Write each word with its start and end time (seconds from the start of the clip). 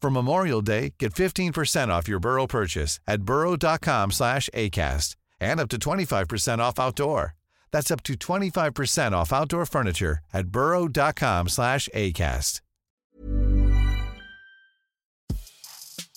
For 0.00 0.10
Memorial 0.10 0.62
Day, 0.62 0.94
get 0.98 1.12
15% 1.12 1.88
off 1.88 2.08
your 2.08 2.20
Burrow 2.20 2.46
purchase 2.46 3.00
at 3.06 3.22
burrow.com 3.22 4.12
slash 4.12 4.48
ACAST 4.54 5.16
and 5.40 5.60
up 5.60 5.68
to 5.70 5.76
25% 5.78 6.58
off 6.60 6.78
outdoor. 6.78 7.34
That's 7.72 7.90
up 7.90 8.02
to 8.04 8.14
25% 8.14 9.12
off 9.12 9.32
outdoor 9.32 9.66
furniture 9.66 10.18
at 10.32 10.48
burrow.com 10.48 11.48
slash 11.48 11.88
ACAST. 11.94 12.60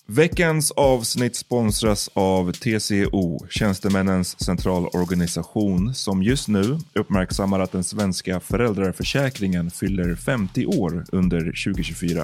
Veckans 0.07 0.71
avsnitt 0.71 1.35
sponsras 1.35 2.09
av 2.13 2.51
TCO, 2.51 3.47
Tjänstemännens 3.49 4.43
centralorganisation, 4.43 5.95
som 5.95 6.23
just 6.23 6.47
nu 6.47 6.77
uppmärksammar 6.95 7.59
att 7.59 7.71
den 7.71 7.83
svenska 7.83 8.39
föräldraförsäkringen 8.39 9.71
fyller 9.71 10.15
50 10.15 10.65
år 10.65 11.05
under 11.11 11.39
2024. 11.39 12.23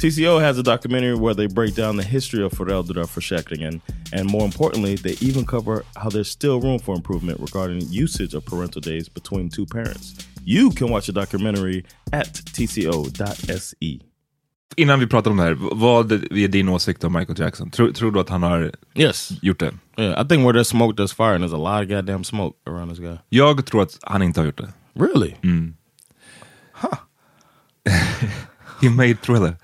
TCO 0.00 0.40
has 0.40 0.58
a 0.58 0.62
documentary 0.62 1.14
where 1.14 1.34
they 1.34 1.46
break 1.48 1.74
down 1.74 1.96
the 1.96 2.04
history 2.08 2.42
of 2.44 2.52
föräldraförsäkringen 2.52 3.80
and 4.12 4.30
more 4.30 4.44
importantly, 4.44 4.96
they 4.96 5.16
even 5.30 5.44
cover 5.46 5.82
how 5.94 6.10
there's 6.10 6.28
still 6.30 6.60
room 6.60 6.78
for 6.78 6.96
improvement 6.96 7.40
regarding 7.40 7.82
usage 8.02 8.34
of 8.36 8.44
parental 8.44 8.82
days 8.82 9.08
between 9.14 9.50
two 9.50 9.66
parents. 9.66 10.14
You 10.44 10.70
can 10.70 10.90
watch 10.90 11.06
the 11.06 11.12
documentary 11.12 11.84
at 12.12 12.34
tco.se. 12.34 14.00
Innan 14.76 15.00
vi 15.00 15.06
pratar 15.06 15.30
om 15.30 15.36
det 15.36 15.42
här, 15.42 15.56
vad 15.72 16.12
är 16.12 16.48
din 16.48 16.68
åsikt 16.68 17.04
om 17.04 17.12
Michael 17.12 17.40
Jackson? 17.40 17.70
Tror, 17.70 17.92
tror 17.92 18.10
du 18.12 18.20
att 18.20 18.28
han 18.28 18.42
har 18.42 18.72
Yes. 18.94 19.30
gjort 19.42 19.60
det? 19.60 19.72
Yeah, 19.98 20.24
I 20.24 20.28
think 20.28 20.44
where 20.46 20.52
there's 20.60 20.64
smoke, 20.64 21.02
there's 21.02 21.14
fire, 21.14 21.34
and 21.34 21.44
there's 21.44 21.54
a 21.54 21.78
lot 21.78 21.82
of 21.84 21.88
goddamn 21.96 22.24
smoke 22.24 22.56
around 22.66 22.90
this 22.90 22.98
guy. 22.98 23.16
Jag 23.28 23.66
tror 23.66 23.82
att 23.82 23.98
han 24.02 24.22
inte 24.22 24.40
har 24.40 24.46
gjort 24.46 24.58
det. 24.58 24.72
Really? 24.94 25.34
Mm. 25.42 25.74
He 28.80 28.88
made 28.88 29.14
Thriller. 29.14 29.56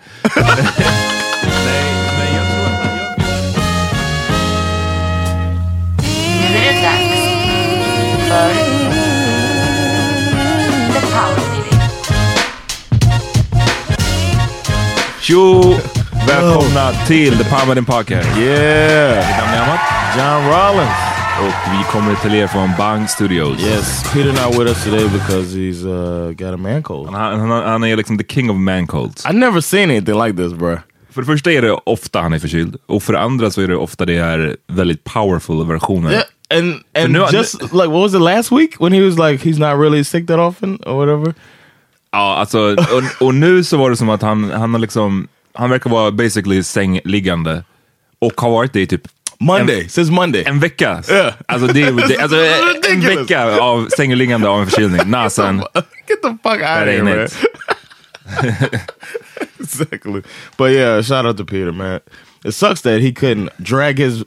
Nu 6.41 6.57
är 6.57 6.75
det 6.75 6.83
dags 6.83 7.21
för 8.29 8.55
The 10.93 11.07
Power 11.07 11.51
Meeting. 11.51 11.81
Tjo! 15.21 15.75
Välkomna 16.27 16.93
till 17.07 17.39
The 17.39 17.45
Palmadin 17.45 17.85
Podcast. 17.85 18.29
Yeah. 18.39 19.17
Mitt 19.27 19.39
namn 19.39 19.55
är 19.55 19.63
Amat 19.63 19.81
John 20.17 20.53
Rollins. 20.53 21.10
Och 21.41 21.73
vi 21.79 21.85
kommer 21.93 22.15
till 22.15 22.35
er 22.35 22.47
från 22.47 22.71
Bang 22.79 23.11
Studios. 23.11 23.61
Yes, 23.61 24.13
Peter 24.13 24.33
not 24.33 24.59
with 24.59 24.71
us 24.71 24.85
today 24.85 25.09
because 25.09 25.57
he's 25.57 25.85
uh, 25.87 26.33
got 26.33 26.55
a 26.55 26.57
man 26.57 26.83
cold. 26.83 27.11
Han, 27.11 27.41
han, 27.41 27.51
han 27.51 27.85
är 27.85 27.97
liksom 27.97 28.19
the 28.19 28.25
king 28.25 28.51
of 28.51 28.57
mancolds. 28.57 29.27
I 29.27 29.33
never 29.33 29.61
seen 29.61 29.91
anything 29.91 30.25
like 30.25 30.37
this, 30.37 30.53
bro. 30.53 30.79
För 31.11 31.21
det 31.23 31.27
första 31.27 31.53
är 31.53 31.63
det 31.63 31.73
ofta 31.73 32.21
han 32.21 32.33
är 32.33 32.39
förkyld 32.39 32.77
och 32.87 33.03
för 33.03 33.13
det 33.13 33.21
andra 33.21 33.51
så 33.51 33.61
är 33.61 33.69
det 33.69 33.77
ofta 33.77 34.05
det 34.05 34.17
är 34.17 34.57
väldigt 34.67 35.05
powerful 35.05 35.67
versioner. 35.67 36.13
Yeah, 36.13 36.25
and 36.59 36.75
and 36.99 37.13
nu- 37.13 37.27
just 37.33 37.63
like 37.63 37.89
what 37.89 37.91
was 37.91 38.15
it 38.15 38.21
last 38.21 38.53
week 38.53 38.81
when 38.81 38.93
he 38.93 39.01
was 39.01 39.31
like 39.31 39.49
he's 39.49 39.59
not 39.59 39.81
really 39.83 40.05
sick 40.05 40.27
that 40.27 40.39
often 40.39 40.79
or 40.87 40.95
whatever. 41.07 41.35
Ja, 42.13 42.37
alltså, 42.37 42.59
och, 42.77 43.27
och 43.27 43.35
nu 43.35 43.65
så 43.65 43.77
var 43.77 43.91
det 43.91 43.97
som 43.97 44.09
att 44.09 44.23
han, 44.23 44.51
han 44.51 44.75
har 44.75 44.81
liksom, 44.81 45.29
han 45.55 45.71
verkar 45.71 45.91
vara 45.91 46.11
basically 46.11 46.63
sängliggande 46.63 47.65
och 48.19 48.41
har 48.41 48.51
varit 48.51 48.73
det 48.73 48.81
i 48.81 48.87
typ 48.87 49.03
Monday 49.41 49.89
since 49.89 50.13
Monday. 50.13 50.45
en 50.47 50.61
vecka. 50.61 51.03
Yeah. 51.11 51.35
Alltså, 51.49 51.67
det, 51.67 51.91
det, 51.91 52.19
alltså 52.19 52.37
en 52.91 53.01
vecka 53.01 53.61
av 53.61 53.89
sängliggande 53.97 54.49
av 54.49 54.61
en 54.61 54.67
förkylning. 54.67 55.01
Nasen. 55.11 55.59
Get 56.09 56.23
the 56.23 56.29
fuck 56.43 56.61
out 56.61 56.63
of 56.63 56.87
here, 56.87 57.03
man. 57.03 57.29
exactly. 59.61 60.23
But 60.57 60.71
yeah, 60.73 61.03
shout 61.03 61.27
out 61.27 61.37
to 61.37 61.45
Peter, 61.45 61.73
man. 61.73 62.01
It 62.45 62.55
sucks 62.55 62.83
that 62.83 63.01
he 63.01 63.13
couldn't 63.13 63.51
drag 63.59 63.99
his 63.99 64.25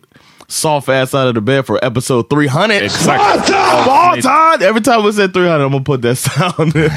soft 0.47 0.89
ass 0.89 1.13
out 1.13 1.27
of 1.27 1.35
the 1.35 1.41
bed 1.41 1.65
for 1.65 1.79
episode 1.85 2.29
300. 2.29 2.83
Exakt. 2.83 3.47
Spartan! 3.47 4.63
Every 4.63 4.81
time 4.81 5.03
we 5.03 5.11
said 5.11 5.33
300, 5.33 5.65
I'm 5.65 5.71
gonna 5.71 5.83
put 5.83 6.01
that 6.01 6.17
sound 6.17 6.75
in. 6.75 6.91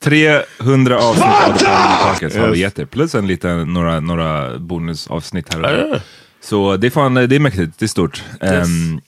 300 0.00 0.98
avsnitt 0.98 1.24
av 1.68 2.08
Podcast 2.08 2.36
har 2.36 2.48
vi 2.48 2.58
gett 2.58 2.78
er. 2.78 2.84
Plus 2.84 3.14
en 3.14 3.26
liten, 3.26 3.72
några, 3.72 4.00
några 4.00 4.58
bonusavsnitt 4.58 5.54
här 5.54 5.60
och 5.60 5.68
där. 5.68 6.02
Så 6.40 6.76
det 6.76 6.86
är 6.86 6.90
fan, 6.90 7.14
det 7.14 7.36
är 7.36 7.40
mäktigt, 7.40 7.78
det 7.78 7.84
är 7.84 7.88
stort. 7.88 8.24
Ehm, 8.40 9.00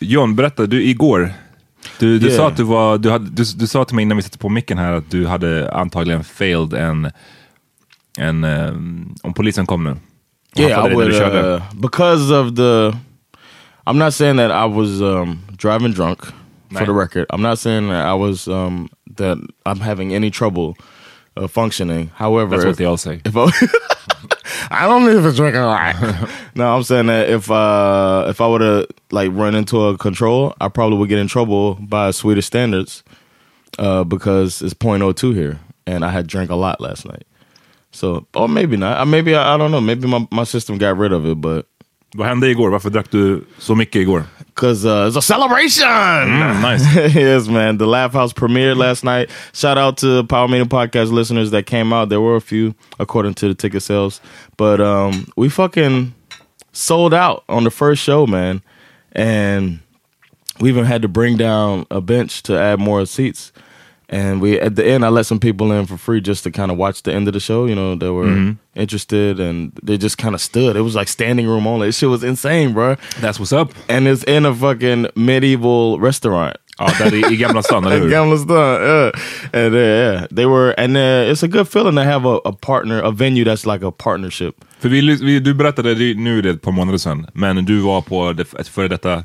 John, 0.00 0.36
berätta, 0.36 0.66
du 0.66 0.82
igår, 0.84 1.32
du, 1.98 2.18
du, 2.18 2.26
Yeah. 2.26 2.36
sa 2.36 2.48
att 2.48 2.56
du, 2.56 2.62
var, 2.62 2.98
du, 2.98 3.10
hade, 3.10 3.30
du, 3.30 3.44
du 3.56 3.66
sa 3.66 3.84
till 3.84 3.94
mig 3.96 4.02
innan 4.02 4.16
vi 4.16 4.22
satte 4.22 4.38
på 4.38 4.48
micken 4.48 4.78
här 4.78 4.92
att 4.92 5.10
du 5.10 5.26
hade 5.26 5.72
antagligen 5.72 6.24
failed 6.24 6.72
en, 6.74 7.10
en 8.18 8.44
ehm, 8.44 9.14
om 9.22 9.34
polisen 9.34 9.66
kom 9.66 9.84
nu. 9.84 9.96
Yeah, 10.58 10.86
I 10.86 10.94
would 10.94 11.12
uh, 11.12 11.62
because 11.74 12.30
of 12.34 12.54
the. 12.56 12.92
I'm 13.86 13.98
not 13.98 14.14
saying 14.14 14.36
that 14.38 14.50
I 14.50 14.66
was 14.78 15.00
um, 15.00 15.38
driving 15.58 15.92
drunk. 15.92 16.20
For 16.22 16.32
Right. 16.80 16.86
the 16.86 16.92
record, 16.92 17.26
I'm 17.30 17.42
not 17.42 17.58
saying 17.58 17.88
that 17.88 18.06
I 18.06 18.14
was 18.18 18.48
um, 18.48 18.88
that 19.16 19.38
I'm 19.66 19.80
having 19.80 20.14
any 20.14 20.30
trouble 20.30 20.74
uh, 21.36 21.46
functioning. 21.46 22.10
However, 22.14 22.50
That's 22.56 22.62
if, 22.64 22.68
what 22.68 22.78
they 22.78 22.86
all 22.86 22.96
say. 22.96 23.20
I, 24.70 24.86
don't 24.86 25.02
even 25.10 25.34
drink 25.34 25.56
a 25.56 25.60
lot. 25.60 26.30
no, 26.54 26.74
I'm 26.74 26.82
saying 26.82 27.06
that 27.06 27.28
if 27.28 27.50
uh, 27.50 28.26
if 28.28 28.40
I 28.40 28.46
would 28.46 28.60
have 28.60 28.86
like 29.10 29.30
run 29.32 29.54
into 29.54 29.86
a 29.86 29.98
control, 29.98 30.54
I 30.60 30.68
probably 30.68 30.98
would 30.98 31.08
get 31.08 31.18
in 31.18 31.28
trouble 31.28 31.74
by 31.74 32.10
Swedish 32.10 32.46
standards 32.46 33.02
uh, 33.78 34.04
because 34.04 34.62
it's 34.62 34.74
.02 34.74 35.34
here, 35.34 35.60
and 35.86 36.04
I 36.04 36.10
had 36.10 36.26
drank 36.26 36.50
a 36.50 36.56
lot 36.56 36.80
last 36.80 37.06
night. 37.06 37.24
So, 37.92 38.26
or 38.34 38.48
maybe 38.48 38.76
not. 38.76 39.06
Maybe 39.08 39.34
I, 39.34 39.54
I 39.54 39.56
don't 39.56 39.70
know. 39.70 39.80
Maybe 39.80 40.06
my, 40.06 40.26
my 40.30 40.44
system 40.44 40.76
got 40.78 40.96
rid 40.96 41.12
of 41.12 41.24
it, 41.26 41.40
but 41.40 41.66
Vad 42.14 42.28
hände 42.28 42.50
igår? 42.50 42.70
Varför 42.70 42.90
drack 42.90 43.10
du 43.10 43.44
så 43.58 43.74
mycket 43.74 43.96
igår? 44.02 44.24
because 44.56 44.86
uh, 44.86 45.06
it's 45.06 45.16
a 45.16 45.22
celebration. 45.22 45.86
Mm, 45.86 46.62
nice. 46.62 47.14
yes, 47.14 47.46
man. 47.46 47.76
The 47.76 47.86
Laugh 47.86 48.12
House 48.12 48.32
premiered 48.32 48.78
last 48.78 49.04
night. 49.04 49.30
Shout 49.52 49.76
out 49.76 49.98
to 49.98 50.24
Power 50.24 50.48
Meeting 50.48 50.68
Podcast 50.68 51.12
listeners 51.12 51.50
that 51.50 51.66
came 51.66 51.92
out. 51.92 52.08
There 52.08 52.22
were 52.22 52.36
a 52.36 52.40
few, 52.40 52.74
according 52.98 53.34
to 53.34 53.48
the 53.48 53.54
ticket 53.54 53.82
sales, 53.82 54.20
but 54.56 54.80
um, 54.80 55.28
we 55.36 55.50
fucking 55.50 56.14
sold 56.72 57.12
out 57.12 57.44
on 57.50 57.64
the 57.64 57.70
first 57.70 58.02
show, 58.02 58.26
man. 58.26 58.62
And 59.12 59.80
we 60.58 60.70
even 60.70 60.86
had 60.86 61.02
to 61.02 61.08
bring 61.08 61.36
down 61.36 61.86
a 61.90 62.00
bench 62.00 62.42
to 62.44 62.58
add 62.58 62.80
more 62.80 63.04
seats. 63.04 63.52
And 64.08 64.40
we 64.40 64.60
at 64.60 64.76
the 64.76 64.86
end, 64.86 65.04
I 65.04 65.08
let 65.08 65.26
some 65.26 65.40
people 65.40 65.72
in 65.72 65.86
for 65.86 65.96
free 65.96 66.20
just 66.20 66.44
to 66.44 66.50
kind 66.50 66.70
of 66.70 66.78
watch 66.78 67.02
the 67.02 67.12
end 67.12 67.26
of 67.28 67.34
the 67.34 67.40
show. 67.40 67.66
You 67.66 67.74
know, 67.74 67.96
that 67.96 68.12
were 68.12 68.54
interested, 68.74 69.40
and 69.40 69.72
they 69.82 69.98
just 69.98 70.16
kind 70.16 70.34
of 70.34 70.40
stood. 70.40 70.76
It 70.76 70.82
was 70.82 70.94
like 70.94 71.08
standing 71.08 71.48
room 71.48 71.66
only. 71.66 71.88
This 71.88 71.98
shit 71.98 72.08
was 72.08 72.22
insane, 72.22 72.72
bro. 72.72 72.96
That's 73.20 73.40
what's 73.40 73.52
up. 73.52 73.72
And 73.88 74.06
it's 74.06 74.22
in 74.24 74.46
a 74.46 74.54
fucking 74.54 75.08
medieval 75.16 75.98
restaurant. 75.98 76.56
Ja, 76.78 76.90
där 76.98 77.14
i, 77.14 77.32
i 77.32 77.36
Gamla 77.36 77.62
stan, 77.62 77.84
eller 77.84 77.98
hur? 77.98 78.10
Gamla 78.10 78.38
stan, 78.38 78.82
yeah. 78.82 79.10
And 79.52 79.74
uh, 79.74 79.80
yeah, 79.80 80.26
they 80.30 80.46
were, 80.46 80.74
and 80.80 80.96
uh, 80.96 81.32
it's 81.32 81.42
a 81.42 81.48
good 81.48 81.68
feeling 81.68 81.96
to 81.96 82.04
have 82.04 82.26
a, 82.26 82.38
a 82.44 82.52
partner, 82.52 83.00
a 83.02 83.10
venue 83.10 83.44
that's 83.44 83.66
like 83.66 83.86
a 83.86 83.90
partnership. 83.90 84.54
För 84.78 84.88
vi, 84.88 85.00
vi, 85.00 85.40
du 85.40 85.54
berättade, 85.54 85.94
nu 85.94 86.38
är 86.38 86.42
det 86.42 86.50
ett 86.50 86.62
par 86.62 86.72
månader 86.72 86.98
sedan, 86.98 87.26
men 87.32 87.64
du 87.64 87.78
var 87.78 88.00
på 88.02 88.34
ett 88.58 88.68
före 88.68 88.88
detta, 88.88 89.24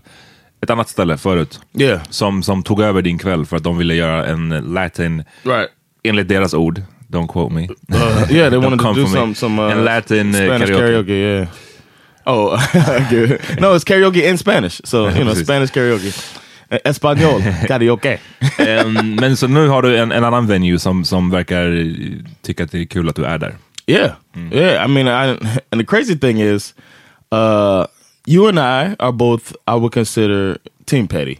ett 0.62 0.70
annat 0.70 0.90
ställe 0.90 1.18
förut. 1.18 1.60
Yeah, 1.80 2.02
Som, 2.10 2.44
som 2.44 2.64
tog 2.64 2.82
över 2.82 3.02
din 3.02 3.18
kväll 3.18 3.46
för 3.46 3.58
att 3.58 3.64
de 3.64 3.78
ville 3.78 3.96
göra 3.96 4.26
en 4.26 4.50
latin, 4.50 5.24
right. 5.44 5.70
enligt 6.04 6.28
deras 6.28 6.54
ord, 6.54 6.82
don't 7.08 7.28
quote 7.28 7.54
me. 7.54 7.62
Uh, 7.62 8.32
yeah, 8.32 8.50
they 8.50 8.60
wanted 8.64 8.80
to 8.80 8.94
do 8.94 9.08
some 9.08 9.36
some 9.36 9.62
uh, 9.62 9.72
En 9.72 9.86
Latin, 9.86 10.28
uh, 10.28 10.34
Spanish 10.36 10.68
karaoke. 10.72 10.88
karaoke. 10.88 11.14
Yeah. 11.14 11.48
Oh. 12.26 12.58
No, 13.62 13.76
it's 13.76 13.84
karaoke 13.84 14.30
in 14.30 14.38
Spanish. 14.38 14.82
So 14.84 15.10
you 15.18 15.24
know. 15.24 15.34
Spanish 15.34 15.72
karaoke. 15.72 16.14
Uh, 16.72 16.78
Espanol 16.86 17.42
karaoke. 17.68 18.20
Em, 18.58 19.16
men 19.16 19.38
så 19.38 19.48
nu 19.48 19.68
har 19.68 19.82
du 19.82 19.98
en, 19.98 20.12
en 20.12 20.24
annan 20.24 20.48
venue 20.48 20.80
som, 20.80 21.06
som 21.06 21.30
verkar 21.30 21.88
tycka 22.42 22.64
att 22.64 22.72
det 22.72 22.80
är 22.80 22.86
kul 22.86 23.10
att 23.10 23.16
du 23.16 23.26
är 23.26 23.38
där. 23.38 23.56
Yeah, 23.88 24.12
yeah. 24.52 24.86
I 24.86 24.88
mean, 24.88 25.08
I 25.08 25.38
and 25.72 25.82
the 25.82 25.86
crazy 25.86 26.16
thing 26.16 26.42
is, 26.42 26.74
uh, 27.34 27.86
you 28.26 28.48
and 28.48 28.60
I 28.60 28.96
are 29.00 29.12
both 29.12 29.56
I 29.68 29.76
would 29.76 29.92
consider 29.92 30.58
team 30.86 31.08
petty. 31.08 31.40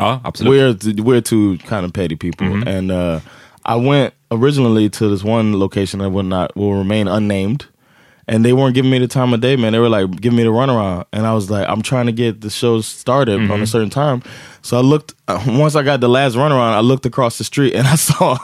Ja, 0.00 0.20
absolut. 0.24 0.84
We're 0.84 1.02
we're 1.02 1.20
two 1.20 1.58
kind 1.58 1.84
of 1.84 1.92
petty 1.92 2.14
people, 2.16 2.68
and 2.68 2.90
uh, 2.92 3.20
I 3.64 3.74
went 3.76 4.14
originally 4.30 4.88
to 4.90 5.08
this 5.08 5.24
one 5.24 5.58
location 5.58 5.98
that 6.00 6.10
will 6.10 6.22
not 6.22 6.54
will 6.56 6.74
remain 6.74 7.08
unnamed, 7.08 7.66
and 8.28 8.44
they 8.44 8.52
weren't 8.52 8.74
giving 8.76 8.92
me 8.92 8.98
the 9.00 9.08
time 9.08 9.34
of 9.34 9.40
day, 9.40 9.56
man. 9.56 9.72
They 9.72 9.80
were 9.80 9.88
like 9.88 10.20
giving 10.20 10.36
me 10.36 10.44
the 10.44 10.50
runaround, 10.50 11.06
and 11.12 11.26
I 11.26 11.34
was 11.34 11.50
like, 11.50 11.68
I'm 11.68 11.82
trying 11.82 12.06
to 12.06 12.12
get 12.12 12.42
the 12.42 12.50
show 12.50 12.80
started 12.80 13.50
on 13.50 13.60
a 13.60 13.66
certain 13.66 13.90
time. 13.90 14.22
So 14.62 14.76
I 14.78 14.82
looked 14.82 15.14
uh, 15.26 15.42
once 15.48 15.74
I 15.74 15.82
got 15.82 16.00
the 16.00 16.08
last 16.08 16.36
runaround, 16.36 16.74
I 16.74 16.80
looked 16.80 17.06
across 17.06 17.38
the 17.38 17.44
street 17.44 17.74
and 17.74 17.88
I 17.88 17.94
saw 18.08 18.36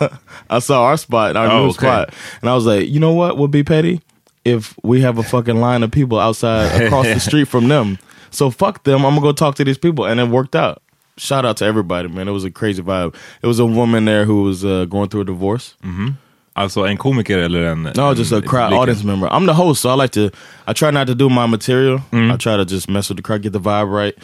I 0.51 0.59
saw 0.59 0.85
our 0.87 0.97
spot, 0.97 1.37
our 1.37 1.47
Oh, 1.47 1.59
new 1.63 1.69
okay. 1.69 1.79
spot, 1.87 2.15
and 2.41 2.51
I 2.51 2.55
was 2.57 2.67
like, 2.67 2.89
you 2.89 2.99
know 2.99 3.13
what 3.13 3.39
would 3.39 3.53
be 3.53 3.63
petty 3.63 4.01
if 4.45 4.75
we 4.83 5.01
have 5.01 5.19
a 5.19 5.23
fucking 5.23 5.61
line 5.61 5.83
of 5.83 5.91
people 5.91 6.19
outside 6.19 6.83
across 6.83 7.07
the 7.07 7.21
street 7.21 7.49
from 7.49 7.69
them. 7.69 7.99
So 8.35 8.51
fuck 8.51 8.83
them. 8.83 9.07
I'm 9.07 9.15
gonna 9.15 9.21
go 9.21 9.33
talk 9.33 9.55
to 9.57 9.65
these 9.65 9.79
people, 9.79 10.07
and 10.07 10.19
it 10.19 10.29
worked 10.29 10.57
out. 10.57 10.83
Shout 11.17 11.45
out 11.45 11.57
to 11.59 11.65
everybody, 11.65 12.09
man. 12.09 12.27
It 12.27 12.33
was 12.33 12.43
a 12.43 12.51
crazy 12.51 12.83
vibe. 12.83 13.15
It 13.43 13.47
was 13.47 13.61
a 13.61 13.65
woman 13.65 14.07
there 14.07 14.25
who 14.25 14.43
was 14.43 14.65
uh, 14.65 14.87
going 14.87 15.09
through 15.09 15.21
a 15.21 15.25
divorce. 15.25 15.75
Mm 15.85 15.97
-hmm. 15.97 16.15
Alltså 16.57 16.87
en 16.87 16.97
komiker 16.97 17.39
eller 17.39 17.65
en... 17.65 17.83
No, 17.97 18.11
en 18.11 18.17
just 18.17 18.33
a 18.33 18.41
crowd 18.41 18.71
publik? 18.71 18.81
audience 18.81 19.07
member. 19.07 19.29
I'm 19.33 19.47
the 19.47 19.53
host, 19.53 19.81
so 19.81 19.91
I 19.91 20.03
like 20.03 20.13
to. 20.13 20.31
I 20.67 20.73
try 20.73 20.91
not 20.91 21.07
to 21.07 21.15
do 21.15 21.29
my 21.29 21.47
material. 21.47 22.01
I 22.13 22.37
try 22.37 22.57
to 22.57 22.65
just 22.65 22.89
mess 22.89 23.09
with 23.09 23.17
the 23.19 23.23
crowd, 23.23 23.43
get 23.43 23.53
the 23.53 23.61
vibe 23.61 24.03
right. 24.03 24.15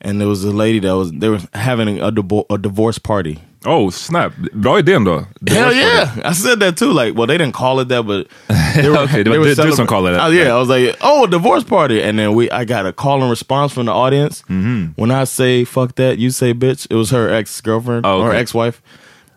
And 0.00 0.18
there 0.18 0.28
was 0.28 0.44
a 0.44 0.50
lady 0.50 0.80
that 0.80 0.94
was 0.96 1.10
they 1.10 1.28
were 1.28 1.40
having 1.52 2.00
a, 2.00 2.12
a 2.50 2.58
divorce 2.58 3.00
party. 3.00 3.38
Oh, 3.66 3.90
snap. 3.90 4.32
Bra 4.52 4.78
idé 4.78 4.94
ändå. 4.96 5.26
Hell 5.50 5.72
yeah! 5.74 6.08
I 6.24 6.32
said 6.32 6.60
that 6.60 6.76
too. 6.78 6.92
Like, 6.92 7.14
well, 7.14 7.26
they 7.26 7.36
didn't 7.36 7.52
call 7.54 7.80
it 7.80 7.88
that, 7.88 8.06
but 8.06 8.26
they 8.74 8.88
were, 8.88 8.96
Okay, 9.04 9.22
they 9.22 9.30
but 9.30 9.38
were 9.40 9.54
do- 9.54 9.72
some 9.72 9.86
call 9.86 10.06
it 10.06 10.12
that. 10.12 10.20
Oh, 10.20 10.30
yeah, 10.30 10.54
I 10.54 10.58
was 10.58 10.68
like, 10.70 10.96
oh, 11.02 11.24
a 11.24 11.28
divorce 11.28 11.64
party, 11.64 12.00
and 12.02 12.18
then 12.18 12.34
we, 12.34 12.50
I 12.50 12.64
got 12.64 12.86
a 12.86 12.92
call 12.92 13.20
and 13.20 13.30
response 13.30 13.72
from 13.74 13.84
the 13.86 13.92
audience. 13.92 14.42
Mm-hmm. 14.48 14.92
When 14.96 15.10
I 15.10 15.24
say 15.24 15.64
fuck 15.64 15.94
that, 15.96 16.16
you 16.18 16.30
say 16.30 16.54
bitch. 16.54 16.86
It 16.90 16.94
was 16.96 17.10
her 17.10 17.28
ex 17.28 17.60
girlfriend 17.60 18.06
Oh, 18.06 18.20
or 18.22 18.28
okay. 18.30 18.38
ex 18.40 18.54
wife, 18.54 18.80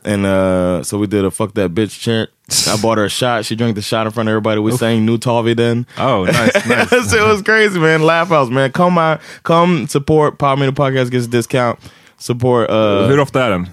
and 0.05 0.25
uh, 0.25 0.83
so 0.83 0.97
we 0.97 1.07
did 1.07 1.25
a 1.25 1.31
fuck 1.31 1.53
that 1.55 1.73
bitch 1.73 1.99
chant. 1.99 2.29
I 2.69 2.77
bought 2.81 2.97
her 2.99 3.05
a 3.05 3.09
shot. 3.09 3.43
She 3.45 3.55
drank 3.57 3.75
the 3.75 3.81
shot 3.81 4.05
in 4.05 4.11
front 4.13 4.29
of 4.29 4.31
everybody. 4.31 4.61
We 4.61 4.71
sang 4.77 5.05
New 5.05 5.17
Tavi 5.17 5.53
then. 5.53 5.85
Oh, 5.97 6.23
nice, 6.25 6.65
nice. 6.67 7.13
it 7.13 7.27
was 7.27 7.41
crazy, 7.41 7.79
man. 7.79 8.01
Laugh 8.03 8.29
house, 8.29 8.49
man. 8.49 8.71
Come 8.71 8.97
on, 8.97 9.19
come 9.43 9.87
support 9.87 10.37
Power 10.37 10.55
Meter 10.55 10.71
Podcast 10.71 11.11
gets 11.11 11.25
a 11.25 11.29
discount. 11.29 11.77
Support 12.17 12.69
uh, 12.69 13.07
Hur 13.09 13.19
ofta 13.19 13.43
är 13.43 13.49
den? 13.49 13.67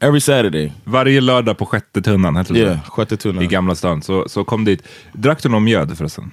Every 0.00 0.20
Saturday. 0.20 0.72
Varje 0.84 1.20
lördag 1.20 1.58
på 1.58 1.66
sjätte 1.66 2.02
tunnan, 2.02 2.36
heter 2.36 2.54
det? 2.54 2.60
Yeah, 2.60 2.78
sjätte 2.84 3.16
tunnan. 3.16 3.42
I 3.42 3.46
Gamla 3.46 3.74
stan. 3.74 4.02
Så, 4.02 4.24
så 4.28 4.44
kom 4.44 4.64
dit. 4.64 4.82
Drack 5.12 5.42
du 5.42 5.48
någon 5.48 5.64
mjöd 5.64 5.98
förresten? 5.98 6.32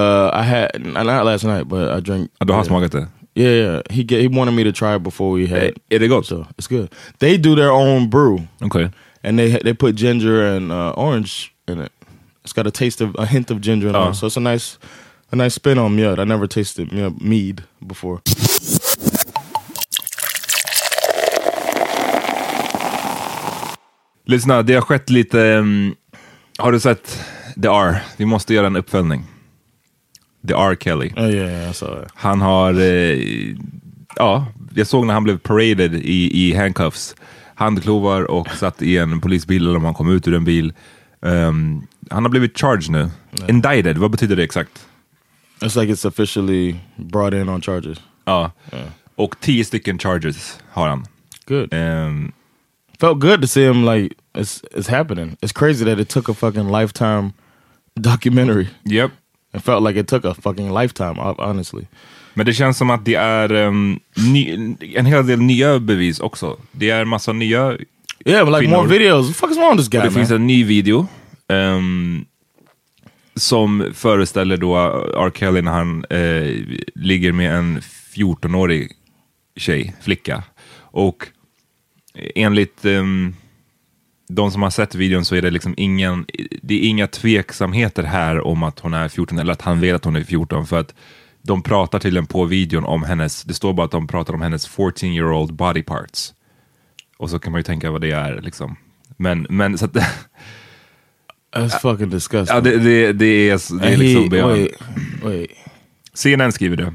Uh, 0.00 0.04
I 0.40 0.42
had 0.42 0.68
not 0.80 1.24
last 1.24 1.44
night, 1.44 1.66
but 1.66 1.98
I 1.98 2.00
drank. 2.00 2.30
Ja, 2.38 2.46
du 2.46 2.52
har 2.52 2.60
yeah. 2.60 2.66
smakat 2.66 2.92
det? 2.92 3.08
Yeah, 3.36 3.52
yeah. 3.54 3.82
He 3.90 4.02
get, 4.02 4.20
he 4.22 4.28
wanted 4.38 4.54
me 4.54 4.64
to 4.64 4.72
try 4.72 4.96
it 4.96 5.02
before 5.02 5.38
we 5.40 5.46
had. 5.48 5.58
Är, 5.62 5.72
är 5.88 5.98
det 5.98 6.08
gott? 6.08 6.26
So 6.26 6.46
it's 6.56 6.68
good. 6.68 6.88
They 7.18 7.36
do 7.38 7.54
their 7.56 7.70
own 7.70 8.10
brew, 8.10 8.38
Okej. 8.60 8.90
and 9.22 9.38
they 9.38 9.58
they 9.62 9.74
put 9.74 9.96
ginger 9.96 10.56
and 10.56 10.72
uh, 10.72 10.92
orange 10.96 11.52
in 11.68 11.78
it. 11.80 11.92
It's 12.44 12.52
got 12.52 12.66
a 12.66 12.70
taste 12.70 13.04
of 13.04 13.14
a 13.18 13.24
hint 13.26 13.50
of 13.50 13.60
ginger 13.60 13.88
Oh. 13.88 14.00
orange, 14.02 14.16
so 14.16 14.26
it's 14.26 14.36
a 14.36 14.40
nice 14.40 14.78
a 15.32 15.36
nice 15.36 15.54
spin 15.54 15.78
on 15.78 15.96
mud. 15.96 16.18
I 16.18 16.24
never 16.24 16.46
tasted 16.46 16.92
mud, 16.92 17.20
mead 17.22 17.62
before. 17.86 18.20
Lyssna, 24.26 24.62
det 24.62 24.74
har 24.74 24.82
skett 24.82 25.10
lite... 25.10 25.38
um, 25.38 25.94
har 26.58 26.72
du 26.72 26.80
sett 26.80 27.24
The 27.62 27.68
R? 27.68 28.02
Vi 28.16 28.24
måste 28.24 28.54
göra 28.54 28.66
en 28.66 28.76
uppföljning. 28.76 29.24
The 30.48 30.54
R. 30.54 30.76
Kelly. 30.80 31.12
Oh 31.16 31.30
yeah, 31.30 31.72
yeah. 31.82 32.06
Han 32.14 32.40
har... 32.40 32.80
Eh, 32.80 33.18
ja, 34.16 34.46
jag 34.74 34.86
såg 34.86 35.06
när 35.06 35.14
han 35.14 35.24
blev 35.24 35.38
paraded 35.38 35.94
i, 35.94 36.48
i 36.48 36.54
handcuffs. 36.54 37.16
Handklovar 37.54 38.30
och 38.30 38.48
satt 38.48 38.82
i 38.82 38.98
en 38.98 39.20
polisbil 39.20 39.66
eller 39.66 39.76
om 39.76 39.84
han 39.84 39.94
kom 39.94 40.10
ut 40.10 40.28
ur 40.28 40.34
en 40.34 40.44
bil. 40.44 40.72
Um, 41.20 41.86
han 42.10 42.24
har 42.24 42.30
blivit 42.30 42.58
charged 42.58 42.90
nu. 42.90 43.10
Indicted, 43.48 43.98
vad 43.98 44.10
betyder 44.10 44.36
det 44.36 44.42
exakt? 44.42 44.86
It's 45.60 45.80
like 45.80 45.92
it's 45.92 46.06
officially 46.08 46.76
brought 46.96 47.34
in 47.34 47.48
on 47.48 47.60
charges. 47.60 47.98
Ja. 48.24 48.52
Och 49.14 49.36
tio 49.40 49.64
stycken 49.64 49.98
charges 49.98 50.58
har 50.70 50.88
han. 50.88 51.06
Good. 51.46 51.74
Um, 51.74 52.32
Felt 53.04 53.18
good 53.18 53.40
to 53.42 53.46
see 53.46 53.64
him 53.64 53.84
like 53.84 54.16
it's 54.34 54.62
it's 54.72 54.88
happening. 54.88 55.36
It's 55.42 55.52
crazy 55.52 55.84
that 55.84 55.98
it 55.98 56.08
took 56.08 56.28
a 56.28 56.34
fucking 56.34 56.68
lifetime 56.80 57.32
documentary. 58.00 58.68
yep. 58.84 59.10
It 59.54 59.62
felt 59.62 59.82
like 59.82 60.00
it 60.00 60.08
took 60.08 60.24
a 60.24 60.34
fucking 60.34 60.70
lifetime, 60.82 61.14
hon- 61.16 61.38
honestly. 61.38 61.86
Men 62.34 62.46
det 62.46 62.52
känns 62.54 62.78
som 62.78 62.90
att 62.90 63.04
det 63.04 63.14
är 63.14 63.52
um, 63.52 64.00
ny, 64.16 64.74
en 64.96 65.06
hel 65.06 65.26
del 65.26 65.40
nya 65.40 65.78
bevis 65.78 66.20
också. 66.20 66.56
Det 66.72 66.90
är 66.90 67.04
massa 67.04 67.32
nya... 67.32 67.78
Yeah, 68.24 68.44
but 68.44 68.60
like 68.60 68.70
more 68.76 68.88
videos. 68.88 69.26
What 69.26 69.34
the 69.34 69.40
fuck 69.40 69.50
is 69.50 69.56
wrong 69.56 69.76
with 69.76 69.80
this 69.80 69.88
guy, 69.88 69.98
Och 70.00 70.04
det 70.04 70.10
man? 70.10 70.14
finns 70.14 70.30
en 70.30 70.46
ny 70.46 70.64
video 70.64 71.06
ehm, 71.48 72.24
som 73.36 73.90
föreställer 73.94 74.56
då 74.56 74.76
R. 75.16 75.30
Kelly 75.34 75.62
när 75.62 75.72
han 75.72 76.04
eh, 76.10 76.64
ligger 76.94 77.32
med 77.32 77.54
en 77.54 77.80
14-årig 78.14 78.92
tjej, 79.56 79.94
flicka. 80.02 80.42
Och 80.80 81.28
enligt 82.34 82.84
ehm, 82.84 83.34
de 84.28 84.50
som 84.50 84.62
har 84.62 84.70
sett 84.70 84.94
videon 84.94 85.24
så 85.24 85.34
är 85.34 85.42
det 85.42 85.50
liksom 85.50 85.74
ingen, 85.76 86.26
det 86.62 86.74
är 86.74 86.88
inga 86.88 87.06
tveksamheter 87.06 88.02
här 88.02 88.40
om 88.40 88.62
att 88.62 88.80
hon 88.80 88.94
är 88.94 89.08
14 89.08 89.38
eller 89.38 89.52
att 89.52 89.62
han 89.62 89.80
vet 89.80 89.94
att 89.94 90.04
hon 90.04 90.16
är 90.16 90.24
14 90.24 90.66
för 90.66 90.80
att 90.80 90.94
de 91.42 91.62
pratar 91.62 91.98
tydligen 91.98 92.26
på 92.26 92.44
videon 92.44 92.84
om 92.84 93.02
hennes, 93.02 93.42
det 93.42 93.54
står 93.54 93.72
bara 93.72 93.84
att 93.84 93.90
de 93.90 94.06
pratar 94.06 94.34
om 94.34 94.42
hennes 94.42 94.66
14 94.66 95.08
year 95.08 95.32
old 95.32 95.54
body 95.54 95.82
parts. 95.82 96.34
Och 97.16 97.30
så 97.30 97.38
kan 97.38 97.52
man 97.52 97.58
ju 97.58 97.62
tänka 97.62 97.90
vad 97.90 98.00
det 98.00 98.10
är 98.10 98.40
liksom. 98.40 98.76
Men, 99.16 99.46
men 99.50 99.78
så 99.78 99.84
att 99.84 99.96
That's 101.56 101.80
fucking 101.80 102.10
disgusting. 102.10 102.54
Ja, 102.56 102.60
det, 102.60 102.78
det, 102.78 103.12
det 103.12 103.50
är, 103.50 103.80
det 103.80 103.88
är 103.88 103.96
liksom 103.96 104.28
beyond. 104.28 104.52
wait, 104.52 104.72
wait. 105.22 105.50
CNN 106.14 106.52
skriver 106.52 106.76
det. 106.76 106.94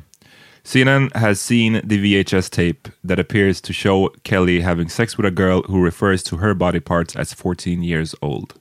CNN 0.63 1.15
has 1.15 1.39
seen 1.39 1.81
the 1.83 1.97
VHS 1.97 2.49
tape 2.49 2.89
that 3.03 3.19
appears 3.19 3.61
to 3.61 3.73
show 3.73 4.09
Kelly 4.23 4.61
having 4.61 4.89
sex 4.89 5.17
with 5.17 5.25
a 5.25 5.31
girl 5.31 5.63
who 5.63 5.81
refers 5.81 6.23
to 6.23 6.37
her 6.37 6.53
body 6.53 6.79
parts 6.79 7.15
as 7.15 7.33
14 7.33 7.83
years 7.83 8.15
old. 8.21 8.53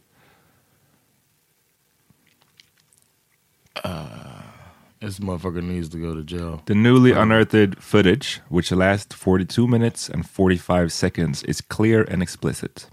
This 5.01 5.21
motherfucker 5.21 5.63
needs 5.63 5.89
to 5.91 5.99
go 5.99 6.15
to 6.15 6.23
jail. 6.25 6.61
The 6.67 6.75
newly 6.75 7.13
unearthed 7.13 7.81
footage, 7.81 8.41
which 8.49 8.73
lasts 8.73 9.15
42 9.15 9.69
minutes 9.69 10.09
and 10.09 10.29
45 10.29 10.93
seconds, 10.93 11.45
is 11.45 11.61
clear 11.61 12.05
and 12.11 12.23
explicit. 12.23 12.89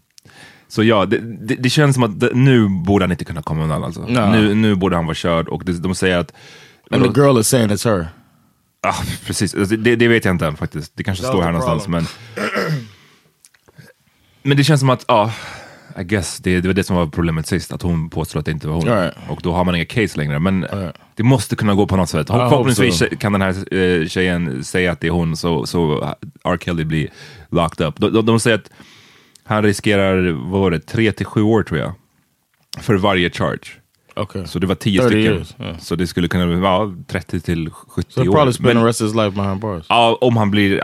Så 0.67 0.83
ja, 0.83 1.05
det, 1.05 1.17
det, 1.17 1.55
det 1.55 1.69
känns 1.69 1.93
som 1.93 2.03
att 2.03 2.19
det, 2.19 2.29
nu 2.33 2.67
borde 2.69 3.03
han 3.03 3.11
inte 3.11 3.25
kunna 3.25 3.41
komma 3.41 3.63
undan 3.63 3.83
alltså. 3.83 4.05
Nej. 4.07 4.31
Nu, 4.31 4.55
nu 4.55 4.75
borde 4.75 4.95
han 4.95 5.05
vara 5.05 5.15
körd 5.15 5.47
och 5.47 5.63
det, 5.65 5.79
de 5.79 5.95
säger 5.95 6.17
att... 6.17 6.33
And 6.91 7.03
the 7.03 7.21
girl 7.21 7.39
is 7.39 7.47
saying 7.47 7.69
it's 7.69 7.85
her. 7.85 8.07
Ah, 8.85 9.03
precis, 9.25 9.55
Alltså, 9.55 9.75
det, 9.75 9.95
det 9.95 10.07
vet 10.07 10.25
jag 10.25 10.33
inte 10.33 10.45
än 10.47 10.57
faktiskt. 10.57 10.91
Det 10.95 11.03
kanske 11.03 11.23
That 11.23 11.31
står 11.31 11.41
här 11.41 11.51
någonstans. 11.51 11.87
Men, 11.87 12.05
men 14.43 14.57
det 14.57 14.63
känns 14.63 14.79
som 14.79 14.89
att, 14.89 15.05
ja, 15.07 15.31
I 15.99 16.03
guess 16.03 16.37
det, 16.37 16.61
det 16.61 16.67
var 16.67 16.73
det 16.73 16.83
som 16.83 16.95
var 16.95 17.07
problemet 17.07 17.47
sist. 17.47 17.71
Att 17.71 17.81
hon 17.81 18.09
påstår 18.09 18.39
att 18.39 18.45
det 18.45 18.51
inte 18.51 18.67
var 18.67 18.75
hon. 18.75 18.85
Right. 18.85 19.13
Och 19.29 19.39
då 19.43 19.53
har 19.53 19.63
man 19.63 19.75
inga 19.75 19.85
case 19.85 20.17
längre. 20.17 20.39
Men 20.39 20.63
Right. 20.63 20.95
det 21.15 21.23
måste 21.23 21.55
kunna 21.55 21.73
gå 21.73 21.87
på 21.87 21.95
något 21.95 22.09
sätt. 22.09 22.27
Förhoppningsvis 22.27 22.97
so. 22.97 23.05
kan 23.19 23.31
den 23.31 23.41
här 23.41 23.73
eh, 23.73 24.07
tjejen 24.07 24.63
säga 24.63 24.91
att 24.91 24.99
det 24.99 25.07
är 25.07 25.11
hon 25.11 25.37
så, 25.37 25.65
så 25.65 26.03
R. 26.43 26.57
Kelly 26.61 26.83
blir 26.83 27.09
locked 27.49 27.87
up. 27.87 27.95
De, 27.97 28.13
de, 28.13 28.25
de 28.25 28.39
säger 28.39 28.57
att 28.57 28.69
han 29.43 29.63
riskerar, 29.63 30.31
vad 30.31 30.61
var 30.61 30.71
det, 30.71 30.79
tre 30.79 31.11
till 31.11 31.25
sju 31.25 31.41
år 31.41 31.63
tror 31.63 31.79
jag. 31.79 31.93
För 32.79 32.95
varje 32.95 33.29
charge. 33.29 33.67
Okay. 34.17 34.45
Så 34.45 34.59
det 34.59 34.67
var 34.67 34.75
tio 34.75 35.01
30 35.01 35.09
stycken. 35.09 35.33
years, 35.33 35.55
yeah. 35.59 35.77
Så 35.79 35.95
det 35.95 36.07
skulle 36.07 36.27
kunna 36.27 36.59
vara 36.59 36.91
30 37.07 37.39
till 37.39 37.69
70 37.69 38.11
So 38.13 38.21
år. 38.21 38.61
Men- 38.63 38.75
the 38.77 38.83
rest 38.87 39.01
of 39.01 39.07
his 39.07 39.15
life 39.15 39.31
behind 39.35 39.61
bars. 39.61 39.85
Ja, 39.89 40.17
om 40.21 40.37
han 40.37 40.51
blir, 40.51 40.81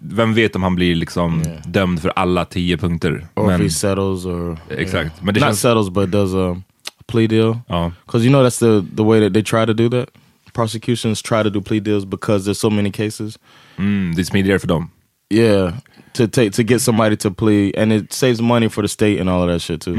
vem 0.00 0.34
vet 0.34 0.56
om 0.56 0.62
han 0.62 0.74
blir 0.74 0.94
liksom 0.94 1.42
dömd 1.66 2.00
för 2.02 2.12
alla 2.16 2.44
tio 2.44 2.76
punkter. 2.76 3.26
Or 3.34 3.46
Men, 3.46 3.60
if 3.60 3.62
he 3.62 3.70
settles 3.70 4.24
or... 4.24 4.58
exakt. 4.70 5.22
Men 5.22 5.34
det 5.34 5.40
Not 5.40 5.48
känns, 5.48 5.60
settles, 5.60 5.90
but 5.90 6.10
does 6.10 6.34
a 6.34 6.62
plea 7.06 7.26
deal. 7.26 7.58
ja, 7.68 7.92
Because 8.06 8.24
you 8.26 8.32
know 8.32 8.46
that's 8.46 8.58
the, 8.58 8.96
the 8.96 9.02
way 9.02 9.20
that 9.20 9.32
they 9.34 9.42
try 9.42 9.66
to 9.66 9.72
do 9.72 9.88
that. 9.90 10.08
Prosecutions 10.54 11.22
try 11.22 11.42
to 11.42 11.50
do 11.50 11.60
plea 11.62 11.80
deals 11.80 12.04
because 12.04 12.44
there's 12.50 12.58
so 12.58 12.70
many 12.70 12.90
cases. 12.90 13.38
mm, 13.78 14.12
det 14.16 14.22
är 14.22 14.24
smidigare 14.24 14.58
för 14.58 14.68
dem. 14.68 14.90
Yeah, 15.34 15.72
to 16.14 16.26
take 16.26 16.50
to 16.50 16.62
get 16.62 16.82
somebody 16.82 17.16
to 17.16 17.30
plea, 17.30 17.72
and 17.82 17.92
it 17.92 18.12
saves 18.12 18.40
money 18.40 18.68
for 18.68 18.82
the 18.82 18.88
state 18.88 19.20
and 19.20 19.30
all 19.30 19.42
of 19.42 19.48
that 19.54 19.62
shit 19.62 19.80
too. 19.80 19.94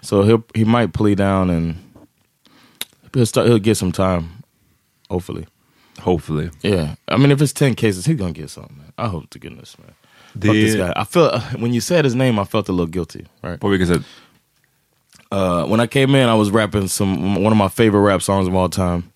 So 0.00 0.22
he'll 0.22 0.42
he 0.54 0.64
might 0.64 0.92
plea 0.92 1.14
down 1.14 1.50
and 1.50 1.74
he'll 3.14 3.26
start. 3.26 3.46
He'll 3.46 3.58
get 3.58 3.76
some 3.76 3.92
time, 3.92 4.42
hopefully. 5.10 5.46
Hopefully. 6.00 6.50
Yeah, 6.62 6.94
I 7.08 7.16
mean, 7.16 7.30
if 7.30 7.40
it's 7.42 7.52
ten 7.52 7.74
cases, 7.74 8.06
he's 8.06 8.16
gonna 8.16 8.32
get 8.32 8.50
something. 8.50 8.76
Man. 8.78 8.92
I 8.98 9.08
hope 9.08 9.28
to 9.30 9.38
goodness, 9.38 9.76
man. 9.78 9.94
Fuck 10.34 10.52
this 10.54 10.74
guy. 10.74 10.92
I 10.96 11.04
felt 11.04 11.42
when 11.60 11.74
you 11.74 11.80
said 11.80 12.04
his 12.04 12.14
name, 12.14 12.38
I 12.38 12.44
felt 12.44 12.68
a 12.68 12.72
little 12.72 12.86
guilty. 12.86 13.26
Right. 13.42 13.60
På 13.60 13.68
vilket 13.68 13.88
sätt? 13.88 14.02
uh, 15.30 15.64
when 15.66 15.80
I 15.80 15.86
came 15.86 16.14
in, 16.14 16.28
I 16.28 16.34
was 16.34 16.50
rapping 16.50 16.88
some 16.88 17.42
one 17.42 17.52
of 17.52 17.56
my 17.58 17.68
favorite 17.68 18.00
rap 18.00 18.22
songs 18.22 18.48
of 18.48 18.54
all 18.54 18.68
time, 18.68 19.12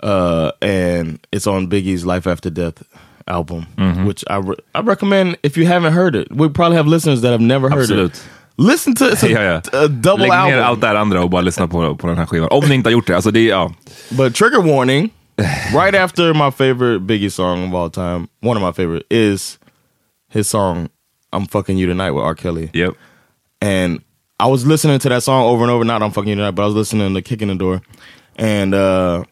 uh, 0.00 0.50
and 0.60 1.18
it's 1.32 1.46
on 1.46 1.68
Biggie's 1.68 2.04
"Life 2.04 2.26
After 2.26 2.50
Death" 2.50 2.82
album, 3.26 3.66
which 4.06 4.24
I 4.30 4.36
re- 4.38 4.56
I 4.74 4.80
recommend 4.80 5.36
if 5.42 5.56
you 5.56 5.66
haven't 5.66 5.92
heard 5.92 6.14
it. 6.16 6.28
We 6.32 6.48
probably 6.48 6.76
have 6.76 6.86
listeners 6.86 7.20
that 7.22 7.30
have 7.30 7.40
never 7.40 7.68
heard 7.70 7.80
Absolut. 7.82 8.14
it. 8.14 8.22
Listen 8.58 8.94
to 8.94 9.04
it. 9.04 9.12
It's 9.14 9.24
a, 9.24 9.28
Ja, 9.30 9.42
ja. 9.42 9.84
a 9.84 9.88
double 9.88 10.26
Lägg 10.26 10.30
ner 10.30 10.36
album. 10.38 10.64
allt 10.64 10.80
det 10.80 10.98
andra 10.98 11.22
och 11.22 11.30
bara 11.30 11.42
lyssna 11.42 11.68
på, 11.68 11.96
på 11.96 12.06
den 12.06 12.18
här 12.18 12.26
skivan. 12.26 12.48
Om 12.50 12.68
ni 12.68 12.74
inte 12.74 12.88
har 12.88 12.92
gjort 12.92 13.06
det. 13.06 13.14
Alltså 13.14 13.30
det 13.30 13.42
ja. 13.44 13.72
But 14.10 14.34
trigger 14.34 14.62
warning, 14.62 15.10
right 15.72 15.94
after 15.94 16.34
my 16.34 16.50
favorite 16.50 16.98
Biggie 17.00 17.30
song 17.30 17.68
of 17.68 17.74
all 17.74 17.90
time, 17.90 18.26
one 18.42 18.60
of 18.60 18.62
my 18.66 18.72
favorite 18.72 19.04
is 19.10 19.58
his 20.32 20.48
song 20.48 20.88
"I'm 21.32 21.46
Fucking 21.48 21.78
You 21.78 21.88
Tonight" 21.92 22.12
with 22.14 22.24
R. 22.24 22.34
Kelly. 22.34 22.70
Yep. 22.72 22.94
and 23.60 24.00
I 24.40 24.46
was 24.46 24.64
listening 24.66 24.98
to 25.00 25.08
that 25.08 25.22
song 25.22 25.44
over 25.44 25.62
and 25.64 25.70
over. 25.72 25.84
Not 25.84 26.02
on 26.02 26.10
fucking 26.12 26.30
internet, 26.32 26.54
but 26.54 26.62
I 26.62 26.66
was 26.66 26.74
listening 26.74 27.14
to 27.14 27.22
"Kick 27.22 27.42
in 27.42 27.48
the 27.48 27.54
Door," 27.54 27.80
and 28.36 28.74
uh, 28.74 29.24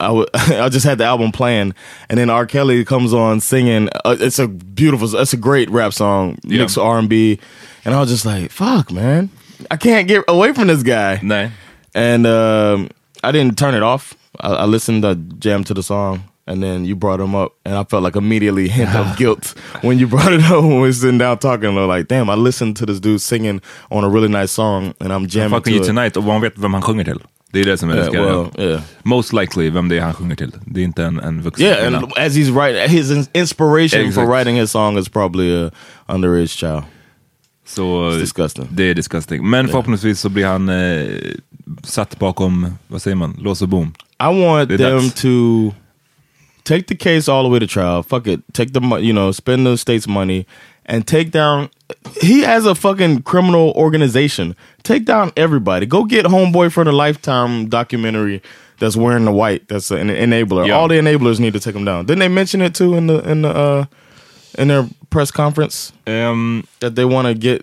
I 0.00 0.06
w- 0.06 0.26
I 0.34 0.68
just 0.68 0.84
had 0.86 0.98
the 0.98 1.04
album 1.04 1.30
playing, 1.32 1.74
and 2.08 2.18
then 2.18 2.30
R. 2.30 2.46
Kelly 2.46 2.84
comes 2.84 3.12
on 3.12 3.40
singing. 3.40 3.88
Uh, 4.04 4.16
it's 4.20 4.38
a 4.38 4.48
beautiful, 4.48 5.14
it's 5.20 5.32
a 5.32 5.36
great 5.36 5.70
rap 5.70 5.92
song, 5.92 6.38
Yeah. 6.44 6.60
mixed 6.62 6.78
R 6.78 6.98
and 6.98 7.08
B, 7.08 7.38
and 7.84 7.94
I 7.94 8.00
was 8.00 8.08
just 8.10 8.24
like, 8.26 8.50
"Fuck, 8.50 8.90
man, 8.92 9.28
I 9.70 9.76
can't 9.76 10.08
get 10.08 10.24
away 10.28 10.52
from 10.54 10.66
this 10.68 10.82
guy." 10.82 11.20
And 11.94 12.26
um, 12.26 12.88
I 13.24 13.32
didn't 13.32 13.56
turn 13.58 13.74
it 13.74 13.82
off. 13.82 14.14
I, 14.40 14.48
I 14.48 14.64
listened 14.66 15.02
to 15.02 15.14
jam 15.38 15.64
to 15.64 15.74
the 15.74 15.82
song, 15.82 16.22
and 16.46 16.62
then 16.62 16.84
you 16.84 16.96
brought 16.96 17.20
him 17.20 17.34
up, 17.34 17.52
and 17.64 17.74
I 17.74 17.84
felt 17.84 18.02
like 18.04 18.16
immediately 18.18 18.68
hint 18.78 18.94
of 18.94 19.16
guilt 19.16 19.54
when 19.82 19.98
you 19.98 20.06
brought 20.06 20.32
it 20.32 20.42
up 20.50 20.62
when 20.62 20.74
we 20.76 20.80
were 20.80 20.92
sitting 20.92 21.18
down 21.18 21.38
talking. 21.38 21.76
I 21.78 21.84
like, 21.84 22.08
damn, 22.08 22.30
I 22.30 22.34
listened 22.36 22.76
to 22.78 22.86
this 22.86 23.00
dude 23.00 23.20
singing 23.20 23.60
on 23.90 24.04
a 24.04 24.08
really 24.08 24.28
nice 24.28 24.52
song, 24.52 24.94
and 25.00 25.12
I'm 25.12 25.26
jamming 25.26 25.58
Fucking 25.58 25.72
to 25.72 25.76
You 25.78 25.82
it. 25.82 25.86
Tonight 25.86 26.16
och 26.16 26.24
man 26.24 26.40
vet 26.40 26.58
vem 26.58 26.72
han 26.74 26.82
sjunger 26.82 27.04
till. 27.04 27.20
Det 27.52 27.60
är 27.60 27.64
det 27.64 27.78
som 27.78 27.90
är 27.90 27.96
Yeah, 27.96 28.12
det 28.12 28.20
well, 28.20 28.46
yeah, 28.58 28.70
yeah. 28.70 28.82
Most 29.02 29.32
likely 29.32 29.70
vem 29.70 29.88
det 29.88 29.96
är 29.96 30.00
han 30.00 30.14
sjunger 30.14 30.36
till. 30.36 30.52
Det 30.64 30.80
är 30.80 30.84
inte 30.84 31.04
en, 31.04 31.20
en 31.20 31.42
vuxen 31.42 31.66
Yeah, 31.66 31.86
and 31.86 31.96
as 31.96 32.32
he's 32.36 32.50
writing, 32.50 32.96
his 32.98 33.10
in- 33.10 33.26
inspiration 33.34 34.00
Exact. 34.00 34.14
for 34.14 34.26
writing 34.36 34.56
his 34.60 34.70
song 34.70 34.98
is 34.98 35.08
probably 35.08 35.64
a 35.66 35.70
underage 36.06 36.48
child. 36.50 36.82
Så 37.66 38.10
It's 38.10 38.18
disgusting. 38.20 38.68
det 38.70 38.82
är 38.84 38.94
disgusting. 38.94 39.50
Men 39.50 39.68
förhoppningsvis 39.68 40.20
så 40.20 40.28
blir 40.28 40.46
han 40.46 40.68
eh, 40.68 41.06
satt 41.82 42.18
bakom, 42.18 42.74
vad 42.88 43.02
säger 43.02 43.14
man, 43.16 43.36
lås 43.40 43.62
och 43.62 43.68
bom. 43.68 43.92
I 44.22 44.42
want 44.44 44.68
them 44.68 44.78
that's- 44.80 45.22
to 45.70 45.74
take 46.62 46.82
the 46.82 46.96
case 46.96 47.32
all 47.32 47.44
the 47.44 47.50
way 47.50 47.60
to 47.60 47.66
trial. 47.66 48.02
Fuck 48.02 48.26
it, 48.26 48.40
take 48.52 48.70
the 48.72 48.80
you 48.80 49.12
know 49.12 49.32
spend 49.32 49.66
the 49.66 49.70
state's 49.92 50.08
money 50.08 50.44
and 50.90 51.06
take 51.06 51.30
down. 51.30 51.70
He 52.20 52.40
has 52.42 52.66
a 52.66 52.74
fucking 52.74 53.22
criminal 53.22 53.72
organization. 53.76 54.54
Take 54.82 55.04
down 55.04 55.32
everybody. 55.36 55.86
Go 55.86 56.04
get 56.04 56.26
Homeboy 56.26 56.72
for 56.72 56.84
the 56.84 56.92
Lifetime 56.92 57.68
documentary. 57.68 58.42
That's 58.78 58.96
wearing 58.96 59.24
the 59.24 59.32
white. 59.32 59.68
That's 59.68 59.90
an 59.90 60.08
enabler. 60.08 60.74
All 60.74 60.88
the 60.88 60.96
enablers 60.96 61.38
need 61.38 61.52
to 61.52 61.60
take 61.60 61.74
him 61.74 61.84
down. 61.84 62.06
Didn't 62.06 62.20
they 62.20 62.28
mention 62.28 62.62
it 62.62 62.74
too 62.74 62.94
in 62.94 63.06
the 63.06 63.30
in 63.30 63.42
the 63.42 63.50
uh, 63.50 63.84
in 64.58 64.68
their 64.68 64.88
press 65.10 65.30
conference 65.30 65.92
Ehm, 66.06 66.66
that 66.80 66.94
they 66.94 67.04
want 67.04 67.26
to 67.28 67.34
get? 67.34 67.62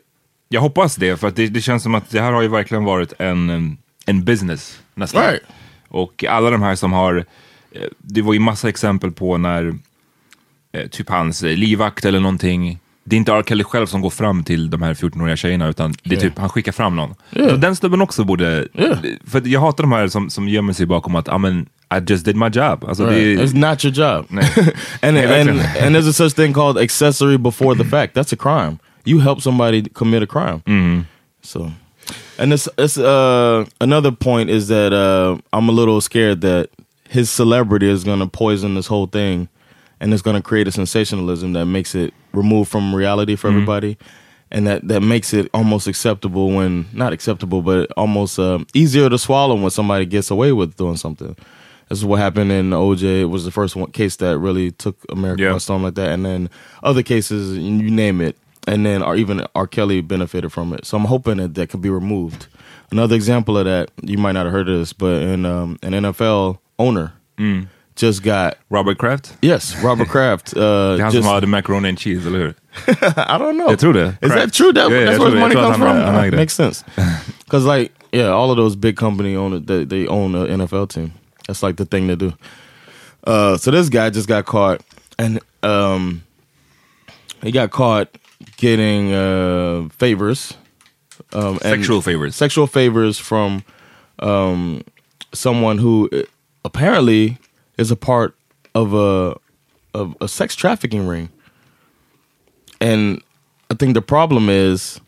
jag 0.49 0.61
hoppas 0.61 0.95
det, 0.95 1.17
för 1.17 1.27
att 1.27 1.35
det, 1.35 1.47
det 1.47 1.61
känns 1.61 1.83
som 1.83 1.95
att 1.95 2.09
det 2.09 2.21
här 2.21 2.31
har 2.31 2.41
ju 2.41 2.47
verkligen 2.47 2.83
varit 2.83 3.13
en, 3.19 3.77
en 4.05 4.23
business 4.23 4.79
nästan. 4.95 5.23
Right. 5.23 5.43
Och 5.87 6.23
alla 6.23 6.49
de 6.49 6.61
här 6.61 6.75
som 6.75 6.93
har, 6.93 7.25
eh, 7.71 7.81
det 7.97 8.21
var 8.21 8.33
ju 8.33 8.39
massa 8.39 8.69
exempel 8.69 9.11
på 9.11 9.37
när 9.37 9.75
eh, 10.71 10.87
typ 10.87 11.09
hans 11.09 11.41
livvakt 11.41 12.05
eller 12.05 12.19
någonting, 12.19 12.79
det 13.09 13.15
är 13.15 13.17
inte 13.17 13.31
R. 13.33 13.43
Kelly 13.47 13.63
själv 13.63 13.85
som 13.85 14.01
går 14.01 14.09
fram 14.09 14.43
till 14.43 14.69
de 14.69 14.81
här 14.81 14.93
14-åriga 14.93 15.35
tjejerna 15.35 15.67
utan 15.67 15.93
det 16.03 16.15
är 16.15 16.19
typ, 16.19 16.37
han 16.39 16.49
skickar 16.49 16.71
fram 16.71 16.95
någon. 16.95 17.15
Så 17.33 17.55
den 17.55 17.75
snubben 17.75 18.01
också 18.01 18.23
borde, 18.23 18.67
Yeah. 18.73 18.97
för 19.27 19.47
jag 19.47 19.59
hatar 19.61 19.83
de 19.83 19.91
här 19.91 20.07
som, 20.07 20.29
som 20.29 20.47
gömmer 20.47 20.73
sig 20.73 20.85
bakom 20.85 21.15
att, 21.15 21.27
I 21.27 21.37
mean, 21.37 21.65
I 21.95 22.11
just 22.11 22.25
did 22.25 22.35
my 22.35 22.45
job. 22.53 22.85
Alltså 22.87 23.05
Right. 23.05 23.39
It's 23.39 23.55
not 23.69 23.85
your 23.85 23.95
job. 23.95 24.25
And 25.01 25.17
and 25.17 25.49
and 25.81 25.95
there's 25.95 26.09
a 26.09 26.13
such 26.13 26.33
thing 26.35 26.53
called 26.53 26.77
accessory 26.83 27.37
before 27.37 27.75
the 27.75 27.83
fact. 27.89 28.13
That's 28.13 28.33
a 28.33 28.35
crime. 28.37 28.77
You 29.05 29.19
help 29.21 29.41
somebody 29.41 29.83
commit 29.93 30.23
a 30.23 30.25
crime. 30.27 30.61
Mm-hmm. 30.65 31.01
So, 31.41 31.71
and 32.39 32.51
this 32.51 32.67
it's 32.77 32.97
uh 32.97 33.65
another 33.79 34.11
point 34.11 34.49
is 34.49 34.67
that 34.67 34.91
uh 34.93 35.37
I'm 35.57 35.69
a 35.69 35.73
little 35.73 36.01
scared 36.01 36.41
that 36.41 36.67
his 37.09 37.29
celebrity 37.35 37.89
is 37.91 38.03
going 38.03 38.19
to 38.19 38.27
poison 38.27 38.75
this 38.75 38.87
whole 38.87 39.07
thing, 39.07 39.47
and 40.01 40.13
it's 40.13 40.21
going 40.23 40.41
to 40.41 40.49
create 40.49 40.67
a 40.67 40.71
sensationalism 40.71 41.53
that 41.53 41.65
makes 41.67 41.95
it 41.95 42.13
removed 42.37 42.69
from 42.71 42.93
reality 42.95 43.35
for 43.35 43.47
everybody. 43.49 43.97
And 44.49 44.65
that, 44.67 44.87
that 44.87 45.01
makes 45.01 45.33
it 45.33 45.49
almost 45.53 45.87
acceptable 45.87 46.51
when 46.51 46.85
not 46.93 47.11
acceptable, 47.11 47.61
but 47.61 47.91
almost 47.97 48.39
uh, 48.39 48.59
easier 48.73 49.09
to 49.09 49.17
swallow 49.17 49.55
when 49.55 49.69
somebody 49.71 50.05
gets 50.05 50.31
away 50.31 50.53
with 50.53 50.77
doing 50.77 50.95
something. 50.95 51.35
This 51.89 51.99
is 51.99 52.05
what 52.05 52.19
happened 52.19 52.51
in 52.51 52.69
OJ. 52.69 53.21
It 53.21 53.25
was 53.25 53.43
the 53.43 53.51
first 53.51 53.75
one 53.75 53.91
case 53.91 54.15
that 54.17 54.37
really 54.37 54.71
took 54.71 54.97
America 55.09 55.43
Yeah. 55.43 55.51
by 55.53 55.57
storm 55.57 55.83
like 55.83 55.95
that, 55.95 56.11
and 56.11 56.25
then 56.25 56.49
other 56.83 57.03
cases, 57.03 57.57
you 57.57 57.91
name 57.91 58.21
it, 58.21 58.37
and 58.67 58.85
then 58.85 59.01
or 59.03 59.15
even 59.17 59.45
R. 59.55 59.67
Kelly 59.67 59.99
benefited 60.01 60.51
from 60.53 60.73
it. 60.73 60.85
So 60.85 60.95
I'm 60.97 61.05
hoping 61.05 61.37
that 61.37 61.53
that 61.55 61.69
could 61.69 61.81
be 61.81 61.89
removed. 61.89 62.47
Another 62.91 63.15
example 63.15 63.57
of 63.57 63.65
that, 63.65 63.91
you 64.01 64.17
might 64.17 64.31
not 64.33 64.45
have 64.45 64.53
heard 64.53 64.69
of 64.69 64.79
this, 64.79 64.93
but 64.93 65.21
in 65.21 65.45
um, 65.45 65.77
an 65.83 65.91
NFL 65.93 66.59
owner 66.79 67.13
just 67.97 68.23
got 68.23 68.57
Robert 68.69 68.97
Kraft? 68.97 69.35
yes, 69.41 69.75
Robert 69.83 70.07
Kraft. 70.07 70.55
Uh, 70.55 70.97
han 71.01 71.11
just, 71.11 71.23
som 71.27 71.33
hade 71.33 71.47
macaroni 71.47 71.89
and 71.89 71.97
cheese, 71.97 72.25
eller 72.25 72.39
hur? 72.53 72.55
I 73.17 73.37
don't 73.37 73.57
know. 73.57 73.69
Jag 73.69 73.79
tror 73.79 73.93
det. 73.93 74.17
Is 74.21 74.31
that 74.31 74.53
true? 74.53 74.71
That, 74.73 74.89
ja, 74.91 75.05
that's 75.05 75.19
where 75.19 75.31
his 75.31 75.39
money 75.39 75.55
comes 75.55 75.77
from. 75.77 76.29
Makes 76.35 76.53
sense. 76.53 76.83
Because 77.45 77.65
like, 77.65 77.91
yeah, 78.11 78.27
all 78.27 78.51
of 78.51 78.57
those 78.57 78.75
big 78.75 78.97
company 78.97 79.35
own 79.35 79.65
they 79.65 79.85
they 79.85 80.07
own 80.07 80.35
an 80.35 80.59
NFL 80.59 80.89
team. 80.89 81.11
That's 81.47 81.63
like 81.63 81.77
the 81.77 81.85
thing 81.85 82.07
to 82.09 82.15
do. 82.15 82.33
Uh, 83.23 83.57
so 83.57 83.71
this 83.71 83.89
guy 83.89 84.09
just 84.09 84.27
got 84.27 84.45
caught, 84.45 84.81
and 85.17 85.39
um, 85.63 86.23
he 87.41 87.51
got 87.51 87.71
caught 87.71 88.09
getting 88.57 89.13
uh, 89.13 89.87
favors 89.97 90.53
um, 91.33 91.57
Sexual 91.59 92.01
favors. 92.01 92.35
sexual 92.35 92.67
favors 92.67 93.17
from 93.19 93.63
um, 94.19 94.81
someone 95.33 95.77
who 95.77 96.09
uh, 96.11 96.23
apparently 96.65 97.37
is 97.77 97.91
a 97.91 97.95
part 97.95 98.35
of 98.75 98.93
a 98.93 99.35
of 99.93 100.15
a 100.21 100.27
sex 100.27 100.55
trafficking 100.55 101.07
ring. 101.07 101.29
And 102.79 103.21
I 103.71 103.73
think 103.75 103.93
the 103.93 104.01
problem 104.01 104.49
is 104.49 104.99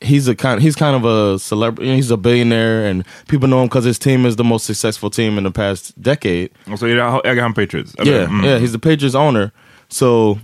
he's 0.00 0.28
a 0.28 0.34
kind 0.34 0.60
he's 0.60 0.76
kind 0.76 0.94
of 0.96 1.04
a 1.04 1.38
celebrity. 1.38 1.94
He's 1.94 2.10
a 2.10 2.16
billionaire, 2.16 2.84
and 2.86 3.04
people 3.28 3.48
know 3.48 3.62
him 3.62 3.68
because 3.68 3.84
his 3.84 3.98
team 3.98 4.26
is 4.26 4.36
the 4.36 4.44
most 4.44 4.66
successful 4.66 5.10
team 5.10 5.38
in 5.38 5.44
the 5.44 5.50
past 5.50 6.00
decade. 6.00 6.50
So 6.76 6.86
det, 6.86 6.96
äger 7.24 7.40
han 7.40 7.54
Patriots? 7.54 7.94
Eller? 7.98 8.12
Yeah, 8.12 8.26
Mm. 8.28 8.44
yeah, 8.44 8.58
he's 8.58 8.72
the 8.72 8.78
Patriots 8.78 9.14
owner. 9.14 9.52
So 9.88 10.38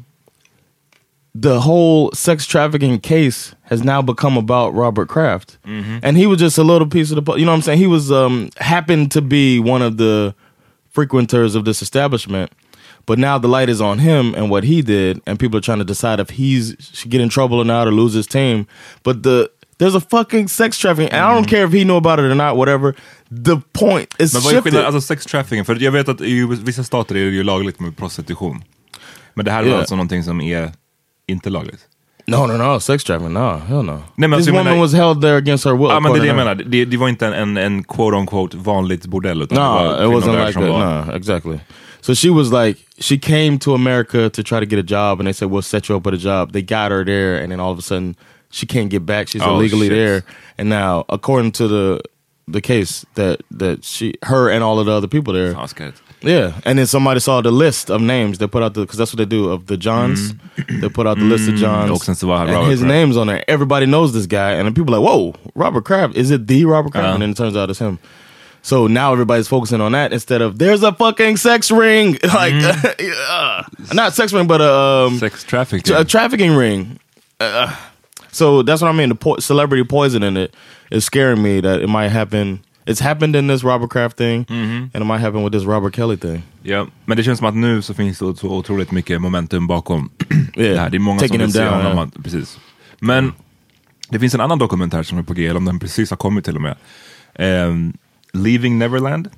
the 1.34 1.60
whole 1.60 2.10
sex 2.12 2.44
trafficking 2.46 2.98
case 2.98 3.54
has 3.62 3.84
now 3.84 4.02
become 4.02 4.36
about 4.36 4.74
Robert 4.74 5.08
Kraft, 5.08 5.58
and 5.64 6.16
he 6.16 6.26
was 6.26 6.38
just 6.40 6.58
a 6.58 6.64
little 6.64 6.88
piece 6.88 7.12
of 7.12 7.22
the. 7.24 7.32
You 7.34 7.44
know 7.44 7.52
what 7.52 7.56
I'm 7.56 7.62
saying? 7.62 7.78
He 7.78 7.86
was 7.86 8.10
um 8.10 8.48
happened 8.56 9.10
to 9.12 9.20
be 9.22 9.60
one 9.60 9.82
of 9.82 9.96
the 9.98 10.34
frequenters 10.90 11.54
of 11.54 11.64
this 11.64 11.82
establishment. 11.82 12.50
But 13.06 13.18
now 13.18 13.38
the 13.38 13.48
light 13.48 13.68
is 13.68 13.80
on 13.80 13.98
him 13.98 14.34
and 14.34 14.50
what 14.50 14.64
he 14.64 14.82
did, 14.82 15.20
and 15.26 15.38
people 15.38 15.58
are 15.58 15.62
trying 15.62 15.78
to 15.78 15.84
decide 15.84 16.20
if 16.20 16.30
he's 16.30 16.76
should 16.92 17.10
get 17.10 17.20
in 17.20 17.28
trouble 17.28 17.58
or 17.58 17.64
not 17.64 17.88
or 17.88 17.92
lose 17.92 18.14
his 18.14 18.26
team. 18.26 18.66
But 19.02 19.22
the 19.22 19.48
there's 19.78 19.94
a 19.94 20.00
fucking 20.00 20.48
sex 20.48 20.78
trafficking, 20.78 21.10
and 21.12 21.22
I 21.24 21.34
don't 21.34 21.48
care 21.48 21.64
if 21.64 21.72
he 21.72 21.84
knew 21.84 21.96
about 21.96 22.18
it 22.18 22.24
or 22.24 22.34
not. 22.34 22.56
Whatever. 22.56 22.94
The 23.44 23.56
point 23.72 24.14
is 24.18 24.34
Men 24.34 24.42
vad 24.42 24.54
är 24.54 24.62
skillnaden, 24.62 24.86
alltså 24.86 25.00
sex 25.00 25.26
trafficking? 25.26 25.64
För 25.64 25.76
jag 25.82 25.92
vet 25.92 26.08
att 26.08 26.20
i 26.20 26.46
vissa 26.46 26.84
stater 26.84 27.14
är 27.16 27.24
det 27.24 27.30
ju 27.30 27.42
lagligt 27.42 27.80
med 27.80 27.96
prostitution. 27.96 28.64
Men 29.34 29.44
det 29.44 29.50
här 29.50 29.62
var 29.62 29.68
Yeah. 29.68 29.78
alltså 29.78 29.94
någonting 29.96 30.24
som 30.24 30.40
är 30.40 30.72
inte 31.26 31.50
lagligt. 31.50 31.80
No, 32.26 32.46
no, 32.46 32.56
no. 32.56 32.78
Sex 32.80 33.04
trafficking. 33.04 33.32
No, 33.34 33.56
hell 33.68 33.82
no. 33.82 33.92
Nej, 34.16 34.28
men 34.28 34.30
This 34.30 34.36
alltså, 34.36 34.50
jag 34.50 34.56
woman 34.58 34.72
menar- 34.72 34.80
was 34.82 34.92
held 34.92 35.20
there 35.22 35.36
against 35.36 35.64
her 35.64 35.72
will. 35.76 35.88
Ja 35.88 36.00
men 36.00 36.12
det 36.12 36.18
är 36.18 36.20
det 36.22 36.26
jag 36.28 36.36
according 36.38 36.58
to 36.58 36.64
menar, 36.64 36.70
det, 36.70 36.84
det 36.84 36.96
var 36.96 37.08
inte 37.08 37.26
en, 37.26 37.32
en, 37.32 37.56
en 37.56 37.84
quote 37.84 38.16
on 38.16 38.26
quote 38.26 38.56
vanligt 38.56 39.06
bordell 39.06 39.42
utan 39.42 39.58
her. 39.58 39.64
det 39.64 40.06
var 40.06 40.10
No, 40.10 40.18
it 40.18 40.24
kvinnor 40.24 40.36
wasn't 40.36 40.36
där 40.36 40.46
like 40.46 40.52
som 40.52 40.62
that. 40.62 40.70
var... 40.72 41.04
No, 41.06 41.12
exactly. 41.16 41.58
So 42.02 42.14
she 42.14 42.30
was 42.30 42.50
like, 42.52 42.78
she 42.98 43.18
came 43.18 43.58
to 43.58 43.74
America 43.74 44.30
to 44.30 44.42
try 44.42 44.58
to 44.60 44.66
get 44.66 44.78
a 44.78 44.86
job, 44.86 45.20
and 45.20 45.26
they 45.26 45.32
said, 45.34 45.50
"We'll 45.50 45.62
set 45.62 45.88
you 45.90 45.96
up 45.98 46.06
with 46.06 46.14
a 46.14 46.18
job." 46.18 46.52
They 46.52 46.62
got 46.62 46.90
her 46.92 47.04
there, 47.04 47.42
and 47.42 47.50
then 47.52 47.60
all 47.60 47.72
of 47.72 47.78
a 47.78 47.82
sudden, 47.82 48.14
she 48.50 48.66
can't 48.66 48.88
get 48.90 49.02
back. 49.02 49.28
She's 49.28 49.42
Oh, 49.42 49.50
illegally 49.58 49.88
shit. 49.88 49.96
there, 49.96 50.22
and 50.58 50.68
now, 50.70 51.04
according 51.08 51.52
to 51.52 51.68
the 51.68 52.00
the 52.52 52.60
case, 52.60 53.04
that 53.14 53.36
that 53.58 53.84
she, 53.84 54.14
her, 54.22 54.48
and 54.50 54.64
all 54.64 54.78
of 54.78 54.86
the 54.86 54.92
other 54.92 55.08
people 55.08 55.34
there, 55.34 55.52
Fan, 55.52 55.60
vad 55.60 55.70
skräligt. 55.70 56.02
Yeah, 56.22 56.52
and 56.66 56.78
then 56.78 56.86
somebody 56.86 57.20
saw 57.20 57.40
the 57.42 57.50
list 57.50 57.90
of 57.90 58.00
names. 58.02 58.38
They 58.38 58.46
put 58.46 58.62
out 58.62 58.74
the 58.74 58.80
because 58.82 58.98
that's 58.98 59.12
what 59.12 59.18
they 59.18 59.24
do 59.36 59.48
of 59.50 59.66
the 59.66 59.76
Johns. 59.78 60.34
They 60.80 60.88
put 60.88 61.06
out 61.06 61.18
the 61.18 61.24
list 61.24 61.48
of 61.48 61.54
Johns, 61.56 62.04
så 62.18 62.26
var 62.26 62.36
han 62.38 62.48
and 62.48 62.56
Robert 62.56 62.70
his 62.70 62.80
Kraft. 62.80 62.88
name's 62.88 63.16
on 63.16 63.26
there. 63.26 63.42
Everybody 63.48 63.86
knows 63.86 64.12
this 64.12 64.26
guy, 64.26 64.52
and 64.58 64.66
then 64.66 64.74
people 64.74 64.94
are 64.94 64.98
like, 65.00 65.08
"Whoa, 65.08 65.34
Robert 65.54 65.84
Kraft! 65.84 66.16
Is 66.16 66.30
it 66.30 66.46
the 66.46 66.64
Robert 66.66 66.92
Kraft?" 66.92 67.04
Uh-huh. 67.04 67.14
And 67.14 67.22
then 67.22 67.30
it 67.30 67.36
turns 67.36 67.56
out 67.56 67.70
it's 67.70 67.78
him. 67.78 67.98
So 68.62 68.86
now 68.86 69.12
everybody's 69.12 69.48
focusing 69.48 69.80
on 69.80 69.92
that 69.92 70.12
instead 70.12 70.42
of 70.42 70.58
there's 70.58 70.82
a 70.82 70.92
fucking 70.92 71.38
sex 71.38 71.70
ring, 71.70 72.18
like 72.34 72.52
uh, 73.30 73.62
not 73.94 74.12
sex 74.12 74.32
ring, 74.34 74.46
but 74.46 74.60
a, 74.60 74.72
um, 75.08 75.18
Sex 75.18 75.42
trafficking. 75.44 75.94
a 75.96 76.04
trafficking 76.04 76.54
ring. 76.54 76.98
Uh, 77.40 77.74
so 78.32 78.62
that's 78.62 78.82
what 78.82 78.88
I 78.88 78.92
mean. 78.92 79.08
The 79.08 79.14
po- 79.14 79.38
celebrity 79.38 79.84
poisoning 79.84 80.36
it 80.36 80.54
is 80.90 81.04
scaring 81.06 81.42
me 81.42 81.60
that 81.62 81.80
it 81.80 81.88
might 81.88 82.08
happen. 82.10 82.60
It's 82.86 83.02
happened 83.02 83.36
in 83.36 83.48
this 83.48 83.64
Robert 83.64 83.90
Kraft 83.90 84.16
thing, 84.16 84.46
and 84.48 84.94
it 84.94 85.06
might 85.06 85.20
happen 85.20 85.44
with 85.44 85.52
this 85.58 85.64
Robert 85.66 85.94
Kelly 85.96 86.16
thing. 86.16 86.42
Ja, 86.62 86.86
men 87.04 87.16
det 87.16 87.22
känns 87.22 87.38
som 87.38 87.48
att 87.48 87.54
nu 87.56 87.82
så 87.82 87.94
finns 87.94 88.18
det 88.18 88.36
så 88.36 88.48
otroligt 88.48 88.90
mycket 88.90 89.20
momentum 89.20 89.66
bakom 89.66 90.10
Yeah. 90.56 90.74
det 90.74 90.80
här. 90.80 90.90
Det 90.90 90.96
är 90.96 90.98
många 90.98 91.20
Taking 91.20 91.34
som 91.38 91.44
vill 91.46 91.52
se 91.52 91.64
down, 91.64 91.72
honom. 91.74 91.96
yeah. 91.96 92.08
Precis. 92.24 92.58
Men 92.98 93.32
det 94.08 94.18
finns 94.18 94.34
en 94.34 94.40
annan 94.40 94.58
dokumentär 94.58 95.02
som 95.02 95.18
är 95.18 95.22
på 95.22 95.34
G, 95.34 95.46
eller 95.46 95.56
om 95.56 95.64
den 95.64 95.78
precis 95.78 96.10
har 96.10 96.16
kommit 96.16 96.44
till 96.44 96.56
och 96.56 96.62
med. 96.62 96.76
Ehm, 97.34 97.92
Leaving 98.32 98.78
Neverland. 98.78 99.28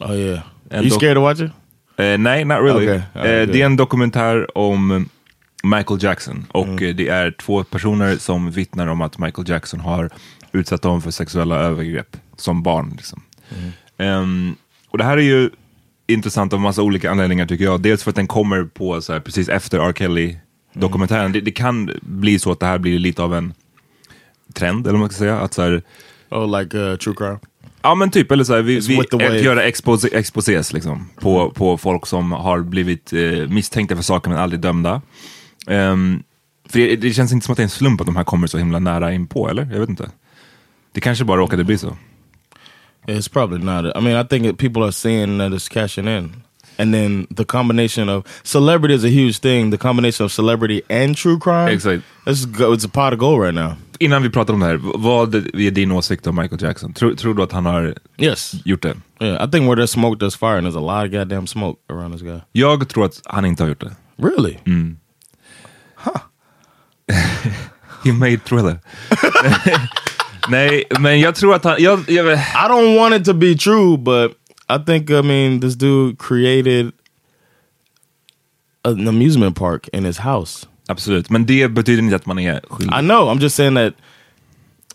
Oh 0.00 0.16
yeah. 0.16 0.40
Are 0.70 0.80
you 0.82 0.90
scared 0.90 1.14
to 1.16 1.20
watch 1.20 1.40
it? 1.40 1.50
Eh, 1.96 2.18
nej, 2.18 2.44
not 2.44 2.58
really. 2.60 2.86
Ja, 2.86 2.92
Eh, 3.24 3.38
good. 3.46 3.54
det 3.54 3.62
är 3.62 3.66
en 3.66 3.76
dokumentär 3.76 4.58
om 4.58 5.08
Michael 5.64 6.02
Jackson 6.02 6.46
och 6.52 6.66
Mm. 6.68 6.96
det 6.96 7.08
är 7.08 7.30
två 7.30 7.64
personer 7.64 8.16
som 8.16 8.50
vittnar 8.50 8.86
om 8.86 9.00
att 9.02 9.18
Michael 9.18 9.48
Jackson 9.48 9.80
har 9.80 10.10
utsatt 10.52 10.82
dem 10.82 11.02
för 11.02 11.10
sexuella 11.10 11.56
övergrepp 11.56 12.16
som 12.36 12.62
barn. 12.62 12.94
Liksom. 12.96 13.22
Mm. 13.58 13.72
Ehm, 13.98 14.56
och 14.88 14.98
det 14.98 15.04
här 15.04 15.16
är 15.16 15.22
ju 15.22 15.50
intressant 16.06 16.52
av 16.52 16.60
massa 16.60 16.82
olika 16.82 17.10
anledningar 17.10 17.46
tycker 17.46 17.64
jag. 17.64 17.80
Dels 17.80 18.02
för 18.02 18.10
att 18.10 18.16
den 18.16 18.26
kommer 18.26 18.64
på 18.64 19.00
så 19.00 19.12
här, 19.12 19.20
precis 19.20 19.48
efter 19.48 19.78
R. 19.78 19.92
Kelly-dokumentären. 19.92 21.32
Det, 21.32 21.40
det 21.40 21.50
kan 21.50 21.90
bli 22.02 22.38
så 22.38 22.52
att 22.52 22.60
det 22.60 22.66
här 22.66 22.78
blir 22.78 22.98
lite 22.98 23.22
av 23.22 23.34
en 23.34 23.54
trend, 24.54 24.86
eller 24.86 24.92
vad 24.92 25.00
man 25.00 25.08
ska 25.08 25.18
säga. 25.18 25.40
Att 25.40 25.54
så 25.54 25.62
här, 25.62 25.82
Oh, 26.32 26.60
like 26.60 26.78
uh, 26.78 26.96
true 26.96 27.14
crime. 27.14 27.38
Ja 27.82 27.94
men 27.94 28.10
typ, 28.10 28.30
eller 28.30 28.44
så 28.44 28.54
här, 28.54 28.62
vi, 28.62 28.80
vi 28.80 29.40
göra 29.40 29.62
expose, 29.62 30.08
exposés 30.08 30.72
liksom, 30.72 31.08
på, 31.20 31.50
på 31.50 31.78
folk 31.78 32.06
som 32.06 32.32
har 32.32 32.60
blivit 32.60 33.12
eh, 33.12 33.48
misstänkta 33.48 33.96
för 33.96 34.02
saker 34.02 34.30
men 34.30 34.38
aldrig 34.38 34.60
dömda. 34.60 35.02
Ehm, 35.66 36.22
för 36.68 36.78
det, 36.78 36.96
det 36.96 37.12
känns 37.12 37.32
inte 37.32 37.46
som 37.46 37.52
att 37.52 37.56
det 37.56 37.60
är 37.60 37.64
en 37.64 37.70
slump 37.70 38.00
att 38.00 38.06
de 38.06 38.16
här 38.16 38.24
kommer 38.24 38.46
så 38.46 38.58
himla 38.58 38.78
nära 38.78 39.12
in 39.12 39.26
på, 39.26 39.48
eller? 39.48 39.68
Jag 39.72 39.80
vet 39.80 39.88
inte. 39.88 40.10
Det 40.92 41.00
kanske 41.00 41.24
bara 41.24 41.40
råkade 41.40 41.64
bli 41.64 41.78
så. 41.78 41.96
It's 43.08 43.28
probably 43.28 43.58
not. 43.58 43.96
I 43.96 44.00
mean, 44.00 44.16
I 44.16 44.22
think 44.22 44.44
it, 44.46 44.58
people 44.58 44.84
are 44.84 44.92
seeing 44.92 45.38
that 45.38 45.52
it's 45.52 45.68
cashing 45.68 46.06
in, 46.08 46.42
and 46.78 46.94
then 46.94 47.26
the 47.36 47.44
combination 47.44 48.08
of 48.08 48.24
celebrity 48.44 48.94
is 48.94 49.04
a 49.04 49.08
huge 49.10 49.38
thing. 49.40 49.70
The 49.70 49.78
combination 49.78 50.24
of 50.26 50.32
celebrity 50.32 50.82
and 50.88 51.16
true 51.16 51.38
crime. 51.38 51.68
Exakt. 51.72 52.02
It's 52.26 52.46
it's 52.60 52.84
a 52.84 52.88
pot 52.88 53.12
of 53.12 53.18
gold 53.18 53.40
right 53.40 53.54
now. 53.54 53.76
Innan 54.00 54.22
vi 54.22 54.30
pratar 54.30 54.54
om 54.54 54.60
det 54.60 54.66
här, 54.66 54.80
vad 54.82 55.34
är 55.34 55.70
din 55.70 55.92
åsikt 55.92 56.26
om 56.26 56.36
Michael 56.36 56.62
Jackson? 56.62 56.92
Tror, 56.92 57.14
tror 57.14 57.34
du 57.34 57.42
att 57.42 57.52
han 57.52 57.66
har 57.66 57.94
Yes. 58.18 58.52
gjort 58.64 58.82
det? 58.82 58.94
Yeah, 59.20 59.44
I 59.48 59.50
think 59.50 59.66
where 59.68 59.76
there's 59.82 59.86
smoke, 59.92 60.18
there's 60.24 60.36
fire, 60.38 60.58
and 60.58 60.66
there's 60.66 60.76
a 60.76 60.80
lot 61.02 61.06
of 61.06 61.12
goddamn 61.12 61.46
smoke 61.46 61.80
around 61.90 62.12
this 62.12 62.22
guy. 62.22 62.40
Jag 62.52 62.88
tror 62.88 63.04
att 63.04 63.20
han 63.24 63.44
inte 63.44 63.62
har 63.62 63.68
gjort 63.68 63.80
det. 63.80 63.94
Really? 64.16 64.56
Mm. 64.66 64.96
Huh? 65.96 66.20
He 68.04 68.12
made 68.12 68.38
thriller. 68.38 68.78
Nej, 70.48 70.84
men 71.00 71.20
jag 71.20 71.34
tror 71.34 71.54
att 71.54 71.64
han... 71.64 71.76
Jag, 71.78 72.04
jag, 72.10 72.26
I 72.32 72.68
don't 72.68 72.96
want 72.98 73.14
it 73.14 73.24
to 73.24 73.32
be 73.34 73.54
true, 73.54 73.96
but 73.98 74.32
I 74.68 74.84
think 74.86 75.10
I 75.10 75.22
mean 75.22 75.60
this 75.60 75.74
dude 75.74 76.16
created 76.18 76.92
an 78.84 79.08
amusement 79.08 79.56
park 79.56 79.88
in 79.92 80.04
his 80.04 80.18
house. 80.18 80.66
absolut, 80.88 81.30
men 81.30 81.46
det 81.46 81.68
betyder 81.68 82.02
inte 82.02 82.16
att 82.16 82.26
man 82.26 82.38
är 82.38 82.60
skyldig. 82.70 82.94
I 82.98 83.00
know. 83.00 83.28
I'm 83.28 83.40
just 83.40 83.56
saying 83.56 83.74
that, 83.74 83.94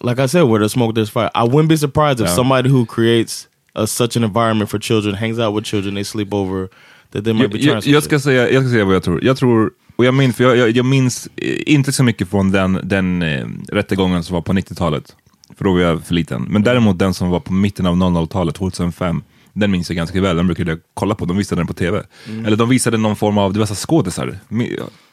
like 0.01 0.23
I 0.23 0.27
said, 0.27 0.43
where 0.43 0.59
there's 0.59 0.71
smoke, 0.73 0.95
there's 0.95 1.09
fire. 1.09 1.29
I 1.35 1.43
wouldn't 1.47 1.67
be 1.69 1.77
surprised 1.77 2.19
if 2.19 2.27
Yeah. 2.27 2.35
somebody 2.35 2.69
who 2.69 2.85
creates 2.85 3.47
a, 3.75 3.87
such 3.87 4.17
an 4.17 4.23
environment 4.23 4.69
for 4.69 4.79
children, 4.79 5.15
hangs 5.15 5.39
out 5.39 5.55
with 5.55 5.65
children, 5.65 5.95
they 5.95 6.03
sleep 6.03 6.33
over, 6.33 6.69
that 7.11 7.23
they 7.23 7.33
might 7.33 7.41
Jag, 7.43 7.51
be 7.51 7.57
trying 7.59 7.73
jag, 7.75 7.85
jag, 7.85 8.03
ska 8.03 8.19
säga, 8.19 8.49
jag 8.51 8.63
ska 8.63 8.71
säga 8.71 8.85
vad 8.85 8.95
jag 8.95 9.03
tror. 9.03 9.23
Jag 9.23 9.37
tror, 9.37 9.71
och 9.95 10.05
jag 10.05 10.13
minns, 10.13 10.35
för 10.35 10.43
jag, 10.43 10.57
jag, 10.57 10.69
jag 10.69 10.85
minns 10.85 11.27
eh, 11.35 11.73
inte 11.73 11.91
så 11.91 12.03
mycket 12.03 12.29
från 12.29 12.51
den, 12.51 12.79
den 12.83 13.21
eh, 13.21 13.47
rättegången 13.71 14.23
som 14.23 14.33
var 14.33 14.41
på 14.41 14.53
90-talet. 14.53 15.15
För 15.55 15.65
då 15.65 15.73
var 15.73 15.79
jag 15.79 16.03
för 16.03 16.13
liten. 16.13 16.45
Men 16.49 16.63
däremot 16.63 16.99
den 16.99 17.13
som 17.13 17.29
var 17.29 17.39
på 17.39 17.53
mitten 17.53 17.85
av 17.85 17.95
00-talet, 17.95 18.55
2005, 18.55 19.23
den 19.53 19.71
minns 19.71 19.89
jag 19.89 19.97
ganska 19.97 20.21
väl. 20.21 20.37
Den 20.37 20.47
brukade 20.47 20.71
jag 20.71 20.79
kolla 20.93 21.15
på, 21.15 21.25
de 21.25 21.37
visade 21.37 21.59
den 21.59 21.67
på 21.67 21.73
tv. 21.73 22.03
Eller 22.45 22.57
de 22.57 22.69
visade 22.69 22.97
någon 22.97 23.15
form 23.15 23.37
av, 23.37 23.53
det 23.53 23.59
var 23.59 23.65
så 23.65 23.75
skådisar, 23.75 24.39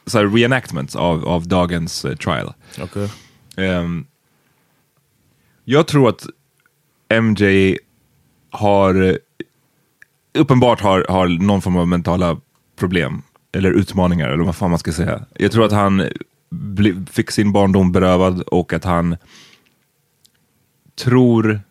så 0.05 0.17
här 0.17 0.27
reenactments 0.27 0.95
av, 0.95 1.27
av 1.27 1.47
dagens 1.47 2.05
eh, 2.05 2.15
trial. 2.15 2.53
Okay. 2.83 3.07
Ehm, 3.55 4.05
jag 5.63 5.87
tror 5.87 6.09
att 6.09 6.25
MJ 7.21 7.77
har 8.49 9.03
eh, 9.03 9.15
uppenbart 10.33 10.81
har, 10.81 11.05
har 11.09 11.27
någon 11.27 11.61
form 11.61 11.77
av 11.77 11.87
mentala 11.87 12.37
problem 12.75 13.21
eller 13.51 13.71
utmaningar 13.71 14.29
eller 14.29 14.43
vad 14.43 14.55
fan 14.55 14.69
man 14.69 14.79
ska 14.79 14.91
säga. 14.91 15.25
Jag 15.33 15.51
tror 15.51 15.65
att 15.65 15.71
han 15.71 16.07
bli, 16.49 16.95
fick 17.11 17.31
sin 17.31 17.51
barndom 17.51 17.91
berövad 17.91 18.41
och 18.41 18.73
att 18.73 18.83
han 18.83 19.17
tror 20.95 21.61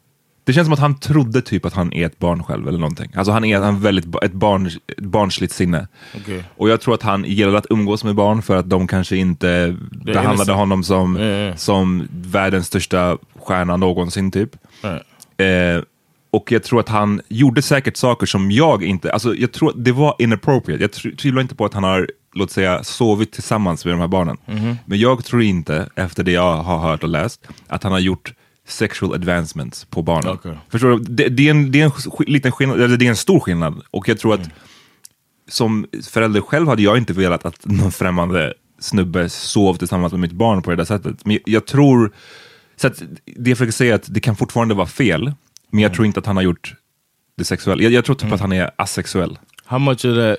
det 0.44 0.52
känns 0.52 0.66
som 0.66 0.72
att 0.72 0.78
han 0.78 0.98
trodde 0.98 1.42
typ 1.42 1.64
att 1.64 1.72
han 1.72 1.92
är 1.92 2.06
ett 2.06 2.18
barn 2.18 2.42
själv 2.42 2.68
eller 2.68 2.78
någonting. 2.78 3.10
Alltså 3.14 3.32
han 3.32 3.44
är 3.44 3.58
han 3.58 3.80
väldigt 3.80 4.14
ett, 4.22 4.32
barn, 4.32 4.66
ett 4.66 5.00
barnsligt 5.04 5.52
sinne. 5.52 5.88
Okay. 6.16 6.42
Och 6.56 6.68
jag 6.68 6.80
tror 6.80 6.94
att 6.94 7.02
han 7.02 7.24
gillade 7.24 7.58
att 7.58 7.66
umgås 7.70 8.04
med 8.04 8.14
barn 8.14 8.42
för 8.42 8.56
att 8.56 8.70
de 8.70 8.86
kanske 8.86 9.16
inte 9.16 9.76
behandlade 9.90 10.34
innocent. 10.34 10.58
honom 10.58 10.84
som, 10.84 11.16
Ja, 11.16 11.24
ja. 11.24 11.56
som 11.56 12.08
världens 12.10 12.66
största 12.66 13.18
stjärna 13.38 13.76
någonsin 13.76 14.30
typ. 14.30 14.50
Right. 14.82 15.02
Eh, 15.36 15.84
och 16.30 16.52
jag 16.52 16.62
tror 16.62 16.80
att 16.80 16.88
han 16.88 17.20
gjorde 17.28 17.62
säkert 17.62 17.96
saker 17.96 18.26
som 18.26 18.50
jag 18.50 18.82
inte, 18.82 19.12
alltså 19.12 19.34
jag 19.34 19.52
tror 19.52 19.68
att 19.68 19.84
det 19.84 19.92
var 19.92 20.14
inappropriate. 20.18 20.82
Jag 20.82 21.16
tvivlar 21.18 21.42
inte 21.42 21.54
på 21.54 21.64
att 21.64 21.74
han 21.74 21.84
har, 21.84 22.08
låt 22.34 22.50
säga, 22.50 22.84
sovit 22.84 23.32
tillsammans 23.32 23.84
med 23.84 23.94
de 23.94 24.00
här 24.00 24.08
barnen. 24.08 24.36
Men 24.84 24.98
jag 24.98 25.24
tror 25.24 25.42
inte, 25.42 25.88
efter 25.96 26.22
det 26.24 26.32
jag 26.32 26.56
har 26.62 26.78
hört 26.78 27.02
och 27.02 27.08
läst, 27.08 27.48
att 27.66 27.82
han 27.82 27.92
har 27.92 27.98
gjort 27.98 28.34
sexual 28.66 29.14
advancements 29.14 29.84
på 29.84 30.02
barnen. 30.02 30.32
Okej. 30.32 30.58
Förstår 30.68 30.90
du? 30.90 30.98
Det, 30.98 31.28
det, 31.28 31.46
är 31.46 31.50
en, 31.50 31.72
det 31.72 31.80
är 31.80 31.84
en 31.84 31.92
liten 32.26 32.52
skillnad, 32.52 32.80
eller 32.80 32.96
det 32.96 33.06
är 33.06 33.10
en 33.10 33.16
stor 33.16 33.40
skillnad. 33.40 33.82
Och 33.90 34.08
jag 34.08 34.18
tror 34.18 34.34
att 34.34 34.50
som 35.48 35.86
förälder 36.10 36.40
själv 36.40 36.68
hade 36.68 36.82
jag 36.82 36.96
inte 36.96 37.12
velat 37.12 37.44
att 37.44 37.66
någon 37.66 37.92
främmande 37.92 38.54
snubbe 38.78 39.28
sov 39.28 39.74
tillsammans 39.74 40.12
med 40.12 40.20
mitt 40.20 40.32
barn 40.32 40.62
på 40.62 40.70
det 40.70 40.76
där 40.76 40.84
sättet. 40.84 41.26
Men 41.26 41.38
jag 41.44 41.66
tror 41.66 42.12
Så 42.76 42.86
att 42.86 43.02
det 43.24 43.50
jag 43.50 43.58
försöker 43.58 43.72
säga 43.72 43.92
är 43.92 43.96
att 43.96 44.14
det 44.14 44.20
kan 44.20 44.36
fortfarande 44.36 44.74
vara 44.74 44.86
fel, 44.86 45.32
men 45.70 45.82
jag 45.82 45.94
tror 45.94 46.06
inte 46.06 46.20
att 46.20 46.26
han 46.26 46.36
har 46.36 46.42
gjort 46.42 46.74
det 47.36 47.44
sexuellt. 47.44 47.82
Jag, 47.82 47.92
jag 47.92 48.04
tror 48.04 48.16
typ 48.16 48.32
att 48.32 48.40
han 48.40 48.52
är 48.52 48.70
asexuell. 48.76 49.38
How 49.64 49.78
much 49.78 50.04
of 50.04 50.16
that 50.16 50.36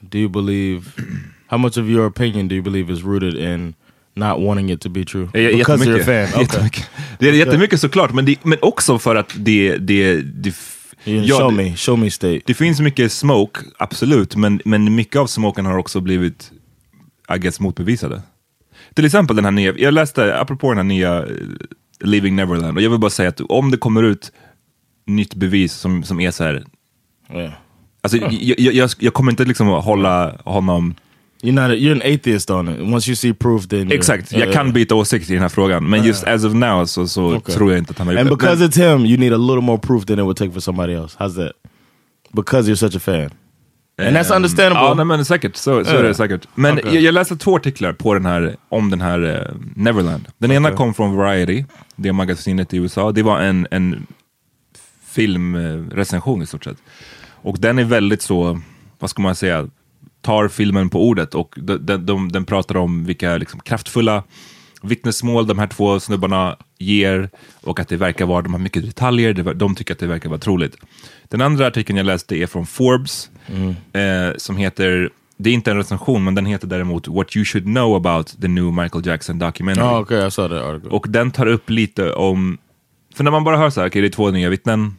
do 0.00 0.18
you 0.18 0.28
believe? 0.28 0.90
How 1.46 1.58
much 1.58 1.78
of 1.78 1.84
your 1.84 2.06
opinion 2.06 2.48
do 2.48 2.54
you 2.54 2.64
believe 2.64 2.92
is 2.92 3.04
rooted 3.04 3.34
in 3.34 3.74
not 4.16 4.40
wanting 4.40 4.70
it 4.72 4.80
to 4.80 4.88
be 4.88 5.04
true? 5.04 5.26
Because 5.32 5.84
you're 5.84 6.00
a 6.00 6.28
fan. 6.28 6.44
Okay. 6.44 6.84
Det 7.18 7.28
är 7.28 7.32
jättemycket 7.32 7.80
såklart, 7.80 8.12
men, 8.12 8.24
det, 8.24 8.44
men 8.44 8.58
också 8.62 8.98
för 8.98 9.16
att 9.16 9.32
det... 9.36 9.76
det, 9.76 10.20
det 10.20 10.54
ja, 11.04 11.38
show 11.38 11.50
det- 11.50 11.56
me, 11.56 11.76
show 11.76 11.98
me 11.98 12.10
state. 12.10 12.40
Det 12.46 12.54
finns 12.54 12.80
mycket 12.80 13.12
smoke, 13.12 13.60
absolut, 13.78 14.36
men, 14.36 14.60
men 14.64 14.94
mycket 14.94 15.16
av 15.16 15.26
smoken 15.26 15.66
har 15.66 15.78
också 15.78 16.00
blivit, 16.00 16.50
I 17.34 17.38
guess, 17.38 17.60
motbevisade. 17.60 18.22
Till 18.94 19.04
exempel 19.04 19.36
den 19.36 19.44
här 19.44 19.52
nya, 19.52 19.74
jag 19.78 19.94
läste, 19.94 20.38
apropå 20.40 20.68
den 20.68 20.76
här 20.76 20.84
nya 20.84 21.18
eh, 21.18 21.26
Leaving 22.00 22.36
Neverland, 22.36 22.76
och 22.76 22.82
jag 22.82 22.90
vill 22.90 22.98
bara 23.00 23.10
säga 23.10 23.28
att 23.28 23.40
om 23.40 23.70
det 23.70 23.76
kommer 23.76 24.02
ut 24.02 24.32
nytt 25.06 25.34
bevis 25.34 25.72
som, 25.72 26.02
som 26.02 26.20
är 26.20 26.30
så 26.30 26.44
här, 26.44 26.64
Yeah. 27.34 27.52
alltså, 28.02 28.18
jag, 28.18 28.32
jag, 28.32 28.74
jag, 28.74 28.90
jag 28.98 29.14
kommer 29.14 29.30
inte 29.32 29.44
liksom 29.44 29.68
att 29.68 29.84
hålla 29.84 30.36
honom, 30.44 30.94
You're 31.42 31.52
not. 31.52 31.70
A, 31.70 31.74
you're 31.74 31.92
an 31.92 32.02
atheist 32.14 32.50
on 32.50 32.68
it. 32.68 32.80
Once 32.80 33.08
you 33.10 33.16
see 33.16 33.32
proof, 33.34 33.68
then 33.68 33.92
exakt, 33.92 34.32
jag 34.32 34.52
kan 34.52 34.66
yeah. 34.66 34.74
byta 34.74 34.94
åsikt 34.94 35.30
i 35.30 35.32
den 35.32 35.42
här 35.42 35.48
frågan, 35.48 35.90
men 35.90 36.04
just 36.04 36.24
as 36.24 36.44
of 36.44 36.52
now 36.54 36.84
så, 36.86 37.08
så 37.08 37.24
Okay. 37.36 37.54
tror 37.54 37.70
jag 37.70 37.78
inte 37.78 37.90
att 37.90 37.98
han 37.98 38.06
har 38.06 38.14
gjort 38.14 38.20
And 38.20 38.28
det. 38.30 38.34
because 38.36 38.58
Men- 38.60 38.68
it's 38.70 38.92
him, 38.96 39.06
you 39.06 39.18
need 39.18 39.32
a 39.32 39.36
little 39.36 39.60
more 39.62 39.78
proof 39.78 40.06
than 40.06 40.18
it 40.18 40.22
would 40.22 40.36
take 40.36 40.52
for 40.52 40.60
somebody 40.60 40.92
else. 40.94 41.16
How's 41.18 41.34
that? 41.36 41.52
Because 42.32 42.70
you're 42.70 42.76
such 42.88 42.96
a 42.96 43.00
fan. 43.00 43.30
And 43.98 44.16
that's 44.16 44.30
Ehm, 44.30 44.36
understandable. 44.36 44.88
Ja, 44.88 44.94
nej, 44.94 45.04
men 45.04 45.24
säkert. 45.24 45.56
Så, 45.56 45.84
så 45.84 45.90
är 45.96 46.02
det 46.02 46.14
säkert. 46.14 46.48
Men 46.54 46.78
Okej. 46.78 46.94
jag, 46.94 47.02
jag 47.02 47.14
läste 47.14 47.36
två 47.36 47.56
artiklar 47.56 47.92
på 47.92 48.14
den 48.14 48.26
här, 48.26 48.56
om 48.68 48.90
den 48.90 49.00
här 49.00 49.22
eh, 49.22 49.54
Neverland. 49.76 50.28
Den 50.38 50.52
ena 50.52 50.70
kom 50.70 50.94
från 50.94 51.16
Variety, 51.16 51.64
det 51.96 52.12
magasinet 52.12 52.74
i 52.74 52.76
USA. 52.76 53.12
Det 53.12 53.22
var 53.22 53.40
en, 53.40 53.66
en 53.70 54.06
filmrecension 55.06 56.42
i 56.42 56.46
stort 56.46 56.64
sett. 56.64 56.76
Och 57.42 57.56
den 57.58 57.78
är 57.78 57.84
väldigt 57.84 58.22
så, 58.22 58.60
vad 58.98 59.10
ska 59.10 59.22
man 59.22 59.34
säga, 59.34 59.66
tar 60.26 60.48
filmen 60.48 60.88
på 60.88 61.08
ordet 61.08 61.34
och 61.34 61.54
de, 61.56 61.76
de, 61.86 62.06
de, 62.06 62.32
den 62.32 62.44
pratar 62.44 62.76
om 62.76 63.04
vilka 63.04 63.36
liksom, 63.36 63.60
kraftfulla 63.60 64.22
vittnesmål 64.82 65.46
de 65.46 65.58
här 65.58 65.66
två 65.66 66.00
snubbarna 66.00 66.56
ger 66.78 67.30
och 67.62 67.80
att 67.80 67.88
det 67.88 67.96
verkar 67.96 68.26
vara, 68.26 68.42
de 68.42 68.52
har 68.52 68.60
mycket 68.60 68.86
detaljer, 68.86 69.32
det, 69.32 69.54
de 69.54 69.74
tycker 69.74 69.94
att 69.94 69.98
det 69.98 70.06
verkar 70.06 70.28
vara 70.28 70.38
troligt. 70.38 70.76
Den 71.28 71.40
andra 71.40 71.66
artikeln 71.66 71.96
jag 71.96 72.06
läste 72.06 72.36
är 72.36 72.46
från 72.46 72.66
Forbes 72.66 73.30
eh, 73.92 74.36
som 74.36 74.56
heter, 74.56 75.10
det 75.36 75.50
är 75.50 75.54
inte 75.54 75.70
en 75.70 75.76
recension 75.76 76.24
men 76.24 76.34
den 76.34 76.46
heter 76.46 76.66
däremot 76.66 77.08
What 77.08 77.36
you 77.36 77.44
should 77.44 77.64
know 77.64 77.96
about 77.96 78.40
the 78.40 78.48
new 78.48 78.72
Michael 78.72 79.06
Jackson 79.06 79.38
documentary. 79.38 79.86
Oh, 79.86 80.00
okay. 80.00 80.30
Saw 80.30 80.48
that 80.48 80.66
article. 80.68 80.90
Och 80.90 81.06
den 81.08 81.30
tar 81.30 81.46
upp 81.46 81.70
lite 81.70 82.12
om, 82.12 82.58
för 83.14 83.24
när 83.24 83.30
man 83.30 83.44
bara 83.44 83.56
hör 83.56 83.70
så 83.70 83.80
här, 83.80 83.88
okej 83.88 84.02
det 84.02 84.08
är 84.08 84.10
två 84.10 84.30
nya 84.30 84.48
vittnen, 84.48 84.96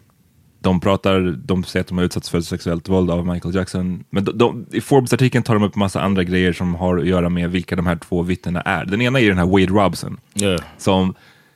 de 0.60 0.80
pratar, 0.80 1.20
de 1.46 1.64
säger 1.64 1.82
att 1.82 1.88
de 1.88 1.98
har 1.98 2.06
utsatts 2.06 2.30
för 2.30 2.42
sexuellt 2.42 2.90
våld 2.90 3.12
av 3.12 3.28
Michael 3.28 3.56
Jackson. 3.56 4.04
Men 4.10 4.24
de, 4.24 4.38
de, 4.38 4.66
i 4.72 4.82
Forbes-artikeln 4.82 5.44
tar 5.44 5.54
de 5.54 5.64
upp 5.64 5.76
massa 5.76 6.02
andra 6.02 6.24
grejer 6.24 6.54
som 6.54 6.76
har 6.76 6.98
att 6.98 7.08
göra 7.08 7.30
med 7.30 7.52
vilka 7.52 7.76
de 7.76 7.88
här 7.88 7.96
två 7.96 8.22
vittnena 8.22 8.62
är. 8.62 8.86
Den 8.86 9.02
ena 9.02 9.20
är 9.20 9.28
den 9.28 9.38
här 9.38 9.46
Wade 9.46 9.66
Robson, 9.66 10.18
yeah. 10.36 10.62
som 10.78 11.14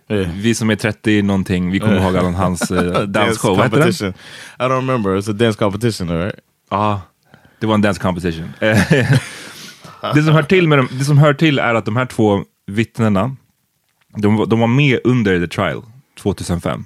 Yeah. 0.10 0.32
vi 0.36 0.56
som 0.56 0.70
är 0.70 0.76
30 0.76 1.22
någonting, 1.22 1.72
vi 1.72 1.80
kommer 1.80 2.02
ihåg 2.02 2.18
alla 2.18 2.32
hans 2.32 2.72
uh, 2.72 3.02
dansshow. 3.02 3.58
Vad 3.58 3.66
heter 3.66 4.04
den? 4.04 4.14
I 4.60 4.64
don't 4.72 4.76
remember. 4.76 5.10
It's 5.10 5.30
a 5.30 5.34
dance 5.34 5.58
competition, 5.60 6.10
right? 6.10 6.36
Ja, 6.70 7.02
det 7.60 7.68
var 7.68 7.76
en 7.76 7.82
dance 7.82 8.02
competition. 8.02 8.50
Eh, 8.60 8.78
det, 10.14 10.24
som 10.24 10.34
hör 10.34 10.44
till 10.44 10.68
med 10.68 10.78
dem, 10.78 10.88
det 10.92 11.06
som 11.06 11.18
hör 11.18 11.34
till 11.34 11.60
är 11.60 11.76
att 11.76 11.86
de 11.86 11.96
här 11.96 12.06
två 12.06 12.44
vittnena, 12.68 13.36
de, 14.18 14.50
de 14.50 14.60
var 14.60 14.68
med 14.68 15.00
under 15.04 15.40
the 15.40 15.48
trial 15.48 15.84
2005. 16.22 16.86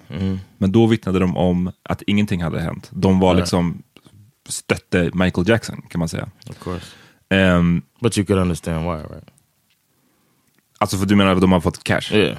Men 0.58 0.72
då 0.72 0.88
vittnade 0.88 1.20
de 1.20 1.38
om 1.38 1.72
att 1.84 2.02
ingenting 2.02 2.44
hade 2.44 2.62
hänt. 2.62 2.90
De 2.94 3.20
var 3.20 3.34
liksom 3.36 3.84
stötte 4.50 5.12
Michael 5.14 5.50
Jackson 5.50 5.82
kan 5.90 6.00
man 6.00 6.10
säga. 6.10 6.30
Of 6.50 6.60
course. 6.64 6.86
Ehm, 7.30 7.82
But 8.00 8.18
you 8.18 8.26
could 8.26 8.42
understand 8.42 8.84
why, 8.84 8.98
right? 9.16 9.30
alltså 10.78 10.98
för 10.98 11.06
du 11.06 11.16
menar 11.16 11.32
att 11.36 11.42
de 11.42 11.52
har 11.52 11.60
fått 11.60 11.84
cash? 11.84 12.14
Yeah. 12.14 12.38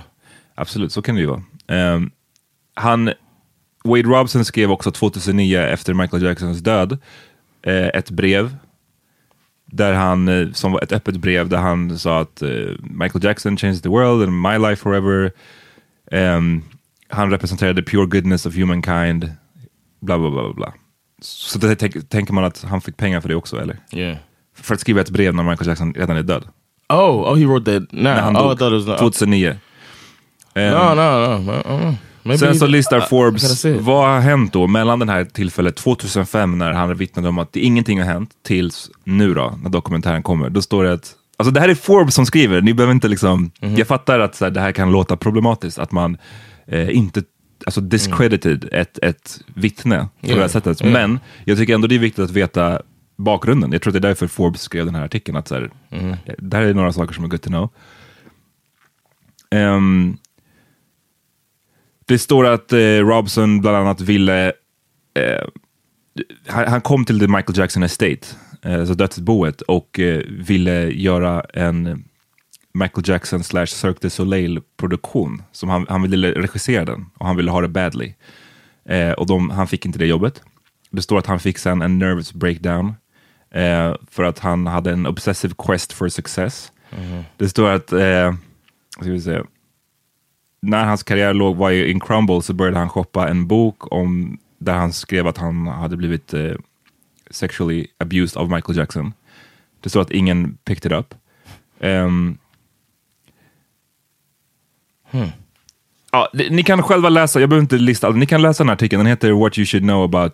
Absolut, 0.54 0.92
så 0.92 1.02
kan 1.02 1.14
det 1.14 1.20
ju 1.20 1.26
vara. 1.26 1.42
Ehm, 1.68 2.10
han, 2.74 3.12
Wade 3.84 4.02
Robson 4.02 4.44
skrev 4.44 4.70
också 4.70 4.90
2009 4.90 5.58
efter 5.58 5.94
Michael 5.94 6.22
Jacksons 6.22 6.58
död 6.58 6.98
eh, 7.62 7.86
ett 7.86 8.10
brev 8.10 8.56
där 9.66 9.92
han, 9.92 10.28
eh, 10.28 10.52
som 10.52 10.72
var 10.72 10.82
ett 10.82 10.92
öppet 10.92 11.16
brev 11.16 11.48
där 11.48 11.58
han 11.58 11.98
sa 11.98 12.20
att 12.20 12.42
eh, 12.42 12.48
Michael 12.80 13.24
Jackson 13.24 13.56
changed 13.56 13.82
the 13.82 13.88
world 13.88 14.22
and 14.22 14.42
my 14.42 14.68
life 14.68 14.82
forever. 14.82 15.32
Ehm, 16.10 16.62
han 17.08 17.30
representerade 17.30 17.82
pure 17.82 18.06
goodness 18.06 18.46
of 18.46 18.54
humankind. 18.56 19.32
Bla 20.00 20.18
bla 20.18 20.30
bla 20.30 20.52
bla. 20.52 20.72
Så 21.22 21.58
det 21.58 21.76
tänk, 21.76 22.08
tänker 22.08 22.32
man 22.32 22.44
att 22.44 22.62
han 22.62 22.80
fick 22.80 22.96
pengar 22.96 23.20
för 23.20 23.28
det 23.28 23.34
också 23.34 23.60
eller? 23.60 23.78
Yeah. 23.92 24.16
För 24.56 24.74
att 24.74 24.80
skriva 24.80 25.00
ett 25.00 25.10
brev 25.10 25.34
när 25.34 25.42
Michael 25.42 25.68
Jackson 25.68 25.94
redan 25.94 26.16
är 26.16 26.22
död. 26.22 26.44
Oh, 26.88 26.98
oh, 27.32 27.36
he 27.36 27.44
wrote 27.46 27.72
that 27.80 27.92
now. 27.92 28.02
När 28.02 28.20
han 28.20 28.36
oh, 28.36 28.42
dog, 28.42 28.52
I 28.52 28.56
thought 28.58 28.82
it 28.82 28.88
was 28.88 28.98
2009. 28.98 29.56
Ehm, 30.54 30.72
no, 30.74 30.94
no, 30.94 31.38
no. 31.38 31.52
Uh, 31.52 31.94
maybe 32.22 32.38
Sen 32.38 32.54
så 32.54 32.66
listar 32.66 32.96
I- 32.98 33.02
I 33.02 33.06
Forbes 33.08 33.60
see 33.60 33.74
it. 33.76 33.80
vad 33.82 34.08
har 34.08 34.20
hänt 34.20 34.52
då 34.52 34.66
mellan 34.66 34.98
den 34.98 35.08
här 35.08 35.24
tillfället 35.24 35.76
2005 35.76 36.58
när 36.58 36.72
han 36.72 36.94
vittnade 36.96 37.28
om 37.28 37.38
att 37.38 37.52
det, 37.52 37.60
ingenting 37.60 37.98
har 38.00 38.06
hänt 38.06 38.30
tills 38.46 38.90
nu 39.04 39.34
då 39.34 39.58
när 39.62 39.70
dokumentären 39.70 40.22
kommer. 40.22 40.50
Då 40.50 40.62
står 40.62 40.84
det 40.84 40.92
att, 40.92 41.12
alltså 41.36 41.50
det 41.52 41.60
här 41.60 41.68
är 41.68 41.74
Forbes 41.74 42.14
som 42.14 42.26
skriver, 42.26 42.60
ni 42.60 42.74
behöver 42.74 42.94
inte 42.94 43.08
liksom, 43.08 43.50
Mhm. 43.60 43.74
jag 43.76 43.86
fattar 43.88 44.20
att 44.20 44.34
så 44.34 44.44
här, 44.44 44.50
det 44.52 44.60
här 44.60 44.72
kan 44.72 44.92
låta 44.92 45.16
problematiskt 45.16 45.78
att 45.78 45.92
man 45.92 46.16
eh, 46.66 46.96
inte 46.96 47.22
alltså 47.66 47.80
discredited 47.80 48.68
ett, 48.72 48.98
ett 49.02 49.40
vittne 49.54 49.98
på 49.98 50.26
det 50.26 50.28
här 50.32 50.36
Yeah. 50.38 50.48
sättet. 50.50 50.80
Yeah. 50.82 50.92
Men 50.92 51.18
jag 51.44 51.58
tycker 51.58 51.74
ändå 51.74 51.86
det 51.86 51.94
är 51.94 51.98
viktigt 51.98 52.24
att 52.24 52.30
veta 52.30 52.82
bakgrunden. 53.16 53.72
Jag 53.72 53.82
tror 53.82 53.92
det 53.92 53.98
är 53.98 54.00
därför 54.00 54.26
Forbes 54.26 54.60
skrev 54.62 54.86
den 54.86 54.94
här 54.94 55.04
artikeln. 55.04 55.36
Att 55.36 55.48
så 55.48 55.54
här, 55.54 55.70
Mhm. 55.90 56.10
eh, 56.10 56.34
Det 56.38 56.56
här 56.56 56.64
är 56.64 56.74
några 56.74 56.92
saker 56.92 57.14
som 57.14 57.24
är 57.24 57.28
good 57.28 57.42
to 57.42 57.48
know. 57.48 57.68
Ehm, 59.50 60.16
det 62.06 62.18
står 62.18 62.46
att 62.46 62.72
eh, 62.72 62.78
Robson 62.78 63.60
bland 63.60 63.76
annat 63.76 64.00
ville, 64.00 64.46
eh, 65.14 65.44
han, 66.46 66.66
han 66.68 66.80
kom 66.80 67.04
till 67.04 67.18
the 67.20 67.26
Michael 67.28 67.58
Jackson 67.58 67.82
Estate, 67.82 68.20
eh, 68.62 68.84
så 68.84 68.94
dödsboet, 68.94 69.60
och 69.60 70.00
eh, 70.00 70.22
ville 70.28 70.90
göra 70.90 71.40
en 71.54 72.04
Michael 72.76 73.08
Jackson 73.08 73.44
slash 73.44 73.66
Cirque 73.66 73.98
du 74.00 74.10
Soleil 74.10 74.60
produktion. 74.76 75.42
Som 75.52 75.68
han, 75.68 75.86
han 75.88 76.02
ville 76.02 76.32
regissera 76.32 76.84
den 76.84 77.06
och 77.14 77.26
han 77.26 77.36
ville 77.36 77.50
ha 77.50 77.60
det 77.60 77.68
badly. 77.68 78.14
Eh, 78.84 79.10
och 79.10 79.26
de, 79.26 79.50
han 79.50 79.66
fick 79.66 79.86
inte 79.86 79.98
det 79.98 80.06
jobbet. 80.06 80.42
Det 80.90 81.02
står 81.02 81.18
att 81.18 81.26
han 81.26 81.40
fick 81.40 81.58
sen 81.58 81.82
en 81.82 81.98
nervous 81.98 82.32
breakdown 82.32 82.94
eh, 83.50 83.94
för 84.10 84.22
att 84.24 84.38
han 84.38 84.66
hade 84.66 84.92
en 84.92 85.06
obsessive 85.06 85.54
quest 85.58 85.92
for 85.92 86.08
success. 86.08 86.72
Det 87.36 87.48
står 87.48 87.70
att, 87.70 87.92
eh, 87.92 88.34
ska 89.00 89.10
vi 89.10 89.20
se, 89.20 89.42
när 90.62 90.84
hans 90.84 91.02
karriär 91.02 91.34
låg 91.34 91.56
var 91.56 91.70
i 91.70 91.90
in 91.90 92.00
crumble 92.00 92.42
så 92.42 92.52
började 92.52 92.78
han 92.78 92.88
shoppa 92.88 93.28
en 93.28 93.46
bok 93.46 93.92
om 93.92 94.38
där 94.58 94.74
han 94.74 94.92
skrev 94.92 95.26
att 95.26 95.38
han 95.38 95.66
hade 95.66 95.96
blivit 95.96 96.34
eh, 96.34 96.54
sexually 97.30 97.86
abused 97.98 98.42
av 98.42 98.50
Michael 98.50 98.78
Jackson. 98.78 99.12
Det 99.80 99.88
står 99.88 100.00
att 100.00 100.10
ingen 100.10 100.58
picked 100.64 100.92
it 100.92 100.98
up. 100.98 101.14
Ehm, 105.22 105.28
ja, 106.12 106.28
ni 106.50 106.62
kan 106.62 106.82
själva 106.82 107.08
läsa, 107.08 107.40
jag 107.40 107.48
behöver 107.48 107.62
inte 107.62 107.76
lista 107.76 108.06
allt, 108.06 108.16
ni 108.16 108.26
kan 108.26 108.42
läsa 108.42 108.64
den 108.64 108.68
här 108.68 108.74
artikeln, 108.74 109.00
den 109.00 109.06
heter 109.06 109.32
What 109.32 109.58
you 109.58 109.66
should 109.66 109.84
know 109.84 110.04
about 110.04 110.32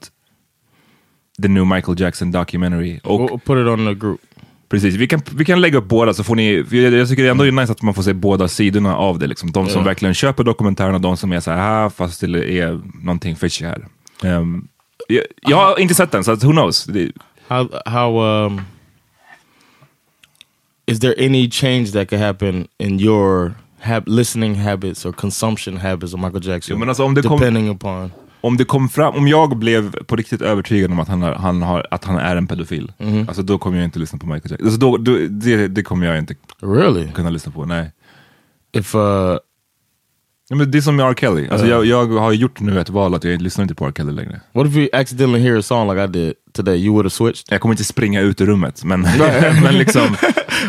the 1.43 1.49
new 1.49 1.67
Michael 1.67 2.01
Jackson 2.01 2.31
documentary. 2.33 3.01
Och 3.05 3.21
We'll 3.21 3.39
put 3.39 3.59
it 3.59 3.67
on 3.67 3.87
the 3.87 3.95
group. 3.95 4.21
Precis, 4.69 4.95
vi 4.95 5.07
kan, 5.07 5.23
vi 5.33 5.45
kan 5.45 5.61
lägga 5.61 5.79
upp 5.79 5.89
båda 5.89 6.15
så 6.15 6.25
får 6.25 6.37
ni, 6.37 6.65
jag, 6.71 6.93
jag 6.93 7.09
tycker 7.09 7.31
ändå 7.31 7.45
det 7.45 7.51
är 7.51 7.53
nice 7.53 7.73
att 7.73 7.83
man 7.83 7.95
får 7.95 8.03
se 8.03 8.13
båda 8.13 8.49
sidorna 8.49 8.97
av 8.97 9.19
det. 9.19 9.27
Liksom. 9.27 9.53
De 9.53 9.69
som 9.69 9.85
verkligen 9.85 10.15
köper 10.15 10.45
dokumentären 10.45 10.95
och 10.95 11.01
de 11.01 11.17
som 11.17 11.33
är 11.33 11.41
så 11.41 11.51
här, 11.51 11.85
ah, 11.85 11.91
fast 11.91 12.21
det 12.21 12.53
är 12.61 12.81
någonting 13.03 13.37
fishy 13.37 13.67
här. 13.67 13.87
Ehm, 14.25 14.69
jag, 15.09 15.25
jag 15.41 15.57
har 15.57 15.81
inte 15.81 15.95
sett 15.95 16.11
den, 16.11 16.25
så 16.25 16.35
who 16.35 16.53
knows? 16.53 16.89
How 17.49 17.69
how 17.87 18.21
um 18.21 18.61
is 20.87 21.01
there 21.01 21.15
any 21.27 21.51
change 21.51 21.93
that 21.93 22.09
could 22.09 22.23
happen 22.23 22.69
in 22.79 23.01
your 23.01 23.55
hab- 23.83 24.03
listening 24.07 24.55
habits 24.55 25.07
or 25.07 25.13
consumption 25.13 25.77
habits 25.77 26.15
of 26.15 26.21
Michael 26.21 26.47
Jackson? 26.47 26.73
Jo, 26.75 26.79
men 26.79 26.89
alltså 26.89 27.05
om 27.05 27.15
det 27.15 27.23
kom- 27.23 27.39
depending 27.41 27.71
upon 27.71 28.13
om 28.45 28.57
det 28.57 28.65
kom 28.65 28.89
fram, 28.89 29.15
om 29.15 29.29
jag 29.29 29.57
blev 29.57 29.91
på 30.05 30.17
riktigt 30.17 30.43
övertygad 30.43 30.91
om 30.91 31.01
att 31.01 31.09
han, 31.09 31.23
har, 31.23 31.33
han, 31.35 31.63
har, 31.63 31.87
att 31.91 32.05
han 32.05 32.17
är 32.17 32.37
en 32.37 32.47
pedofil, 32.47 32.93
alltså 33.29 33.43
då 33.43 33.59
kommer 33.59 33.77
jag 33.79 33.85
inte 33.85 33.99
lyssna 33.99 34.19
på 34.19 34.27
Michael 34.27 34.51
Jackson. 34.51 34.67
Alltså 34.67 34.81
då, 34.81 34.97
då, 34.97 35.17
det, 35.31 35.69
det 35.69 35.83
kommer 35.83 36.07
jag 36.07 36.19
inte 36.19 36.35
really 36.61 37.13
kunna 37.13 37.31
lyssna 37.31 37.53
på, 37.53 37.65
nej. 37.65 37.93
if 38.73 38.95
uh 38.95 39.01
Ja, 40.49 40.57
men 40.57 40.71
det 40.71 40.79
är 40.79 40.83
som 40.83 40.97
med 40.97 41.07
R. 41.07 41.15
Kelly, 41.15 41.49
alltså 41.49 41.67
jag, 41.67 41.87
jag 41.87 42.07
har 42.07 42.33
gjort 42.33 42.61
nu 42.61 42.81
ett 42.81 42.91
val 42.91 43.15
att 43.15 43.25
jag 43.25 43.33
inte 43.33 43.45
lyssnar 43.45 43.63
inte 43.63 43.75
på 43.75 43.87
R. 43.87 43.93
Kelly 43.97 44.13
längre. 44.13 44.41
what 44.53 44.67
if 44.67 44.77
you 44.77 44.89
accidentally 44.93 45.43
hear 45.43 45.59
a 45.59 45.63
song 45.63 45.89
like 45.89 46.05
I 46.05 46.07
did 46.07 46.35
today? 46.53 46.77
You 46.77 46.93
would 46.93 47.05
have 47.05 47.11
switched. 47.11 47.45
Jag 47.49 47.61
kommer 47.61 47.73
inte 47.73 47.85
springa 47.85 48.21
ut 48.21 48.41
ur 48.41 48.47
rummet, 48.47 48.85
men, 48.85 49.01
men 49.63 49.75
liksom, 49.75 50.17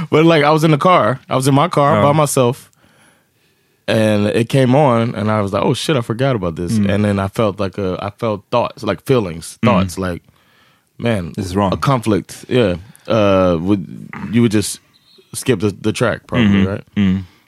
But 0.10 0.26
like 0.26 0.40
I 0.40 0.50
was 0.52 0.64
in 0.64 0.72
the 0.72 0.78
car, 0.78 1.18
I 1.30 1.34
was 1.34 1.48
in 1.48 1.56
my 1.56 1.70
car 1.70 1.98
Ja. 1.98 2.14
by 2.14 2.20
myself, 2.22 2.70
and 3.88 4.28
it 4.28 4.50
came 4.50 4.76
on, 4.76 5.16
and 5.16 5.30
I 5.32 5.42
was 5.42 5.52
like, 5.54 5.64
"Oh 5.66 5.74
shit, 5.76 5.96
I 5.98 6.02
forgot 6.02 6.36
about 6.36 6.56
this." 6.56 6.78
And 6.78 7.04
then 7.04 7.20
I 7.20 7.28
felt 7.28 7.60
like 7.60 7.78
a, 7.82 7.98
I 8.08 8.10
felt 8.18 8.44
thoughts, 8.50 8.84
like 8.84 9.02
feelings, 9.06 9.58
thoughts, 9.66 9.98
like, 9.98 10.22
man, 10.98 11.34
This 11.36 11.46
is 11.46 11.56
wrong. 11.56 11.74
A 11.74 11.78
conflict, 11.78 12.46
yeah. 12.50 12.76
Uh, 13.08 13.58
would 13.62 13.86
you 14.32 14.42
would 14.42 14.54
just 14.54 14.80
skip 15.34 15.60
the, 15.60 15.70
the 15.82 15.92
track 15.92 16.28
probably, 16.28 16.66
right? 16.66 16.84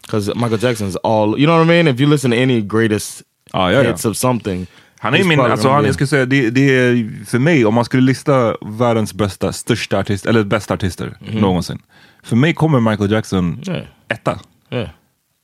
Because 0.02 0.36
Michael 0.36 0.58
Jackson's 0.58 0.96
all, 1.04 1.40
you 1.40 1.46
know 1.48 1.58
what 1.58 1.64
I 1.64 1.84
mean? 1.84 1.88
If 1.88 2.00
you 2.00 2.08
listen 2.10 2.32
to 2.32 2.38
any 2.38 2.62
greatest 2.62 3.24
Ja, 3.54 3.72
ja, 3.72 3.82
ja. 3.84 3.90
hits 3.92 4.06
of 4.06 4.18
something, 4.18 4.68
Han 5.00 5.14
är 5.16 5.24
min, 5.24 5.40
alltså 5.40 5.70
han, 5.70 5.86
jag 5.86 5.94
skulle 5.94 6.08
säga, 6.08 6.26
det, 6.26 6.50
det 6.50 6.62
är 6.62 7.26
för 7.26 7.40
mig, 7.40 7.66
om 7.66 7.74
man 7.74 7.86
skulle 7.86 8.04
lista 8.04 8.56
världens 8.62 9.14
bästa, 9.14 9.54
största 9.54 10.00
artist, 10.00 10.26
eller 10.26 10.44
bästa 10.44 10.74
artister 10.74 11.18
någonsin. 11.20 11.80
För 12.24 12.36
mig 12.36 12.54
kommer 12.54 12.80
Michael 12.80 13.12
Jackson 13.12 13.62
Yeah. 13.68 13.84
etta. 14.08 14.40
yeah. 14.72 14.90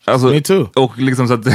Alltså, 0.06 0.28
Me 0.28 0.42
too. 0.42 0.70
Och 0.76 0.98
liksom 0.98 1.28
så 1.28 1.34
att, 1.34 1.48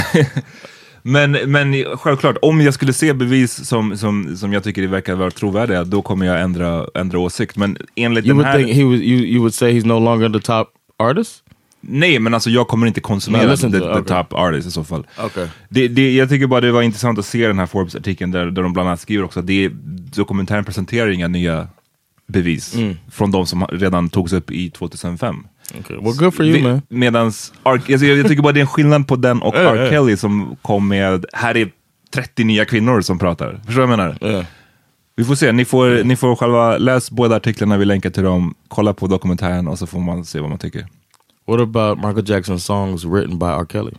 men, 1.03 1.33
men 1.33 1.85
självklart, 1.97 2.37
om 2.43 2.61
jag 2.61 2.75
skulle 2.75 2.93
se 2.93 3.13
bevis 3.13 3.69
som, 3.69 3.97
som, 3.97 4.37
som 4.37 4.53
jag 4.53 4.65
tycker 4.65 4.87
verkar 4.87 5.15
vara 5.15 5.31
trovärdiga, 5.31 5.85
då 5.85 6.03
kommer 6.03 6.27
jag 6.27 6.41
ändra, 6.41 6.87
ändra 6.95 7.19
åsikt. 7.19 7.57
Men 7.57 7.77
enligt 7.95 8.25
You 8.27 8.29
den 8.29 8.37
would 8.37 8.47
här... 8.47 8.59
think 8.59 8.77
he 8.77 8.85
was, 8.85 9.01
you, 9.01 9.21
you 9.21 9.39
would 9.39 9.55
say 9.55 9.73
he's 9.81 9.87
no 9.87 9.99
longer 10.01 10.29
the 10.29 10.41
top 10.41 10.69
artist? 10.99 11.43
Nej, 11.81 12.19
men 12.19 12.35
alltså 12.35 12.51
jag 12.51 12.69
kommer 12.69 12.87
inte 12.87 13.01
konsumera 13.01 13.47
Nej, 13.47 13.57
the, 13.57 13.71
the, 13.71 13.81
okay. 13.81 14.03
top 14.03 14.33
artist 14.33 14.69
i 14.69 14.71
så 14.71 14.85
fall. 14.85 15.07
Okay. 15.25 15.47
Det, 15.69 15.89
det, 15.89 16.15
jag 16.15 16.29
tycker 16.29 16.47
bara 16.47 16.61
det 16.61 16.73
var 16.73 16.83
intressant 16.83 17.19
att 17.19 17.27
se 17.27 17.47
den 17.47 17.59
här 17.59 17.67
Forbes-artikeln 17.67 18.31
där, 18.31 18.47
där 18.47 18.63
de 18.63 18.73
bland 18.73 18.89
annat 18.89 19.01
skriver 19.01 19.25
också 19.25 19.41
att 19.41 19.47
dokumentären 20.17 20.65
presenterar 20.65 21.11
inga 21.11 21.29
nya 21.29 21.69
bevis 22.27 22.75
Mm. 22.75 22.97
från 23.11 23.31
de 23.31 23.47
som 23.47 23.67
redan 23.67 24.09
togs 24.09 24.33
upp 24.33 24.51
i 24.51 24.71
2005. 24.71 25.47
Okay. 25.75 25.97
Well, 25.97 26.13
good 26.13 26.35
for 26.35 26.45
you, 26.45 26.63
man. 26.63 26.83
Medans, 26.89 27.53
R, 27.65 27.73
alltså 27.73 28.07
jag, 28.07 28.29
tycker 28.29 28.43
bara 28.43 28.53
det 28.53 28.61
är 28.61 28.63
en 28.63 28.67
skillnad 28.67 29.09
på 29.09 29.17
den 29.17 29.43
och 29.43 29.57
R. 29.57 29.91
Kelly 29.91 30.17
som 30.17 30.57
kom 30.63 30.89
med, 30.89 31.25
här 31.33 31.57
är 31.57 31.71
30 32.15 32.45
nya 32.45 32.65
kvinnor 32.65 33.01
som 33.01 33.19
pratar. 33.19 33.61
Förstår 33.67 33.83
du 33.83 33.87
vad 33.87 33.99
jag 33.99 34.23
menar? 34.23 34.47
Vi 35.17 35.25
får 35.25 35.35
se, 35.35 35.53
ni 35.53 35.65
får, 35.65 36.05
ni 36.05 36.17
får 36.17 36.37
själva 36.37 36.79
läs 36.79 37.11
båda 37.11 37.37
artiklarna, 37.37 37.77
vi 37.77 37.85
länkar 37.85 38.11
till 38.11 38.23
dem, 38.23 38.55
kolla 38.69 38.95
på 38.95 39.07
dokumentären 39.07 39.69
och 39.69 39.79
så 39.79 39.87
får 39.87 40.01
man 40.01 40.25
se 40.25 40.41
vad 40.41 40.51
man 40.51 40.59
tycker. 40.59 40.87
What 41.47 41.61
about 41.61 41.99
Michael 41.99 42.25
Jackson's 42.25 42.59
songs 42.59 43.05
written 43.05 43.39
by 43.39 43.47
R. 43.47 43.67
Kelly? 43.73 43.93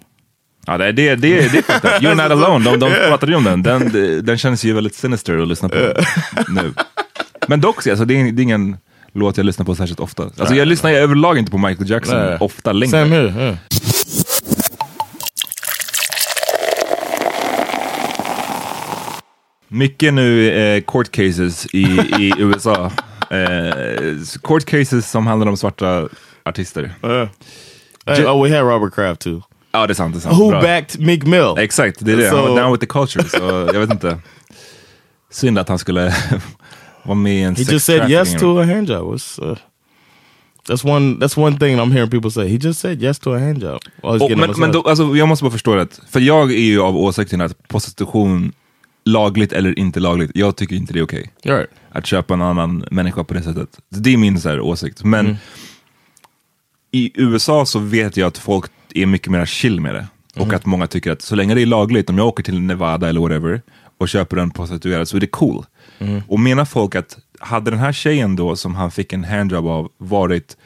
Ja, 0.66 0.78
det, 0.78 0.92
det, 0.92 1.16
det, 1.16 1.52
det. 1.52 1.62
You're 2.02 2.16
not 2.16 2.44
alone, 2.44 2.66
de, 2.66 2.80
de 2.80 2.90
pratade 3.08 3.32
ju 3.32 3.38
om 3.38 3.44
den. 3.44 3.64
den. 3.64 3.92
Den 4.26 4.38
känns 4.38 4.64
ju 4.64 4.74
väldigt 4.74 4.96
sinister 4.96 5.38
att 5.38 5.48
lyssna 5.48 5.70
på 5.70 5.94
nu. 6.48 6.74
Men 7.48 7.62
dock, 7.62 7.88
alltså, 7.88 8.06
det, 8.06 8.22
är, 8.22 8.32
det 8.32 8.42
är 8.42 8.44
ingen 8.44 8.78
låt 9.14 9.38
jag 9.38 9.46
lyssnar 9.46 9.66
på 9.66 9.76
särskilt 9.76 10.00
ofta. 10.00 10.24
Alltså, 10.24 10.56
jag 10.56 10.68
lyssnar 10.68 10.90
ju 10.90 10.96
överlag 10.98 11.38
inte 11.38 11.52
på 11.52 11.58
Michael 11.58 11.90
Jackson 11.90 12.18
Nej. 12.18 12.38
ofta 12.40 12.72
längre. 12.72 12.92
Same 12.92 13.16
here. 13.16 13.44
Yeah. 13.44 13.56
Mycket 19.68 20.14
nu 20.14 20.52
eh, 20.52 20.82
court 20.82 21.12
cases 21.12 21.66
i, 21.66 21.82
i 22.20 22.34
USA. 22.40 22.92
Eh, 23.30 24.18
court 24.44 24.66
cases 24.66 25.12
som 25.12 25.28
handlar 25.28 25.48
om 25.48 25.58
svarta 25.58 26.08
artister. 26.46 26.92
Hey, 28.06 28.26
oh, 28.26 28.44
we 28.44 28.58
had 28.58 28.68
Robert 28.68 28.96
Kraft 28.96 29.22
too. 29.22 29.42
Ja, 29.72 29.88
det 29.88 29.94
är 29.94 29.96
sant. 29.96 30.14
Det 30.14 30.20
är 30.20 30.22
sant. 30.22 30.40
Who 30.40 30.50
Bra. 30.50 30.62
backed 30.62 31.00
Meek 31.06 31.24
Mill? 31.24 31.54
Exakt, 31.58 31.98
det 32.00 32.12
är 32.12 32.18
det. 32.18 32.30
Han 32.30 32.38
So- 32.40 32.48
var 32.50 32.62
down 32.62 32.72
with 32.72 32.80
the 32.82 32.88
culture. 32.88 33.24
Så 33.30 33.70
jag 33.74 33.80
vet 33.80 33.90
inte. 33.92 34.20
Synd 35.32 35.60
att 35.60 35.70
han 35.70 35.80
skulle 35.80 36.14
med 37.16 37.34
i 37.36 37.42
en 37.42 37.56
He 37.56 37.64
just 37.64 37.86
said 37.86 38.10
yes 38.10 38.30
trafficking- 38.30 38.40
to 38.40 38.60
a 38.60 38.64
hand 38.64 38.90
job. 38.90 39.14
What's, 39.14 39.52
uh, 39.52 39.58
that's 40.70 40.86
one. 40.96 41.16
That's 41.26 41.38
one 41.40 41.60
thing 41.60 41.80
I'm 41.80 41.92
hearing 41.92 42.10
people 42.12 42.32
say. 42.32 42.48
He 42.48 42.58
just 42.58 42.80
said 42.80 43.04
yes 43.04 43.20
to 43.20 43.34
a 43.34 43.40
hand 43.40 43.64
job. 43.64 43.80
a 44.04 44.18
men 44.38 44.54
men 44.58 44.72
då, 44.72 44.82
alltså, 44.82 45.16
jag 45.16 45.28
måste 45.28 45.44
bara 45.44 45.52
förstå 45.52 45.76
det. 45.76 46.00
För 46.10 46.20
jag 46.20 46.52
är 46.52 46.56
ju 46.62 46.82
av 46.82 46.98
åsikten 46.98 47.42
att 47.42 47.68
prostitution, 47.68 48.52
lagligt 49.06 49.54
eller 49.54 49.80
inte 49.80 50.00
lagligt, 50.00 50.32
jag 50.34 50.56
tycker 50.56 50.76
inte 50.76 50.94
det 50.94 51.00
är 51.00 51.04
okej. 51.04 51.32
You're 51.44 51.58
right. 51.58 51.70
Att 51.92 52.06
köpa 52.06 52.34
en 52.34 52.42
annan 52.42 52.86
människa 52.92 53.24
på 53.24 53.34
det 53.34 53.42
sättet. 53.44 53.70
Det 53.90 54.14
är 54.14 54.18
min 54.18 54.40
så 54.42 54.50
här, 54.50 54.60
åsikt. 54.62 55.04
Men 55.04 55.26
Mm. 55.26 55.38
i 56.92 57.12
USA 57.16 57.66
så 57.66 57.80
vet 57.80 58.18
jag 58.18 58.28
att 58.28 58.38
folk 58.38 58.72
är 58.94 59.06
mycket 59.06 59.32
mer 59.32 59.46
chill 59.46 59.82
med 59.82 59.96
det. 59.96 60.08
Och 60.36 60.42
Mm. 60.44 60.56
att 60.56 60.66
många 60.66 60.88
tycker 60.88 61.12
att 61.12 61.22
så 61.22 61.36
länge 61.36 61.56
det 61.56 61.62
är 61.62 61.66
lagligt, 61.66 62.10
om 62.10 62.18
jag 62.18 62.28
åker 62.28 62.44
till 62.44 62.60
Nevada 62.62 63.10
eller 63.10 63.22
whatever 63.22 63.62
och 63.98 64.10
köper 64.10 64.38
en 64.38 64.52
prostituerad 64.52 65.08
så 65.08 65.18
är 65.18 65.22
det 65.22 65.28
cool. 65.28 65.66
Mm. 66.00 66.22
Och 66.28 66.40
menar 66.40 66.66
folk 66.66 66.96
att 66.96 67.18
hade 67.40 67.72
den 67.72 67.80
här 67.80 67.94
tjejen 67.94 68.36
då 68.36 68.56
som 68.56 68.76
han 68.76 68.92
fick 68.92 69.14
en 69.14 69.24
handjob 69.24 69.68
av 69.68 69.92
varit 69.98 70.58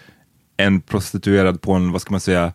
en 0.58 0.82
prostituerad 0.82 1.62
på 1.62 1.74
en, 1.74 1.92
vad 1.92 2.02
ska 2.02 2.12
man 2.12 2.20
säga, 2.20 2.54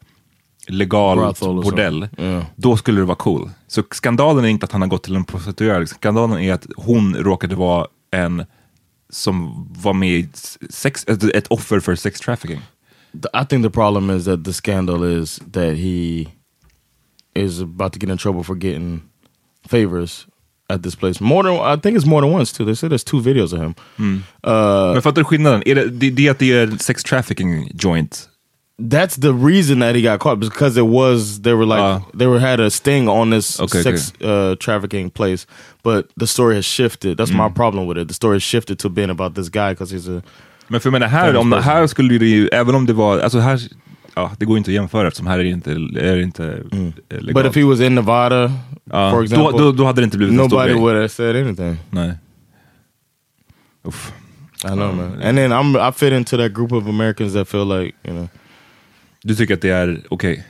legal 0.69 1.35
bordell, 1.41 2.09
Ja. 2.17 2.43
då 2.57 2.77
skulle 2.77 3.01
det 3.01 3.05
vara 3.05 3.17
cool. 3.17 3.51
Så 3.67 3.83
skandalen 3.91 4.45
är 4.45 4.49
inte 4.49 4.65
att 4.67 4.73
han 4.73 4.81
har 4.81 4.89
gått 4.89 5.03
till 5.03 5.17
en 5.17 5.25
prostituerad, 5.25 5.89
skandalen 5.89 6.39
är 6.41 6.53
att 6.53 6.67
hon 6.77 7.15
råkade 7.15 7.55
vara 7.55 7.87
en 8.11 8.45
som 9.11 9.67
var 9.79 9.93
med 9.93 10.11
i 10.11 10.29
sex, 10.71 11.05
ett, 11.09 11.47
offer 11.47 11.81
för 11.81 11.95
sex 11.95 12.21
trafficking. 12.21 12.61
I 13.43 13.47
think 13.49 13.65
the 13.65 13.71
problem 13.71 14.11
is 14.11 14.25
that 14.25 14.45
the 14.45 14.53
scandal 14.53 15.23
is 15.23 15.41
that 15.53 15.75
he 15.75 16.27
is 17.35 17.61
about 17.61 17.93
to 17.93 17.99
get 18.01 18.11
in 18.11 18.19
trouble 18.19 18.43
for 18.45 18.57
getting 18.65 19.01
favors 19.69 20.27
at 20.69 20.83
this 20.83 20.95
place. 20.97 21.21
More 21.21 21.43
than 21.43 21.53
I 21.61 21.77
think 21.81 21.97
it's 21.97 22.07
more 22.07 22.21
than 22.23 22.33
once 22.33 22.53
too. 22.53 22.65
They 22.65 22.75
say 22.75 22.89
there's 22.89 23.05
two 23.05 23.21
videos 23.23 23.53
of 23.53 23.61
him. 23.61 23.75
Uh, 24.45 24.93
Men 24.93 25.03
fattar 25.03 25.21
du 25.23 25.25
skillnaden? 25.25 25.63
Är 25.67 25.75
det, 25.75 25.85
det, 25.91 26.11
det 26.11 26.29
att 26.29 26.39
det 26.39 26.53
är 26.53 26.77
sex 26.83 27.03
trafficking 27.03 27.71
joint? 27.75 28.29
that's 28.79 29.17
the 29.17 29.33
reason 29.33 29.81
that 29.81 29.95
he 29.95 30.03
got 30.03 30.21
caught 30.21 30.39
because 30.39 30.77
it 30.77 30.85
was 30.87 31.41
they 31.43 31.55
were 31.55 31.65
like 31.65 31.81
Ah. 31.81 32.01
they 32.19 32.27
were 32.27 32.39
had 32.39 32.61
a 32.61 32.71
sting 32.71 33.09
on 33.09 33.31
this 33.31 33.59
Okay, 33.61 33.83
sex 33.83 34.13
Uh, 34.21 34.55
trafficking 34.61 35.11
place, 35.11 35.47
but 35.83 36.05
the 36.21 36.27
story 36.27 36.55
has 36.57 36.67
shifted. 36.67 37.17
That's 37.17 37.33
my 37.33 37.49
problem 37.49 37.87
with 37.89 37.99
it. 38.03 38.09
The 38.09 38.15
story 38.15 38.35
has 38.37 38.43
shifted 38.43 38.79
to 38.79 38.89
being 38.91 39.11
about 39.11 39.35
this 39.35 39.49
guy 39.49 39.71
because 39.73 39.91
he's 39.97 40.09
a 40.19 40.23
Men 40.69 40.81
för 40.81 40.89
jag 40.89 40.93
menar, 40.93 41.07
här, 41.09 41.37
om, 41.37 41.51
person. 41.51 41.65
här 41.65 41.87
skulle 41.87 42.19
det 42.19 42.27
ju, 42.27 42.49
även 42.49 42.75
om 42.75 42.87
det 42.87 42.93
var, 42.93 43.19
alltså 43.19 43.39
här, 43.39 43.61
ja, 44.17 44.31
det 44.39 44.45
går 44.45 44.59
inte 44.59 44.71
att 44.71 44.75
jämföra 44.75 45.09
eftersom 45.09 45.27
här 45.27 45.39
är 45.39 45.45
det 45.45 45.51
inte, 45.51 45.71
är 45.73 46.17
det 46.17 46.23
inte 46.23 46.45
eh, 47.09 47.21
legalt. 47.21 47.35
But 47.35 47.47
if 47.47 47.57
he 47.57 47.65
was 47.65 47.81
in 47.81 47.95
Nevada, 47.95 48.53
Ja, 48.93 49.11
for 49.11 49.23
example, 49.23 49.59
då, 49.59 49.59
då, 49.59 49.73
då 49.73 49.85
hade 49.85 50.01
det 50.01 50.05
inte 50.05 50.19
blivit 50.19 50.41
en 50.41 50.49
stor 50.49 50.57
nobody 50.57 50.73
grej. 50.73 50.81
would 50.83 50.97
have 50.97 51.09
said 51.09 51.37
anything. 51.37 51.77
Nej. 51.91 52.13
Uff. 53.85 54.13
I 54.65 54.69
know, 54.69 54.95
man. 54.95 55.23
And 55.23 55.39
then 55.39 55.53
I'm 55.53 55.89
I 55.89 55.93
fit 55.93 56.13
into 56.13 56.37
that 56.37 56.53
group 56.55 56.73
of 56.73 56.87
Americans 56.87 57.33
that 57.33 57.49
feel 57.49 57.65
like 57.67 57.95
you 58.05 58.15
know, 58.15 58.29
Du 59.25 59.35
tycker 59.35 59.55
att 59.55 59.61
det 59.61 59.71
är 59.71 60.03
okej? 60.09 60.45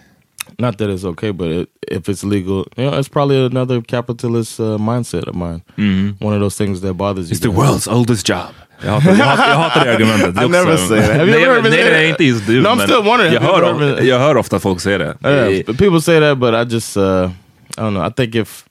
not 0.58 0.78
that 0.78 0.88
it's 0.90 1.04
okay, 1.04 1.32
but 1.32 1.48
it, 1.48 1.68
if 1.82 2.08
it's 2.08 2.24
legal, 2.24 2.66
you 2.76 2.84
know, 2.84 2.98
it's 2.98 3.08
probably 3.08 3.44
another 3.46 3.82
capitalist 3.82 4.60
uh, 4.60 4.78
mindset 4.78 5.28
of 5.28 5.34
mine. 5.34 5.62
One 6.20 6.34
of 6.34 6.40
those 6.40 6.56
things 6.64 6.80
that 6.80 6.94
bothers 6.94 7.28
you. 7.28 7.34
It's 7.34 7.40
the 7.40 7.50
world's 7.50 7.88
oldest 7.88 8.26
job. 8.26 8.54
Jag 8.84 8.90
hatar, 8.92 9.10
jag 9.10 9.24
hatar, 9.24 9.48
jag 9.48 9.56
hatar 9.56 9.84
det 9.84 9.94
argumentet. 9.94 10.34
Det 10.34 10.44
I 10.44 10.48
never 10.48 10.76
say 10.76 11.00
that. 11.00 11.10
Have 11.16 11.26
you 11.30 11.40
nej, 11.40 11.62
nej, 11.62 11.62
been- 11.62 11.90
nej, 11.92 12.08
inte 12.08 12.24
just 12.24 12.46
du. 12.46 12.60
No, 12.60 12.68
I'm 12.68 12.82
still 12.82 13.02
wondering, 13.02 13.32
Jag 13.34 13.40
hör, 13.40 14.02
jag 14.02 14.18
hör 14.18 14.36
ofta 14.36 14.58
folk 14.60 14.80
säga 14.80 14.98
det. 14.98 15.16
Yeah, 15.24 15.76
people 15.76 16.00
say 16.00 16.20
that, 16.20 16.38
but 16.38 16.54
I 16.54 16.74
just 16.74 16.96
uh, 16.96 17.02
I 17.02 17.80
don't 17.80 17.90
know. 17.94 18.06
I 18.06 18.10
think 18.10 18.34
if 18.34 18.64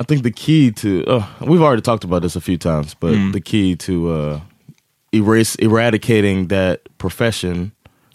I 0.00 0.04
think 0.04 0.22
the 0.22 0.32
key 0.32 0.72
to 0.72 0.88
uh, 1.16 1.22
we've 1.40 1.62
already 1.62 1.82
talked 1.82 2.04
about 2.04 2.22
this 2.22 2.36
a 2.36 2.40
few 2.40 2.56
times, 2.58 2.94
but 3.00 3.14
the 3.32 3.40
key 3.40 3.76
to 3.76 3.92
uh, 4.12 4.40
erase 5.12 5.56
eradicating 5.56 6.48
that 6.48 6.80
profession 6.98 7.72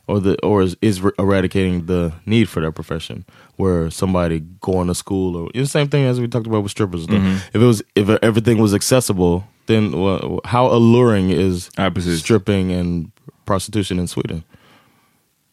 or 0.08 0.20
the 0.22 0.36
or 0.44 0.62
is, 0.64 0.76
is 0.82 1.02
eradicating 1.18 1.86
the 1.88 2.12
need 2.26 2.48
for 2.50 2.62
that 2.62 2.74
profession 2.74 3.26
where 3.58 3.90
somebody 3.92 4.40
going 4.62 4.88
to 4.88 4.94
school 4.96 5.36
or 5.36 5.50
the 5.54 5.66
same 5.68 5.88
thing 5.88 6.06
as 6.06 6.20
we 6.20 6.28
talked 6.28 6.48
about 6.48 6.64
with 6.64 6.72
strippers. 6.72 7.08
though. 7.08 7.16
If 7.54 7.56
it 7.56 7.66
was 7.66 7.82
if 7.96 8.10
everything 8.22 8.62
was 8.62 8.74
accessible, 8.74 9.44
then 9.68 9.92
well, 9.92 10.40
how 10.44 10.68
alluring 10.76 11.32
is 11.32 11.70
Ja, 11.78 11.90
precis. 11.92 12.20
stripping 12.20 12.74
and 12.74 13.12
prostitution 13.46 14.00
in 14.00 14.08
Sweden? 14.08 14.44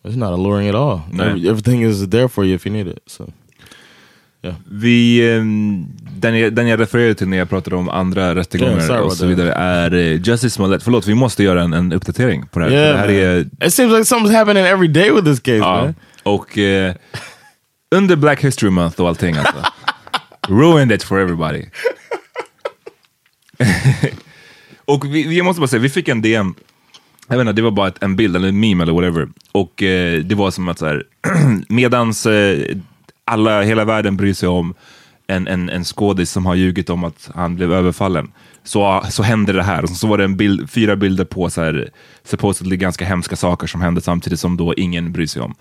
It's 0.05 0.17
not 0.17 0.33
alluring 0.33 0.69
at 0.69 0.75
all. 0.75 1.01
Every- 1.13 1.49
everything 1.49 1.83
is 1.85 2.11
there 2.11 2.29
for 2.29 2.45
you 2.45 2.55
if 2.55 2.67
you 2.67 2.73
need 2.73 2.87
it. 2.87 2.99
So 3.07 3.27
Vi, 4.65 5.31
ehm, 5.33 5.87
den, 6.19 6.39
jag, 6.39 6.55
den 6.55 6.67
jag 6.69 6.81
refererade 6.81 7.15
till 7.15 7.29
när 7.29 7.37
jag 7.37 7.49
pratade 7.49 7.77
om 7.77 7.89
andra 7.89 8.35
rättegångar 8.35 8.81
Yeah, 8.81 9.01
och 9.01 9.13
så 9.13 9.27
vidare 9.27 9.53
är 9.53 9.95
eh, 9.95 10.23
Justice 10.23 10.51
Smollett. 10.51 10.83
Förlåt, 10.83 11.07
vi 11.07 11.15
måste 11.15 11.43
göra 11.43 11.63
en, 11.63 11.73
en 11.73 11.93
uppdatering 11.93 12.47
på 12.47 12.59
det 12.59 12.65
här. 12.65 12.73
yeah, 12.73 12.93
det 12.93 12.99
här 12.99 13.09
är, 13.09 13.41
it 13.67 13.75
seems 13.75 13.93
like 13.93 14.03
something's 14.15 14.33
happening 14.37 14.65
every 14.65 14.89
day 14.89 15.11
with 15.13 15.25
this 15.25 15.41
case, 15.41 15.57
ja, 15.57 15.83
man. 15.85 15.95
och 16.23 16.59
eh, 16.59 16.95
under 17.97 18.17
Black 18.17 18.45
History 18.45 18.71
Month 18.71 19.01
och 19.01 19.09
allting 19.09 19.37
alltså. 19.37 19.63
Ruined 20.49 20.93
it 20.93 21.03
for 21.03 21.21
everybody. 21.21 21.65
och 24.85 25.15
vi, 25.15 25.37
jag 25.37 25.45
måste 25.45 25.61
bara 25.61 25.69
säga, 25.69 25.83
vi 25.83 25.89
fick 25.89 26.09
en 26.09 26.23
DM 26.23 26.55
jag 27.31 27.37
vet 27.37 27.41
inte, 27.41 27.53
det 27.53 27.63
var 27.63 27.71
bara 27.71 27.89
ett, 27.89 28.03
en 28.03 28.17
bild 28.17 28.37
eller 28.37 28.49
en 28.49 28.61
meme 28.61 28.83
eller 28.83 28.93
whatever. 28.93 29.29
Och 29.53 29.83
eh, 29.83 30.21
det 30.21 30.35
var 30.35 30.51
som 30.51 30.69
att 30.69 30.79
så 30.79 30.87
här, 30.87 31.05
medans 31.69 32.27
eh, 32.27 32.77
alla, 33.25 33.63
hela 33.63 33.85
världen 33.85 34.17
bryr 34.17 34.35
sig 34.35 34.49
om 34.49 34.75
en, 35.27 35.47
en, 35.47 35.69
en 35.69 35.85
skådis 35.85 36.31
som 36.31 36.47
har 36.47 36.55
ljugit 36.55 36.91
om 36.91 37.05
att 37.05 37.31
han 37.35 37.57
blev 37.57 37.73
överfallen, 37.73 38.33
så, 38.65 39.05
så 39.11 39.23
hände 39.23 39.53
det 39.53 39.63
här. 39.63 39.83
Och 39.83 39.91
så 39.91 40.07
var 40.07 40.19
det 40.19 40.25
en 40.25 40.37
bild, 40.37 40.71
fyra 40.71 40.97
bilder 40.97 41.25
på 41.25 41.51
så 41.51 41.61
här, 41.63 41.89
supposedly 42.25 42.77
ganska 42.77 43.05
hemska 43.05 43.37
saker 43.37 43.67
som 43.67 43.81
hände 43.81 44.01
samtidigt 44.01 44.41
som 44.41 44.57
då 44.57 44.75
ingen 44.75 45.13
bryr 45.13 45.27
sig 45.27 45.43
om. 45.43 45.55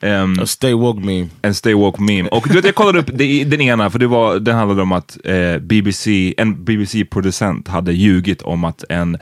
Ehm, 0.00 0.38
A 0.40 0.46
stay 0.46 0.74
woke 0.74 1.00
meme. 1.00 1.28
en 1.42 1.54
Stay 1.54 1.74
Woke 1.74 2.02
meme. 2.02 2.28
Och 2.28 2.48
du 2.48 2.54
vet, 2.54 2.64
jag 2.64 2.74
kollade 2.74 2.98
upp 2.98 3.10
det, 3.14 3.44
den 3.44 3.60
ena, 3.60 3.90
för 3.90 3.98
det, 3.98 4.06
var, 4.06 4.38
den 4.38 4.56
handlade 4.56 4.82
om 4.82 4.92
att 4.92 5.18
eh, 5.24 5.58
BBC, 5.58 6.34
en 6.36 6.64
BBC-producent 6.64 7.68
hade 7.68 7.92
ljugit 7.92 8.42
om 8.42 8.64
att 8.64 8.84
en, 8.88 9.18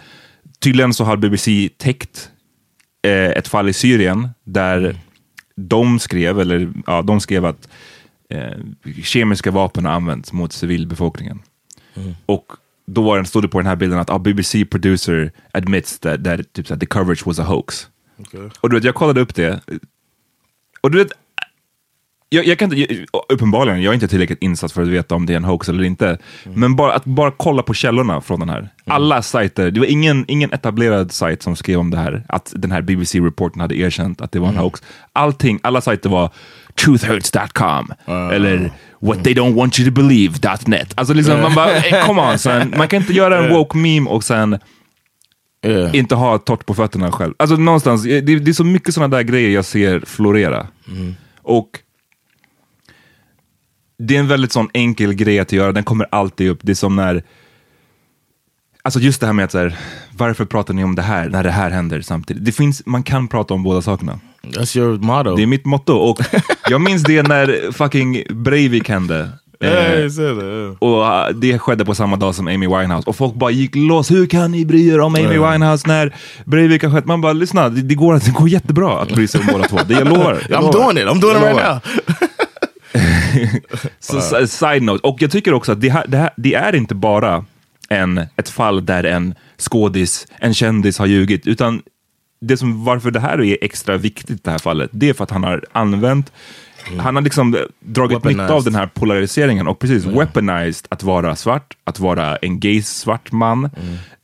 tydligen 0.61 0.95
så 0.95 1.05
hade 1.05 1.29
BBC 1.29 1.69
täckt 1.77 2.31
eh, 3.03 3.13
ett 3.31 3.49
fall 3.49 3.69
i 3.69 3.73
Syrien 3.73 4.29
där 4.45 4.97
de 5.57 5.99
skrev, 5.99 6.41
eller 6.41 6.73
ja, 6.87 7.03
de 7.03 7.21
skrev 7.21 7.45
att 7.45 7.69
eh, 8.29 8.59
kemiska 9.05 9.51
vapen 9.51 9.85
har 9.85 9.93
använts 9.93 10.33
mot 10.33 10.53
civilbefolkningen. 10.53 11.39
Och 12.27 12.53
då 12.87 13.03
var 13.03 13.19
det, 13.19 13.25
stod 13.25 13.45
det 13.45 13.49
på 13.49 13.59
den 13.59 13.67
här 13.67 13.77
bilden 13.77 13.99
att 13.99 14.11
ah, 14.11 14.19
BBC 14.19 14.65
producer 14.65 15.33
admits 15.53 15.99
that, 15.99 16.25
that 16.25 16.53
typ, 16.53 16.69
här, 16.71 16.77
the 16.77 16.87
coverage 16.87 17.27
was 17.27 17.39
a 17.39 17.45
hoax. 17.45 17.89
Och 18.61 18.71
du 18.71 18.77
vet, 18.77 18.85
jag 18.85 18.95
kollade 18.95 19.21
upp 19.21 19.35
det. 19.35 19.61
Och 20.83 20.91
du 20.91 20.99
vet, 20.99 21.13
jag, 22.29 22.47
jag 22.47 22.59
kan 22.59 22.73
inte, 22.73 23.07
uppenbarligen, 23.29 23.83
jag 23.83 23.91
är 23.91 23.95
inte 23.95 24.09
tillräckligt 24.09 24.43
insatt 24.43 24.73
för 24.73 24.83
att 24.83 24.89
veta 24.89 25.15
om 25.15 25.27
det 25.27 25.33
är 25.33 25.37
en 25.37 25.45
hoax 25.45 25.69
eller 25.69 25.85
inte. 25.85 26.19
Men 26.45 26.77
bara 26.77 26.95
att 26.95 27.05
bara 27.05 27.31
kolla 27.31 27.63
på 27.63 27.75
källorna 27.75 28.21
från 28.21 28.41
den 28.41 28.49
här. 28.49 28.69
Alla 28.87 29.23
sajter, 29.23 29.71
det 29.71 29.81
var 29.81 29.87
ingen, 29.87 30.25
ingen 30.29 30.53
etablerad 30.53 31.13
sajt 31.13 31.43
som 31.43 31.57
skrev 31.57 31.79
om 31.79 31.91
det 31.91 31.97
här, 31.97 32.25
att 32.29 32.53
den 32.57 32.71
här 32.71 32.83
BBC-reporten 32.83 33.61
hade 33.61 33.75
erkänt 33.77 34.21
att 34.21 34.33
det 34.33 34.39
var 34.39 34.49
en 34.49 34.57
hoax. 34.57 34.83
Allting, 35.13 35.61
alla 35.63 35.81
sajter 35.81 36.11
var 36.11 36.31
truthhurts.com 36.85 37.93
eller 38.33 38.71
what 39.01 39.25
they 39.25 39.35
don't 39.35 39.55
want 39.55 39.81
you 39.81 39.91
to 39.91 39.95
believe.net. 39.95 40.93
Alltså 40.95 41.15
liksom, 41.15 41.41
man 41.41 41.55
bara, 41.55 41.77
eh, 41.77 42.07
come 42.07 42.23
on 42.33 42.39
son. 42.39 42.75
Man 42.77 42.89
kan 42.89 43.01
inte 43.01 43.13
göra 43.13 43.45
en 43.45 43.51
woke 43.55 43.79
meme 43.79 44.11
och 44.11 44.25
sen 44.25 44.59
Yeah. 45.65 45.97
inte 45.97 46.15
ha 46.15 46.39
torrt 46.39 46.67
på 46.67 46.75
fötterna 46.75 47.13
själv. 47.13 47.35
Alltså 47.37 47.57
någonstans, 47.57 48.03
det, 48.03 48.21
det 48.21 48.51
är 48.51 48.53
så 48.53 48.65
mycket 48.65 48.95
sådana 48.95 49.17
där 49.17 49.23
grejer 49.23 49.51
jag 49.51 49.65
ser 49.65 50.01
florera. 50.01 50.67
Och 51.43 51.69
det 53.99 54.17
är 54.17 54.21
en 54.21 54.29
väldigt 54.29 54.53
sån 54.53 54.69
enkel 54.75 55.15
grej 55.15 55.39
att 55.39 55.53
göra, 55.53 55.73
den 55.73 55.85
kommer 55.85 56.07
alltid 56.11 56.51
upp. 56.51 56.59
Det 56.63 56.73
är 56.73 56.75
som 56.75 56.97
när, 56.97 57.23
alltså 58.83 59.01
just 59.01 59.21
det 59.21 59.27
här 59.27 59.33
med 59.33 59.45
att 59.45 59.53
så 59.53 59.59
här, 59.59 59.79
varför 60.17 60.45
pratar 60.45 60.75
ni 60.75 60.85
om 60.85 60.95
det 60.95 61.03
här 61.03 61.29
när 61.29 61.43
det 61.43 61.51
här 61.51 61.71
händer 61.71 62.01
samtidigt? 62.01 62.45
Det 62.45 62.53
finns, 62.53 62.87
man 62.87 63.03
kan 63.03 63.29
prata 63.29 63.55
om 63.55 63.63
båda 63.63 63.83
sakerna. 63.83 64.21
That's 64.43 64.79
your 64.79 64.99
motto. 64.99 65.37
Det 65.37 65.43
är 65.43 65.47
mitt 65.47 65.65
motto. 65.65 65.93
Och 65.93 66.19
jag 66.69 66.81
minns 66.81 67.03
det 67.03 67.23
när 67.23 67.73
fucking 67.73 68.23
Breivik 68.31 68.89
hände. 68.89 69.29
Yeah, 69.63 69.93
Eh, 69.93 70.09
that. 70.09 70.45
yeah. 70.45 70.75
och 70.79 71.03
uh, 71.03 71.37
det 71.41 71.59
skedde 71.59 71.85
på 71.85 71.95
samma 71.95 72.17
dag 72.17 72.35
som 72.35 72.47
Amy 72.49 72.67
Winehouse. 72.67 73.09
Och 73.11 73.17
folk 73.17 73.35
bara 73.35 73.51
gick 73.51 73.75
loss. 73.75 74.11
Hur 74.11 74.27
kan 74.27 74.53
ni 74.53 74.65
bry 74.65 74.89
er 74.89 75.01
om 75.01 75.15
Amy 75.15 75.39
Winehouse 75.39 75.89
när 75.89 76.15
Breivik 76.45 76.83
har 76.83 76.91
skett? 76.91 77.07
Man 77.07 77.21
bara, 77.21 77.33
lyssna, 77.33 77.69
det, 77.69 77.83
det, 77.83 77.95
går, 77.95 78.15
det 78.25 78.31
går 78.31 78.49
jättebra 78.49 79.01
att 79.01 79.13
bry 79.13 79.29
sig 79.29 79.41
om 79.41 79.47
båda 79.53 79.69
två. 79.69 79.79
Det 79.87 79.95
jag 79.95 80.09
lovar. 80.09 80.39
Jag 80.49 80.63
I'm 80.65 80.73
doing 80.73 80.99
it. 80.99 81.05
I'm 81.05 81.21
doing 81.21 81.37
it 81.37 81.43
Jag 81.43 81.57
right 81.57 81.57
now. 81.65 81.81
Så, 84.01 84.21
så, 84.21 84.47
side 84.47 84.83
note. 84.83 85.09
Och 85.09 85.23
jag 85.23 85.31
tycker 85.31 85.55
också 85.55 85.73
att 85.73 85.81
det, 85.81 85.89
här, 85.89 86.05
det, 86.09 86.17
här, 86.17 86.31
det 86.37 86.55
är 86.55 86.75
inte 86.75 86.95
bara 86.95 87.45
en, 87.89 88.27
ett 88.37 88.49
fall 88.49 88.87
där 88.87 89.05
en 89.05 89.35
skådis, 89.59 90.27
en 90.39 90.55
kändis 90.55 90.99
har 90.99 91.07
ljugit, 91.07 91.47
utan 91.47 91.83
det 92.41 92.57
som, 92.57 92.85
varför 92.85 93.11
det 93.11 93.21
här 93.21 93.43
är 93.43 93.59
extra 93.61 93.97
viktigt, 93.97 94.45
det 94.45 94.51
här 94.51 94.59
fallet, 94.59 94.91
det 94.93 95.09
är 95.09 95.15
för 95.15 95.25
att 95.25 95.31
han 95.31 95.45
har 95.45 95.65
använt 95.73 96.33
Han 96.99 97.15
har 97.17 97.23
liksom 97.23 97.57
dragit 97.81 98.13
Weaponized. 98.13 98.43
nytta 98.43 98.55
av 98.55 98.65
den 98.65 98.75
här 98.75 98.87
polariseringen 98.87 99.69
och 99.69 99.79
precis 99.79 100.05
weaponized 100.05 100.87
att 100.89 101.03
vara 101.03 101.37
svart, 101.37 101.77
att 101.85 101.99
vara 102.01 102.37
en 102.37 102.61
gay 102.61 102.83
svart 102.83 103.33
man. 103.33 103.65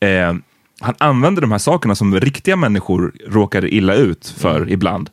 Eh, 0.01 0.35
han 0.81 0.95
använder 0.99 1.43
de 1.43 1.51
här 1.53 1.59
sakerna 1.59 1.95
som 1.95 2.21
riktiga 2.21 2.57
människor 2.57 3.13
råkar 3.29 3.65
illa 3.75 3.95
ut 3.95 4.35
för 4.39 4.71
ibland. 4.71 5.11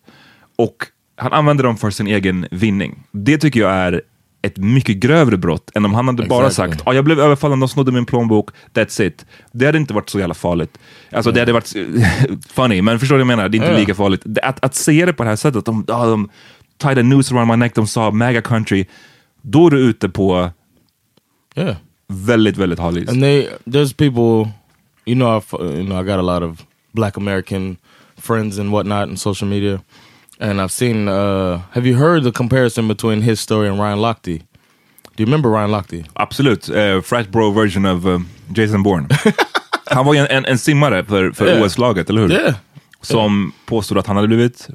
Och 0.58 0.76
han 1.18 1.34
använder 1.34 1.64
dem 1.64 1.78
för 1.78 1.90
sin 1.90 2.08
egen 2.08 2.48
vinning. 2.52 3.04
Det 3.12 3.38
tycker 3.38 3.60
jag 3.60 3.72
är 3.72 4.02
ett 4.42 4.58
mycket 4.58 4.98
grövre 4.98 5.38
brott 5.38 5.72
än 5.76 5.86
om 5.86 5.94
han 5.94 6.08
hade 6.08 6.24
bara 6.28 6.48
Exactly. 6.48 6.74
sagt 6.78 6.88
ah, 6.88 6.94
jag 6.94 7.06
blev 7.06 7.20
överfallen, 7.20 7.60
de 7.60 7.70
snodde 7.70 7.92
min 7.92 8.06
plånbok, 8.06 8.50
that's 8.74 9.02
it. 9.02 9.26
Det 9.52 9.66
hade 9.66 9.78
inte 9.78 9.94
varit 9.94 10.10
så 10.10 10.20
jävla 10.20 10.34
farligt. 10.34 10.78
Alltså 11.12 11.32
det 11.32 11.40
hade 11.40 11.54
varit 11.54 11.76
eh, 11.76 12.08
funny, 12.54 12.82
men 12.82 13.00
förstår 13.00 13.16
du 13.18 13.24
vad 13.24 13.32
jag 13.32 13.38
menar? 13.38 13.50
Det 13.50 13.56
är 13.58 13.60
inte 13.60 13.72
Ja. 13.72 13.78
lika 13.80 13.96
farligt. 13.96 14.24
Att, 14.44 14.66
att 14.66 14.76
se 14.76 15.06
det 15.06 15.14
på 15.14 15.24
det 15.24 15.30
här 15.30 15.36
sättet, 15.36 15.66
de, 15.66 15.86
ah, 15.88 16.06
de 16.06 16.30
tied 16.78 16.98
a 16.98 17.04
noose 17.04 17.32
around 17.36 17.48
my 17.48 17.56
neck, 17.56 17.74
de 17.76 17.88
sa 17.88 18.12
mega 18.12 18.42
country, 18.42 18.86
då 19.42 19.68
är 19.68 19.72
du 19.72 19.78
ute 19.80 20.10
på 20.10 20.52
Yeah. 21.56 21.76
väldigt, 22.08 22.58
väldigt 22.58 22.80
hal 22.80 22.98
is. 22.98 23.10
And 23.10 23.22
they 23.22 23.48
there's 23.66 23.94
people, 23.94 24.52
you 25.06 25.16
know, 25.16 25.38
I've, 25.38 25.76
you 25.78 25.84
know, 25.86 26.00
I 26.02 26.04
got 26.04 26.20
a 26.20 26.22
lot 26.22 26.44
of 26.44 26.66
Black 26.94 27.18
American 27.18 27.78
friends 28.18 28.60
and 28.60 28.72
whatnot 28.72 29.10
in 29.10 29.18
social 29.18 29.48
media, 29.50 29.80
and 30.40 30.60
I've 30.62 30.72
seen. 30.72 31.08
Uh, 31.08 31.62
have 31.72 31.86
you 31.90 31.98
heard 31.98 32.24
the 32.24 32.32
comparison 32.32 32.88
between 32.88 33.22
his 33.22 33.40
story 33.40 33.70
and 33.70 33.80
Ryan 33.80 34.00
Lochte? 34.00 34.42
Do 35.16 35.24
you 35.24 35.26
remember 35.26 35.50
Ryan 35.50 35.72
Lochte? 35.72 36.06
Absolut, 36.14 36.70
uh, 36.70 37.02
frat 37.02 37.32
bro 37.32 37.52
version 37.52 37.86
of 37.86 38.06
uh, 38.06 38.20
Jason 38.56 38.84
Bourne. 38.84 39.08
Han 39.92 40.06
var 40.06 40.14
ju 40.14 40.20
en, 40.20 40.28
en, 40.28 40.46
en 40.46 40.58
simmare 40.58 41.04
för, 41.06 41.32
för 41.32 41.46
Yeah. 41.48 41.64
OS-laget, 41.64 42.10
eller 42.10 42.22
hur? 42.22 42.32
Yeah. 42.32 42.56
Som 43.02 43.52
påstod 43.66 43.98
att 43.98 44.08
han 44.08 44.16
hade 44.16 44.28
blivit 44.28 44.68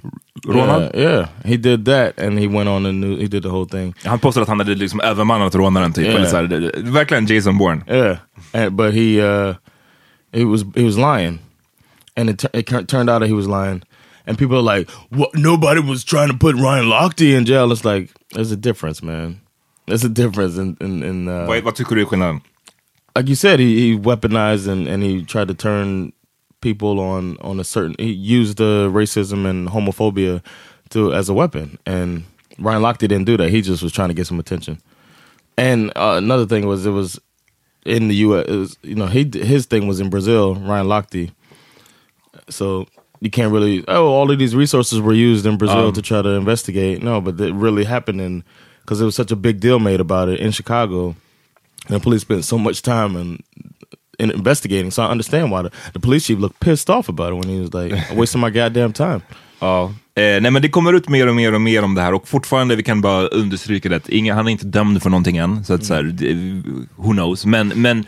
rånad. 0.44 0.90
Yeah, 0.94 1.10
yeah, 1.10 1.28
he 1.44 1.56
did 1.56 1.84
that, 1.84 2.18
and 2.18 2.38
he 2.38 2.46
went 2.46 2.68
on 2.68 2.82
the 2.82 2.92
new. 2.92 3.16
He 3.16 3.28
did 3.28 3.42
the 3.42 3.48
whole 3.48 3.66
thing. 3.66 3.94
Han 4.04 4.18
påstod 4.18 4.42
att 4.42 4.48
han 4.48 4.58
hade 4.58 4.74
liksom 4.74 5.00
övermannat 5.00 5.54
rånaren 5.54 5.92
typ. 5.92 6.04
Yeah. 6.04 6.16
Eller 6.16 6.26
så 6.26 6.36
här, 6.36 6.92
verkligen 6.92 7.26
Jason 7.26 7.58
Bourne. 7.58 7.82
Yeah, 7.88 8.18
and, 8.52 8.76
but 8.76 8.94
he 8.94 9.20
uh, 9.20 9.54
he 10.32 10.44
was 10.44 10.64
he 10.74 10.84
was 10.84 10.96
lying, 10.96 11.38
and 12.16 12.30
it, 12.30 12.44
it 12.52 12.66
turned 12.66 13.10
out 13.10 13.20
that 13.20 13.28
he 13.28 13.34
was 13.34 13.46
lying. 13.46 13.82
And 14.26 14.38
people 14.38 14.56
are 14.56 14.78
like, 14.78 14.90
"What? 15.08 15.30
Nobody 15.34 15.80
was 15.80 16.04
trying 16.04 16.28
to 16.28 16.36
put 16.36 16.54
Ryan 16.56 16.86
Lochte 16.86 17.36
in 17.36 17.44
jail." 17.46 17.72
It's 17.72 17.84
like 17.84 18.10
there's 18.34 18.52
a 18.52 18.56
difference, 18.56 19.02
man. 19.02 19.40
There's 19.86 20.04
a 20.04 20.08
difference 20.08 20.60
in 20.60 20.76
in, 20.80 21.02
in 21.02 21.28
uh, 21.28 21.62
vad 21.64 21.74
tycker 21.74 21.96
du 21.96 22.02
är 22.02 22.06
skillnaden? 22.06 22.40
like 23.16 23.28
you 23.28 23.34
said, 23.34 23.60
he, 23.60 23.90
he 23.90 23.98
weaponized 23.98 24.68
and, 24.68 24.86
and 24.86 25.02
he 25.02 25.22
tried 25.24 25.48
to 25.48 25.54
turn 25.54 26.12
people 26.60 27.00
on 27.00 27.36
on 27.40 27.60
a 27.60 27.64
certain. 27.64 27.94
He 27.98 28.10
used 28.10 28.58
the 28.58 28.90
racism 28.92 29.46
and 29.48 29.68
homophobia 29.68 30.42
to 30.90 31.12
as 31.14 31.28
a 31.28 31.34
weapon, 31.34 31.78
and 31.86 32.24
Ryan 32.58 32.82
Lochte 32.82 32.98
didn't 32.98 33.24
do 33.24 33.36
that. 33.36 33.50
He 33.50 33.62
just 33.62 33.82
was 33.82 33.92
trying 33.92 34.08
to 34.08 34.14
get 34.14 34.26
some 34.26 34.38
attention. 34.40 34.80
And 35.56 35.90
uh, 35.96 36.14
another 36.16 36.46
thing 36.46 36.66
was 36.66 36.86
it 36.86 36.90
was 36.90 37.18
in 37.84 38.08
the 38.08 38.14
U.S. 38.16 38.46
It 38.48 38.56
was, 38.56 38.78
you 38.82 38.94
know, 38.94 39.06
he 39.06 39.30
his 39.32 39.66
thing 39.66 39.86
was 39.86 40.00
in 40.00 40.10
Brazil. 40.10 40.54
Ryan 40.54 40.86
Lochte, 40.86 41.30
so 42.48 42.86
you 43.20 43.30
can't 43.30 43.52
really. 43.52 43.84
Oh, 43.88 44.06
all 44.08 44.30
of 44.30 44.38
these 44.38 44.54
resources 44.56 45.00
were 45.00 45.12
used 45.12 45.46
in 45.46 45.56
Brazil 45.58 45.88
Um, 45.88 45.92
to 45.92 46.02
try 46.02 46.22
to 46.22 46.30
investigate. 46.30 47.02
No, 47.02 47.20
but 47.20 47.40
it 47.40 47.52
really 47.54 47.84
happened 47.84 48.20
in 48.20 48.44
because 48.82 48.98
there 48.98 49.06
was 49.06 49.14
such 49.14 49.30
a 49.30 49.36
big 49.36 49.60
deal 49.60 49.78
made 49.78 50.00
about 50.00 50.28
it 50.28 50.40
in 50.40 50.50
Chicago. 50.50 51.16
And 51.86 51.96
the 51.96 52.00
police 52.00 52.22
spent 52.22 52.44
so 52.44 52.58
much 52.58 52.82
time 52.82 53.16
in, 53.16 53.42
in 54.20 54.30
investigating. 54.30 54.90
So 54.92 55.02
I 55.02 55.06
understand 55.06 55.50
why 55.52 55.62
the, 55.62 55.70
the 55.92 56.00
police 56.00 56.26
chief 56.26 56.38
looked 56.38 56.60
pissed 56.60 56.90
off 56.90 57.08
about 57.08 57.32
it 57.32 57.44
when 57.46 57.54
he 57.56 57.60
was 57.60 57.74
like, 57.74 57.94
"I'm 58.10 58.16
wasting 58.16 58.40
my 58.40 58.50
goddamn 58.50 58.92
time." 58.92 59.20
Ja. 59.62 59.84
Eh, 60.14 60.22
nej 60.40 60.50
men 60.50 60.62
det 60.62 60.68
kommer 60.68 60.92
ut 60.92 61.08
mer 61.08 61.26
och 61.26 61.34
mer 61.34 61.54
och 61.54 61.60
mer 61.60 61.82
om 61.84 61.94
det 61.94 62.02
här 62.02 62.14
och 62.14 62.28
fortfarande, 62.28 62.76
vi 62.76 62.82
kan 62.82 63.00
bara 63.00 63.26
understryka 63.26 63.88
det, 63.88 64.08
ingen, 64.08 64.36
han 64.36 64.46
är 64.46 64.50
inte 64.52 64.66
dömd 64.66 65.02
för 65.02 65.10
någonting 65.10 65.36
än. 65.36 65.64
Så 65.64 65.74
att 65.74 65.84
så 65.84 65.94
här, 65.94 66.02
who 66.96 67.10
knows. 67.12 67.46
Men, 67.46 67.68
men 67.68 68.04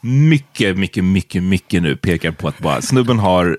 mycket, 0.00 0.78
mycket, 0.78 1.04
mycket, 1.04 1.42
mycket 1.42 1.82
nu 1.82 1.96
pekar 1.96 2.30
på 2.30 2.48
att 2.48 2.58
bara 2.58 2.82
snubben 2.82 3.18
har, 3.18 3.58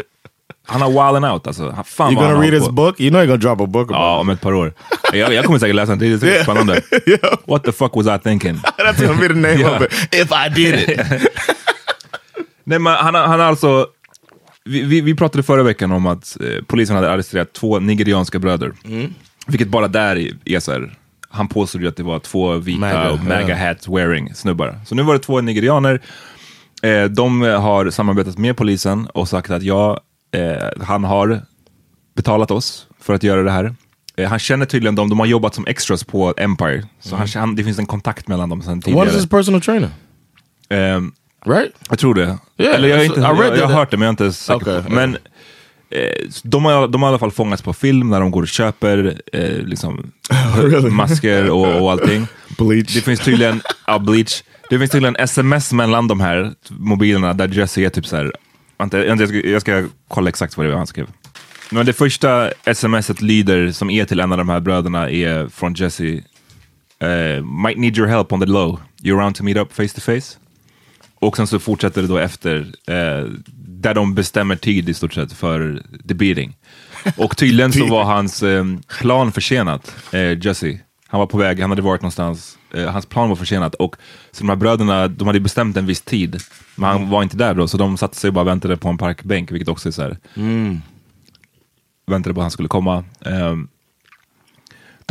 han 0.68 0.82
har 0.82 0.90
wilding 1.14 1.32
out 1.32 1.48
alltså. 1.48 1.76
Fan 1.86 2.12
You 2.12 2.16
vad 2.16 2.26
han 2.26 2.34
gonna 2.36 2.46
read 2.46 2.54
his 2.54 2.66
på. 2.66 2.72
book? 2.72 3.00
You 3.00 3.10
know 3.10 3.22
you're 3.22 3.26
gonna 3.28 3.38
drop 3.56 3.62
a 3.62 3.66
book 3.66 3.88
Ja, 3.92 4.12
about 4.14 4.22
om 4.22 4.30
ett 4.30 4.42
par 4.42 4.54
år. 4.54 4.74
Jag, 5.14 5.34
jag 5.34 5.46
kommer 5.46 5.60
säkert 5.60 5.76
läsa 5.76 5.96
den, 5.96 6.20
det 6.20 6.28
är 6.38 6.44
spännande. 6.44 6.82
What 7.48 7.64
the 7.64 7.72
fuck 7.72 7.96
was 7.96 8.08
I 8.08 8.20
thinking? 8.24 8.56
That's 8.78 9.02
gonna 9.08 9.22
be 9.22 9.28
the 9.28 9.34
name 9.34 9.60
Yeah. 9.60 9.76
of 9.76 9.82
it. 9.82 9.92
If 10.16 10.32
I 10.32 10.50
did 10.56 10.76
it. 10.90 11.00
Nej, 12.72 12.80
men 12.80 12.94
han, 12.94 13.16
han 13.16 13.40
har 13.40 13.48
alltså, 13.48 13.88
vi, 14.66 14.82
vi, 14.82 15.02
vi 15.02 15.16
pratade 15.16 15.44
förra 15.44 15.64
veckan 15.64 15.92
om 15.92 16.08
att 16.08 16.38
eh, 16.42 16.64
polisen 16.68 16.96
hade 16.96 17.12
arresterat 17.12 17.54
två 17.54 17.80
nigerianska 17.80 18.40
bröder. 18.40 18.72
Vilket 19.48 19.68
bara 19.68 19.88
där 19.88 20.28
är- 20.46 20.60
så 20.60 20.72
här, 20.72 20.94
han 21.30 21.48
påstod 21.48 21.82
ju 21.82 21.88
att 21.88 21.96
det 21.96 22.04
var 22.04 22.20
två 22.20 22.56
vita 22.58 22.80
Maga, 22.80 23.12
och 23.12 23.24
maga 23.24 23.68
hat 23.68 23.88
wearing 23.88 24.34
snubbar. 24.36 24.80
Så 24.86 24.96
nu 24.96 25.04
var 25.04 25.14
det 25.14 25.20
två 25.20 25.42
nigerianer. 25.42 26.02
Eh, 26.84 27.04
de 27.04 27.42
har 27.42 27.90
samarbetat 27.90 28.38
med 28.38 28.58
polisen 28.58 29.08
och 29.08 29.28
sagt 29.30 29.52
att 29.52 29.64
ja, 29.64 30.02
eh, 30.32 30.84
han 30.84 31.04
har 31.04 31.42
betalat 32.16 32.52
oss 32.52 32.88
för 33.00 33.14
att 33.14 33.24
göra 33.24 33.44
det 33.44 33.52
här. 33.52 33.76
Eh, 34.18 34.30
han 34.30 34.40
känner 34.40 34.66
tydligen 34.66 34.96
dem, 34.96 35.10
de 35.10 35.20
har 35.20 35.26
jobbat 35.26 35.56
som 35.56 35.68
extras 35.68 36.04
på 36.04 36.34
Empire. 36.38 36.84
Så 37.00 37.16
han, 37.16 37.28
han, 37.36 37.56
det 37.56 37.64
finns 37.64 37.80
en 37.80 37.86
kontakt 37.86 38.28
mellan 38.28 38.50
dem 38.50 38.62
sedan 38.62 38.76
What 38.76 38.84
tidigare. 38.86 39.08
is 39.10 39.16
his 39.16 39.30
personal 39.30 39.62
trainer? 39.62 39.90
Right? 41.46 41.72
jag 41.90 42.00
tror 42.00 42.14
det. 42.14 42.38
Yeah, 42.58 42.76
Eller 42.76 42.90
jag, 42.90 43.00
är 43.00 43.04
so- 43.04 43.08
inte, 43.08 43.20
jag, 43.22 43.58
jag 43.58 43.68
har 43.68 43.74
hört 43.74 43.92
det 43.92 43.98
men 43.98 44.06
jag 44.06 44.22
är 44.22 44.26
inte 44.26 44.34
säker 44.38 44.56
Okay, 44.56 44.82
på. 44.84 44.92
Men 44.92 45.18
eh, 45.90 46.00
de, 46.44 46.66
har, 46.66 46.88
de 46.88 47.02
har 47.02 47.10
i 47.10 47.12
alla 47.12 47.20
fall 47.20 47.32
fångats 47.32 47.62
på 47.62 47.74
film 47.74 48.10
när 48.10 48.20
de 48.20 48.32
går 48.32 48.42
och 48.42 48.48
köper 48.48 49.22
eh, 49.34 49.58
liksom, 49.58 50.12
masker 50.92 51.50
och, 51.50 51.82
och 51.82 51.92
allting. 51.92 52.28
Bleach. 52.58 52.94
Det 52.94 53.02
finns 53.02 53.20
tydligen, 53.20 53.62
ja, 53.88 54.00
bleach. 54.00 54.44
Det 54.70 54.80
finns 54.80 54.92
tydligen 54.92 55.16
sms 55.16 55.74
mellan 55.74 56.08
de 56.08 56.20
här 56.20 56.54
mobilerna 56.70 57.34
där 57.34 57.48
Jesse 57.48 57.82
är 57.82 57.90
typ 57.90 58.06
så 58.06 58.16
här. 58.16 58.32
Vänta, 58.78 59.06
jag, 59.06 59.28
ska, 59.28 59.38
jag 59.38 59.62
ska 59.62 59.84
kolla 60.08 60.30
exakt 60.30 60.58
vad 60.58 60.66
det 60.66 60.70
var 60.70 60.78
han 60.78 60.88
skrev. 60.88 61.08
Men 61.70 61.86
det 61.86 61.94
första 61.94 62.50
smset 62.74 63.22
lyder, 63.22 63.72
som 63.72 63.90
är 63.90 64.06
till 64.06 64.20
en 64.20 64.32
av 64.32 64.38
de 64.38 64.50
här 64.50 64.60
bröderna, 64.60 65.10
är 65.10 65.48
från 65.48 65.74
Jesse. 65.74 66.24
Eh, 67.00 67.44
might 67.44 67.78
need 67.78 67.98
your 67.98 68.08
help 68.08 68.34
on 68.34 68.40
the 68.40 68.46
low. 68.46 68.80
You 69.04 69.20
around 69.20 69.36
to 69.36 69.44
meet 69.44 69.58
up 69.58 69.74
face 69.74 69.88
to 69.88 70.02
face? 70.02 70.38
Och 71.22 71.38
sen 71.38 71.48
så 71.48 71.60
fortsätter 71.60 72.02
det 72.02 72.08
då 72.08 72.18
efter, 72.18 72.60
eh, 72.88 73.30
där 73.56 73.94
de 73.94 74.16
bestämmer 74.16 74.56
tid 74.56 74.90
i 74.90 74.94
stort 74.94 75.14
sett 75.14 75.34
för 75.34 75.84
the 76.08 76.14
beating. 76.14 76.58
Och 77.18 77.38
tydligen 77.38 77.74
så 77.74 77.86
var 77.90 78.04
hans 78.04 78.44
eh, 78.44 78.66
plan 79.00 79.32
försenat, 79.32 79.96
eh, 80.12 80.46
Jesse. 80.46 80.80
Han 81.08 81.20
var 81.20 81.28
på 81.28 81.38
väg, 81.38 81.60
han 81.60 81.70
hade 81.70 81.82
varit 81.82 82.02
någonstans, 82.02 82.58
eh, 82.74 82.86
hans 82.86 83.06
plan 83.06 83.30
var 83.30 83.36
försenat. 83.36 83.76
Och 83.76 83.96
så 84.32 84.44
de 84.44 84.50
här 84.50 84.56
bröderna, 84.56 85.08
de 85.08 85.28
hade 85.28 85.40
bestämt 85.40 85.78
en 85.78 85.86
viss 85.86 86.02
tid, 86.02 86.42
men 86.76 86.90
han 86.90 87.10
var 87.10 87.24
inte 87.24 87.38
där 87.38 87.54
då, 87.54 87.68
så 87.68 87.78
de 87.78 87.98
satte 87.98 88.18
sig 88.18 88.28
och 88.28 88.34
bara 88.34 88.46
väntade 88.46 88.78
på 88.78 88.90
en 88.90 88.98
parkbänk, 88.98 89.52
vilket 89.52 89.68
också 89.68 89.90
är 89.90 89.94
så 89.94 90.02
här, 90.02 90.18
väntade 92.08 92.34
på 92.34 92.42
att 92.42 92.44
han 92.44 92.52
skulle 92.52 92.68
komma. 92.68 93.04
Ehm, 93.26 93.68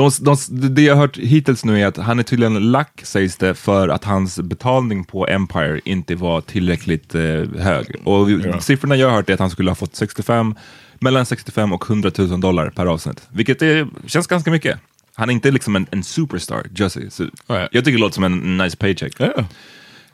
de, 0.01 0.11
de, 0.21 0.37
det 0.75 0.83
jag 0.83 0.95
har 0.95 1.01
hört 1.01 1.19
hittills 1.19 1.65
nu 1.65 1.81
är 1.81 1.87
att 1.87 1.97
han 1.97 2.19
är 2.19 2.23
tydligen 2.23 2.71
lack, 2.71 3.01
sägs 3.03 3.37
det, 3.37 3.55
för 3.55 3.89
att 3.89 4.05
hans 4.05 4.39
betalning 4.41 5.05
på 5.05 5.27
Empire 5.29 5.81
inte 5.85 6.15
var 6.15 6.41
tillräckligt 6.41 7.15
eh, 7.15 7.23
hög. 7.59 7.97
Och 8.05 8.29
siffrorna 8.63 8.97
jag 8.97 9.09
har 9.09 9.17
hört 9.17 9.31
är 9.31 9.35
att 9.35 9.41
han 9.41 9.51
skulle 9.51 9.71
ha 9.71 9.75
fått 9.75 9.97
65, 9.97 10.55
mellan 10.99 11.27
65 11.27 11.73
och 11.73 11.91
100 11.91 12.11
000 12.19 12.41
dollar 12.41 12.71
per 12.71 12.87
avsnitt. 12.87 13.29
Vilket 13.33 13.63
är, 13.63 13.89
känns 14.07 14.27
ganska 14.27 14.51
mycket. 14.51 14.81
Han 15.15 15.31
är 15.31 15.33
inte 15.33 15.51
liksom 15.51 15.77
en, 15.77 15.87
en 15.91 16.03
superstar, 16.03 16.67
Jesse. 16.75 17.11
Så 17.11 17.23
Right. 17.23 17.69
Jag 17.73 17.85
tycker 17.85 17.99
det 17.99 18.01
låter 18.01 18.15
som 18.15 18.25
en 18.25 18.57
nice 18.57 18.77
paycheck. 18.77 19.21
Yeah. 19.21 19.45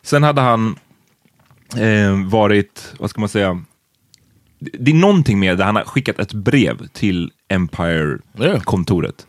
Sen 0.02 0.22
hade 0.22 0.40
han 0.40 0.78
eh, 1.76 2.28
varit, 2.28 2.94
vad 2.98 3.10
ska 3.10 3.20
man 3.20 3.28
säga, 3.28 3.64
det 4.58 4.70
det 4.78 4.90
är 4.90 4.94
någonting 4.94 5.40
med 5.40 5.58
det, 5.58 5.64
han 5.64 5.76
har 5.76 5.82
skickat 5.82 6.18
ett 6.18 6.32
brev 6.32 6.86
till 6.92 7.32
Empire-kontoret. 7.48 9.26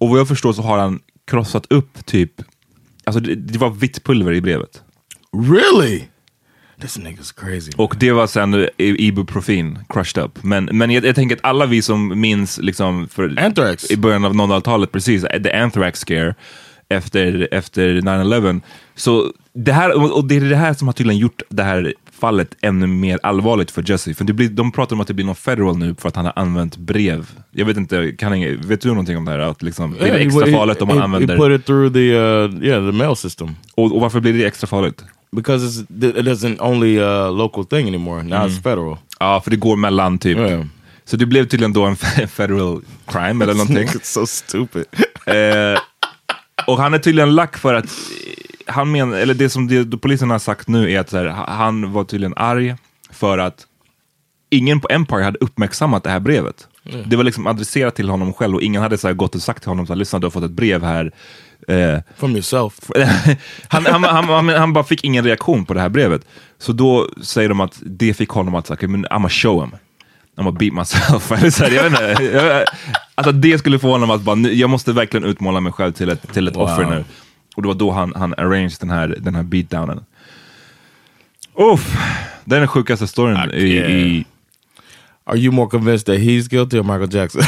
Och 0.00 0.08
vad 0.08 0.18
jag 0.18 0.28
förstår 0.28 0.52
så 0.52 0.62
har 0.62 0.78
han 0.78 1.00
krossat 1.26 1.66
upp 1.70 2.06
typ, 2.06 2.32
alltså 3.04 3.20
det, 3.20 3.34
det 3.34 3.58
var 3.58 3.70
vitt 3.70 4.04
pulver 4.04 4.32
i 4.32 4.40
brevet. 4.40 4.82
Really? 5.32 6.02
This 6.80 6.98
nigga's 6.98 7.40
crazy. 7.40 7.72
Och 7.76 7.96
det 7.98 8.12
var 8.12 8.26
sen 8.26 8.54
eh, 8.54 8.68
ibuprofen 8.78 9.78
crushed 9.88 10.24
up. 10.24 10.42
Men, 10.42 10.64
men 10.64 10.90
jag, 10.90 11.04
jag 11.04 11.14
tänker 11.14 11.36
att 11.36 11.44
alla 11.44 11.66
vi 11.66 11.82
som 11.82 12.20
minns 12.20 12.58
liksom 12.58 13.08
för, 13.08 13.38
Anthrax. 13.38 13.90
i 13.90 13.96
början 13.96 14.24
av 14.24 14.32
00-talet, 14.32 14.92
precis, 14.92 15.22
the 15.22 15.52
anthrax 15.52 16.00
scare 16.00 16.34
efter, 16.88 17.48
efter 17.50 17.88
9-11. 17.88 18.60
Så 18.94 19.32
det 19.52 19.72
här, 19.72 20.14
och 20.16 20.24
det 20.24 20.36
är 20.36 20.40
det 20.40 20.56
här 20.56 20.74
som 20.74 20.88
har 20.88 20.92
tydligen 20.92 21.20
gjort 21.20 21.42
det 21.48 21.62
här 21.62 21.94
fallet 22.20 22.56
ännu 22.62 22.86
mer 22.86 23.18
allvarligt 23.22 23.70
för 23.70 23.90
Jesse. 23.90 24.14
För 24.14 24.24
det 24.24 24.32
blir, 24.32 24.48
de 24.48 24.72
pratar 24.72 24.96
om 24.96 25.00
att 25.00 25.08
det 25.08 25.14
blir 25.14 25.26
någon 25.26 25.34
federal 25.34 25.78
nu 25.78 25.94
för 25.98 26.08
att 26.08 26.16
han 26.16 26.24
har 26.24 26.32
använt 26.36 26.76
brev. 26.76 27.26
Jag 27.50 27.66
vet 27.66 27.76
inte, 27.76 28.12
kan 28.18 28.32
vet 28.68 28.80
du 28.80 28.88
någonting 28.88 29.16
om 29.16 29.24
det 29.24 29.30
här? 29.30 29.38
Att 29.38 29.62
liksom, 29.62 29.90
blir 29.90 30.00
det 30.00 30.18
he- 30.18 30.26
extra 30.26 30.46
farligt 30.46 30.82
om 30.82 30.88
man 30.88 30.98
använder... 30.98 31.34
He 31.36 31.40
put 31.40 31.60
it 31.60 31.66
through 31.66 31.92
the 31.92 32.14
uh, 32.14 32.64
yeah 32.64 32.90
the 32.90 32.96
mail 32.96 33.16
system 33.16 33.56
och, 33.74 33.94
och 33.94 34.00
varför 34.00 34.20
blir 34.20 34.32
det 34.32 34.44
extra 34.44 34.66
farligt? 34.66 35.04
because 35.32 35.62
it's, 35.64 35.80
it 36.18 36.26
isn't 36.26 36.60
only 36.60 36.98
a 36.98 37.30
local 37.30 37.64
thing 37.64 37.86
anymore. 37.86 38.22
Now 38.22 38.46
it's 38.46 38.62
federal. 38.62 38.98
Ja, 39.18 39.40
för 39.40 39.50
det 39.50 39.56
går 39.56 39.76
mellan 39.76 40.18
typ... 40.18 40.38
Yeah. 40.38 40.64
Så 41.04 41.16
det 41.16 41.26
blev 41.26 41.44
tydligen 41.48 41.72
då 41.72 41.84
en 41.84 41.96
federal 42.28 42.82
crime 43.06 43.44
eller 43.44 43.54
någonting. 43.60 43.88
It's 43.88 44.04
so 44.04 44.26
stupid. 44.26 44.84
Eh, 45.26 45.80
och 46.66 46.78
han 46.78 46.94
är 46.94 46.98
tydligen 46.98 47.34
lack 47.34 47.58
för 47.58 47.74
att, 47.74 47.84
eh, 47.84 47.90
han 48.70 48.92
men, 48.92 49.12
eller 49.14 49.34
det 49.34 49.50
som 49.50 49.68
det, 49.68 49.96
polisen 49.96 50.30
har 50.30 50.38
sagt 50.38 50.68
nu 50.68 50.92
är 50.92 51.00
att 51.00 51.12
här, 51.12 51.26
ha- 51.26 51.50
han 51.50 51.92
var 51.92 52.04
tydligen 52.04 52.34
arg 52.36 52.74
för 53.10 53.38
att 53.38 53.66
ingen 54.50 54.80
på 54.80 54.88
Empire 54.90 55.22
hade 55.22 55.38
uppmärksammat 55.38 56.04
det 56.04 56.10
här 56.10 56.20
brevet. 56.20 56.68
Det 57.06 57.16
var 57.16 57.24
liksom 57.24 57.46
adresserat 57.46 57.94
till 57.96 58.08
honom 58.08 58.32
själv 58.32 58.54
och 58.54 58.62
ingen 58.62 58.82
hade 58.82 58.98
så 58.98 59.14
gått 59.14 59.34
och 59.34 59.42
sagt 59.42 59.62
till 59.62 59.70
honom, 59.70 59.86
så 59.86 59.92
här, 59.92 59.98
lyssna 59.98 60.18
du 60.18 60.26
har 60.26 60.30
fått 60.30 60.44
ett 60.44 60.50
brev 60.50 60.82
här. 60.82 61.12
Eh, 61.68 61.98
From 62.16 62.30
yourself. 62.30 62.74
han, 63.68 63.86
han, 63.86 64.04
han, 64.04 64.48
han, 64.48 64.72
bara 64.72 64.84
fick 64.84 65.04
ingen 65.04 65.24
reaktion 65.24 65.64
på 65.64 65.74
det 65.74 65.80
här 65.80 65.88
brevet. 65.88 66.22
Så 66.58 66.72
då 66.72 67.08
säger 67.22 67.48
de 67.48 67.60
att 67.60 67.78
det 67.82 68.14
fick 68.14 68.28
honom 68.28 68.54
att 68.54 68.66
säga, 68.66 68.74
okay, 68.74 68.88
men 68.88 69.06
I'm 69.06 69.26
a 69.26 69.28
show 69.28 69.60
him. 69.60 69.70
I'm 70.36 70.48
a 70.48 70.56
beat 70.60 70.74
myself. 70.74 71.32
Eller 71.40 71.50
så 71.50 71.64
här, 71.64 71.70
jag 71.70 71.90
vet 71.90 72.00
inte, 72.00 72.24
jag, 72.24 72.64
alltså 73.14 73.32
det 73.32 73.58
skulle 73.58 73.78
få 73.78 73.90
honom 73.90 74.10
att 74.10 74.20
bara, 74.22 74.38
jag 74.38 74.70
måste 74.70 74.92
verkligen 74.92 75.24
utmåla 75.24 75.60
mig 75.60 75.72
själv 75.72 75.92
till 75.92 76.08
ett, 76.08 76.32
till 76.32 76.48
ett 76.48 76.56
Wow. 76.56 76.62
offer 76.62 76.84
nu. 76.84 77.04
Och 77.56 77.62
det 77.62 77.68
var 77.68 77.74
då 77.74 77.90
han, 77.90 78.12
han 78.16 78.34
arranged 78.38 78.76
den 78.80 78.90
här, 78.90 79.16
den 79.18 79.34
här 79.34 79.42
beatdownen. 79.42 80.04
Uff, 81.54 81.96
det 82.44 82.56
är 82.56 82.60
den 82.60 82.68
sjukaste 82.68 83.06
storyn 83.06 83.50
i, 83.54 83.76
i 83.76 84.24
Are 85.24 85.38
you 85.38 85.52
more 85.52 85.70
convinced 85.70 86.06
that 86.06 86.18
he's 86.18 86.48
guilty 86.48 86.78
or 86.78 86.82
Michael 86.82 87.14
Jackson? 87.14 87.42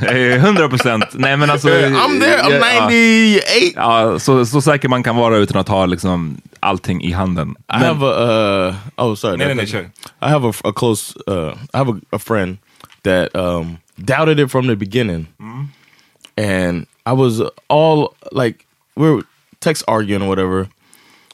eh, 0.00 0.44
100 0.44 0.68
procent. 0.68 1.04
Nej 1.12 1.36
men 1.36 1.50
alltså. 1.50 1.68
I'm 1.68 2.20
there. 2.20 2.42
I'm 2.42 2.52
ja, 2.62 2.88
98. 2.88 3.72
Ja, 3.76 4.18
så, 4.18 4.46
så 4.46 4.60
säker 4.60 4.88
man 4.88 5.02
kan 5.02 5.16
vara 5.16 5.36
utan 5.36 5.60
att 5.60 5.68
ha 5.68 5.86
liksom 5.86 6.40
allting 6.60 7.02
i 7.02 7.12
handen. 7.12 7.54
I 7.72 7.76
have 7.76 8.06
a 8.06 8.68
uh, 8.68 8.74
oh 9.06 9.14
sorry 9.14 9.36
Nej, 9.36 9.46
nej, 9.46 9.56
nej, 9.56 9.66
kör. 9.66 9.80
I 10.22 10.28
have 10.28 10.48
a, 10.48 10.52
a 10.64 10.72
close 10.76 11.14
uh, 11.26 11.54
I 11.74 11.76
have 11.76 11.90
a, 11.92 12.00
a 12.10 12.18
friend 12.18 12.58
that 13.02 13.34
um, 13.34 13.76
doubted 13.96 14.40
it 14.40 14.50
from 14.50 14.68
the 14.68 14.76
beginning, 14.76 15.26
and 16.40 16.86
I 17.04 17.12
was 17.12 17.42
all 17.68 18.16
like 18.32 18.66
we 18.96 19.06
are 19.08 19.22
text 19.60 19.84
arguing 19.86 20.22
or 20.22 20.28
whatever, 20.28 20.70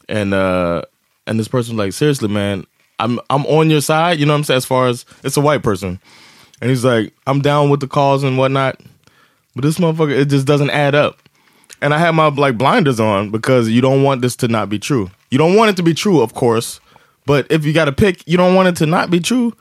and 0.08 0.34
uh, 0.34 0.82
and 1.28 1.38
this 1.38 1.46
person 1.46 1.76
was 1.76 1.86
like 1.86 1.92
seriously 1.92 2.28
man 2.28 2.66
I'm 2.98 3.20
I'm 3.30 3.46
on 3.46 3.70
your 3.70 3.80
side 3.80 4.18
you 4.18 4.26
know 4.26 4.32
what 4.32 4.38
I'm 4.38 4.44
saying 4.44 4.56
as 4.56 4.64
far 4.64 4.88
as 4.88 5.04
it's 5.22 5.36
a 5.36 5.40
white 5.40 5.62
person, 5.62 6.00
and 6.60 6.70
he's 6.70 6.84
like 6.84 7.12
I'm 7.26 7.40
down 7.40 7.70
with 7.70 7.80
the 7.80 7.86
cause 7.86 8.24
and 8.24 8.36
whatnot, 8.36 8.80
but 9.54 9.62
this 9.62 9.78
motherfucker 9.78 10.18
it 10.18 10.26
just 10.26 10.46
doesn't 10.46 10.70
add 10.70 10.94
up. 10.96 11.20
And 11.80 11.94
I 11.94 11.98
had 11.98 12.12
my 12.12 12.26
like 12.28 12.58
blinders 12.58 12.98
on 12.98 13.30
because 13.30 13.68
you 13.68 13.80
don't 13.80 14.02
want 14.02 14.22
this 14.22 14.34
to 14.36 14.48
not 14.48 14.68
be 14.68 14.78
true. 14.78 15.10
You 15.30 15.38
don't 15.38 15.54
want 15.54 15.70
it 15.70 15.76
to 15.76 15.82
be 15.82 15.94
true, 15.94 16.20
of 16.20 16.34
course. 16.34 16.80
But 17.26 17.46
if 17.50 17.64
you 17.64 17.72
got 17.72 17.84
to 17.84 17.92
pick, 17.92 18.26
you 18.26 18.36
don't 18.36 18.54
want 18.54 18.68
it 18.68 18.76
to 18.76 18.86
not 18.86 19.10
be 19.10 19.20
true 19.20 19.52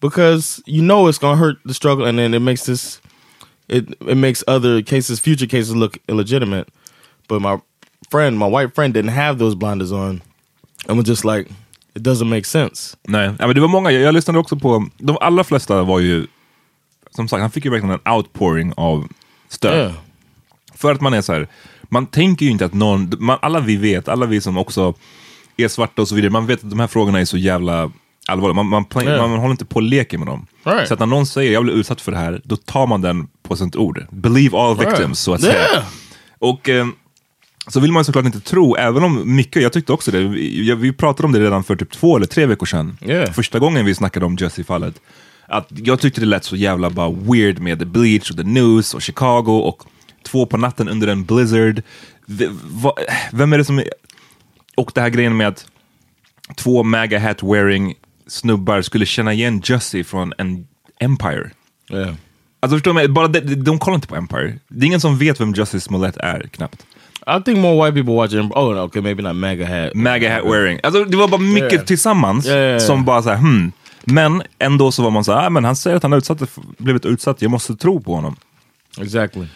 because 0.00 0.62
you 0.66 0.80
know 0.80 1.08
it's 1.08 1.18
gonna 1.18 1.36
hurt 1.36 1.58
the 1.64 1.74
struggle, 1.74 2.06
and 2.06 2.18
then 2.18 2.32
it 2.32 2.40
makes 2.40 2.64
this, 2.64 3.00
it 3.68 3.90
it 4.08 4.16
makes 4.16 4.44
other 4.46 4.82
cases, 4.82 5.20
future 5.20 5.46
cases, 5.46 5.74
look 5.74 5.98
illegitimate. 6.08 6.64
But 7.28 7.42
my 7.42 7.58
friend, 8.10 8.38
my 8.38 8.48
white 8.48 8.74
friend, 8.74 8.94
didn't 8.94 9.14
have 9.14 9.38
those 9.38 9.56
blinders 9.56 9.92
on, 9.92 10.22
and 10.88 10.98
was 10.98 11.08
just 11.08 11.24
like, 11.24 11.50
it 11.94 12.02
doesn't 12.02 12.28
make 12.28 12.44
sense. 12.44 12.96
Nej, 13.08 13.34
ja, 13.38 13.46
men 13.46 13.54
det 13.54 13.60
var 13.60 13.68
många, 13.68 13.90
jag, 13.90 14.02
jag 14.02 14.14
lyssnade 14.14 14.38
också 14.38 14.56
på, 14.56 14.86
de 14.98 15.18
allra 15.20 15.44
flesta 15.44 15.82
var 15.82 16.00
ju, 16.00 16.26
som 17.10 17.28
sagt, 17.28 17.40
han 17.40 17.50
fick 17.50 17.64
ju 17.64 17.70
verkligen 17.70 17.98
en 18.04 18.12
outpouring 18.12 18.72
av 18.76 19.08
stöd. 19.48 19.78
Yeah. 19.78 19.92
För 20.74 20.92
att 20.92 21.00
man 21.00 21.14
är 21.14 21.22
så 21.22 21.32
här, 21.32 21.48
man 21.82 22.06
tänker 22.06 22.46
ju 22.46 22.52
inte 22.52 22.64
att 22.64 22.74
någon, 22.74 23.12
man, 23.18 23.38
alla 23.42 23.60
vi 23.60 23.76
vet, 23.76 24.08
alla 24.08 24.26
vi 24.26 24.40
som 24.40 24.58
också 24.58 24.94
är 25.56 25.68
svarta 25.68 26.02
och 26.02 26.08
så 26.08 26.14
vidare, 26.14 26.30
man 26.30 26.46
vet 26.46 26.64
att 26.64 26.70
de 26.70 26.80
här 26.80 26.86
frågorna 26.86 27.20
är 27.20 27.24
så 27.24 27.38
jävla 27.38 27.90
allvarliga. 28.26 28.54
Man, 28.54 28.66
man, 28.66 28.84
Yeah. 29.04 29.28
man 29.28 29.38
håller 29.38 29.50
inte 29.50 29.64
på 29.64 29.76
och 29.76 29.82
leker 29.82 30.18
med 30.18 30.26
dem. 30.26 30.46
Right. 30.74 30.88
Så 30.88 30.94
att 30.94 31.00
när 31.00 31.06
någon 31.06 31.26
säger 31.26 31.52
jag 31.52 31.64
blir 31.64 31.74
utsatt 31.74 32.00
för 32.00 32.12
det 32.12 32.18
här, 32.18 32.40
då 32.44 32.56
tar 32.56 32.86
man 32.86 33.00
den 33.00 33.28
på 33.42 33.56
sitt 33.56 33.76
ord. 33.76 34.06
Believe 34.10 34.58
all 34.58 34.78
victims, 34.78 34.98
Right. 35.00 35.16
så 35.16 35.34
att 35.34 35.40
säga. 35.40 35.54
Yeah. 35.72 35.84
Och 36.38 36.68
eh, 36.68 36.86
så 37.66 37.80
vill 37.80 37.92
man 37.92 38.04
såklart 38.04 38.24
inte 38.24 38.40
tro, 38.40 38.76
även 38.76 39.02
om 39.04 39.36
mycket, 39.36 39.62
jag 39.62 39.72
tyckte 39.72 39.92
också 39.92 40.10
det, 40.10 40.18
vi, 40.28 40.74
vi 40.74 40.92
pratade 40.92 41.26
om 41.26 41.32
det 41.32 41.40
redan 41.40 41.64
för 41.64 41.76
typ 41.76 41.90
två 41.92 42.16
eller 42.16 42.26
tre 42.26 42.46
veckor 42.46 42.66
sedan. 42.66 42.98
Yeah. 43.02 43.32
Första 43.32 43.58
gången 43.58 43.84
vi 43.86 43.94
snackade 43.94 44.26
om 44.26 44.36
Jesse-fallet. 44.36 44.94
Att 45.46 45.68
jag 45.70 46.00
tyckte 46.00 46.20
det 46.20 46.26
lät 46.26 46.44
så 46.44 46.56
jävla 46.56 46.90
bara 46.90 47.10
weird 47.10 47.58
med 47.58 47.78
The 47.78 47.84
Bleach 47.84 48.30
och 48.30 48.36
The 48.36 48.42
News 48.42 48.94
och 48.94 49.02
Chicago 49.02 49.60
och 49.64 49.82
två 50.22 50.46
på 50.46 50.56
natten 50.56 50.88
under 50.88 51.08
en 51.08 51.24
blizzard. 51.24 51.82
Vem 53.32 53.52
är 53.52 53.58
det 53.58 53.64
som... 53.64 53.78
Är, 53.78 53.88
och 54.76 54.90
det 54.94 55.00
här 55.00 55.08
grejen 55.08 55.36
med 55.36 55.48
att 55.48 55.66
två 56.56 56.82
MAGA 56.82 57.18
hat 57.20 57.42
wearing 57.42 57.94
snubbar 58.28 58.82
skulle 58.82 59.06
känna 59.06 59.32
igen 59.32 59.62
Jesse 59.64 60.04
från 60.04 60.32
en 60.38 60.66
Empire. 61.00 61.50
Yeah. 61.90 62.14
Alltså 62.60 62.76
förstår 62.76 62.90
du 62.90 62.94
mig? 62.94 63.08
Bara 63.08 63.28
de, 63.28 63.40
de 63.54 63.78
kollar 63.78 63.94
inte 63.94 64.08
på 64.08 64.16
Empire. 64.16 64.58
Det 64.68 64.84
är 64.84 64.86
ingen 64.86 65.00
som 65.00 65.18
vet 65.18 65.40
vem 65.40 65.52
Justice 65.52 65.80
Smollett 65.80 66.16
är, 66.16 66.40
knappt. 66.40 66.86
I 67.26 67.42
think 67.44 67.58
more 67.58 67.84
white 67.84 67.94
people 67.94 68.14
watching. 68.14 68.52
Oh, 68.52 68.74
no, 68.74 68.80
okay, 68.80 69.02
maybe 69.02 69.22
not 69.22 69.36
MAGA 69.36 69.66
hat. 69.66 69.94
MAGA 69.94 70.34
hat 70.34 70.44
wearing. 70.44 70.80
Alltså 70.82 71.04
det 71.04 71.16
var 71.16 71.28
bara 71.28 71.40
mycket 71.40 71.72
Yeah. 71.72 71.84
tillsammans 71.84 72.46
Yeah, 72.46 72.80
som 72.80 73.04
bara 73.04 73.22
så 73.22 73.28
här, 73.28 73.36
hmm. 73.36 73.72
Men 74.04 74.42
ändå 74.58 74.92
så 74.92 75.02
var 75.02 75.10
man 75.10 75.24
så 75.24 75.32
här, 75.32 75.46
ah, 75.46 75.50
men 75.50 75.64
han 75.64 75.76
säger 75.76 75.96
att 75.96 76.02
han 76.02 76.12
har 76.12 76.18
utsatt, 76.18 76.42
blivit 76.78 77.06
utsatt, 77.06 77.42
jag 77.42 77.50
måste 77.50 77.76
tro 77.76 78.00
på 78.00 78.14
honom. 78.14 78.36
Exactly. 79.00 79.46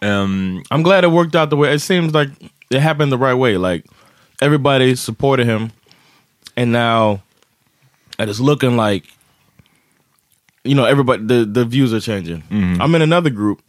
Ehm, 0.00 0.62
I'm 0.70 0.82
glad 0.82 1.04
it 1.04 1.10
worked 1.10 1.40
out 1.40 1.50
the 1.50 1.56
way 1.56 1.74
it 1.74 1.82
seems 1.82 2.12
like 2.14 2.32
it 2.70 2.80
happened 2.80 3.12
the 3.12 3.18
right 3.26 3.38
way. 3.38 3.58
Like 3.58 3.88
everybody 4.40 4.96
supported 4.96 5.46
him, 5.46 5.70
and 6.56 6.72
now 6.72 7.20
it 8.22 8.28
is 8.28 8.40
looking 8.40 8.76
like 8.76 9.04
you 10.64 10.74
know 10.74 10.84
everybody 10.84 11.24
the 11.24 11.44
the 11.44 11.64
views 11.64 11.92
are 11.92 12.00
changing. 12.00 12.42
I'm 12.80 12.94
in 12.94 13.02
another 13.02 13.30
group. 13.30 13.62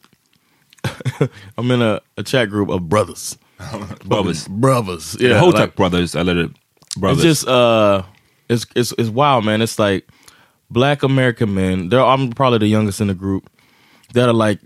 I'm 1.58 1.72
in 1.72 1.82
a, 1.82 2.01
a 2.18 2.24
chat 2.24 2.49
group 2.49 2.70
of 2.70 2.89
brothers. 2.89 3.38
Brothers. 4.06 4.47
brothers. 4.49 5.16
yeah, 5.20 5.30
Yeah, 5.30 5.39
Hotak 5.41 5.54
like, 5.54 5.76
Brothers, 5.76 6.16
eller 6.16 6.49
Brothers. 6.97 7.24
it's 7.24 7.39
just 7.39 7.47
uh, 7.47 8.04
it's 8.49 8.66
it's 8.76 8.93
it's 8.97 9.10
wild, 9.10 9.45
man. 9.45 9.62
It's 9.62 9.80
like 9.80 10.08
black 10.70 11.01
American 11.01 11.54
men. 11.54 11.88
They're 11.89 12.04
I'm 12.04 12.32
probably 12.32 12.60
the 12.60 12.68
youngest 12.68 12.99
in 12.99 13.08
the 13.08 13.14
group 13.14 13.49
that 14.14 14.30
are 14.30 14.34
like 14.34 14.59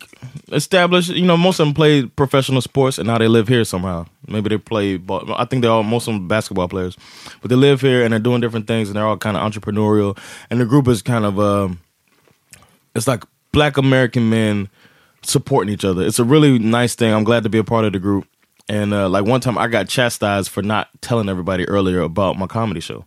established. 0.52 1.10
You 1.10 1.26
know, 1.26 1.38
most 1.38 1.60
of 1.60 1.68
them 1.68 1.74
played 1.74 2.16
professional 2.16 2.62
sports 2.62 2.98
and 2.98 3.08
now 3.08 3.18
they 3.18 3.28
live 3.28 3.48
here 3.48 3.64
somehow. 3.66 4.06
Maybe 4.28 4.50
they 4.50 4.58
play. 4.58 4.98
ball- 4.98 5.34
I 5.36 5.46
think 5.46 5.62
they're 5.62 5.72
all 5.72 5.84
most 5.84 6.08
of 6.08 6.14
them 6.14 6.28
basketball 6.28 6.68
players, 6.68 6.96
but 7.42 7.50
they 7.50 7.56
live 7.56 7.82
here 7.82 8.04
and 8.04 8.12
they're 8.12 8.20
doing 8.20 8.42
different 8.42 8.68
things 8.68 8.90
and 8.90 8.96
they're 8.96 9.06
all 9.06 9.18
kind 9.18 9.36
of 9.36 9.52
entrepreneurial. 9.52 10.18
And 10.50 10.62
the 10.62 10.66
group 10.66 10.88
is 10.88 11.02
kind 11.02 11.26
of 11.26 11.40
um, 11.40 11.80
it's 12.96 13.08
like 13.08 13.24
black 13.52 13.78
American 13.78 14.30
men 14.30 14.70
supporting 15.24 15.74
each 15.74 15.86
other. 15.86 16.04
It's 16.06 16.20
a 16.20 16.24
really 16.24 16.60
nice 16.60 16.96
thing. 16.96 17.14
I'm 17.14 17.24
glad 17.24 17.44
to 17.44 17.50
be 17.50 17.58
a 17.58 17.64
part 17.64 17.86
of 17.86 17.94
the 17.94 18.00
group. 18.00 18.28
And 18.70 18.94
uh, 18.94 19.08
like 19.08 19.24
one 19.26 19.40
time, 19.40 19.58
I 19.58 19.68
got 19.68 19.88
chastised 19.88 20.50
for 20.50 20.62
not 20.62 20.90
telling 21.02 21.30
everybody 21.30 21.66
earlier 21.70 22.02
about 22.02 22.38
my 22.38 22.48
comedy 22.48 22.82
show. 22.82 23.06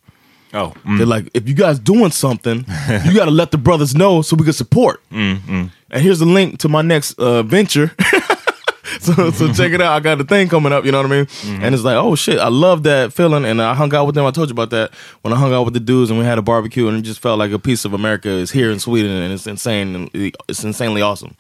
Oh, 0.53 0.73
They're 0.85 1.07
like, 1.07 1.31
if 1.35 1.49
you 1.49 1.55
guys 1.55 1.79
doing 1.79 2.11
something, 2.11 2.59
you 3.05 3.15
got 3.15 3.27
to 3.27 3.31
let 3.31 3.51
the 3.53 3.59
brothers 3.59 3.95
know 3.95 4.21
so 4.23 4.35
we 4.37 4.45
can 4.45 4.53
support. 4.53 5.01
And 5.11 5.71
here's 6.03 6.19
the 6.19 6.27
link 6.27 6.59
to 6.61 6.69
my 6.69 6.83
next 6.83 7.19
uh, 7.19 7.43
venture. 7.45 7.93
so, 9.01 9.31
so 9.31 9.53
check 9.53 9.73
it 9.73 9.81
out. 9.81 9.93
I 9.93 10.01
got 10.01 10.19
the 10.19 10.25
thing 10.25 10.49
coming 10.49 10.73
up. 10.73 10.85
You 10.85 10.93
know 10.93 11.03
what 11.03 11.13
I 11.13 11.17
mean? 11.25 11.61
And 11.63 11.75
it's 11.75 11.85
like, 11.85 11.97
oh 11.97 12.15
shit, 12.17 12.39
I 12.39 12.49
love 12.49 12.83
that 12.85 13.13
feeling. 13.13 13.45
And 13.45 13.63
I 13.63 13.75
hung 13.75 13.95
out 13.95 14.07
with 14.07 14.15
them. 14.15 14.27
I 14.27 14.31
told 14.31 14.49
you 14.49 14.53
about 14.53 14.71
that 14.71 14.93
when 15.23 15.33
I 15.33 15.37
hung 15.37 15.53
out 15.53 15.65
with 15.65 15.75
the 15.75 15.81
dudes 15.81 16.11
and 16.11 16.19
we 16.19 16.25
had 16.25 16.39
a 16.39 16.43
barbecue, 16.43 16.89
and 16.89 16.99
it 16.99 17.03
just 17.03 17.21
felt 17.21 17.39
like 17.39 17.53
a 17.53 17.59
piece 17.59 17.85
of 17.85 17.93
America 17.93 18.29
is 18.29 18.51
here 18.51 18.71
in 18.71 18.79
Sweden, 18.81 19.11
and 19.11 19.33
it's 19.33 19.47
insane. 19.47 19.95
And 19.95 20.11
it's 20.49 20.65
insanely 20.65 21.03
awesome. 21.03 21.37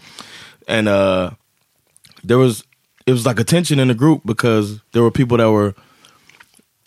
And 0.68 0.88
uh, 0.88 1.30
there 2.22 2.38
was 2.38 2.64
it 3.06 3.12
was 3.12 3.26
like 3.26 3.40
a 3.40 3.44
tension 3.44 3.78
in 3.80 3.88
the 3.88 3.94
group 3.94 4.22
because 4.24 4.80
there 4.92 5.02
were 5.02 5.10
people 5.10 5.36
that 5.38 5.50
were 5.50 5.74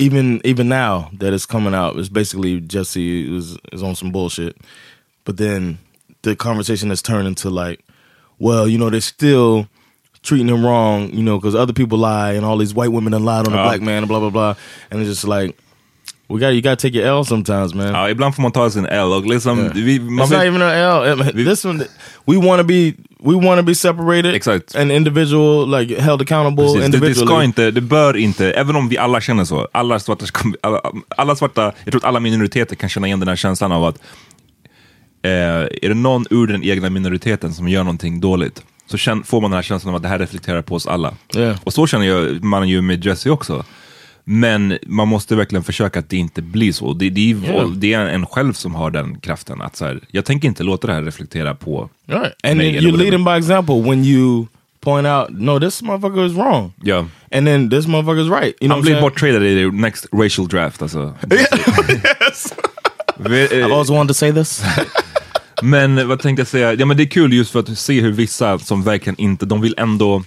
even 0.06 0.42
even 0.44 0.68
now 0.68 1.10
that 1.20 1.34
it's 1.34 1.46
coming 1.46 1.74
out, 1.74 1.98
it's 2.00 2.10
basically 2.10 2.60
Jesse 2.62 3.38
is 3.38 3.58
is 3.72 3.82
on 3.84 3.96
some 3.96 4.12
bullshit. 4.12 4.56
But 5.26 5.38
then 5.38 5.78
the 6.22 6.36
conversation 6.36 6.90
has 6.90 7.02
turned 7.02 7.28
into 7.28 7.50
like, 7.50 7.80
well, 8.40 8.68
you 8.68 8.78
know, 8.78 8.90
they're 8.90 9.02
still 9.02 9.68
treating 10.22 10.48
him 10.50 10.66
wrong, 10.66 11.10
you 11.14 11.24
know, 11.24 11.38
because 11.38 11.56
other 11.56 11.74
people 11.74 11.98
lie 11.98 12.34
and 12.34 12.46
all 12.46 12.58
these 12.58 12.74
white 12.74 12.92
women 12.92 13.14
have 13.14 13.22
lied 13.22 13.48
on 13.48 13.54
a 13.54 13.58
Ja. 13.58 13.64
black 13.64 13.82
man 13.82 13.98
and 14.04 14.08
blah 14.08 14.20
blah 14.20 14.30
blah. 14.30 14.56
And 14.92 15.00
it's 15.02 15.10
just 15.10 15.28
like, 15.28 15.56
we 16.30 16.40
got 16.40 16.50
you 16.56 16.62
got 16.62 16.80
to 16.80 16.88
take 16.88 16.96
your 16.96 17.06
L 17.08 17.24
sometimes, 17.24 17.74
man. 17.74 17.94
Ja, 17.94 18.08
ibland 18.10 18.36
får 18.36 18.42
man 18.42 18.52
ta 18.52 18.70
sin 18.70 18.86
L 18.86 19.14
och 19.14 19.26
liksom, 19.26 19.60
Yeah. 19.60 19.74
vi, 19.74 20.00
man 20.00 20.26
It's 20.26 20.32
not 20.32 20.46
even 20.46 20.62
an 20.62 20.74
L. 20.74 21.16
This 21.34 21.66
one, 21.66 21.86
we 22.26 22.38
want 22.38 22.60
to 22.60 22.64
be, 22.68 22.94
we 23.24 23.36
want 23.36 23.60
to 23.60 23.64
be 23.64 23.76
separated. 23.76 24.36
Exakt. 24.36 24.76
And 24.76 24.92
individual, 24.92 25.80
like 25.80 26.02
held 26.02 26.22
accountable 26.22 26.64
Precis, 26.64 26.74
det, 26.74 26.80
det 26.80 26.86
individually. 26.86 27.28
ska 27.28 27.44
inte, 27.44 27.72
det 27.72 27.82
bör 27.82 28.18
inte, 28.18 28.52
även 28.52 28.76
om 28.76 28.90
vi 28.90 28.98
alla 28.98 29.22
känner 29.22 29.46
så, 29.46 29.68
alla 29.72 30.00
svarta, 30.00 30.26
alla, 30.62 30.82
alla 31.18 31.36
svarta, 31.36 31.62
jag 31.84 31.92
tror 31.92 31.98
att 31.98 32.04
alla 32.04 32.20
minoriteter 32.20 32.76
kan 32.76 32.90
känna 32.90 33.08
igen 33.08 33.20
den 33.20 33.30
här 33.30 33.36
känslan 33.36 33.72
av 33.72 33.84
att 33.84 33.98
eh, 35.22 35.32
är 35.32 35.90
det 35.90 35.94
någon 35.94 36.26
ur 36.30 36.48
den 36.48 36.64
egna 36.64 36.90
minoriteten 36.90 37.54
som 37.54 37.68
gör 37.68 37.84
någonting 37.84 38.20
dåligt, 38.20 38.64
så 38.88 38.98
känn, 38.98 39.24
får 39.24 39.42
man 39.42 39.52
den 39.52 39.56
här 39.56 39.64
känslan 39.64 39.90
av 39.90 39.96
att 39.96 40.04
det 40.04 40.10
här 40.10 40.20
reflekterar 40.20 40.62
på 40.62 40.76
oss 40.76 40.88
alla. 40.88 41.14
Yeah. 41.36 41.58
Och 41.64 41.74
så 41.74 41.88
känner 41.88 42.06
jag, 42.06 42.44
man 42.44 42.70
ju 42.70 42.82
med 42.82 43.06
Jesse 43.06 43.30
också. 43.30 43.66
Men 44.26 44.78
man 44.88 45.08
måste 45.08 45.36
verkligen 45.36 45.64
försöka 45.64 46.00
att 46.00 46.10
det 46.10 46.18
inte 46.18 46.42
blir 46.42 46.72
så. 46.72 46.94
Det, 46.94 47.10
det, 47.10 47.32
är, 47.32 47.36
Yeah. 47.36 47.70
det 47.70 47.94
är 47.94 48.06
en 48.06 48.26
själv 48.26 48.54
som 48.54 48.76
har 48.76 48.92
den 48.92 49.20
kraften. 49.20 49.62
Att 49.62 49.76
så 49.76 49.86
här, 49.86 50.00
jag 50.12 50.26
tänker 50.26 50.48
inte 50.48 50.64
låta 50.64 50.88
det 50.88 50.94
här 50.94 51.02
reflektera 51.02 51.56
på 51.56 51.90
Right. 52.08 52.34
And 52.44 52.58
mig 52.58 52.72
you're 52.72 52.86
whatever. 52.92 52.98
leading 53.04 53.26
by 53.26 53.32
example 53.32 53.82
when 53.82 54.06
you 54.06 54.46
point 54.80 55.08
out, 55.08 55.30
no, 55.30 55.60
this 55.60 55.82
motherfucker 55.82 56.26
is 56.26 56.34
wrong. 56.34 56.74
Ja. 56.84 57.06
And 57.32 57.48
then 57.48 57.70
this 57.70 57.88
motherfucker 57.88 58.22
is 58.22 58.30
right. 58.42 58.56
You 58.62 58.68
know 58.68 58.72
Han 58.76 58.82
blir 58.82 59.02
borttradad 59.02 59.44
i 59.44 59.56
the 59.56 59.72
next 59.78 60.06
racial 60.14 60.48
draft 60.48 60.82
alltså. 60.82 61.14
yes. 61.32 62.54
I've 63.20 63.60
eh, 63.60 63.66
always 63.66 63.90
wanted 63.90 64.08
to 64.08 64.14
say 64.14 64.34
this. 64.34 64.64
Men 65.62 66.08
vad 66.08 66.20
tänkte 66.20 66.42
jag 66.42 66.48
säga? 66.48 66.74
Ja 66.74 66.86
men 66.86 66.98
det 66.98 67.04
är 67.04 67.08
kul 67.08 67.34
just 67.34 67.52
för 67.52 67.60
att 67.60 67.78
se 67.78 68.02
hur 68.02 68.12
vissa 68.12 68.60
som 68.60 68.84
verkligen 68.84 69.22
inte, 69.22 69.46
de 69.46 69.62
vill 69.62 69.76
ändå... 69.78 70.24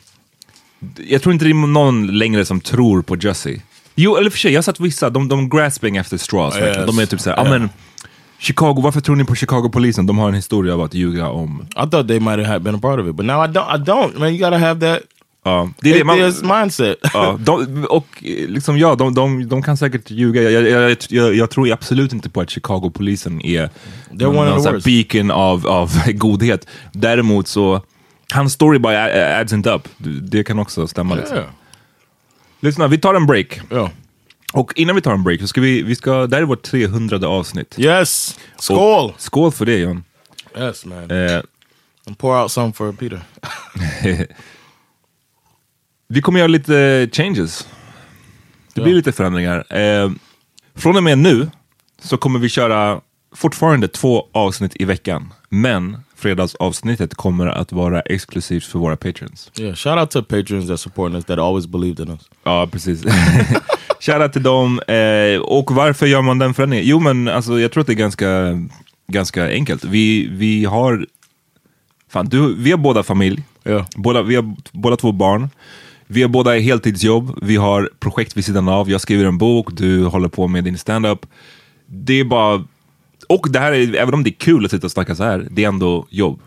Jag 1.09 1.23
tror 1.23 1.33
inte 1.33 1.45
det 1.45 1.51
är 1.51 1.55
någon 1.67 2.19
längre 2.19 2.45
som 2.45 2.61
tror 2.61 3.03
på 3.03 3.17
Jesse. 3.17 3.61
Jo, 3.97 4.17
eller 4.17 4.31
för 4.31 4.39
sig, 4.39 4.53
jag 4.53 4.59
har 4.59 4.63
sett 4.63 4.81
vissa, 4.81 5.11
de, 5.11 5.29
de 5.29 5.49
grasping 5.49 5.97
efter 5.97 6.17
straws. 6.17 6.55
verkligen. 6.55 6.77
Yes. 6.89 6.97
De 6.97 7.03
är 7.03 7.07
typ 7.07 7.21
såhär, 7.21 7.37
ja 7.37 7.47
Yeah. 7.47 7.59
men 7.61 7.69
Chicago, 8.39 8.81
varför 8.81 9.01
tror 9.01 9.17
ni 9.17 9.25
på 9.25 9.35
Chicago-polisen? 9.35 10.07
De 10.07 10.19
har 10.19 10.29
en 10.29 10.35
historia 10.35 10.75
av 10.75 10.81
att 10.81 10.95
ljuga 10.95 11.29
om... 11.29 11.67
I 11.71 11.91
thought 11.91 12.09
they 12.09 12.21
might 12.21 12.47
have 12.47 12.61
been 12.61 12.75
a 12.75 12.79
part 12.83 13.01
of 13.01 13.07
it, 13.09 13.15
but 13.15 13.27
now 13.27 13.45
I 13.45 13.49
don't. 13.49 13.77
I 13.77 13.79
don't. 13.85 14.19
Man, 14.19 14.29
you 14.29 14.39
gotta 14.39 14.59
have 14.59 14.81
that 14.81 15.03
Ja, 15.47 15.71
det 15.81 15.91
är 15.91 15.99
det 15.99 16.05
man, 16.45 16.61
mindset. 16.61 16.97
ja, 17.15 17.39
de, 17.41 17.85
och 17.91 18.07
liksom 18.49 18.79
ja, 18.79 18.95
de, 18.95 19.15
de, 19.15 19.49
de 19.49 19.63
kan 19.63 19.77
säkert 19.77 20.11
ljuga. 20.11 20.43
Jag, 20.43 20.69
jag, 20.69 20.97
jag, 21.11 21.35
jag, 21.35 21.51
tror 21.51 21.73
absolut 21.73 22.13
inte 22.13 22.31
på 22.31 22.41
att 22.41 22.51
Chicago-polisen 22.51 23.41
är 23.47 23.71
worst. 24.73 24.85
beacon 24.85 25.31
av, 25.31 25.67
av 25.67 25.91
godhet. 26.13 26.67
Däremot 26.93 27.49
så, 27.49 27.83
hans 28.33 28.53
story 28.53 28.79
by 28.79 28.89
a- 28.89 29.39
adds 29.41 29.53
inte 29.53 29.71
up. 29.71 29.89
Det 30.23 30.45
kan 30.45 30.59
också 30.59 30.87
stämma. 30.87 31.15
Liksom. 31.15 31.39
Lyssna, 32.67 32.87
vi 32.89 32.99
tar 32.99 33.14
en 33.14 33.27
break. 33.27 33.61
Yeah. 33.73 33.91
Och 34.53 34.73
innan 34.77 34.97
vi 34.97 35.03
tar 35.03 35.12
en 35.12 35.23
break 35.23 35.41
så 35.41 35.47
ska 35.47 35.61
vi, 35.61 35.83
vi 35.83 35.95
ska, 35.97 36.27
det 36.27 36.37
här 36.37 36.43
är 36.43 36.47
vårt 36.47 36.62
300 36.62 37.29
avsnitt. 37.29 37.75
Yes. 37.79 38.39
Och- 38.57 38.62
Skål. 38.62 39.12
Skål 39.19 39.53
för 39.53 39.67
det 39.67 39.79
John. 39.79 40.05
Yes, 40.59 40.85
man. 40.85 41.11
Eh, 41.11 41.41
And 42.07 42.19
pour 42.19 42.43
out 42.43 42.53
some 42.53 42.73
for 42.73 42.93
Peter. 42.93 43.21
Vi 46.09 46.21
kommer 46.23 46.39
göra 46.39 46.49
lite 46.49 47.09
changes. 47.12 47.69
Det 48.75 48.81
blir 48.81 48.93
Ja. 48.93 48.97
lite 48.97 49.12
förändringar. 49.12 49.77
Eh, 49.77 50.11
från 50.75 50.97
och 50.97 51.03
med 51.03 51.19
nu 51.19 51.51
så 52.03 52.17
kommer 52.17 52.39
vi 52.39 52.49
köra 52.49 53.01
fortfarande 53.35 53.89
två 53.89 54.27
avsnitt 54.33 54.73
i 54.77 54.85
veckan. 54.85 55.33
Men 55.49 55.99
fredagsavsnittet 56.17 57.14
kommer 57.14 57.47
att 57.47 57.73
vara 57.73 58.01
exklusivt 58.01 58.64
för 58.64 58.79
våra 58.79 58.97
patrons. 58.97 59.51
Yeah. 59.59 59.75
Shout 59.75 59.99
out 59.99 60.11
to 60.11 60.23
patrons 60.23 60.69
that 60.69 60.81
support 60.81 61.12
us 61.12 61.25
that 61.25 61.39
always 61.39 61.67
believed 61.67 62.01
in 62.01 62.12
us. 62.12 62.21
Ja, 62.45 62.69
precis. 62.73 63.05
Shoutout 64.01 64.33
till 64.33 64.43
dem. 64.43 64.81
Eh, 64.81 65.41
och 65.41 65.71
varför 65.71 66.07
gör 66.07 66.23
man 66.23 66.39
den 66.39 66.55
förändringen? 66.55 66.87
Jo, 66.87 67.01
men 67.01 67.29
alltså, 67.29 67.61
jag 67.61 67.73
tror 67.73 67.81
att 67.81 67.87
det 67.87 67.93
är 67.93 67.95
ganska, 67.95 68.59
ganska 69.09 69.49
enkelt. 69.49 69.85
Vi, 69.85 70.29
vi 70.31 70.64
har... 70.64 71.07
Fan, 72.09 72.27
du, 72.27 72.55
vi 72.55 72.71
har 72.71 72.79
båda 72.79 73.03
familj. 73.03 73.43
Ja. 73.62 73.87
Båda, 73.97 74.23
vi 74.23 74.37
har 74.37 74.57
båda 74.73 74.97
två 74.97 75.12
barn. 75.12 75.51
Vi 76.07 76.23
har 76.23 76.29
båda 76.29 76.59
heltidsjobb. 76.59 77.39
Vi 77.43 77.57
har 77.57 77.91
projekt 77.99 78.37
vid 78.37 78.45
sidan 78.45 78.69
av. 78.69 78.91
Jag 78.91 79.01
skriver 79.01 79.25
en 79.25 79.39
bok, 79.39 79.69
du 79.73 80.05
håller 80.05 80.29
på 80.29 80.49
med 80.49 80.64
din 80.64 80.79
stand-up. 80.79 81.27
Det 81.87 82.21
är 82.21 82.25
bara... 82.25 82.64
Och 83.27 83.51
det 83.51 83.59
här 83.59 83.72
är, 83.72 83.95
även 83.95 84.14
om 84.14 84.24
det 84.24 84.31
är 84.31 84.39
kul 84.39 84.64
att 84.64 84.70
sitta 84.70 84.87
och 84.87 84.93
snacka 84.93 85.14
så 85.14 85.24
här, 85.24 85.49
det 85.51 85.64
är 85.64 85.68
ändå 85.68 86.07
jobb. 86.11 86.41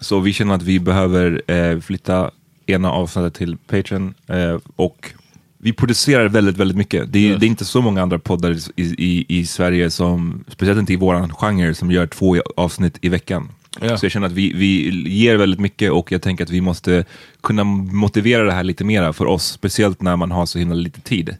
Så 0.00 0.20
vi 0.20 0.32
känner 0.32 0.54
att 0.54 0.62
vi 0.62 0.80
behöver 0.80 1.42
eh, 1.50 1.80
flytta 1.80 2.30
ena 2.66 2.90
avsnittet 2.90 3.34
till 3.34 3.56
Patreon 3.56 4.14
eh, 4.26 4.58
och 4.76 5.12
vi 5.58 5.72
producerar 5.72 6.28
väldigt, 6.28 6.56
väldigt 6.56 6.76
mycket. 6.76 7.12
Det 7.12 7.30
är, 7.30 7.38
det 7.38 7.46
är 7.46 7.48
inte 7.48 7.64
så 7.64 7.82
många 7.82 8.02
andra 8.02 8.18
poddar 8.18 8.56
i, 8.76 8.82
i, 8.82 9.26
i 9.28 9.46
Sverige, 9.46 9.90
som, 9.90 10.44
speciellt 10.48 10.80
inte 10.80 10.92
i 10.92 10.96
våran 10.96 11.34
genre, 11.34 11.74
som 11.74 11.90
gör 11.90 12.06
två 12.06 12.36
avsnitt 12.56 12.98
i 13.00 13.08
veckan. 13.08 13.48
Ja. 13.80 13.96
Så 13.96 14.04
jag 14.04 14.12
känner 14.12 14.26
att 14.26 14.32
vi, 14.32 14.52
vi 14.52 14.90
ger 15.08 15.36
väldigt 15.36 15.60
mycket 15.60 15.92
och 15.92 16.12
jag 16.12 16.22
tänker 16.22 16.44
att 16.44 16.50
vi 16.50 16.60
måste 16.60 17.04
kunna 17.40 17.64
motivera 17.64 18.44
det 18.44 18.52
här 18.52 18.64
lite 18.64 18.84
mera 18.84 19.12
för 19.12 19.26
oss, 19.26 19.46
speciellt 19.46 20.02
när 20.02 20.16
man 20.16 20.30
har 20.30 20.46
så 20.46 20.58
himla 20.58 20.74
lite 20.74 21.00
tid. 21.00 21.36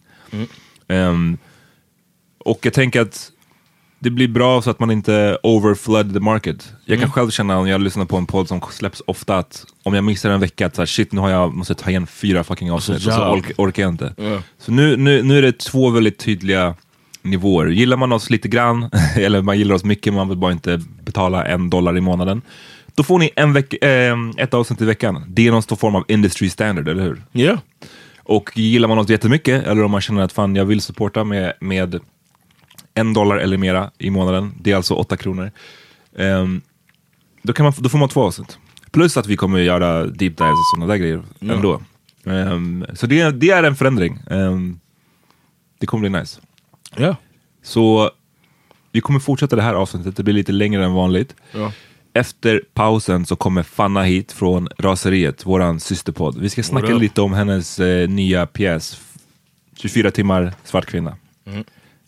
Ehm, 0.89 1.39
och 2.39 2.59
jag 2.63 2.73
tänker 2.73 3.01
att 3.01 3.31
det 4.03 4.11
blir 4.11 4.29
bra 4.29 4.63
så 4.63 4.71
att 4.71 4.81
man 4.81 4.91
inte 4.91 5.39
overflood 5.43 6.15
the 6.15 6.21
market. 6.21 6.73
Jag 6.85 7.01
kan 7.01 7.11
själv 7.11 7.31
känna 7.31 7.59
om 7.59 7.69
jag 7.69 7.81
lyssnar 7.81 8.05
på 8.05 8.17
en 8.17 8.27
podd 8.27 8.49
som 8.49 8.61
släpps 8.71 9.03
ofta 9.07 9.39
att 9.39 9.67
om 9.83 9.95
jag 9.95 10.05
missar 10.05 10.31
en 10.31 10.41
vecka 10.41 10.67
att 10.67 10.75
så 10.75 10.81
här, 10.81 10.87
shit 10.87 11.13
nu 11.13 11.21
har 11.21 11.31
jag, 11.31 11.55
måste 11.55 11.75
ta 11.75 11.91
igen 11.91 12.07
fyra 12.07 12.45
fucking 12.45 12.71
avsnitt 12.71 13.07
och 13.07 13.13
så 13.13 13.29
ork, 13.29 13.53
orkar 13.57 13.83
jag 13.83 13.93
inte. 13.93 14.15
Ja. 14.17 14.43
Så 14.59 14.73
nu, 14.73 14.97
nu, 14.97 15.23
nu 15.23 15.39
är 15.39 15.43
det 15.43 15.59
två 15.59 15.91
väldigt 15.91 16.19
tydliga 16.19 16.75
nivåer. 17.23 17.67
Gillar 17.67 17.97
man 17.97 18.13
oss 18.13 18.31
lite 18.31 18.49
grann, 18.49 18.91
eller 19.17 19.43
man 19.43 19.59
gillar 19.59 19.75
oss 19.75 19.85
mycket, 19.85 20.13
man 20.15 20.29
vill 20.29 20.39
bara 20.39 20.53
inte 20.53 20.81
betala 21.05 21.47
en 21.47 21.71
dollar 21.71 21.97
i 21.97 22.01
månaden. 22.01 22.43
Då 22.95 23.03
får 23.03 23.19
ni 23.19 23.31
en 23.37 23.53
veck, 23.53 23.85
eh, 23.85 24.17
ett 24.37 24.55
avsnitt 24.55 24.81
i 24.81 24.85
veckan. 24.85 25.25
Det 25.29 25.47
är 25.47 25.53
någon 25.53 25.63
stor 25.63 25.77
form 25.77 25.95
av 25.95 26.05
industry 26.09 26.51
standard, 26.51 26.89
eller 26.89 27.03
hur? 27.03 27.23
Yeah. 27.33 27.59
Och 28.23 28.59
gillar 28.59 28.89
man 28.89 28.99
oss 28.99 29.09
jättemycket, 29.09 29.67
eller 29.67 29.83
om 29.83 29.91
man 29.91 30.01
känner 30.01 30.23
att 30.23 30.33
fan 30.33 30.57
jag 30.57 30.65
vill 30.65 30.81
supporta 30.81 31.25
med, 31.25 31.53
med 31.61 32.01
en 32.95 33.13
dollar 33.13 33.37
eller 33.37 33.57
mera 33.57 33.91
i 33.99 34.11
månaden, 34.11 34.55
det 34.61 34.73
är 34.73 34.77
alltså 34.77 34.95
åtta 34.95 35.17
kronor. 35.17 35.51
Ehm, 36.17 36.61
då, 37.43 37.53
kan 37.53 37.65
man, 37.65 37.73
då 37.79 37.89
får 37.89 37.99
man 37.99 38.09
två 38.09 38.23
avsnitt. 38.23 38.59
Plus 38.91 39.17
att 39.17 39.27
vi 39.27 39.37
kommer 39.37 39.59
göra 39.59 40.07
deep 40.07 40.37
dives 40.37 40.51
och 40.51 40.71
sådana 40.75 40.93
där 40.93 40.97
grejer 40.97 41.23
ändå. 41.41 41.83
Ehm, 42.25 42.87
så 42.95 43.07
det, 43.07 43.31
det 43.31 43.51
är 43.51 43.63
en 43.63 43.77
förändring. 43.77 44.19
Ehm, 44.31 44.81
det 45.79 45.87
kommer 45.87 46.09
bli 46.09 46.21
nice. 46.21 46.41
Yeah. 46.99 47.17
Så 47.63 48.11
vi 48.93 49.01
kommer 49.01 49.21
fortsätta 49.21 49.57
det 49.57 49.63
här 49.63 49.75
avsnittet, 49.75 50.17
det 50.17 50.23
blir 50.23 50.35
lite 50.35 50.53
längre 50.53 50.85
än 50.85 50.93
vanligt. 50.93 51.35
Ja. 51.53 51.73
Efter 52.13 52.63
pausen 52.75 53.27
så 53.27 53.37
kommer 53.37 53.63
Fanna 53.63 54.03
hit 54.03 54.33
från 54.33 54.69
Raseriet, 54.79 55.47
våran 55.47 55.81
systerpodd. 55.81 56.39
Vi 56.39 56.49
ska 56.49 56.63
snacka 56.63 56.95
lite 56.95 57.21
om 57.21 57.33
hennes 57.33 57.79
eh, 57.79 58.09
nya 58.09 58.47
pjäs, 58.47 59.01
24 59.77 60.11
timmar 60.11 60.53
svart 60.65 60.87
kvinna. 60.87 61.17
Mm. 61.47 61.65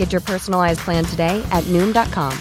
Get 0.00 0.12
your 0.12 0.22
personalized 0.22 0.80
plan 0.80 1.04
today 1.04 1.46
at 1.50 1.62
Noom.com. 1.64 2.32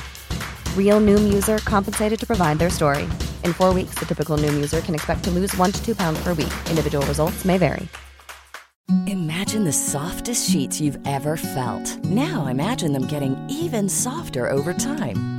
Real 0.78 1.02
Noom 1.02 1.34
user 1.34 1.58
compensated 1.58 2.18
to 2.22 2.26
provide 2.26 2.58
their 2.58 2.70
story. 2.70 3.04
In 3.44 3.52
four 3.52 3.74
weeks, 3.74 4.00
the 4.00 4.06
typical 4.06 4.38
Noom 4.38 4.54
user 4.54 4.80
can 4.80 4.96
expect 4.96 5.26
to 5.26 5.30
lose 5.32 5.54
one 5.58 5.74
to 5.74 5.86
two 5.86 5.94
pounds 5.94 6.24
per 6.24 6.34
week. 6.34 6.54
Individual 6.70 7.06
results 7.06 7.44
may 7.44 7.58
vary. 7.58 7.86
Imagine 9.08 9.66
the 9.66 9.74
softest 9.74 10.50
sheets 10.50 10.80
you've 10.80 11.00
ever 11.06 11.36
felt. 11.36 12.02
Now 12.06 12.46
imagine 12.46 12.94
them 12.94 13.08
getting 13.08 13.36
even 13.50 13.90
softer 13.90 14.48
over 14.48 14.74
time. 14.74 15.39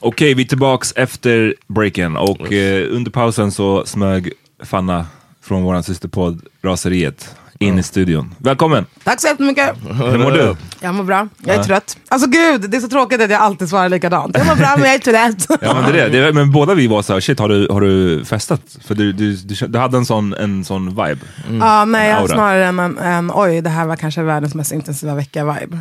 Okej, 0.00 0.34
vi 0.34 0.42
är 0.42 0.46
tillbaks 0.46 0.92
efter 0.96 1.54
breaken. 1.66 2.16
Och 2.16 2.52
eh, 2.52 2.94
under 2.94 3.10
pausen 3.10 3.52
så 3.52 3.86
smög 3.86 4.32
Fanna 4.64 5.06
från 5.42 5.62
vår 5.62 5.82
systerpodd 5.82 6.42
Raseriet 6.62 7.36
in 7.58 7.78
i 7.78 7.82
studion. 7.82 8.34
Välkommen! 8.38 8.86
Tack 9.04 9.20
så 9.20 9.26
jättemycket. 9.26 9.70
Hur 10.10 10.18
mår 10.18 10.30
du? 10.30 10.56
Jag 10.80 10.94
mår 10.94 11.04
bra. 11.04 11.28
Jag 11.44 11.56
är 11.56 11.62
trött. 11.62 11.96
Alltså 12.08 12.28
gud, 12.28 12.70
det 12.70 12.76
är 12.76 12.80
så 12.80 12.88
tråkigt 12.88 13.20
att 13.20 13.30
jag 13.30 13.40
alltid 13.40 13.68
svarar 13.68 13.88
likadant. 13.88 14.36
Jag 14.38 14.46
mår 14.46 14.56
bra 14.56 14.74
men 14.76 14.84
jag 14.86 14.94
är 14.94 14.98
trött. 14.98 15.58
Ja, 15.66 15.74
men, 15.82 15.92
det 15.92 16.00
är 16.00 16.10
det. 16.10 16.32
men 16.32 16.50
båda 16.52 16.74
vi 16.74 16.86
var 16.86 17.02
så 17.02 17.12
här, 17.12 17.20
shit 17.20 17.38
har 17.38 17.48
du, 17.48 17.68
har 17.70 17.80
du 17.80 18.24
festat? 18.24 18.60
För 18.86 18.94
du, 18.94 19.12
du, 19.12 19.36
du, 19.36 19.54
du 19.66 19.78
hade 19.78 19.96
en 19.96 20.06
sån, 20.06 20.34
en 20.34 20.64
sån 20.64 20.88
vibe. 20.88 21.18
Ja, 21.60 21.84
nej, 21.84 22.08
jag 22.10 22.16
har 22.16 22.28
snarare 22.28 22.66
en, 22.66 22.78
en, 22.78 22.98
en 22.98 23.30
oj, 23.34 23.60
det 23.60 23.70
här 23.70 23.86
var 23.86 23.96
kanske 23.96 24.22
världens 24.22 24.54
mest 24.54 24.72
intensiva 24.72 25.14
vecka-vibe. 25.14 25.78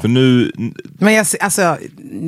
För 0.00 0.08
nu, 0.08 0.52
Men 0.98 1.14
jag, 1.14 1.26
ser- 1.26 1.42
alltså, 1.42 1.76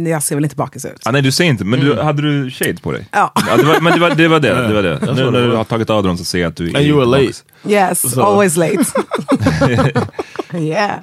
jag 0.07 0.23
ser 0.23 0.35
väl 0.35 0.45
inte 0.45 0.57
bakis 0.57 0.85
ut. 0.85 0.93
ah, 1.05 1.11
nej 1.11 1.23
du 1.23 1.33
säger 1.33 1.51
inte, 1.51 1.65
men 1.65 1.81
du, 1.81 2.01
hade 2.01 2.23
du 2.23 2.51
shades 2.51 2.81
på 2.81 2.93
dig? 2.93 3.09
Ja. 3.13 3.33
det 3.57 3.63
var, 3.65 3.81
men 3.81 3.93
det 3.93 4.01
var 4.01 4.11
det. 4.11 4.29
Var 4.29 4.41
det, 4.41 4.55
det, 4.69 4.75
var 4.75 4.83
det. 4.83 5.15
Nu 5.15 5.31
när 5.31 5.41
du 5.47 5.57
har 5.57 5.65
tagit 5.65 5.91
av 5.91 6.03
dem 6.03 6.19
så 6.19 6.25
ser 6.25 6.39
jag 6.39 6.49
att 6.49 6.57
du 6.57 6.71
är 6.71 6.77
And 6.77 6.87
you 6.87 6.99
were 6.99 7.25
late. 7.25 7.39
Yes, 7.69 8.19
always 8.19 8.57
late. 8.57 8.62
yeah, 10.55 11.01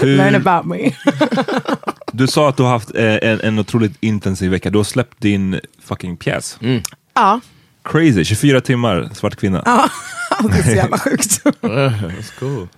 learn 0.00 0.34
about 0.34 0.66
me. 0.66 0.92
Du 2.14 2.26
sa 2.26 2.48
att 2.48 2.56
du 2.56 2.62
har 2.62 2.70
haft 2.70 2.94
eh, 2.94 3.04
en, 3.22 3.40
en 3.40 3.58
otroligt 3.58 3.92
intensiv 4.00 4.50
vecka. 4.50 4.70
Du 4.70 4.78
har 4.78 4.84
släppt 4.84 5.20
din 5.20 5.60
fucking 5.82 6.16
pjäs. 6.16 6.58
ja, 7.14 7.40
Crazy, 7.84 8.24
24 8.24 8.60
timmar, 8.60 9.08
svart 9.14 9.36
kvinna. 9.36 9.62
det 10.42 10.58
är 10.58 10.62
så 10.62 10.70
jävla 10.70 10.98
sjukt. 10.98 11.44
That's 11.60 12.38
cool. 12.38 12.68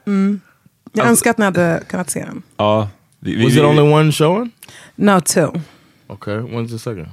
Jag 0.93 1.07
önskar 1.07 1.31
att 1.31 1.39
ni 1.39 1.45
hade 1.45 1.83
kunnat 1.89 2.11
se 2.11 2.25
den. 2.25 2.43
Ja, 2.57 2.89
vi, 3.21 3.37
vi, 3.37 3.45
Was 3.45 3.53
vi, 3.53 3.59
it 3.59 3.65
only 3.65 3.83
one 3.93 4.13
showing? 4.13 4.51
No, 4.95 5.21
two. 5.21 5.53
Okay, 6.09 6.35
when's 6.35 6.69
the 6.69 6.79
second? 6.79 7.07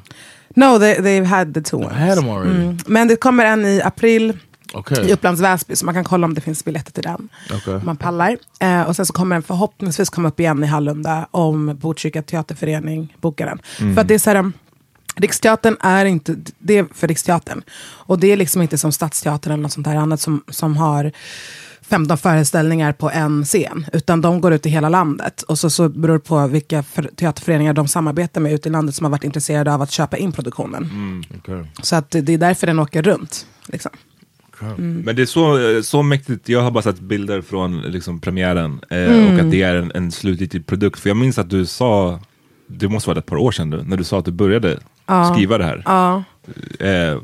No, 0.56 0.80
they, 0.80 0.96
they've 0.96 1.28
had 1.28 1.54
the 1.54 1.62
two 1.62 1.78
I 1.82 1.86
ones. 1.86 1.98
had 1.98 2.16
them 2.18 2.30
already. 2.30 2.56
Mm. 2.56 2.78
Men 2.86 3.08
det 3.08 3.16
kommer 3.16 3.46
en 3.46 3.66
i 3.66 3.82
april 3.82 4.38
Okay. 4.74 5.10
i 5.10 5.14
Upplands 5.14 5.42
Väsby, 5.42 5.76
så 5.76 5.86
man 5.86 5.94
kan 5.94 6.04
kolla 6.04 6.26
om 6.26 6.34
det 6.34 6.42
finns 6.42 6.66
biljetter 6.66 6.92
till 6.92 7.04
den. 7.04 7.30
Okay. 7.56 7.74
Om 7.74 7.86
man 7.86 7.98
pallar. 7.98 8.38
Eh, 8.60 8.82
och 8.82 8.96
sen 8.96 9.06
så 9.06 9.14
kommer 9.14 9.36
den 9.36 9.44
förhoppningsvis 9.44 10.10
komma 10.10 10.28
upp 10.28 10.40
igen 10.40 10.64
i 10.64 10.68
Hallunda 10.68 11.28
om 11.32 11.78
Botkyrka 11.82 12.22
teaterförening 12.22 13.16
bokar 13.22 13.46
den. 13.46 13.94
För 13.96 14.02
att 14.02 14.08
det 14.08 14.14
är 14.14 14.20
så 14.20 14.30
här, 14.30 14.38
um, 14.38 14.54
Riksteatern 15.16 15.78
är 15.80 16.06
inte, 16.06 16.36
det 16.60 16.78
är 16.78 16.88
för 16.94 17.08
Riksteatern. 17.08 17.62
Och 17.82 18.20
det 18.20 18.28
är 18.28 18.38
liksom 18.38 18.62
inte 18.62 18.78
som 18.78 18.92
Stadsteatern 18.92 19.54
eller 19.54 19.64
något 19.64 19.72
sånt 19.72 19.88
här 19.88 19.96
annat 19.96 20.22
som, 20.22 20.44
som 20.48 20.78
har 20.78 21.12
15 21.82 22.18
föreställningar 22.18 22.94
på 22.94 23.10
en 23.10 23.46
scen. 23.46 23.86
Utan 23.94 24.22
de 24.22 24.42
går 24.42 24.54
ut 24.54 24.66
i 24.66 24.70
hela 24.70 24.90
landet. 24.90 25.42
Och 25.42 25.60
så, 25.60 25.70
så 25.70 25.90
beror 25.90 26.14
det 26.14 26.20
på 26.20 26.48
vilka 26.48 26.84
för, 26.84 27.04
teaterföreningar 27.16 27.74
de 27.74 27.88
samarbetar 27.88 28.42
med 28.42 28.54
ute 28.54 28.70
i 28.70 28.72
landet 28.72 28.96
som 28.96 29.06
har 29.06 29.12
varit 29.12 29.24
intresserade 29.24 29.74
av 29.74 29.82
att 29.82 29.92
köpa 29.92 30.18
in 30.18 30.32
produktionen. 30.32 31.24
Okay. 31.38 31.66
Så 31.82 31.96
att 31.96 32.12
det 32.12 32.22
det 32.22 32.34
är 32.34 32.38
därför 32.38 32.68
den 32.68 32.80
åker 32.80 33.02
runt. 33.02 33.46
Liksom. 33.66 33.92
Men 34.78 35.16
det 35.16 35.22
är 35.22 35.26
så, 35.26 35.58
så 35.84 36.04
mäktigt, 36.04 36.50
jag 36.50 36.62
har 36.62 36.72
bara 36.72 36.82
sett 36.84 37.00
bilder 37.00 37.42
från 37.42 37.82
liksom, 37.82 38.20
premiären 38.20 38.80
eh, 38.90 38.98
Mm. 38.98 39.34
och 39.34 39.40
att 39.46 39.52
det 39.52 39.62
är 39.62 39.76
en, 39.76 39.92
en 39.96 40.12
slutgiltig 40.12 40.66
produkt. 40.66 41.00
För 41.00 41.10
jag 41.10 41.18
minns 41.18 41.38
att 41.40 41.50
du 41.50 41.66
sa, 41.66 42.20
det 42.68 42.90
måste 42.90 43.10
vara 43.10 43.20
ett 43.20 43.26
par 43.26 43.38
år 43.38 43.52
sedan 43.52 43.70
nu, 43.70 43.84
när 43.84 43.98
du 43.98 44.04
sa 44.04 44.20
att 44.20 44.26
du 44.26 44.32
började 44.32 44.80
skriva 45.34 45.58
det 45.58 45.64
här. 45.66 45.84
Ja. 45.86 46.24
Eh, 46.80 47.18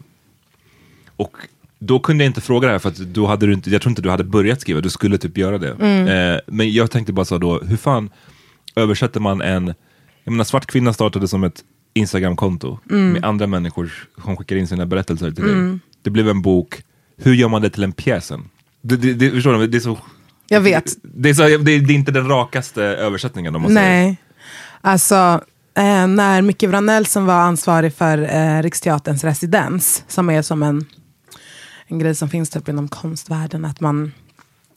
och 1.16 1.38
då 1.80 2.00
kunde 2.00 2.24
jag 2.24 2.30
inte 2.30 2.42
fråga 2.42 2.68
det 2.68 2.72
här 2.72 2.80
för 2.80 2.90
att 2.90 2.98
då 2.98 3.26
hade 3.28 3.46
du 3.46 3.54
inte, 3.54 3.70
jag 3.70 3.82
tror 3.82 3.90
inte 3.92 4.02
du 4.02 4.10
hade 4.10 4.24
börjat 4.24 4.62
skriva, 4.62 4.82
du 4.82 4.90
skulle 4.90 5.18
typ 5.18 5.38
göra 5.38 5.58
det. 5.58 5.72
Mm. 5.80 6.08
Eh, 6.36 6.40
men 6.48 6.72
jag 6.74 6.92
tänkte 6.92 7.14
bara 7.14 7.26
så 7.26 7.38
då, 7.38 7.60
hur 7.60 7.78
fan 7.78 8.10
översätter 8.76 9.20
man 9.20 9.42
en, 9.42 9.68
jag 10.24 10.32
menar 10.32 10.44
Svart 10.44 10.66
kvinna 10.66 10.94
startade 10.94 11.28
som 11.28 11.44
ett 11.44 11.62
Instagramkonto 11.94 12.80
Mm. 12.90 13.12
med 13.12 13.24
andra 13.26 13.48
människor 13.48 13.92
som 14.24 14.38
skickar 14.38 14.56
in 14.56 14.68
sina 14.68 14.86
berättelser 14.86 15.32
till 15.32 15.44
dig. 15.44 15.80
Det 16.02 16.10
blev 16.10 16.30
en 16.30 16.42
bok, 16.42 16.82
hur 17.18 17.34
gör 17.34 17.48
man 17.48 17.62
det 17.62 17.70
till 17.70 17.84
en 17.84 17.92
pjäsen? 17.92 18.50
Det, 18.82 18.98
det, 18.98 19.14
det, 19.14 19.32
förstår 19.32 19.54
du? 19.54 19.68
Det 19.68 19.78
är 19.78 19.80
så... 19.80 19.98
Jag 20.48 20.62
vet. 20.62 20.94
Det 21.04 21.30
är, 21.30 21.34
så, 21.34 21.42
det, 21.42 21.72
är, 21.72 21.92
inte 21.92 22.12
den 22.12 22.28
rakaste 22.28 22.84
översättningen 22.84 23.56
om 23.56 23.62
man 23.62 23.74
säger. 23.74 24.04
Nej. 24.04 24.18
Alltså, 24.82 25.42
eh, 25.78 26.08
när 26.08 26.42
Micke 26.42 26.64
Vranell 26.64 27.06
som 27.06 27.26
var 27.26 27.40
ansvarig 27.40 27.94
för 27.94 28.18
eh, 28.18 28.62
Riksteaterns 28.62 29.24
residens, 29.24 30.04
som 30.08 30.30
är 30.30 30.42
som 30.42 30.64
en, 30.64 30.86
en 31.88 32.00
grej 32.00 32.16
som 32.16 32.30
finns 32.30 32.50
typ 32.50 32.70
inom 32.70 32.88
konstvärlden, 32.88 33.66
att 33.66 33.80
man, 33.80 34.12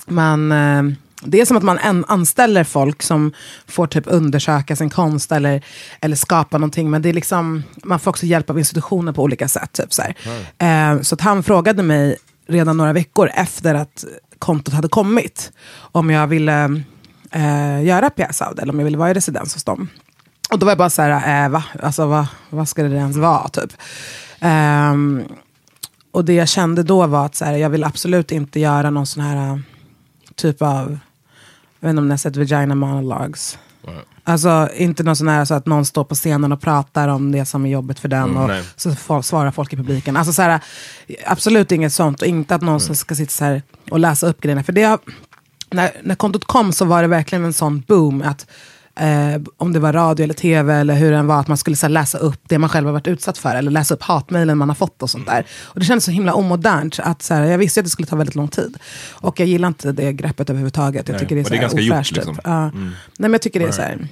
man 0.06 0.52
eh, 0.52 0.82
det 1.24 1.40
är 1.40 1.44
som 1.44 1.56
att 1.56 1.62
man 1.62 1.78
en, 1.78 2.04
anställer 2.08 2.64
folk 2.64 3.02
som 3.02 3.32
får 3.66 3.86
typ 3.86 4.04
undersöka 4.06 4.76
sin 4.76 4.90
konst 4.90 5.32
eller, 5.32 5.64
eller 6.00 6.16
skapa 6.16 6.58
någonting. 6.58 6.90
Men 6.90 7.02
det 7.02 7.08
är 7.08 7.12
liksom, 7.12 7.62
man 7.84 8.00
får 8.00 8.10
också 8.10 8.26
hjälp 8.26 8.50
av 8.50 8.58
institutioner 8.58 9.12
på 9.12 9.22
olika 9.22 9.48
sätt. 9.48 9.72
Typ, 9.72 9.92
så. 9.92 10.02
Eh, 10.64 11.00
så 11.00 11.14
att 11.14 11.20
han 11.20 11.42
frågade 11.42 11.82
mig 11.82 12.16
redan 12.50 12.76
några 12.76 12.92
veckor 12.92 13.30
efter 13.34 13.74
att 13.74 14.04
kontot 14.38 14.74
hade 14.74 14.88
kommit 14.88 15.52
om 15.78 16.10
jag 16.10 16.26
ville 16.26 16.82
eh, 17.30 17.84
göra 17.84 18.10
pjäs 18.10 18.42
av 18.42 18.54
det, 18.54 18.62
eller 18.62 18.72
om 18.72 18.78
jag 18.78 18.84
ville 18.84 18.98
vara 18.98 19.10
i 19.10 19.14
residens 19.14 19.54
hos 19.54 19.64
dem. 19.64 19.88
Och 20.50 20.58
då 20.58 20.66
var 20.66 20.70
jag 20.70 20.78
bara 20.78 20.90
så 20.90 21.02
här, 21.02 21.44
eh, 21.44 21.50
va? 21.50 21.64
Alltså, 21.82 22.06
va? 22.06 22.28
vad 22.50 22.68
ska 22.68 22.82
det 22.82 22.96
ens 22.96 23.16
vara? 23.16 23.48
Typ. 23.48 23.72
Um, 24.40 25.24
och 26.12 26.24
det 26.24 26.32
jag 26.32 26.48
kände 26.48 26.82
då 26.82 27.06
var 27.06 27.26
att 27.26 27.34
så 27.34 27.44
här, 27.44 27.56
jag 27.56 27.70
vill 27.70 27.84
absolut 27.84 28.32
inte 28.32 28.60
göra 28.60 28.90
någon 28.90 29.06
sån 29.06 29.22
här 29.22 29.52
eh, 29.52 29.58
typ 30.34 30.62
av, 30.62 30.98
jag 31.80 31.88
vet 31.88 31.90
inte 31.90 31.98
om 31.98 32.08
ni 32.08 32.12
har 32.12 32.18
sett 32.18 32.36
Vagina 32.36 32.74
Monologues. 32.74 33.58
Alltså 34.24 34.68
inte 34.74 35.02
någon 35.02 35.16
sån 35.16 35.28
här 35.28 35.44
så 35.44 35.54
att 35.54 35.66
någon 35.66 35.84
står 35.84 36.04
på 36.04 36.14
scenen 36.14 36.52
och 36.52 36.60
pratar 36.60 37.08
om 37.08 37.32
det 37.32 37.44
som 37.44 37.66
är 37.66 37.70
jobbigt 37.70 37.98
för 37.98 38.08
den 38.08 38.36
och 38.36 38.48
nej. 38.48 38.64
så 38.76 39.22
svarar 39.22 39.50
folk 39.50 39.72
i 39.72 39.76
publiken. 39.76 40.16
Alltså 40.16 40.32
så 40.32 40.42
här, 40.42 40.60
absolut 41.26 41.72
inget 41.72 41.92
sånt 41.92 42.22
och 42.22 42.28
inte 42.28 42.54
att 42.54 42.62
någon 42.62 42.80
som 42.80 42.96
ska 42.96 43.14
sitta 43.14 43.30
så 43.30 43.44
här 43.44 43.62
och 43.90 43.98
läsa 43.98 44.26
upp 44.26 44.40
grejerna. 44.40 44.62
För 44.62 44.72
det 44.72 45.00
när, 45.70 45.90
när 46.02 46.14
kontot 46.14 46.44
kom 46.44 46.72
så 46.72 46.84
var 46.84 47.02
det 47.02 47.08
verkligen 47.08 47.44
en 47.44 47.52
sån 47.52 47.80
boom 47.80 48.22
att 48.22 48.46
eh, 49.00 49.40
om 49.56 49.72
det 49.72 49.78
var 49.78 49.92
radio 49.92 50.24
eller 50.24 50.34
tv 50.34 50.74
eller 50.74 50.94
hur 50.94 51.12
den 51.12 51.26
var, 51.26 51.40
att 51.40 51.48
man 51.48 51.56
skulle 51.56 51.76
så 51.76 51.86
här, 51.86 51.90
läsa 51.90 52.18
upp 52.18 52.40
det 52.48 52.58
man 52.58 52.70
själv 52.70 52.86
har 52.86 52.92
varit 52.92 53.06
utsatt 53.06 53.38
för 53.38 53.54
eller 53.54 53.70
läsa 53.70 53.94
upp 53.94 54.02
hatmejlen 54.02 54.58
man 54.58 54.68
har 54.68 54.74
fått 54.74 55.02
och 55.02 55.10
sånt 55.10 55.26
där. 55.26 55.46
Och 55.62 55.80
det 55.80 55.86
kändes 55.86 56.04
så 56.04 56.10
himla 56.10 56.34
omodernt. 56.34 56.98
Att, 57.02 57.22
så 57.22 57.34
här, 57.34 57.44
jag 57.44 57.58
visste 57.58 57.80
att 57.80 57.86
det 57.86 57.90
skulle 57.90 58.06
ta 58.06 58.16
väldigt 58.16 58.34
lång 58.34 58.48
tid. 58.48 58.76
Och 59.10 59.40
jag 59.40 59.48
gillar 59.48 59.68
inte 59.68 59.92
det 59.92 60.12
greppet 60.12 60.50
överhuvudtaget. 60.50 61.08
Jag 61.08 61.14
Nej, 61.14 61.20
tycker 61.20 61.34
det 61.34 61.40
är, 61.40 61.44
så 61.44 61.50
det 61.50 61.56
är 61.56 61.82
gjort, 61.82 61.92
ofräscht. 61.92 62.16
liksom. 62.16 62.34
Typ. 62.34 62.44
Ja. 62.44 62.70
Nej, 62.70 62.92
men 63.16 63.32
jag 63.32 63.42
tycker 63.42 63.60
det 63.60 63.66
är 63.66 63.72
så 63.72 63.82
här, 63.82 64.08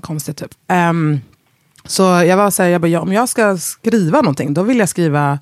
konstigt. 0.00 0.36
Typ. 0.36 0.50
Ehm, 0.68 1.20
så 1.84 2.02
jag 2.02 2.36
var 2.36 2.50
så 2.50 2.62
här, 2.62 2.70
jag 2.70 2.80
bara, 2.80 2.88
ja, 2.88 3.00
om 3.00 3.12
jag 3.12 3.28
ska 3.28 3.56
skriva 3.58 4.20
någonting, 4.20 4.54
då 4.54 4.62
vill 4.62 4.78
jag 4.78 4.88
skriva 4.88 5.38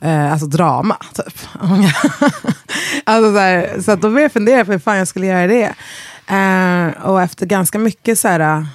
eh, 0.00 0.32
alltså 0.32 0.46
drama. 0.46 0.96
Typ. 1.14 1.34
alltså, 3.04 3.32
så 3.32 3.38
här, 3.38 3.80
så 3.80 3.92
att 3.92 4.02
då 4.02 4.08
började 4.08 4.22
jag 4.22 4.32
fundera 4.32 4.64
på 4.64 4.72
hur 4.72 4.78
fan 4.78 4.96
jag 4.98 5.08
skulle 5.08 5.26
göra 5.26 5.46
det. 5.46 5.74
Eh, 6.28 7.06
och 7.06 7.22
efter 7.22 7.46
ganska 7.46 7.78
mycket 7.78 8.18
så 8.18 8.28
här, 8.28 8.66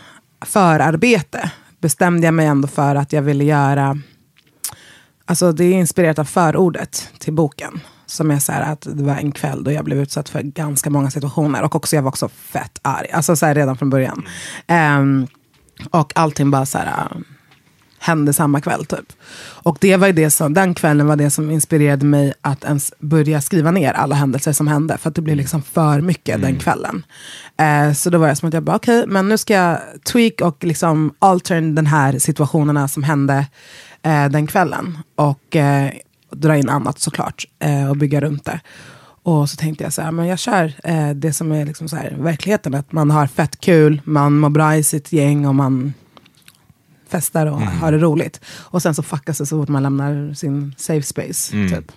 förarbete 0.45 1.51
bestämde 1.79 2.27
jag 2.27 2.33
mig 2.33 2.45
ändå 2.45 2.67
för 2.67 2.95
att 2.95 3.13
jag 3.13 3.21
ville 3.21 3.43
göra 3.43 3.97
Alltså 5.31 5.51
det 5.51 5.65
är 5.65 5.73
inspirerat 5.73 6.19
av 6.19 6.25
förordet 6.25 7.09
till 7.19 7.33
boken. 7.33 7.79
Som 8.05 8.31
är 8.31 8.39
så 8.39 8.51
här 8.51 8.71
att 8.73 8.87
det 8.93 9.03
var 9.03 9.15
en 9.15 9.31
kväll 9.31 9.63
då 9.63 9.71
jag 9.71 9.85
blev 9.85 9.99
utsatt 9.99 10.29
för 10.29 10.41
ganska 10.41 10.89
många 10.89 11.11
situationer. 11.11 11.63
Och 11.63 11.75
också 11.75 11.95
jag 11.95 12.03
var 12.03 12.09
också 12.09 12.29
fett 12.29 12.79
arg. 12.81 13.11
Alltså 13.11 13.35
så 13.35 13.45
här 13.45 13.55
redan 13.55 13.77
från 13.77 13.89
början. 13.89 14.27
Ehm, 14.67 15.27
och 15.91 16.11
allting 16.15 16.51
bara 16.51 16.65
så 16.65 16.77
här 16.77 16.87
äh, 16.87 17.17
hände 18.01 18.33
samma 18.33 18.61
kväll 18.61 18.85
typ. 18.85 19.13
Och 19.39 19.77
det 19.81 19.97
var 19.97 20.07
ju 20.07 20.13
det 20.13 20.29
som, 20.29 20.53
den 20.53 20.73
kvällen 20.73 21.07
var 21.07 21.15
det 21.15 21.29
som 21.29 21.51
inspirerade 21.51 22.05
mig 22.05 22.33
att 22.41 22.63
ens 22.63 22.93
börja 22.99 23.41
skriva 23.41 23.71
ner 23.71 23.93
alla 23.93 24.15
händelser 24.15 24.53
som 24.53 24.67
hände. 24.67 24.97
För 24.97 25.09
att 25.09 25.15
det 25.15 25.21
blev 25.21 25.37
liksom 25.37 25.61
för 25.61 26.01
mycket 26.01 26.41
den 26.41 26.59
kvällen. 26.59 27.03
Eh, 27.57 27.93
så 27.93 28.09
då 28.09 28.17
var 28.17 28.27
det 28.27 28.35
som 28.35 28.47
att 28.47 28.53
jag 28.53 28.63
bara, 28.63 28.75
okej, 28.75 29.03
men 29.07 29.29
nu 29.29 29.37
ska 29.37 29.53
jag 29.53 29.79
tweak 30.11 30.41
och 30.41 30.63
liksom 30.63 31.13
altern 31.19 31.75
den 31.75 31.87
här 31.87 32.19
situationerna 32.19 32.87
som 32.87 33.03
hände 33.03 33.47
eh, 34.01 34.29
den 34.29 34.47
kvällen. 34.47 34.97
Och 35.15 35.55
eh, 35.55 35.91
dra 36.31 36.57
in 36.57 36.69
annat 36.69 36.99
såklart 36.99 37.45
eh, 37.59 37.89
och 37.89 37.97
bygga 37.97 38.21
runt 38.21 38.45
det. 38.45 38.59
Och 39.23 39.49
så 39.49 39.55
tänkte 39.55 39.83
jag 39.83 39.93
så 39.93 40.01
här, 40.01 40.11
men 40.11 40.27
jag 40.27 40.39
kör 40.39 40.73
eh, 40.83 41.09
det 41.09 41.33
som 41.33 41.51
är 41.51 41.65
liksom 41.65 41.89
så 41.89 41.95
här, 41.95 42.15
verkligheten. 42.19 42.73
Att 42.75 42.91
man 42.91 43.11
har 43.11 43.27
fett 43.27 43.59
kul, 43.59 44.01
man 44.03 44.39
mår 44.39 44.49
bra 44.49 44.75
i 44.75 44.83
sitt 44.83 45.11
gäng 45.11 45.47
och 45.47 45.55
man 45.55 45.93
festar 47.11 47.45
och 47.47 47.61
har 47.61 47.91
det 47.91 47.97
roligt. 47.97 48.41
Och 48.47 48.81
sen 48.81 48.95
så 48.95 49.03
fuckas 49.03 49.37
det 49.37 49.45
så 49.45 49.59
fort 49.61 49.69
man 49.69 49.83
lämnar 49.83 50.33
sin 50.33 50.75
safe 50.77 51.01
space. 51.01 51.51
Typ. 51.51 51.91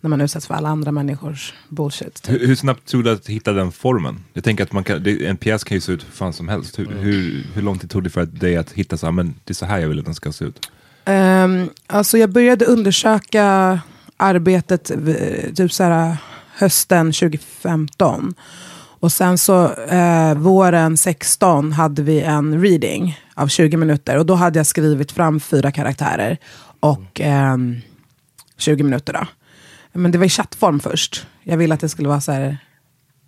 När 0.00 0.08
man 0.10 0.20
utsätts 0.20 0.46
för 0.46 0.54
alla 0.54 0.68
andra 0.68 0.92
människors 0.92 1.54
bullshit. 1.68 2.22
Typ. 2.22 2.34
Hur, 2.40 2.46
hur 2.46 2.54
snabbt 2.54 2.88
tog 2.88 3.04
det 3.04 3.12
att 3.12 3.26
hitta 3.26 3.52
den 3.52 3.72
formen? 3.72 4.20
Jag 4.32 4.44
tänker 4.44 4.64
att 4.64 4.72
man 4.72 4.84
kan, 4.84 5.02
det, 5.02 5.26
en 5.26 5.36
pjäs 5.36 5.64
kan 5.64 5.76
ju 5.76 5.80
se 5.80 5.92
ut 5.92 6.04
hur 6.04 6.10
fan 6.12 6.32
som 6.32 6.48
helst. 6.48 6.78
Hur, 6.78 6.86
hur, 6.86 7.46
hur 7.54 7.62
lång 7.62 7.78
tid 7.78 7.90
tog 7.90 8.02
det 8.04 8.10
för 8.10 8.26
dig 8.26 8.56
att 8.56 8.72
hitta 8.72 8.96
så 8.96 9.06
här, 9.06 9.12
men 9.12 9.34
det 9.44 9.52
är 9.52 9.54
så 9.54 9.66
här 9.66 9.78
jag 9.78 9.88
vill 9.88 9.98
att 9.98 10.04
den 10.04 10.14
ska 10.14 10.32
se 10.32 10.44
ut? 10.44 10.70
Um, 11.06 11.70
alltså 11.86 12.18
jag 12.18 12.30
började 12.30 12.64
undersöka 12.64 13.80
arbetet 14.16 14.90
v- 14.94 15.52
typ 15.54 15.72
så 15.72 15.82
här, 15.84 16.16
hösten 16.56 17.12
2015. 17.12 18.34
Och 19.04 19.12
sen 19.12 19.38
så 19.38 19.72
eh, 19.72 20.34
våren 20.34 20.96
16 20.96 21.72
hade 21.72 22.02
vi 22.02 22.20
en 22.20 22.62
reading 22.62 23.18
av 23.34 23.48
20 23.48 23.76
minuter. 23.76 24.18
Och 24.18 24.26
då 24.26 24.34
hade 24.34 24.58
jag 24.58 24.66
skrivit 24.66 25.12
fram 25.12 25.40
fyra 25.40 25.72
karaktärer 25.72 26.38
och 26.80 27.20
ehm, 27.20 27.80
20 28.56 28.82
minuter. 28.82 29.12
Då. 29.12 29.26
Men 29.92 30.10
det 30.10 30.18
var 30.18 30.26
i 30.26 30.28
chattform 30.28 30.80
först. 30.80 31.26
Jag 31.42 31.56
ville 31.56 31.74
att 31.74 31.80
det 31.80 31.88
skulle 31.88 32.08
vara 32.08 32.20
så 32.20 32.32
här, 32.32 32.58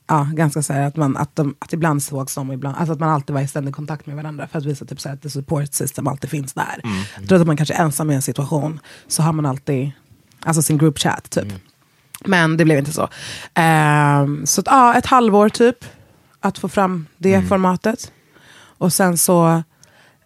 ja, 0.09 0.29
ganska 0.33 0.63
så 0.63 0.73
här 0.73 0.87
att, 0.87 0.97
man, 0.97 1.17
att, 1.17 1.37
de, 1.37 1.55
att 1.59 1.73
ibland 1.73 2.03
sågs 2.03 2.35
de, 2.35 2.53
ibland, 2.53 2.77
alltså 2.77 2.93
att 2.93 3.01
man 3.01 3.09
alltid 3.09 3.35
var 3.35 3.41
i 3.41 3.49
ständig 3.49 3.75
kontakt 3.75 4.07
med 4.07 4.17
varandra. 4.17 4.49
För 4.49 4.59
att 4.59 4.65
visa 4.65 4.85
typ 4.85 5.01
så 5.01 5.09
här, 5.09 5.17
att 5.17 5.23
the 5.23 5.31
support 5.31 5.75
system 5.75 6.07
alltid 6.07 6.31
finns 6.31 6.53
där. 6.53 6.81
Jag 7.19 7.29
tror 7.29 7.41
att 7.41 7.47
man 7.47 7.57
kanske 7.57 7.75
är 7.75 7.83
ensam 7.83 8.11
i 8.11 8.15
en 8.15 8.23
situation 8.23 8.81
så 9.07 9.23
har 9.23 9.33
man 9.33 9.47
alltid 9.47 9.91
alltså 10.41 10.63
sin 10.63 10.79
group 10.79 10.99
chat 10.99 11.31
typ. 11.31 11.53
Men 12.27 12.57
det 12.57 12.65
blev 12.65 12.79
inte 12.79 12.93
så. 12.93 13.09
Ehm, 13.55 14.47
så 14.47 14.61
att, 14.61 14.67
ja, 14.67 14.95
ett 14.95 15.07
halvår 15.07 15.49
typ. 15.49 15.85
Att 16.41 16.59
få 16.59 16.69
fram 16.69 17.07
det 17.17 17.43
formatet. 17.49 18.13
Och 18.79 18.93
sen 18.93 19.19
så 19.19 19.63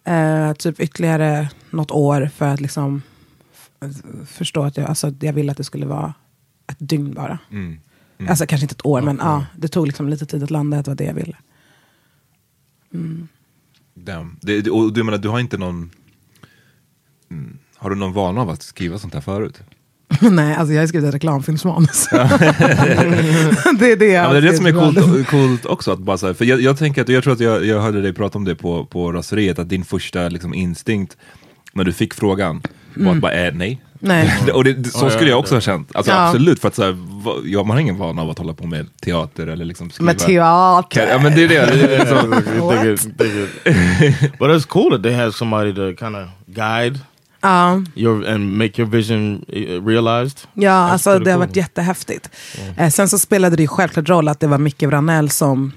eh, 0.03 0.53
typ 0.53 0.79
ytterligare 0.79 1.49
något 1.69 1.91
år 1.91 2.29
för 2.35 2.47
att 2.47 2.61
liksom 2.61 3.01
förstå 4.27 4.63
att 4.63 4.77
jag, 4.77 4.89
alltså, 4.89 5.13
jag 5.19 5.33
ville 5.33 5.51
att 5.51 5.57
det 5.57 5.63
skulle 5.63 5.85
vara 5.85 6.13
ett 6.67 6.77
dygn 6.79 7.13
bara. 7.13 7.39
Alltså 8.29 8.45
kanske 8.45 8.65
inte 8.65 8.73
ett 8.73 8.85
år, 8.85 9.01
men 9.01 9.17
ja, 9.21 9.45
det 9.57 9.67
tog 9.67 9.87
liksom 9.87 10.09
lite 10.09 10.25
tid 10.25 10.43
att 10.43 10.51
landa 10.51 10.77
att 10.77 10.85
det 10.85 10.91
var 10.91 10.95
det 10.95 11.03
jag 11.03 11.13
ville. 11.13 11.37
Damn. 13.93 14.37
Det, 14.41 14.61
det, 14.61 14.69
och 14.69 14.93
du 14.93 15.03
menar, 15.03 15.17
du 15.17 15.29
har 15.29 15.39
inte 15.39 15.57
någon... 15.57 15.91
Mm, 17.31 17.57
har 17.75 17.89
du 17.89 17.95
någon 17.95 18.13
vana 18.13 18.41
av 18.41 18.49
att 18.49 18.61
skriva 18.61 18.99
sånt 18.99 19.13
här 19.13 19.21
förut? 19.21 19.63
Nej, 20.19 20.55
alltså 20.55 20.73
jag 20.73 20.81
har 20.81 20.87
skrivit 20.87 21.07
ett 21.07 21.15
reklamfilmsmanus. 21.15 22.07
det 23.79 23.91
är 23.91 23.95
det 23.95 24.05
jag 24.05 24.25
Ja, 24.25 24.31
det 24.31 24.37
är 24.37 24.41
det 24.41 24.53
som 24.53 24.65
är 24.65 24.71
coolt, 24.71 25.27
coolt 25.27 25.65
också. 25.65 25.91
Att 25.91 25.99
bara 25.99 26.17
så 26.17 26.27
här, 26.27 26.33
för 26.33 26.45
jag, 26.45 26.61
jag 26.61 26.77
tänker 26.77 27.01
att, 27.01 27.09
jag 27.09 27.23
tror 27.23 27.33
att 27.33 27.39
jag, 27.39 27.65
jag 27.65 27.81
hörde 27.81 28.01
dig 28.01 28.13
prata 28.13 28.37
om 28.37 28.45
det 28.45 28.55
på, 28.55 28.85
på 28.85 29.11
raseriet, 29.11 29.59
att 29.59 29.69
din 29.69 29.85
första 29.85 30.29
liksom, 30.29 30.53
instinkt 30.53 31.17
när 31.73 31.83
du 31.83 31.93
fick 31.93 32.13
frågan 32.13 32.61
var 32.95 33.11
att 33.11 33.21
bara, 33.21 33.33
äh, 33.33 33.53
nej. 33.53 33.81
Nej. 34.03 34.33
och 34.53 34.63
det, 34.63 34.87
så 34.87 35.09
skulle 35.09 35.29
jag 35.29 35.39
också 35.39 35.55
ha 35.55 35.61
känt. 35.61 35.95
Alltså, 35.95 36.11
Ja. 36.11 36.27
Absolut, 36.27 36.59
för 36.59 36.67
att 36.67 36.75
så 36.75 36.83
här, 36.83 36.97
ja, 37.45 37.63
man 37.63 37.75
har 37.75 37.81
ingen 37.81 37.97
vana 37.97 38.21
av 38.21 38.29
att 38.29 38.37
hålla 38.37 38.53
på 38.53 38.67
med 38.67 38.87
teater 39.01 39.47
eller 39.47 39.65
liksom 39.65 39.89
skriva. 39.89 40.05
Med 40.05 40.17
teater. 40.17 41.07
Ja 41.07 41.19
men 41.19 41.35
det 41.35 41.43
är 41.43 41.47
det. 41.47 41.55
det, 41.55 41.95
är 41.95 42.85
liksom, 42.89 43.13
it. 43.13 44.39
but 44.39 44.49
it's 44.49 44.67
cool 44.67 44.91
that 44.91 45.03
they 45.03 45.13
have 45.13 45.31
somebody 45.31 45.73
to 45.73 46.05
kind 46.05 46.15
of 46.15 46.27
guide 46.45 46.99
Ja. 47.41 47.83
your 47.95 48.27
and 48.27 48.57
make 48.57 48.81
your 48.81 48.91
vision 48.91 49.45
uh, 49.49 49.85
realized. 49.85 50.39
Ja, 50.53 50.71
alltså 50.71 51.19
det 51.19 51.31
har 51.31 51.39
varit 51.39 51.55
jättehäftigt. 51.55 52.29
Eh, 52.77 52.89
sen 52.89 53.09
så 53.09 53.19
spelade 53.19 53.55
det 53.55 53.61
ju 53.61 53.67
självklart 53.67 54.09
roll 54.09 54.27
att 54.27 54.39
det 54.39 54.47
var 54.47 54.57
Micke 54.57 54.83
Vranell 54.83 55.29
som 55.29 55.71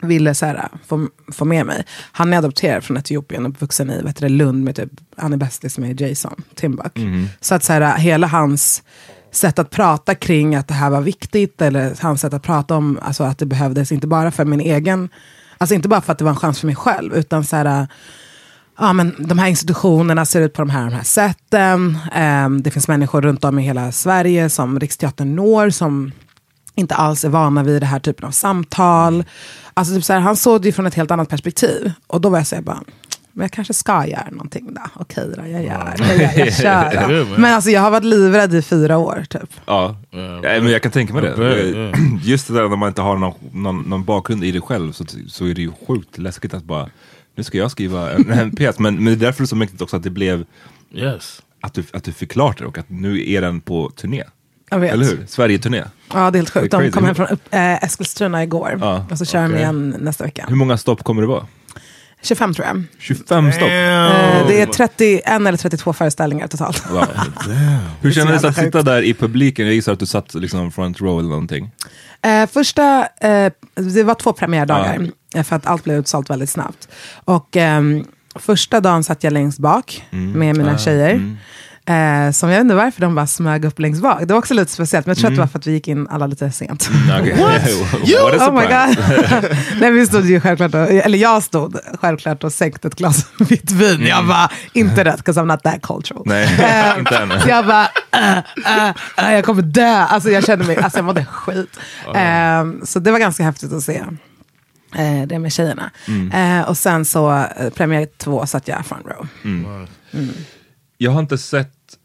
ville 0.00 0.34
så 0.34 0.46
här, 0.46 0.68
få, 0.86 1.08
få 1.32 1.44
med 1.44 1.66
mig. 1.66 1.84
Han 2.12 2.32
är 2.32 2.38
adopterad 2.38 2.84
från 2.84 2.96
Etiopien 2.96 3.46
och 3.46 3.50
uppvuxen 3.50 3.90
i 3.90 4.02
vet 4.02 4.16
du, 4.16 4.28
Lund 4.28 4.64
med 4.64 4.76
typ, 4.76 4.90
han 5.16 5.32
är 5.32 5.36
bästis 5.36 5.78
med 5.78 6.00
Jason 6.00 6.42
Timbuk. 6.54 6.98
Så 7.40 7.54
att 7.54 7.64
så 7.64 7.72
här, 7.72 7.98
hela 7.98 8.26
hans 8.26 8.82
sätt 9.30 9.58
att 9.58 9.70
prata 9.70 10.14
kring 10.14 10.54
att 10.54 10.68
det 10.68 10.74
här 10.74 10.90
var 10.90 11.00
viktigt, 11.00 11.62
eller 11.62 11.92
hans 12.00 12.20
sätt 12.20 12.34
att 12.34 12.42
prata 12.42 12.76
om 12.76 12.98
alltså, 13.02 13.24
att 13.24 13.38
det 13.38 13.46
behövdes, 13.46 13.92
inte 13.92 14.06
bara 14.06 14.30
för 14.30 14.44
min 14.44 14.60
egen, 14.60 15.08
alltså 15.58 15.74
inte 15.74 15.88
bara 15.88 16.00
för 16.00 16.12
att 16.12 16.18
det 16.18 16.24
var 16.24 16.30
en 16.30 16.36
chans 16.36 16.60
för 16.60 16.66
mig 16.66 16.76
själv, 16.76 17.14
utan 17.14 17.44
så 17.44 17.56
här, 17.56 17.88
ja, 18.78 18.92
men 18.92 19.14
de 19.18 19.38
här 19.38 19.48
institutionerna 19.48 20.24
ser 20.24 20.40
ut 20.40 20.52
på 20.52 20.62
de 20.62 20.70
här, 20.70 20.84
de 20.84 20.92
här 20.94 21.02
sätten. 21.02 21.98
Ehm, 22.12 22.62
det 22.62 22.70
finns 22.70 22.88
människor 22.88 23.22
runt 23.22 23.44
om 23.44 23.58
i 23.58 23.62
hela 23.62 23.92
Sverige 23.92 24.48
som 24.50 24.80
Riksteatern 24.80 25.36
når 25.36 25.70
som 25.70 26.12
inte 26.74 26.94
alls 26.94 27.24
är 27.24 27.28
vana 27.28 27.62
vid 27.62 27.82
det 27.82 27.86
här 27.86 27.98
typen 28.00 28.26
av 28.26 28.30
samtal. 28.30 29.24
Alltså, 29.74 29.94
typ 29.94 30.04
så 30.04 30.12
här, 30.12 30.20
han 30.20 30.36
såg 30.36 30.62
det 30.62 30.68
ju 30.68 30.72
från 30.72 30.86
ett 30.86 30.94
helt 30.94 31.10
annat 31.10 31.28
perspektiv. 31.28 31.92
Och 32.06 32.20
då 32.20 32.28
var 32.28 32.38
jag 32.38 32.46
så 32.46 32.54
här, 32.54 32.62
bara, 32.62 32.82
men 33.32 33.44
jag 33.44 33.50
kanske 33.52 33.74
ska 33.74 34.06
göra 34.06 34.28
någonting 34.30 34.74
då. 34.74 34.80
Okej 34.94 35.24
då, 35.36 35.42
jag 35.46 35.64
gör 35.64 35.94
det. 35.98 36.22
Jag, 36.22 36.38
jag 36.46 36.54
kör. 36.54 36.92
Ja, 36.94 37.08
då. 37.08 37.24
men- 37.40 37.44
alltså, 37.54 37.70
jag 37.70 37.80
har 37.80 37.90
varit 37.90 38.04
livrädd 38.04 38.54
i 38.54 38.62
fyra 38.62 38.98
år. 38.98 39.24
Typ. 39.30 39.50
ja. 39.66 39.96
ja, 40.10 40.40
men 40.42 40.68
jag 40.68 40.82
kan 40.82 40.92
tänka 40.92 41.14
mig 41.14 41.22
det. 41.22 41.92
Just 42.22 42.48
det 42.48 42.54
där 42.54 42.68
när 42.68 42.76
man 42.76 42.88
inte 42.88 43.02
har 43.02 43.16
någon, 43.16 43.34
någon, 43.52 43.82
någon 43.82 44.04
bakgrund 44.04 44.44
i 44.44 44.52
det 44.52 44.60
själv 44.60 44.92
så, 44.92 45.04
så 45.28 45.46
är 45.46 45.54
det 45.54 45.62
ju 45.62 45.72
sjukt 45.88 46.18
läskigt 46.18 46.54
att 46.54 46.64
bara, 46.64 46.88
nu 47.36 47.42
ska 47.44 47.58
jag 47.58 47.70
skriva 47.70 48.12
en, 48.12 48.30
en 48.30 48.50
pjäs. 48.56 48.78
Men, 48.78 48.94
men 48.94 49.04
det 49.04 49.12
är 49.12 49.16
därför 49.26 49.42
det 49.42 49.44
är 49.44 49.46
så 49.46 49.56
mäktigt 49.56 49.82
också 49.82 49.96
att 49.96 50.02
det 50.02 50.10
blev 50.10 50.44
Yes. 50.94 51.42
att 51.60 51.74
du, 51.74 51.84
att 51.92 52.04
du 52.04 52.12
fick 52.12 52.32
klart 52.32 52.58
det 52.58 52.66
och 52.66 52.78
att 52.78 52.90
nu 52.90 53.30
är 53.30 53.40
den 53.40 53.60
på 53.60 53.90
turné. 53.90 54.24
Jag 54.70 54.78
vet. 54.78 54.92
Eller 54.92 55.04
hur? 55.06 55.24
Sverige-turné. 55.26 55.84
Ja, 56.12 56.30
det 56.30 56.36
är 56.36 56.40
helt 56.40 56.50
sjukt. 56.50 56.70
De 56.70 56.90
kom 56.90 57.04
hem 57.04 57.14
från 57.14 57.26
äh, 57.50 57.84
Eskilstuna 57.84 58.42
igår. 58.42 58.78
Ja, 58.80 59.06
och 59.10 59.18
så 59.18 59.24
kör 59.24 59.42
de 59.42 59.54
igen 59.56 59.96
nästa 60.00 60.24
vecka. 60.24 60.46
Hur 60.48 60.56
många 60.56 60.76
stopp 60.76 61.04
kommer 61.04 61.22
det 61.22 61.28
vara? 61.28 61.46
25 62.26 62.54
tror 62.54 62.66
jag. 62.66 62.84
25 62.98 63.52
stopp? 63.52 63.62
Eh, 63.62 63.68
det 64.48 64.60
är 64.60 64.66
31 64.66 65.22
eller 65.26 65.56
32 65.56 65.92
föreställningar 65.92 66.46
totalt. 66.46 66.90
Wow. 66.90 67.06
Hur 68.00 68.12
kändes 68.12 68.42
det 68.42 68.48
att 68.48 68.56
sitta 68.56 68.82
där 68.82 69.02
i 69.02 69.14
publiken? 69.14 69.66
Jag 69.66 69.74
gissar 69.74 69.92
att 69.92 70.00
du 70.00 70.06
satt 70.06 70.34
liksom 70.34 70.72
front 70.72 71.00
row 71.00 71.18
eller 71.18 71.30
någonting. 71.30 71.70
Eh, 72.22 72.46
första, 72.46 73.08
eh, 73.20 73.52
det 73.74 74.02
var 74.02 74.14
två 74.14 74.32
premiärdagar, 74.32 75.10
eh, 75.34 75.42
för 75.42 75.56
att 75.56 75.66
allt 75.66 75.84
blev 75.84 75.98
utsålt 75.98 76.30
väldigt 76.30 76.50
snabbt. 76.50 76.88
Och 77.24 77.56
ehm, 77.56 78.04
första 78.34 78.80
dagen 78.80 79.04
satt 79.04 79.24
jag 79.24 79.32
längst 79.32 79.58
bak 79.58 80.04
med 80.10 80.56
mina 80.56 80.78
tjejer. 80.78 81.36
Eh, 81.88 82.30
som 82.32 82.48
jag 82.50 82.56
vet 82.56 82.62
inte 82.64 82.74
varför 82.74 83.00
de 83.00 83.14
bara 83.14 83.26
smög 83.26 83.64
upp 83.64 83.78
längst 83.78 84.02
bak. 84.02 84.18
Det 84.20 84.34
var 84.34 84.38
också 84.38 84.54
lite 84.54 84.72
speciellt, 84.72 85.06
men 85.06 85.10
jag 85.14 85.18
tror 85.18 85.28
att 85.30 85.34
det 85.36 85.40
var 85.40 85.46
för 85.48 85.58
att 85.58 85.66
vi 85.66 85.72
gick 85.72 85.88
in 85.88 86.08
alla 86.10 86.26
lite 86.26 86.50
sent. 86.50 86.90
Okay. 87.20 87.32
What 87.42 88.40
a 88.40 88.48
Oh 88.48 88.52
my 88.54 88.66
god. 88.66 89.56
Nej, 89.80 89.90
vi 89.90 90.06
stod 90.06 90.24
ju 90.26 90.40
självklart, 90.40 90.74
och, 90.74 90.80
eller 90.80 91.18
jag 91.18 91.42
stod 91.42 91.76
självklart 92.00 92.44
och 92.44 92.52
sänkte 92.52 92.88
ett 92.88 92.94
glas 92.94 93.26
vitt 93.38 93.70
vin. 93.70 94.06
Jag 94.06 94.26
bara, 94.26 94.50
inte 94.72 95.04
rätt, 95.04 95.22
'cause 95.24 95.40
I'm 95.40 95.44
not 95.46 95.62
that 95.62 95.82
cultural. 95.82 96.22
Nej, 96.26 96.44
Eh, 96.60 96.98
inte 96.98 97.16
än. 97.16 97.40
Så 97.40 97.48
jag 97.48 97.66
bara, 97.66 97.88
äh, 98.12 98.38
äh, 98.78 98.94
äh, 99.28 99.34
jag 99.34 99.44
kommer 99.44 99.62
dö. 99.62 99.86
Alltså 99.96 100.30
jag 100.30 100.44
kände 100.44 100.64
mig, 100.64 100.76
alltså 100.76 100.98
jag 100.98 101.04
mådde 101.04 101.24
skit. 101.24 101.78
Eh, 102.14 102.64
så 102.84 102.98
det 102.98 103.10
var 103.12 103.18
ganska 103.18 103.42
häftigt 103.44 103.72
att 103.72 103.82
se. 103.82 104.02
Eh, 104.96 105.26
det 105.26 105.38
med 105.38 105.52
tjejerna. 105.52 105.90
Mm. 106.08 106.58
Eh, 106.60 106.68
och 106.68 106.76
sen 106.76 107.04
så, 107.04 107.32
eh, 107.32 107.70
premiär 107.76 108.08
två 108.18 108.46
satt 108.46 108.68
jag 108.68 108.86
front 108.86 109.06
row. 109.06 109.28
Jag 110.98 111.10
har 111.10 111.20
inte 111.20 111.38
sett 111.38 111.98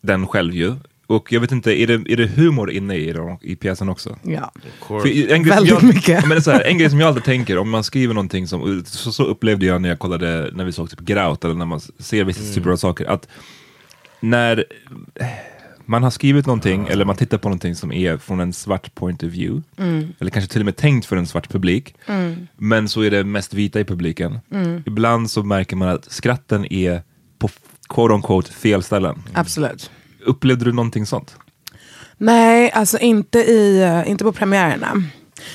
den 0.00 0.26
själv 0.26 0.54
ju. 0.54 0.74
Och 1.06 1.32
jag 1.32 1.40
vet 1.40 1.52
inte, 1.52 1.80
är 1.80 1.86
det, 1.86 2.12
är 2.12 2.16
det 2.16 2.26
humor 2.26 2.70
inne 2.70 2.94
i, 2.96 3.14
i 3.42 3.56
pjäsen 3.56 3.88
också? 3.88 4.16
Ja. 4.22 4.52
För 4.86 4.94
en 4.96 5.02
grej 5.02 5.28
som 5.28 5.42
Väldigt 5.48 5.70
jag, 5.72 5.82
mycket. 5.82 6.28
Men 6.28 6.42
så 6.42 6.50
här, 6.50 6.60
en 6.60 6.78
grej 6.78 6.90
som 6.90 7.00
jag 7.00 7.08
alltid 7.08 7.24
tänker, 7.24 7.58
om 7.58 7.70
man 7.70 7.84
skriver 7.84 8.14
någonting 8.14 8.46
som, 8.48 8.84
så, 8.86 9.12
så 9.12 9.24
upplevde 9.24 9.66
jag 9.66 9.82
när 9.82 9.88
jag 9.88 9.98
kollade, 9.98 10.50
när 10.54 10.64
vi 10.64 10.72
såg 10.72 10.90
typ 10.90 11.00
Grout, 11.00 11.44
eller 11.44 11.54
när 11.54 11.66
man 11.66 11.80
ser 11.80 12.24
vissa 12.24 12.40
Mm. 12.42 12.54
typer 12.54 12.70
av 12.70 12.76
saker, 12.76 13.04
att 13.06 13.28
när 14.20 14.64
man 15.84 16.02
har 16.02 16.10
skrivit 16.10 16.46
någonting, 16.46 16.86
eller 16.88 17.04
man 17.04 17.16
tittar 17.16 17.38
på 17.38 17.48
någonting 17.48 17.74
som 17.74 17.92
är 17.92 18.16
från 18.16 18.40
en 18.40 18.52
svart 18.52 18.94
point 18.94 19.22
of 19.22 19.28
view, 19.30 19.62
Mm. 19.76 20.12
eller 20.18 20.30
kanske 20.30 20.52
till 20.52 20.60
och 20.60 20.64
med 20.64 20.76
tänkt 20.76 21.06
för 21.06 21.16
en 21.16 21.26
svart 21.26 21.48
publik, 21.48 21.94
men 22.56 22.88
så 22.88 23.02
är 23.02 23.10
det 23.10 23.24
mest 23.24 23.54
vita 23.54 23.80
i 23.80 23.84
publiken. 23.84 24.38
Mm. 24.52 24.82
Ibland 24.86 25.30
så 25.30 25.42
märker 25.42 25.76
man 25.76 25.88
att 25.88 26.12
skratten 26.12 26.72
är 26.72 27.02
på 27.38 27.48
quote 27.88 28.14
on 28.14 28.22
quote 28.22 28.52
fel 28.52 28.82
ställen. 28.82 29.22
Absolut. 29.32 29.90
Upplevde 30.24 30.64
du 30.64 30.72
någonting 30.72 31.06
sånt? 31.06 31.36
Nej, 32.16 32.70
alltså 32.72 32.98
inte, 32.98 33.38
i, 33.38 33.82
eh, 33.82 34.10
inte 34.10 34.24
på 34.24 34.32
premiärerna. 34.32 35.02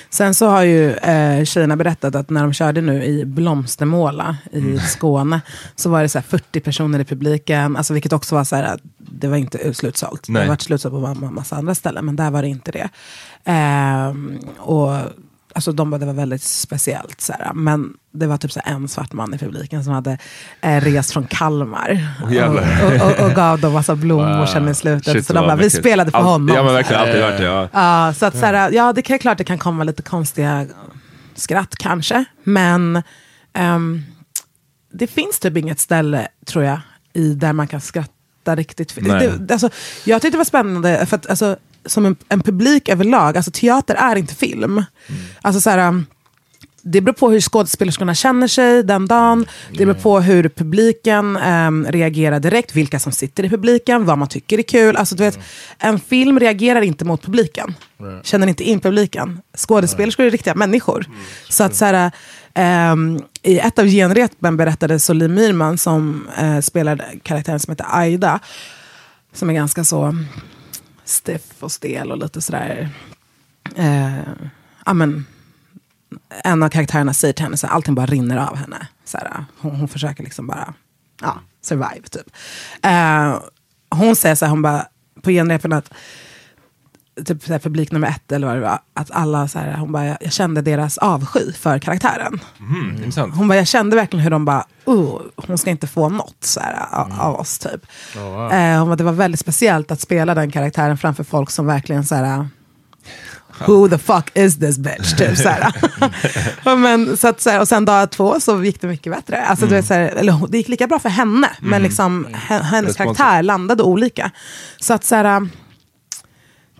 Sen 0.09 0.33
så 0.33 0.47
har 0.47 0.63
ju 0.63 0.91
eh, 0.91 1.43
tjejerna 1.45 1.75
berättat 1.77 2.15
att 2.15 2.29
när 2.29 2.41
de 2.41 2.53
körde 2.53 2.81
nu 2.81 3.03
i 3.03 3.25
Blomstermåla 3.25 4.37
i 4.51 4.79
Skåne 4.79 5.41
så 5.75 5.89
var 5.89 6.01
det 6.01 6.09
så 6.09 6.17
här 6.17 6.23
40 6.23 6.59
personer 6.59 6.99
i 6.99 7.05
publiken, 7.05 7.77
alltså 7.77 7.93
vilket 7.93 8.13
också 8.13 8.35
var 8.35 8.43
så 8.43 8.55
här, 8.55 8.63
att 8.63 8.81
det 8.97 9.27
var 9.27 9.37
inte 9.37 9.73
slutsålt. 9.73 10.23
Det 10.27 10.33
Nej. 10.33 10.41
har 10.41 10.49
varit 10.49 10.61
slutsålt 10.61 11.19
på 11.19 11.25
en 11.25 11.33
massa 11.33 11.55
andra 11.55 11.75
ställen, 11.75 12.05
men 12.05 12.15
där 12.15 12.31
var 12.31 12.41
det 12.41 12.47
inte 12.47 12.71
det. 12.71 12.89
Ehm, 13.43 14.39
och 14.57 14.97
Alltså 15.55 15.71
de 15.71 15.89
bara, 15.89 15.97
det 15.97 16.05
var 16.05 16.13
väldigt 16.13 16.43
speciellt. 16.43 17.21
Så 17.21 17.33
här. 17.33 17.53
Men 17.53 17.93
det 18.11 18.27
var 18.27 18.37
typ 18.37 18.51
så 18.51 18.61
en 18.65 18.87
svart 18.87 19.13
man 19.13 19.33
i 19.33 19.37
publiken 19.37 19.83
som 19.83 19.93
hade 19.93 20.17
eh, 20.61 20.81
rest 20.81 21.11
från 21.11 21.27
Kalmar. 21.27 22.07
Jävlar. 22.31 22.85
och, 22.85 22.93
och, 22.93 23.19
och, 23.19 23.25
och 23.25 23.35
gav 23.35 23.59
dem 23.59 23.73
massa 23.73 23.95
blommor 23.95 24.45
sen 24.45 24.69
i 24.69 24.75
slutet. 24.75 25.13
Shit, 25.13 25.27
så 25.27 25.33
de 25.33 25.45
bara, 25.47 25.55
vi 25.55 25.69
spelade 25.69 26.11
för 26.11 26.21
honom. 26.21 26.55
Ja 26.55 26.63
men 26.63 26.73
verkligen, 26.73 27.01
alltid 27.01 27.21
varit 27.21 27.37
det. 27.37 27.43
Ja. 27.43 27.69
Ja, 27.73 28.13
så 28.13 28.25
att 28.25 28.39
så 28.39 28.45
här, 28.45 28.71
ja, 28.71 28.93
det 28.93 29.01
kan 29.01 29.19
klart 29.19 29.37
det 29.37 29.43
kan 29.43 29.57
komma 29.57 29.83
lite 29.83 30.01
konstiga 30.01 30.65
skratt 31.35 31.75
kanske. 31.75 32.25
Men 32.43 33.03
ehm, 33.53 34.01
det 34.93 35.07
finns 35.07 35.39
typ 35.39 35.57
inget 35.57 35.79
ställe, 35.79 36.27
tror 36.45 36.63
jag, 36.63 36.79
i 37.13 37.33
där 37.33 37.53
man 37.53 37.67
kan 37.67 37.81
skratta 37.81 38.55
riktigt. 38.55 38.95
Det, 38.95 39.51
alltså, 39.51 39.69
jag 40.05 40.21
tyckte 40.21 40.35
det 40.35 40.37
var 40.37 40.45
spännande, 40.45 41.05
för 41.05 41.15
att 41.15 41.29
alltså, 41.29 41.57
som 41.85 42.05
en, 42.05 42.15
en 42.29 42.41
publik 42.41 42.89
överlag, 42.89 43.37
alltså 43.37 43.51
teater 43.51 43.95
är 43.95 44.15
inte 44.15 44.35
film. 44.35 44.83
Alltså 45.41 45.61
så 45.61 45.69
här, 45.69 45.87
um, 45.87 46.05
det 46.85 47.01
beror 47.01 47.13
på 47.13 47.29
hur 47.29 47.41
skådespelerskorna 47.41 48.15
känner 48.15 48.47
sig 48.47 48.83
den 48.83 49.05
dagen. 49.05 49.45
Det 49.71 49.85
beror 49.85 49.99
på 49.99 50.19
hur 50.19 50.49
publiken 50.49 51.37
ehm, 51.37 51.85
reagerar 51.89 52.39
direkt, 52.39 52.75
vilka 52.75 52.99
som 52.99 53.11
sitter 53.11 53.43
i 53.43 53.49
publiken, 53.49 54.05
vad 54.05 54.17
man 54.17 54.27
tycker 54.27 54.57
är 54.57 54.61
kul. 54.63 54.95
Alltså, 54.95 55.15
du 55.15 55.23
vet, 55.23 55.39
En 55.79 55.99
film 55.99 56.39
reagerar 56.39 56.81
inte 56.81 57.05
mot 57.05 57.21
publiken. 57.21 57.75
Känner 58.23 58.47
inte 58.47 58.63
in 58.63 58.79
publiken. 58.79 59.41
Skådespelerskor 59.57 60.25
är 60.25 60.29
riktiga 60.29 60.55
människor. 60.55 61.05
Så 61.49 61.63
att 61.63 61.75
så 61.75 61.85
här, 61.85 62.11
ehm, 62.53 63.21
I 63.41 63.59
ett 63.59 63.79
av 63.79 63.85
genrepen 63.85 64.57
berättade 64.57 64.99
Solim 64.99 65.33
Myrman, 65.33 65.77
som 65.77 66.27
eh, 66.37 66.59
spelar 66.59 67.05
karaktären 67.23 67.59
som 67.59 67.71
heter 67.71 67.85
Aida, 67.89 68.39
som 69.33 69.49
är 69.49 69.53
ganska 69.53 69.83
så 69.83 70.15
stiff 71.05 71.63
och 71.63 71.71
stel 71.71 72.11
och 72.11 72.17
lite 72.17 72.41
sådär... 72.41 72.89
Eh, 73.75 74.19
amen, 74.83 75.25
en 76.43 76.63
av 76.63 76.69
karaktärerna 76.69 77.13
säger 77.13 77.33
till 77.33 77.43
henne 77.43 77.57
så 77.57 77.67
här, 77.67 77.73
allting 77.73 77.95
bara 77.95 78.05
rinner 78.05 78.37
av 78.37 78.55
henne. 78.55 78.87
Så 79.05 79.17
här, 79.17 79.45
hon, 79.57 79.75
hon 79.75 79.87
försöker 79.87 80.23
liksom 80.23 80.47
bara 80.47 80.73
ja, 81.21 81.39
survive 81.61 82.07
typ. 82.11 82.35
Eh, 82.81 83.39
hon 83.89 84.15
säger 84.15 84.35
så 84.35 84.45
här, 84.45 84.49
hon 84.49 84.61
bara, 84.61 84.87
på 85.21 85.29
genrepen 85.31 85.73
att 85.73 85.93
typ 87.25 87.43
så 87.43 87.51
här, 87.51 87.59
publik 87.59 87.91
nummer 87.91 88.07
ett 88.07 88.31
eller 88.31 88.47
vad 88.47 88.55
det 88.55 88.61
var, 88.61 88.79
att 88.93 89.11
alla 89.11 89.47
så 89.47 89.59
här, 89.59 89.77
hon 89.77 89.91
bara, 89.91 90.05
jag, 90.05 90.31
kände 90.33 90.61
deras 90.61 90.97
avsky 90.97 91.53
för 91.53 91.79
karaktären. 91.79 92.39
Mm, 92.59 92.95
intressant. 92.97 93.35
Hon 93.35 93.47
bara, 93.47 93.55
jag 93.57 93.67
kände 93.67 93.95
verkligen 93.95 94.23
hur 94.23 94.29
de 94.31 94.45
bara, 94.45 94.65
oh, 94.85 95.21
hon 95.35 95.57
ska 95.57 95.69
inte 95.69 95.87
få 95.87 96.09
något 96.09 96.37
så 96.39 96.59
här, 96.59 96.85
av, 96.91 97.11
av 97.19 97.35
oss 97.39 97.59
typ. 97.59 97.85
eh, 98.51 98.79
hon 98.79 98.87
bara, 98.87 98.95
det 98.95 99.03
var 99.03 99.11
väldigt 99.11 99.39
speciellt 99.39 99.91
att 99.91 100.01
spela 100.01 100.35
den 100.35 100.51
karaktären 100.51 100.97
framför 100.97 101.23
folk 101.23 101.49
som 101.51 101.65
verkligen 101.65 102.05
så 102.05 102.15
här, 102.15 102.47
Who 103.67 103.89
the 103.89 103.97
fuck 103.97 104.31
is 104.37 104.59
this 104.59 104.77
bitch? 104.77 105.13
Typ, 105.17 105.37
så 105.37 105.49
men, 106.75 107.17
så 107.17 107.27
att, 107.27 107.41
så 107.41 107.49
här, 107.49 107.59
och 107.61 107.67
sen 107.67 107.85
dag 107.85 108.11
två 108.11 108.39
så 108.39 108.63
gick 108.63 108.81
det 108.81 108.87
mycket 108.87 109.13
bättre. 109.13 109.45
Alltså, 109.45 109.65
du 109.65 109.75
vet, 109.75 109.85
så 109.85 109.93
här, 109.93 110.01
eller, 110.01 110.47
det 110.47 110.57
gick 110.57 110.67
lika 110.67 110.87
bra 110.87 110.99
för 110.99 111.09
henne, 111.09 111.49
men 111.59 111.83
liksom, 111.83 112.27
hen- 112.33 112.61
hennes 112.61 112.91
Respons- 112.91 112.97
karaktär 112.97 113.43
landade 113.43 113.83
olika. 113.83 114.31
Så 114.79 114.93
att 114.93 115.03
så 115.03 115.15
här, 115.15 115.47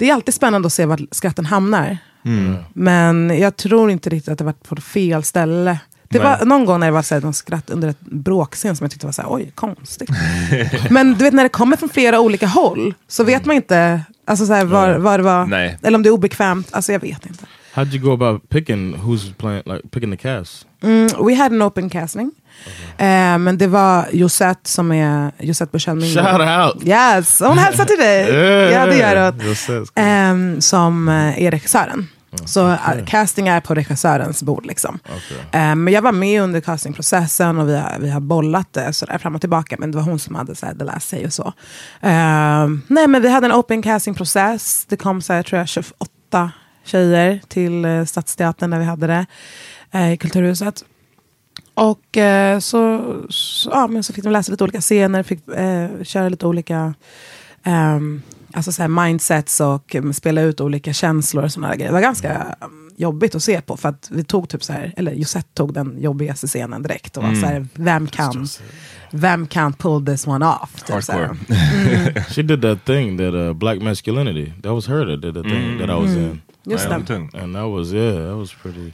det 0.04 0.10
är 0.10 0.14
alltid 0.14 0.34
spännande 0.34 0.66
att 0.66 0.74
se 0.74 0.86
var 0.86 1.00
skratten 1.12 1.46
hamnar. 1.46 1.98
Men 2.74 3.40
jag 3.40 3.56
tror 3.56 3.92
inte 3.92 4.10
riktigt 4.10 4.32
att 4.32 4.38
det 4.38 4.44
var 4.44 4.54
på 4.54 4.76
fel 4.76 5.24
ställe. 5.24 5.80
Det 6.10 6.20
Nej. 6.20 6.28
var 6.40 6.46
någon 6.46 6.66
gång 6.66 6.80
när 6.80 6.88
det 6.88 6.94
var 6.94 7.02
så 7.02 7.16
här, 7.16 7.22
någon 7.22 7.34
skratt 7.34 7.70
under 7.70 7.88
ett 7.88 8.00
bråkscen 8.00 8.76
som 8.76 8.86
jag 8.86 8.92
tyckte 8.92 9.06
var 9.06 9.14
så 9.14 9.22
här, 9.22 9.34
oj, 9.34 9.52
konstigt. 9.56 10.10
Men 10.90 11.14
du 11.14 11.24
vet 11.24 11.34
när 11.34 11.44
det 11.44 11.50
kommer 11.50 11.78
från 11.78 11.90
flera 11.90 12.20
olika 12.20 12.48
håll 12.48 12.94
så 13.08 13.24
vet 13.24 13.46
man 13.46 13.56
inte 13.56 14.02
alltså, 14.26 14.46
så 14.46 14.54
här, 14.54 14.66
var, 14.66 14.94
var 14.94 15.18
det 15.18 15.24
var, 15.24 15.46
Nej. 15.46 15.78
eller 15.82 15.96
om 15.98 16.04
det 16.04 16.10
är 16.10 16.12
obekvämt. 16.12 16.68
Alltså 16.72 16.92
jag 16.92 17.00
vet 17.00 17.26
inte. 17.26 17.46
How'd 17.76 17.94
you 17.94 18.00
go 18.00 18.12
about 18.12 18.50
picking 18.50 18.94
who's 18.94 19.34
playing, 19.38 19.64
like 19.66 19.82
picking 19.92 20.12
the 20.12 20.18
cast? 20.18 20.68
Mm, 20.82 21.26
we 21.26 21.34
had 21.36 21.52
an 21.52 21.62
open 21.62 21.90
casting. 21.90 22.32
Eh, 22.98 23.38
men 23.38 23.58
det 23.58 23.68
var 23.68 24.08
Josette 24.12 24.70
som 24.70 24.92
är 24.92 25.32
Josette 25.40 25.72
Bushell 25.72 25.96
Mingo. 25.96 26.22
Shout 26.22 26.42
out! 26.42 26.88
Yes, 26.88 27.40
hon 27.40 27.58
hälsar 27.58 27.86
till 27.86 27.98
dig. 28.00 28.30
Ja, 28.74 28.86
det 28.86 28.98
gör 28.98 29.32
hon. 29.32 29.48
Josette. 29.48 30.02
Ehm, 30.02 30.62
som 30.62 31.10
eh, 31.10 31.44
är 31.44 31.52
regissören. 31.52 32.08
Så 32.46 32.70
eh, 32.70 33.06
casting 33.08 33.48
är 33.48 33.62
på 33.62 33.74
regissörens 33.76 34.44
bord. 34.44 34.66
Liksom. 34.66 35.00
Ehm, 35.52 35.84
men 35.84 35.94
jag 35.94 36.02
var 36.02 36.12
med 36.12 36.42
under 36.42 36.62
castingprocessen 36.62 37.58
och 37.58 37.70
vi 37.70 37.78
har, 37.78 37.98
vi 38.00 38.10
har 38.10 38.20
bollat 38.20 38.74
det 38.74 38.94
sådär 38.94 39.18
fram 39.18 39.36
och 39.36 39.42
tillbaka. 39.42 39.76
Men 39.80 39.92
det 39.92 39.98
var 39.98 40.04
hon 40.06 40.20
som 40.20 40.36
hade 40.36 40.56
såhär, 40.56 40.74
the 40.74 40.84
last 40.84 41.10
say 41.10 41.26
och 41.26 41.34
så. 41.34 41.54
Ehm, 42.02 42.82
nej 42.88 43.08
men 43.08 43.22
vi 43.22 43.30
hade 43.30 43.46
en 43.48 43.54
open 43.54 43.82
castingprocess. 43.82 44.86
Det 44.90 44.98
kom 44.98 45.22
såhär, 45.22 45.44
tror 45.44 45.60
jag 45.60 45.68
28 45.68 46.52
tjejer 46.84 47.42
till 47.48 47.86
eh, 47.86 48.06
Stadsteatern 48.06 48.70
där 48.70 48.80
vi 48.80 48.86
hade 48.86 49.08
det. 49.08 49.26
eh, 49.92 50.14
I 50.14 50.18
Kulturhuset. 50.18 50.86
Och 51.74 52.18
eh, 52.18 52.60
så, 52.60 53.02
så, 53.30 53.70
ja, 53.70 53.88
men 53.88 54.04
så 54.04 54.14
fick 54.14 54.24
de 54.24 54.30
läsa 54.34 54.52
lite 54.52 54.64
olika 54.64 54.82
scener, 54.82 55.24
fick 55.24 55.48
eh, 55.48 56.04
köra 56.04 56.30
lite 56.30 56.48
olika 56.48 56.94
ehm, 57.64 58.22
alltså 58.54 58.72
så 58.72 58.82
här 58.82 58.90
mindsets 58.90 59.60
och 59.60 59.96
spela 60.14 60.42
ut 60.42 60.62
olika 60.62 60.94
känslor 60.94 61.44
och 61.44 61.52
sådana 61.52 61.76
grejer. 61.76 61.88
Det 61.88 61.94
var 61.94 62.02
ganska 62.02 62.56
um, 62.62 62.92
jobbigt 62.98 63.36
att 63.36 63.44
se 63.44 63.62
på 63.62 63.78
för 63.78 63.90
att 63.90 64.08
vi 64.12 64.24
tog 64.24 64.50
typ 64.50 64.64
så 64.64 64.74
här, 64.74 64.94
eller 64.98 65.12
Josette 65.14 65.50
tog 65.54 65.74
den 65.74 66.02
jobbigaste 66.02 66.48
scenen 66.48 66.84
direkt 66.84 67.18
och 67.18 67.24
var 67.24 67.34
så 67.36 67.46
här, 67.46 67.68
vem 67.74 68.08
kan, 68.08 68.48
vem 69.12 69.48
kan 69.48 69.74
pull 69.74 70.06
this 70.06 70.28
one 70.28 70.46
off? 70.46 70.74
Typ. 70.76 70.90
Hardcore. 70.90 71.36
She 72.30 72.42
did 72.42 72.62
that 72.62 72.86
thing 72.86 73.18
that 73.18 73.34
uh, 73.34 73.54
black 73.54 73.82
masculinity. 73.82 74.54
That 74.64 74.72
was 74.74 74.88
her 74.88 75.06
that 75.06 75.22
did 75.22 75.34
the 75.34 75.44
thing 75.50 75.78
that 75.80 75.90
I 75.90 75.94
was 76.02 76.12
in, 76.16 76.42
Just 76.66 76.90
tung. 77.08 77.30
and 77.34 77.56
that 77.56 77.66
was 77.70 77.92
yeah, 77.94 78.28
that 78.30 78.38
was 78.38 78.54
pretty. 78.54 78.94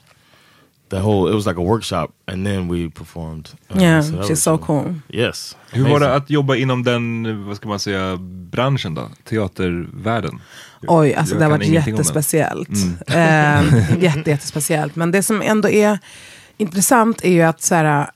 The 0.90 1.00
whole 1.00 1.32
it 1.32 1.36
was 1.36 1.46
like 1.46 1.60
a 1.60 1.64
workshop, 1.64 2.12
and 2.26 2.46
then 2.46 2.68
we 2.68 2.90
performed. 2.90 3.50
Uh, 3.72 3.82
Yeah, 3.82 4.02
so 4.02 4.12
that 4.12 4.26
she's 4.26 4.30
was 4.30 4.44
so 4.44 4.58
cool. 4.58 4.96
Yes. 5.10 5.58
Hur 5.72 5.90
var 5.90 6.00
det 6.00 6.16
att 6.16 6.30
jobba 6.30 6.56
inom 6.56 6.84
den, 6.84 7.46
vad 7.48 7.58
ska 7.58 7.68
man 7.70 7.80
säga, 7.80 8.18
branschen 8.52 8.94
då? 8.96 9.10
Teatervärlden? 9.24 10.40
Oj, 10.88 11.14
alltså 11.14 11.36
Jag 11.36 11.42
det 11.42 11.46
har 11.46 11.52
varit 11.52 11.68
jättespeciellt. 11.68 12.70
Eh, 13.08 14.04
jätte, 14.04 14.30
jättespeciellt. 14.30 14.96
Men 14.96 15.12
det 15.12 15.24
som 15.24 15.42
ändå 15.42 15.70
är 15.70 16.00
intressant 16.58 17.24
är 17.24 17.32
ju 17.32 17.42
att 17.42 17.62
så 17.62 17.76
här, 17.76 18.10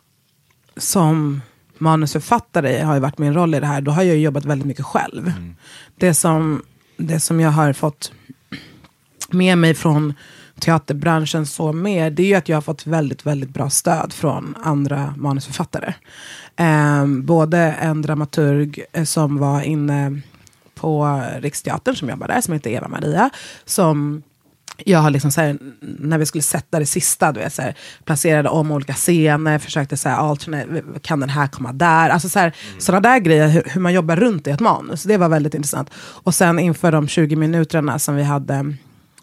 som 0.78 1.42
manusförfattare 1.78 2.82
har 2.84 2.94
ju 2.94 3.00
varit 3.00 3.18
min 3.18 3.34
roll 3.34 3.56
i 3.56 3.60
det 3.60 3.66
här. 3.68 3.82
Då 3.82 3.92
har 3.92 4.04
jag 4.04 4.16
ju 4.16 4.22
jobbat 4.22 4.46
väldigt 4.46 4.68
mycket 4.68 4.86
själv. 4.86 5.34
Det, 5.96 6.14
som, 6.14 6.64
det 6.98 7.20
som 7.20 7.40
jag 7.40 7.52
har 7.52 7.74
fått 7.74 8.12
med 9.34 9.58
mig 9.58 9.74
från 9.74 10.14
teaterbranschen 10.60 11.46
så 11.46 11.74
mer, 11.74 12.12
det 12.12 12.24
är 12.24 12.28
ju 12.28 12.36
att 12.36 12.50
jag 12.50 12.58
har 12.58 12.62
fått 12.62 12.88
väldigt, 12.88 13.26
väldigt 13.26 13.50
bra 13.50 13.70
stöd 13.70 14.14
från 14.14 14.56
andra 14.64 15.14
manusförfattare. 15.18 15.94
Eh, 16.56 17.06
både 17.06 17.58
en 17.60 18.02
dramaturg 18.02 18.84
eh, 18.94 19.04
som 19.04 19.38
var 19.38 19.62
inne 19.62 20.22
på 20.76 21.22
Riksteatern 21.40 21.96
som 21.96 22.10
jobbar 22.10 22.28
där, 22.28 22.42
som 22.42 22.54
heter 22.54 22.70
Eva-Maria, 22.70 23.30
som 23.66 24.24
jag 24.78 25.00
har 25.00 25.10
liksom 25.10 25.32
så 25.32 25.42
här, 25.42 25.58
när 25.82 26.18
vi 26.18 26.26
skulle 26.26 26.42
sätta 26.42 26.80
det 26.80 26.86
sista, 26.86 27.32
du 27.32 27.40
vet, 27.40 27.54
så 27.54 27.62
här, 27.62 27.76
placerade 28.04 28.50
om 28.50 28.72
olika 28.72 28.94
scener, 28.94 29.60
försökte 29.60 29.98
så 29.98 30.10
här, 30.10 30.18
alternate, 30.18 30.84
kan 31.02 31.20
den 31.20 31.30
här 31.30 31.48
komma 31.48 31.74
där? 31.74 32.10
Alltså 32.10 32.30
så 32.30 32.40
här, 32.40 32.56
Sådana 32.80 33.10
där 33.10 33.20
grejer, 33.20 33.48
hur, 33.48 33.64
hur 33.66 33.82
man 33.82 33.94
jobbar 33.94 34.16
runt 34.16 34.48
i 34.48 34.50
ett 34.50 34.60
manus, 34.60 35.04
det 35.04 35.18
var 35.18 35.30
väldigt 35.30 35.54
intressant. 35.54 35.90
Och 35.96 36.36
sen 36.36 36.60
inför 36.60 36.92
de 36.92 37.08
20 37.08 37.36
minuterna 37.36 38.00
som 38.00 38.16
vi 38.16 38.24
hade 38.24 38.76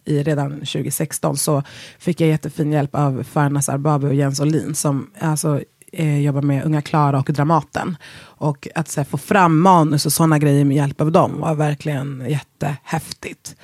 i 0.04 0.22
redan 0.22 0.50
2016 0.52 1.36
så 1.36 1.62
fick 1.98 2.20
jag 2.20 2.28
jättefin 2.28 2.72
hjälp 2.72 2.94
av 2.94 3.22
Farnas 3.32 3.68
Arbabi 3.68 4.06
och 4.06 4.14
Jens 4.14 4.40
Olin 4.40 4.74
som 4.74 5.10
alltså, 5.20 5.60
eh, 5.92 6.20
jobbar 6.20 6.42
med 6.42 6.64
Unga 6.64 6.82
Klara 6.82 7.18
och 7.18 7.32
Dramaten. 7.32 7.96
Och 8.20 8.68
att 8.74 8.88
så 8.88 9.00
här, 9.00 9.04
få 9.06 9.18
fram 9.18 9.60
manus 9.60 10.06
och 10.06 10.12
sådana 10.12 10.38
grejer 10.38 10.64
med 10.64 10.76
hjälp 10.76 11.00
av 11.00 11.12
dem 11.12 11.40
var 11.40 11.54
verkligen 11.54 12.24
jättehäftigt. 12.28 13.56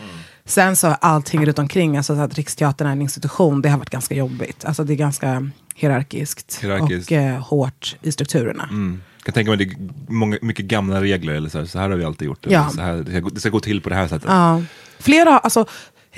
Sen 0.45 0.77
så 0.77 0.87
allting 0.87 1.47
runt 1.47 1.59
omkring, 1.59 1.97
alltså 1.97 2.15
så 2.17 2.21
att 2.21 2.35
Riksteatern 2.35 2.89
är 2.89 2.93
en 2.93 3.03
institution, 3.03 3.63
det 3.63 3.69
har 3.69 3.79
varit 3.79 3.91
ganska 3.91 4.15
jobbigt. 4.15 4.65
Alltså 4.65 4.85
det 4.85 4.93
är 4.93 4.97
ganska 4.97 5.51
hierarkiskt, 5.75 6.59
Hierarkiskt. 6.63 7.11
och 7.11 7.17
eh, 7.17 7.41
hårt 7.41 7.97
i 8.03 8.13
strukturerna. 8.13 8.65
Mm. 8.71 9.03
Jag 9.17 9.25
kan 9.25 9.33
tänka 9.35 9.51
mig 9.51 9.63
att 9.63 9.69
det 9.79 9.85
är 9.85 10.13
många, 10.13 10.39
mycket 10.43 10.65
gamla 10.65 11.01
regler, 11.03 11.35
eller 11.35 11.49
så 11.49 11.59
här, 11.59 11.65
så 11.67 11.79
här 11.79 11.91
har 11.91 11.97
vi 11.97 12.05
alltid 12.05 12.27
gjort 12.27 12.43
det. 12.45 12.53
Ja. 12.53 12.71
Så 12.71 12.81
här, 12.81 12.93
det, 12.97 13.11
ska, 13.11 13.21
gå- 13.21 13.29
det 13.31 13.41
ska 13.41 13.49
gå 13.51 13.61
till 13.61 13.81
på 13.81 13.89
det 13.89 13.95
här 13.95 14.09
sättet. 14.09 14.29
Ja. 14.29 14.63
Flera, 14.99 15.39
alltså, 15.39 15.67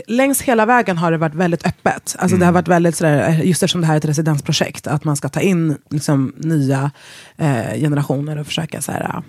längs 0.06 0.42
hela 0.42 0.66
vägen 0.66 0.98
har 0.98 1.10
det 1.12 1.18
varit 1.18 1.34
väldigt 1.34 1.66
öppet. 1.66 2.16
Alltså, 2.18 2.36
Det 2.36 2.44
har 2.46 2.52
varit 2.52 2.68
väldigt 2.68 2.96
sådär, 2.96 3.42
just 3.42 3.62
eftersom 3.62 3.80
det 3.80 3.86
här 3.86 3.94
är 3.94 3.98
ett 3.98 4.04
residensprojekt, 4.04 4.86
att 4.86 5.04
man 5.04 5.16
ska 5.16 5.28
ta 5.28 5.40
in 5.40 5.76
liksom, 5.90 6.32
nya 6.36 6.90
eh, 7.36 7.74
generationer 7.80 8.38
och 8.38 8.46
försöka 8.46 8.80
så 8.82 8.92
här, 8.92 9.22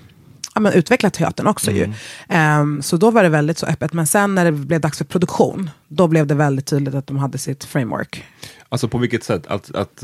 ja, 0.56 0.60
men 0.62 0.74
utveckla 0.74 1.10
teatern 1.10 1.48
också. 1.48 1.72
Ju. 1.72 1.94
Ehm, 2.30 2.82
så 2.82 2.98
då 2.98 3.12
var 3.12 3.24
det 3.24 3.30
väldigt 3.30 3.58
så 3.58 3.66
öppet. 3.66 3.94
Men 3.94 4.08
sen 4.08 4.36
när 4.36 4.46
det 4.46 4.52
blev 4.52 4.82
dags 4.82 4.98
för 4.98 5.06
produktion, 5.06 5.70
då 5.88 6.08
blev 6.08 6.28
det 6.28 6.36
väldigt 6.36 6.66
tydligt 6.66 6.96
att 6.96 7.08
de 7.08 7.18
hade 7.18 7.38
sitt 7.38 7.64
framework. 7.64 8.24
Alltså 8.70 8.88
på 8.88 8.98
vilket 8.98 9.24
sätt? 9.24 9.48
Att, 9.48 9.76
att 9.76 10.04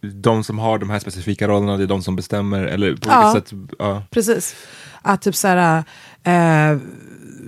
de 0.00 0.44
som 0.44 0.58
har 0.58 0.78
de 0.78 0.90
här 0.90 0.98
specifika 0.98 1.48
rollerna, 1.48 1.76
det 1.76 1.82
är 1.82 1.86
de 1.86 2.02
som 2.02 2.16
bestämmer? 2.16 2.64
Eller 2.64 2.96
på 2.96 3.08
Ja. 3.10 3.32
vilket 3.32 3.48
sätt? 3.48 3.58
Ja. 3.78 4.02
Precis. 4.10 4.56
Att 5.02 5.22
typ 5.22 5.34
så 5.34 5.48
här, 5.48 5.84
eh, 6.22 6.78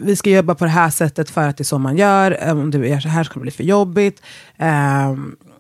vi 0.01 0.17
ska 0.17 0.31
jobba 0.31 0.55
på 0.55 0.65
det 0.65 0.71
här 0.71 0.91
sättet 0.91 1.31
för 1.31 1.49
att 1.49 1.57
det 1.57 1.63
är 1.63 1.65
så 1.65 1.79
man 1.79 1.97
gör. 1.97 2.51
Om 2.51 2.71
du 2.71 2.89
gör 2.89 3.01
så 3.01 3.09
här 3.09 3.25
så 3.25 3.33
kommer 3.33 3.45
det 3.45 3.51
bli 3.51 3.57
för 3.57 3.65
jobbigt. 3.65 4.23
Eh, 4.59 5.15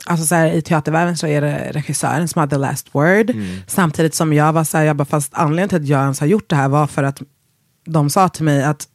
alltså 0.07 0.26
så 0.26 0.34
här, 0.34 0.53
I 0.53 0.62
teatervärlden 0.62 1.16
så 1.16 1.26
är 1.26 1.41
det 1.41 1.70
regissören 1.72 2.28
som 2.28 2.41
har 2.41 2.47
the 2.47 2.57
last 2.57 2.95
word. 2.95 3.30
Samtidigt 3.66 4.14
som 4.14 4.32
jag 4.32 4.53
var 4.53 4.64
så 4.64 4.78
här, 4.78 4.84
jag 4.84 4.97
bara, 4.97 5.05
fast 5.05 5.34
anledningen 5.34 5.68
till 5.68 5.78
att 5.78 5.88
jag 5.88 6.03
ens 6.03 6.20
har 6.20 6.26
gjort 6.26 6.51
det 6.51 6.57
här 6.57 6.68
var 6.68 6.86
för 6.86 7.03
att 7.03 7.22
de 7.86 8.11
sa 8.11 8.28
till 8.28 8.45
mig 8.45 8.64
att 8.64 8.86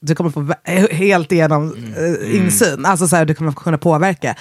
du 0.00 0.14
kommer 0.14 0.30
få 0.30 0.54
helt 0.94 1.32
igenom 1.32 1.74
eh, 1.96 2.36
insyn. 2.36 2.86
Alltså 2.86 3.08
så 3.08 3.16
här, 3.16 3.24
du 3.24 3.34
kommer 3.34 3.52
kunna 3.52 3.78
påverka. 3.78 4.34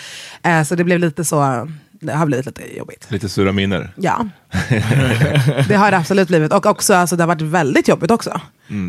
Eh, 0.44 0.64
så 0.64 0.76
det 0.76 0.84
blev 0.84 1.00
lite 1.00 1.26
så, 1.26 1.68
det 2.06 2.14
har 2.14 2.26
blivit 2.26 2.46
lite 2.46 2.78
jobbigt. 2.78 3.08
Lite 3.10 3.30
sura 3.30 3.52
miner. 3.52 3.94
Ja, 3.96 4.28
det 5.68 5.76
har 5.76 5.92
det 5.92 5.98
absolut 5.98 6.28
blivit. 6.28 6.54
Och 6.54 6.66
också, 6.66 6.94
alltså, 6.94 7.16
det 7.16 7.24
har 7.24 7.28
varit 7.28 7.42
väldigt 7.42 7.88
jobbigt 7.88 8.12
också. 8.12 8.42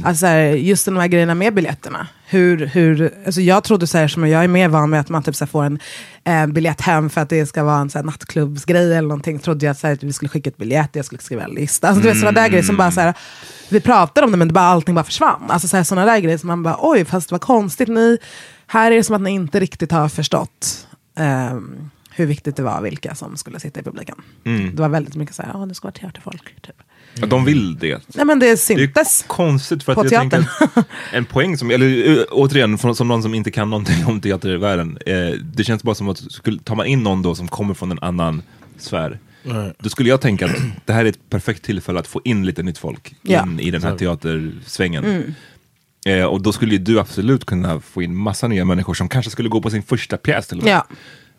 Alltså, 0.05 0.21
så 0.21 0.27
här, 0.27 0.43
just 0.43 0.85
de 0.85 0.97
här 0.97 1.07
grejerna 1.07 1.35
med 1.35 1.55
biljetterna. 1.55 2.07
Hur, 2.27 2.67
hur, 2.67 3.15
alltså, 3.27 3.41
jag 3.41 3.65
trodde, 3.65 3.87
så 3.87 3.99
här, 3.99 4.09
som 4.09 4.29
jag 4.29 4.45
är 4.45 4.49
mer 4.49 4.69
van 4.69 4.91
med 4.91 5.01
att 5.01 5.09
man 5.09 5.23
typ, 5.23 5.37
så 5.37 5.45
här, 5.45 5.51
får 5.51 5.65
en 5.65 5.79
eh, 6.25 6.47
biljett 6.47 6.81
hem 6.81 7.11
för 7.11 7.21
att 7.21 7.29
det 7.29 7.47
ska 7.47 7.65
vara 7.65 7.79
en 7.79 7.91
så 7.91 7.99
här, 7.99 8.05
nattklubbsgrej 8.05 8.91
eller 8.97 9.09
någonting. 9.09 9.39
Trodde 9.39 9.67
jag 9.67 9.77
så 9.77 9.87
här, 9.87 9.95
att 9.95 10.03
vi 10.03 10.13
skulle 10.13 10.29
skicka 10.29 10.51
ett 10.51 10.57
biljett, 10.57 10.91
jag 10.93 11.05
skulle 11.05 11.23
skriva 11.23 11.45
en 11.45 11.51
lista. 11.51 11.89
Alltså, 11.89 12.03
du 12.03 12.09
vet, 12.09 12.19
sådana 12.19 12.41
där 12.41 12.49
grejer 12.49 12.63
som 12.63 12.77
bara 12.77 12.91
så 12.91 13.01
här, 13.01 13.15
vi 13.69 13.81
pratade 13.81 14.25
om 14.25 14.31
det 14.31 14.37
men 14.37 14.49
det 14.49 14.55
bara, 14.55 14.65
allting 14.65 14.95
bara 14.95 15.05
försvann. 15.05 15.43
Alltså 15.49 15.69
så 15.69 15.77
här, 15.77 15.85
sådana 15.85 16.13
där 16.13 16.19
grejer 16.19 16.39
som 16.39 16.47
man 16.47 16.63
bara, 16.63 16.77
oj, 16.81 17.05
fast 17.05 17.31
vad 17.31 17.41
konstigt. 17.41 17.89
Ni, 17.89 18.19
här 18.67 18.93
är 18.93 18.97
det 18.97 19.05
som 19.05 19.17
att 19.17 19.23
ni 19.23 19.31
inte 19.31 19.61
riktigt 19.61 19.93
har 19.93 20.09
förstått 20.09 20.87
ehm, 21.17 21.91
hur 22.17 22.27
viktigt 22.27 22.57
det 22.57 22.63
var 22.63 22.81
vilka 22.83 23.15
som 23.15 23.37
skulle 23.37 23.61
sitta 23.61 23.81
i 23.81 23.83
publiken. 23.83 24.17
Det 24.45 24.81
var 24.83 24.89
väldigt 24.89 25.15
mycket 25.17 25.35
så 25.35 25.43
här, 25.43 25.51
ja 25.55 25.67
det 25.67 25.75
ska 25.75 25.87
vara 25.89 25.93
teaterfolk. 25.95 26.55
Typ. 26.63 26.77
Ja, 27.21 27.27
de 27.27 27.45
vill 27.45 27.79
det. 27.79 28.03
Nej 28.15 28.25
men 28.27 28.39
det 28.39 28.47
Det 28.47 28.53
är 28.53 28.57
syntes. 28.57 29.25
konstigt 29.27 29.83
för 29.83 29.93
att 29.93 29.97
På 29.99 30.05
jag 30.05 30.11
teatern. 30.11 30.31
tänker 30.59 30.85
en 31.13 31.25
poäng 31.25 31.59
som, 31.59 31.71
eller 31.71 32.11
eh, 32.19 32.25
återigen 32.31 32.79
från, 32.79 32.95
som 32.97 33.09
någon 33.09 33.23
som 33.23 33.35
inte 33.35 33.51
kan 33.51 33.71
någonting 33.71 34.07
om 34.07 34.21
teatervärlden, 34.21 34.99
eh, 35.07 35.15
det 35.43 35.65
känns 35.65 35.83
bara 35.83 35.95
som 35.95 36.09
att 36.09 36.33
skulle, 36.33 36.59
tar 36.59 36.75
man 36.75 36.87
in 36.87 37.03
någon 37.03 37.23
då 37.23 37.35
som 37.35 37.49
kommer 37.49 37.75
från 37.75 37.91
en 37.93 37.99
annan 38.03 38.43
sfär, 38.79 39.19
då 39.79 39.89
skulle 39.89 40.09
jag 40.09 40.21
tänka 40.21 40.47
att 40.47 40.57
det 40.85 40.93
här 40.93 41.05
är 41.05 41.09
ett 41.09 41.31
perfekt 41.31 41.63
tillfälle 41.65 41.99
att 42.01 42.07
få 42.07 42.21
in 42.25 42.47
lite 42.47 42.63
nytt 42.63 42.79
folk 42.79 43.15
Ja. 43.23 43.43
in 43.43 43.61
i 43.61 43.71
den 43.71 43.83
här 43.83 43.97
teatersvängen. 43.99 45.05
Mm. 45.05 45.35
Eh, 46.07 46.25
och 46.25 46.43
då 46.43 46.53
skulle 46.53 46.73
ju 46.73 46.79
du 46.79 47.01
absolut 47.01 47.45
kunna 47.45 47.81
få 47.81 48.03
in 48.03 48.17
massa 48.17 48.49
nya 48.49 48.65
människor 48.65 48.95
som 48.95 49.09
kanske 49.09 49.31
skulle 49.31 49.49
gå 49.49 49.61
på 49.61 49.71
sin 49.71 49.83
första 49.83 50.17
pjäs 50.17 50.47
till 50.47 50.59
och 50.59 50.65
med. 50.65 50.73
Ja. 50.73 50.87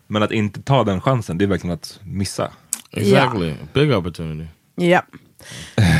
Men 0.08 0.24
att 0.24 0.32
inte 0.32 0.62
ta 0.62 0.84
den 0.84 1.01
chansen, 1.01 1.38
det 1.38 1.45
är 1.45 1.47
verkligen 1.47 1.74
att 1.74 1.99
missa. 2.03 2.51
Exactly. 2.91 3.53
Big 3.74 3.91
opportunity. 3.91 4.47
Ja. 4.76 5.01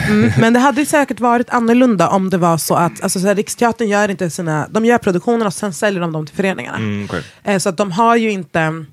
Mm, 0.10 0.32
men 0.39 0.53
det 0.53 0.60
hade 0.60 0.82
ju 0.82 0.86
säkert 0.86 1.20
varit 1.20 1.49
annorlunda 1.49 2.10
om 2.10 2.30
det 2.30 2.38
var 2.38 2.58
så 2.58 2.76
att 2.76 3.03
alltså, 3.03 3.20
så 3.20 3.28
här, 3.28 3.36
Riksteatern 3.36 3.88
gör 3.88 4.10
inte 4.10 4.30
sina, 4.30 4.68
de 4.70 4.86
gör 4.86 4.97
produktionerna 4.97 5.45
och 5.45 5.53
sen 5.53 5.74
säljer 5.74 6.01
de 6.01 6.12
dem 6.12 6.26
till 6.26 6.36
föreningarna. 6.36 6.78
Mm, 6.78 7.05
okej. 7.05 7.24
Eh, 7.43 7.58
så 7.58 7.70
att 7.70 7.78
de 7.78 7.91
har 7.91 8.16
ju 8.16 8.32
inte, 8.32 8.86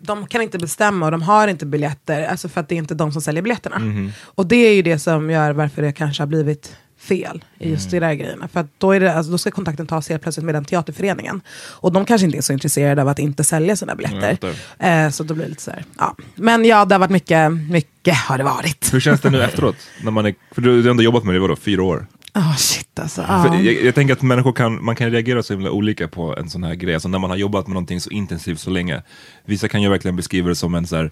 de 0.00 0.26
kan 0.26 0.42
inte 0.42 0.58
bestämma 0.58 1.06
och 1.06 1.12
de 1.12 1.22
har 1.22 1.48
inte 1.48 1.66
biljetter, 1.66 2.26
alltså 2.26 2.48
för 2.48 2.60
att 2.60 2.68
det 2.68 2.74
är 2.74 2.76
inte 2.76 2.94
de 2.94 3.12
som 3.12 3.22
säljer 3.22 3.42
biljetterna. 3.42 3.78
Mhm. 3.78 4.12
Och 4.22 4.46
det 4.46 4.56
är 4.56 4.74
ju 4.74 4.82
det 4.82 4.98
som 4.98 5.30
gör 5.30 5.52
varför 5.52 5.82
det 5.82 5.92
kanske 5.92 6.22
har 6.22 6.28
blivit 6.28 6.76
fel 7.04 7.44
i 7.58 7.70
just 7.70 7.92
Mm. 7.92 8.00
de 8.00 8.06
där 8.06 8.14
grejerna. 8.14 8.48
För 8.48 8.66
då, 8.78 8.92
är 8.92 9.00
det, 9.00 9.14
alltså, 9.14 9.32
då 9.32 9.38
ska 9.38 9.50
kontakten 9.50 9.86
tas 9.86 10.08
helt 10.08 10.22
plötsligt 10.22 10.44
med 10.44 10.54
den 10.54 10.64
teaterföreningen. 10.64 11.40
Och 11.70 11.92
de 11.92 12.04
kanske 12.04 12.24
inte 12.24 12.38
är 12.38 12.42
så 12.42 12.52
intresserade 12.52 13.02
av 13.02 13.08
att 13.08 13.18
inte 13.18 13.44
sälja 13.44 13.76
sina 13.76 13.94
biljetter. 13.94 14.38
Jag 14.78 15.04
Eh, 15.04 15.10
så 15.10 15.22
då 15.22 15.34
blir 15.34 15.44
det 15.44 15.50
lite 15.50 15.62
så 15.62 15.70
här, 15.70 15.84
ja. 15.98 16.16
Men 16.34 16.64
ja, 16.64 16.84
det 16.84 16.94
har 16.94 17.00
varit 17.00 17.10
mycket, 17.10 17.52
mycket 17.52 18.16
har 18.16 18.38
det 18.38 18.44
varit. 18.44 18.94
Hur 18.94 19.00
känns 19.00 19.20
det 19.20 19.30
nu 19.30 19.42
efteråt? 19.42 19.76
När 20.02 20.10
man 20.10 20.26
är, 20.26 20.34
för 20.50 20.62
du 20.62 20.82
har 20.82 20.90
ändå 20.90 21.02
jobbat 21.02 21.24
med 21.24 21.34
det, 21.34 21.38
vadå, 21.38 21.56
fyra 21.56 21.82
år? 21.82 22.06
Oh, 22.34 22.56
shit 22.56 22.98
alltså. 22.98 23.24
Ja. 23.28 23.56
jag, 23.62 23.84
jag 23.84 23.94
tänker 23.94 24.12
att 24.14 24.22
människor 24.22 24.52
kan, 24.52 24.84
man 24.84 24.96
kan 24.96 25.10
reagera 25.10 25.42
så 25.42 25.52
himla 25.52 25.70
olika 25.70 26.08
på 26.08 26.36
en 26.36 26.50
sån 26.50 26.64
här 26.64 26.74
grej, 26.74 26.94
alltså 26.94 27.08
när 27.08 27.18
man 27.18 27.30
har 27.30 27.36
jobbat 27.36 27.66
med 27.66 27.74
någonting 27.74 28.00
så 28.00 28.10
intensivt 28.10 28.60
så 28.60 28.70
länge. 28.70 29.02
Vissa 29.44 29.68
kan 29.68 29.82
ju 29.82 29.88
verkligen 29.88 30.16
beskriva 30.16 30.48
det 30.48 30.54
som 30.54 30.74
en 30.74 30.86
så 30.86 30.96
här, 30.96 31.10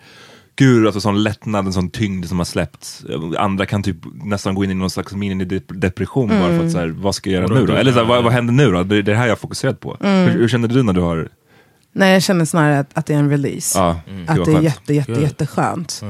gud, 0.56 0.86
alltså 0.86 1.00
sån 1.00 1.22
lättnad, 1.22 1.66
en 1.66 1.72
sån 1.72 1.90
tyngd 1.90 2.26
som 2.26 2.38
har 2.38 2.44
släppt. 2.44 3.04
Andra 3.38 3.66
kan 3.66 3.82
typ 3.82 3.96
nästan 4.24 4.54
gå 4.54 4.64
in 4.64 4.70
i 4.70 4.74
någon 4.74 4.90
slags 4.90 5.12
mini-depression 5.12 6.28
bara 6.28 6.58
för 6.58 6.66
att 6.66 6.72
så 6.72 6.78
här, 6.78 6.88
vad 6.88 7.14
ska 7.14 7.30
jag 7.30 7.42
göra 7.42 7.54
nu 7.54 7.66
då? 7.66 7.72
Eller 7.72 7.92
så 7.92 7.98
här, 7.98 8.06
vad, 8.06 8.24
vad 8.24 8.32
händer 8.32 8.54
nu 8.54 8.70
då? 8.72 8.82
Det 8.82 8.96
är 8.96 9.02
det 9.02 9.14
här 9.14 9.24
jag 9.24 9.30
har 9.30 9.36
fokuserat 9.36 9.80
på. 9.80 9.96
Hur, 10.00 10.28
hur 10.28 10.48
känner 10.48 10.68
du 10.68 10.82
när 10.82 10.92
du 10.92 11.00
har... 11.00 11.28
Nej, 11.94 12.12
jag 12.12 12.22
känner 12.22 12.44
snarare 12.44 12.78
att, 12.78 12.90
att 12.94 13.06
det 13.06 13.14
är 13.14 13.18
en 13.18 13.30
release. 13.30 13.78
Ja, 13.78 14.00
Att 14.28 14.38
var 14.38 14.46
det 14.46 14.52
är 14.52 14.60
jätte, 14.60 14.94
jätte, 14.94 15.12
jätteskönt. 15.12 16.02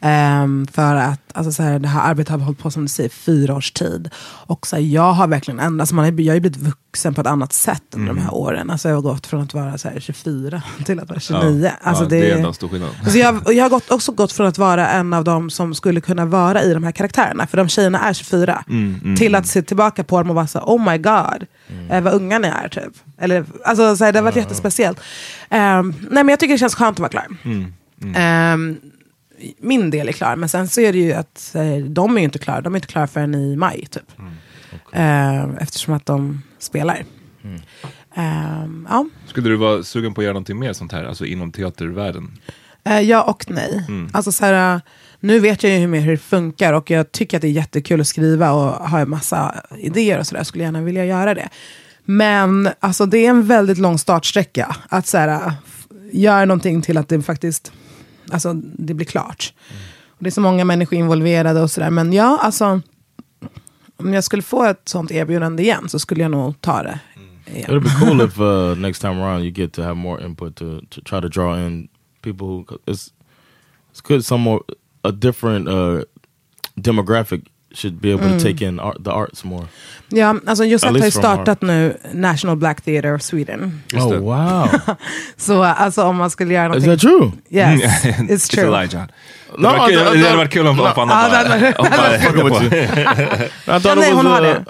Ehm, 0.00 0.66
för 0.72 0.94
att 0.94 1.20
alltså, 1.34 1.52
så 1.52 1.62
här, 1.62 1.78
det 1.78 1.88
här 1.88 2.10
arbetet 2.10 2.30
har 2.30 2.38
hållit 2.38 2.58
på 2.58 2.70
som 2.70 2.82
du 2.82 2.88
säger 2.88 3.10
fyra 3.10 3.54
års 3.54 3.72
tid. 3.72 4.10
Och 4.24 4.66
så 4.66 4.76
här, 4.76 4.82
jag 4.82 5.12
har 5.12 5.26
verkligen 5.26 5.60
ändrats. 5.60 5.92
Man 5.92 6.04
har, 6.04 6.20
jag 6.20 6.34
har 6.34 6.40
blivit 6.40 6.58
vuxen 6.58 7.14
på 7.14 7.20
ett 7.20 7.26
annat 7.26 7.52
sätt 7.52 7.82
under 7.94 8.08
de 8.14 8.18
här 8.20 8.34
åren. 8.34 8.70
Alltså, 8.70 8.88
jag 8.88 8.96
har 8.96 9.02
gått 9.02 9.26
från 9.26 9.42
att 9.42 9.54
vara 9.54 9.78
så 9.78 9.88
här, 9.88 10.00
24 10.00 10.62
till 10.84 11.00
att 11.00 11.08
vara 11.08 11.20
29. 11.20 11.72
Alltså, 11.80 12.04
ja, 12.04 12.08
det, 12.08 12.30
är 12.30 12.36
ändå 12.36 12.48
en 12.48 12.54
stor 12.54 12.68
skillnad. 12.68 12.90
Alltså 13.02 13.18
jag, 13.18 13.54
jag 13.54 13.64
har 13.64 13.70
gått, 13.70 13.90
också 13.90 14.12
gått 14.12 14.32
från 14.32 14.46
att 14.46 14.58
vara 14.58 14.88
en 14.88 15.12
av 15.12 15.24
dem 15.24 15.50
som 15.50 15.74
skulle 15.74 16.00
kunna 16.00 16.24
vara 16.26 16.62
i 16.62 16.74
de 16.74 16.84
här 16.84 16.92
karaktärerna, 16.92 17.46
för 17.46 17.56
de 17.56 17.68
tjejerna 17.68 18.00
är 18.00 18.12
24, 18.12 18.64
Mm, 18.68 19.16
till 19.16 19.34
att 19.34 19.46
se 19.46 19.62
tillbaka 19.62 20.04
på 20.04 20.18
dem 20.18 20.30
och 20.30 20.36
vara 20.36 20.46
så 20.46 20.58
oh 20.58 20.90
my 20.90 20.98
god, 20.98 21.46
eh, 21.90 22.00
vad 22.00 22.12
unga 22.14 22.38
ni 22.38 22.48
är 22.48 22.68
typ. 22.68 22.92
Eller, 23.18 23.44
alltså, 23.64 23.96
så 23.96 24.04
här, 24.04 24.12
det 24.12 24.18
har 24.18 24.24
varit 24.24 24.36
jättespeciellt. 24.36 25.00
Ehm, 25.50 25.94
nej 26.00 26.24
men 26.24 26.28
jag 26.28 26.40
tycker 26.40 26.54
det 26.54 26.58
känns 26.58 26.74
skönt 26.74 26.96
att 26.96 27.00
vara 27.00 27.10
klar. 27.10 27.26
Mm, 27.44 27.72
Ehm, 28.16 28.76
min 29.58 29.90
del 29.90 30.08
är 30.08 30.12
klar, 30.12 30.36
men 30.36 30.48
sen 30.48 30.68
så 30.68 30.80
är 30.80 30.92
det 30.92 30.98
ju 30.98 31.12
att 31.12 31.54
eh, 31.54 31.76
de 31.76 32.16
är 32.16 32.20
ju 32.20 32.24
inte 32.24 32.38
klara, 32.38 32.60
de 32.60 32.74
är 32.74 32.76
inte 32.76 32.88
klara 32.88 33.06
förrän 33.06 33.34
i 33.34 33.56
maj 33.56 33.86
typ. 33.90 34.18
Mm, 34.18 34.32
Ehm, 34.92 35.56
eftersom 35.60 35.94
att 35.94 36.06
de 36.06 36.42
spelar. 36.58 37.04
Ehm, 38.14 38.86
ja. 38.90 39.06
Skulle 39.26 39.48
du 39.48 39.56
vara 39.56 39.82
sugen 39.82 40.14
på 40.14 40.20
att 40.20 40.24
göra 40.24 40.32
någonting 40.32 40.58
mer 40.58 40.72
sånt 40.72 40.92
här, 40.92 41.04
alltså 41.04 41.26
inom 41.26 41.52
teatervärlden? 41.52 42.38
Eh, 42.84 43.00
ja 43.00 43.22
och 43.22 43.50
nej. 43.50 43.84
Alltså, 44.12 44.32
så 44.32 44.44
här, 44.44 44.74
eh, 44.74 44.80
nu 45.20 45.40
vet 45.40 45.62
jag 45.62 45.78
ju 45.78 45.86
mer 45.86 46.00
hur 46.00 46.10
det 46.12 46.18
funkar 46.18 46.72
och 46.72 46.90
jag 46.90 47.12
tycker 47.12 47.36
att 47.36 47.42
det 47.42 47.48
är 47.48 47.52
jättekul 47.52 48.00
att 48.00 48.06
skriva 48.06 48.52
och 48.52 48.88
ha 48.88 48.98
en 48.98 49.10
massa 49.10 49.54
idéer 49.78 50.18
och 50.18 50.26
sådär. 50.26 50.44
Skulle 50.44 50.64
gärna 50.64 50.82
vilja 50.82 51.04
göra 51.04 51.34
det. 51.34 51.48
Men 52.04 52.68
alltså, 52.80 53.06
det 53.06 53.18
är 53.18 53.30
en 53.30 53.46
väldigt 53.46 53.78
lång 53.78 53.98
startsträcka. 53.98 54.76
Att 54.88 55.06
så 55.06 55.18
här, 55.18 55.28
eh, 55.28 55.52
göra 56.12 56.44
någonting 56.44 56.82
till 56.82 56.98
att 56.98 57.08
det 57.08 57.22
faktiskt 57.22 57.72
alltså, 58.32 58.52
det 58.54 58.94
blir 58.94 59.06
klart. 59.06 59.54
Och 60.06 60.24
det 60.24 60.28
är 60.28 60.30
så 60.30 60.40
många 60.40 60.64
människor 60.64 60.98
involverade 60.98 61.62
och 61.62 61.70
sådär. 61.70 61.90
Men 61.90 62.12
ja, 62.12 62.38
alltså 62.42 62.80
om 63.96 64.14
jag 64.14 64.24
skulle 64.24 64.42
få 64.42 64.64
ett 64.64 64.88
sånt 64.88 65.10
erbjudande 65.10 65.62
igen 65.62 65.88
så 65.88 65.98
skulle 65.98 66.22
jag 66.22 66.30
nog 66.30 66.60
ta 66.60 66.82
det. 66.82 67.00
Mm. 67.16 67.64
It'll 67.64 67.80
be 67.80 68.06
cool 68.06 68.20
if 68.20 68.38
uh, 68.38 68.78
next 68.78 69.00
time 69.00 69.22
around 69.22 69.44
you 69.44 69.50
get 69.50 69.72
to 69.72 69.82
have 69.82 69.94
more 69.94 70.24
input 70.24 70.56
to, 70.56 70.80
to 70.90 71.00
try 71.00 71.20
to 71.20 71.28
draw 71.28 71.66
in 71.66 71.88
people 72.22 72.46
who 72.46 72.64
it's 72.86 73.12
it's 73.92 74.00
good. 74.02 74.24
Some 74.24 74.42
more 74.42 74.60
a 75.04 75.12
different 75.12 75.68
uh, 75.68 76.04
demographic 76.76 77.46
should 77.74 78.00
be 78.00 78.12
able 78.14 78.38
to 78.38 78.44
take 78.44 78.64
in 78.64 78.80
art, 78.80 79.04
the 79.04 79.10
arts 79.10 79.44
more. 79.44 79.66
Ja, 80.08 80.34
alltså 80.46 80.64
Josette 80.64 80.98
har 80.98 81.04
ju 81.04 81.10
startat 81.10 81.62
nu 81.62 81.96
National 82.12 82.56
Black 82.56 82.80
Theatre 82.80 83.14
of 83.14 83.22
Sweden. 83.22 83.82
Just 83.92 84.06
oh 84.06 84.12
det. 84.12 84.18
wow! 84.18 84.68
Så 85.36 85.62
alltså 85.62 86.02
om 86.02 86.16
man 86.16 86.30
skulle 86.30 86.54
göra 86.54 86.76
Is 86.76 86.84
någonting... 86.86 87.10
that 87.10 87.20
true? 87.20 87.32
Yes, 87.50 88.04
it's 88.04 88.28
It's 88.28 88.50
true. 88.50 88.66
Elijah. 88.66 89.06
Det 89.56 89.62
No, 89.62 89.68
hade 89.68 89.78
varit 89.78 89.90
kul- 89.94 90.14
I- 90.14 90.18
I- 90.18 90.22
det 90.22 90.26
hade 90.28 90.36
varit 90.36 90.50
kul 90.52 90.66
om 90.66 90.78
Ja, 90.78 90.92
bara... 90.96 91.06
nej, 93.94 94.12
hon 94.12 94.26
har 94.26 94.42
det. 94.42 94.64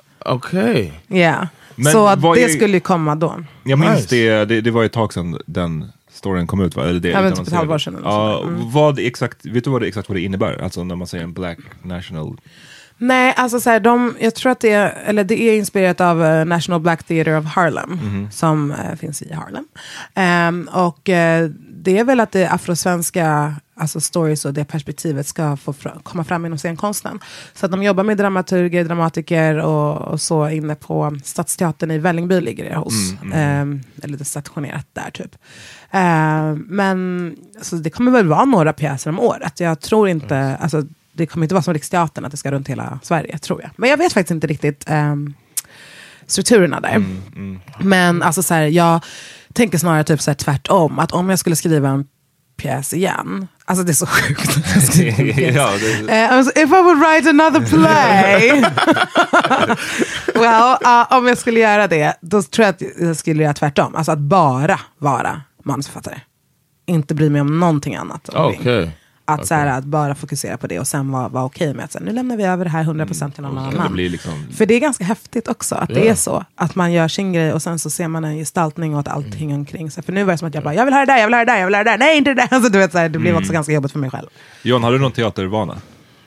Yeah. 1.17 1.47
Men 1.77 1.93
så 1.93 2.15
det 2.35 2.49
skulle 2.49 2.73
ju 2.75 2.81
komma 2.81 3.15
då. 3.15 3.35
Jag 3.65 3.79
minns 3.79 3.97
Nice. 3.97 4.15
det, 4.17 4.45
det, 4.45 4.61
det 4.61 4.71
var 4.71 4.85
ett 4.85 4.93
tag 4.93 5.13
sedan 5.13 5.39
den 5.47 5.93
storyn 6.13 6.47
kom 6.47 6.61
ut 6.61 6.77
va? 6.77 6.85
Eller 6.85 7.01
det, 7.01 7.09
Ja, 7.09 7.31
typ 7.31 7.47
ett 7.49 7.53
halvår 7.53 7.75
det. 7.75 7.81
sedan 7.81 7.97
eller 7.97 8.09
Ja. 8.09 8.43
Mm. 8.43 8.71
vad 8.71 8.99
exakt, 8.99 9.47
vet 9.47 9.65
du 9.65 9.71
vad 9.71 9.83
det, 9.83 9.89
exakt 9.89 10.09
vad 10.09 10.17
det 10.17 10.23
innebär? 10.23 10.63
Alltså 10.63 10.85
när 10.85 10.97
man 10.97 11.07
säger 11.07 11.25
en 11.25 11.33
black 11.33 11.59
national... 11.83 12.37
Nej, 12.99 13.35
alltså 13.37 13.61
så 13.61 13.71
här, 13.71 13.81
de, 13.81 14.17
jag 14.21 14.35
tror 14.35 14.53
att 14.53 14.61
det 14.61 14.71
är, 14.73 14.91
eller 15.07 15.25
det 15.25 15.43
är 15.43 15.57
inspirerat 15.59 16.01
av 16.01 16.25
eh, 16.25 16.45
National 16.45 16.81
Black 16.81 17.03
Theatre 17.05 17.39
of 17.39 17.45
Harlem, 17.45 17.91
Mhm. 17.91 18.31
som 18.31 18.71
eh, 18.71 18.95
finns 18.97 19.23
i 19.23 19.33
Harlem. 19.33 19.65
Ehm, 20.15 20.69
och 20.73 21.09
eh, 21.09 21.51
det 21.71 21.99
är 21.99 22.05
väl 22.05 22.21
att 22.21 22.33
det 22.33 22.47
afrosvenska 22.47 23.55
alltså 23.81 24.01
stories 24.01 24.45
och 24.45 24.55
det 24.55 24.65
perspektivet 24.65 25.27
ska 25.27 25.57
få 25.57 25.73
fra, 25.73 25.93
komma 26.03 26.25
fram 26.25 26.47
inom 26.47 26.59
scenkonsten. 26.59 27.19
Så 27.55 27.67
att 27.67 27.73
de 27.73 27.83
jobbar 27.83 28.05
med 28.05 28.17
dramaturger, 28.17 28.85
dramatiker 28.85 29.59
och, 29.59 29.97
och 30.01 30.21
så 30.21 30.49
inne 30.49 30.75
på 30.75 31.19
Stadsteatern 31.25 31.91
i 31.91 31.99
Vällingby 31.99 32.41
ligger 32.41 32.71
det 32.71 32.77
hos. 32.77 33.13
Ehm, 33.35 33.81
eller 34.03 34.19
det 34.19 34.25
stationerat 34.25 34.87
där 34.93 35.11
typ. 35.11 35.37
Ehm, 35.91 36.67
men 36.69 37.37
alltså, 37.57 37.77
det 37.77 37.91
kommer 37.91 38.11
väl 38.11 38.27
vara 38.29 38.45
några 38.45 38.73
pjäser 38.73 39.11
om 39.11 39.21
året. 39.21 39.61
Jag 39.61 39.81
tror 39.81 40.09
inte, 40.09 40.57
alltså, 40.61 40.83
det 41.19 41.27
kommer 41.27 41.45
inte 41.45 41.55
vara 41.55 41.63
som 41.63 41.75
Riksteatern 41.75 42.25
att 42.25 42.31
det 42.31 42.37
ska 42.37 42.51
runt 42.51 42.69
hela 42.69 42.99
Sverige, 43.03 43.39
tror 43.39 43.63
jag. 43.63 43.71
Men 43.77 43.91
jag 43.91 43.97
vet 43.97 44.13
faktiskt 44.13 44.31
inte 44.31 44.47
riktigt 44.47 44.85
ehm, 44.87 45.35
strukturerna 46.27 46.81
där. 46.81 47.05
Men 47.79 48.23
alltså, 48.23 48.43
så 48.43 48.55
här, 48.55 48.63
jag 48.63 49.05
tänker 49.53 49.79
snarare 49.79 50.05
typ 50.05 50.21
så 50.21 50.31
här, 50.31 50.37
tvärtom. 50.37 50.99
Att 50.99 51.13
om 51.13 51.31
jag 51.31 51.39
skulle 51.39 51.57
skriva 51.57 51.89
en 51.89 52.07
pjäs 52.57 52.95
igen, 52.95 53.49
alltså 53.65 53.85
det 53.85 53.93
är 53.93 53.95
så 53.95 54.07
sjukt. 54.07 54.57
ja, 55.55 55.71
det, 55.81 56.13
Eh, 56.13 56.33
alltså, 56.33 56.53
if 56.59 56.69
I 56.69 56.83
would 56.83 56.99
write 56.99 57.31
another 57.31 57.67
play. 57.67 58.51
well, 60.35 60.77
uh, 60.85 61.19
om 61.19 61.27
jag 61.27 61.39
skulle 61.39 61.61
göra 61.61 61.87
det, 61.87 62.17
då 62.21 62.43
tror 62.43 62.65
jag 62.65 62.75
att 62.75 62.83
jag 63.01 63.17
skulle 63.17 63.43
göra 63.43 63.55
tvärtom. 63.55 63.95
Alltså 63.95 64.13
att 64.13 64.19
bara 64.19 64.81
vara 64.99 65.43
manusförfattare. 65.65 66.21
Inte 66.87 67.15
bry 67.15 67.31
mig 67.31 67.41
om 67.41 67.61
någonting 67.61 67.97
annat. 67.97 68.35
Okay. 68.35 68.91
Att, 69.31 69.47
så 69.47 69.55
här, 69.55 69.67
att 69.79 69.85
bara 69.85 70.15
fokusera 70.15 70.57
på 70.57 70.67
det 70.67 70.81
och 70.81 70.87
sen 70.87 71.11
vara 71.13 71.29
vara 71.29 71.45
okej 71.45 71.75
med 71.75 71.85
att 71.85 71.93
så 71.93 71.99
här, 71.99 72.07
nu 72.07 72.13
lämnar 72.13 72.37
vi 72.37 72.45
över 72.45 72.65
det 72.65 72.71
här 72.71 72.85
100% 72.85 73.31
till 73.33 73.43
någon 73.43 73.55
det 73.55 73.61
annan. 73.61 73.93
blir 73.93 74.11
liksom... 74.11 74.33
För 74.57 74.67
det 74.67 74.75
är 74.75 74.81
ganska 74.81 75.05
häftigt 75.05 75.49
också, 75.49 75.75
att 75.75 75.89
det 75.89 76.05
Ja. 76.05 76.11
är 76.11 76.15
så. 76.15 76.45
Att 76.55 76.75
man 76.75 76.93
gör 76.93 77.09
sin 77.09 77.33
grej 77.33 77.53
och 77.53 77.63
sen 77.63 77.79
så 77.79 77.91
ser 77.91 78.09
man 78.09 78.25
en 78.25 78.37
gestaltning 78.37 78.95
och 78.95 79.01
att 79.01 79.09
allting 79.09 79.55
omkring 79.55 79.91
sig. 79.91 80.03
För 80.03 80.13
nu 80.13 80.25
var 80.25 80.33
det 80.33 80.39
som 80.39 80.49
att 80.49 80.55
jag 80.55 80.65
bara, 80.65 80.75
jag 80.75 80.85
vill 80.85 80.95
ha 80.95 81.01
det 81.01 81.07
där, 81.07 81.19
jag 81.19 81.27
vill 81.27 81.35
ha 81.35 81.39
det 81.45 81.53
där, 81.53 81.59
jag 81.59 81.67
vill 81.67 81.75
ha 81.75 81.85
det 81.85 81.91
där, 81.91 81.99
nej 81.99 82.19
inte 82.19 82.31
det 82.31 82.35
där. 82.35 82.49
Alltså, 82.55 82.71
du 82.73 82.79
vet, 82.79 82.93
så 82.93 82.99
här, 82.99 83.09
det 83.09 83.19
blev 83.19 83.37
också 83.37 83.53
ganska 83.53 83.73
jobbigt 83.73 83.93
för 83.93 83.99
mig 83.99 84.11
själv. 84.11 84.27
John, 84.63 84.83
har 84.83 84.93
du 84.93 84.99
någon 84.99 85.13
teatervana? 85.13 85.77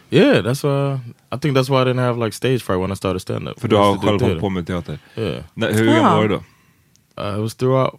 Yeah, 0.09 0.45
that's 0.45 0.65
uh. 0.93 0.99
I 1.35 1.39
think 1.39 1.57
that's 1.57 1.69
why 1.69 1.75
I 1.81 1.93
didn't 1.93 2.05
have 2.07 2.25
like 2.25 2.35
stage 2.35 2.61
fright 2.63 2.81
when 2.81 2.91
I 2.91 2.95
started 2.95 3.21
stand 3.21 3.47
up. 3.47 3.59
För 3.61 3.67
du 3.67 3.75
har 3.75 3.97
själv 3.97 4.21
hållit 4.21 4.39
på 4.39 4.49
med 4.49 4.67
teater? 4.67 4.99
Yeah, 5.15 5.43
Nej, 5.53 5.73
hur 5.73 5.85
gammal 5.85 6.05
Ah. 6.11 6.15
var 6.15 6.23
du 6.23 6.27
då? 6.27 6.35
uh, 7.23 7.35
it 7.35 7.41
was 7.41 7.55
throughout 7.55 7.93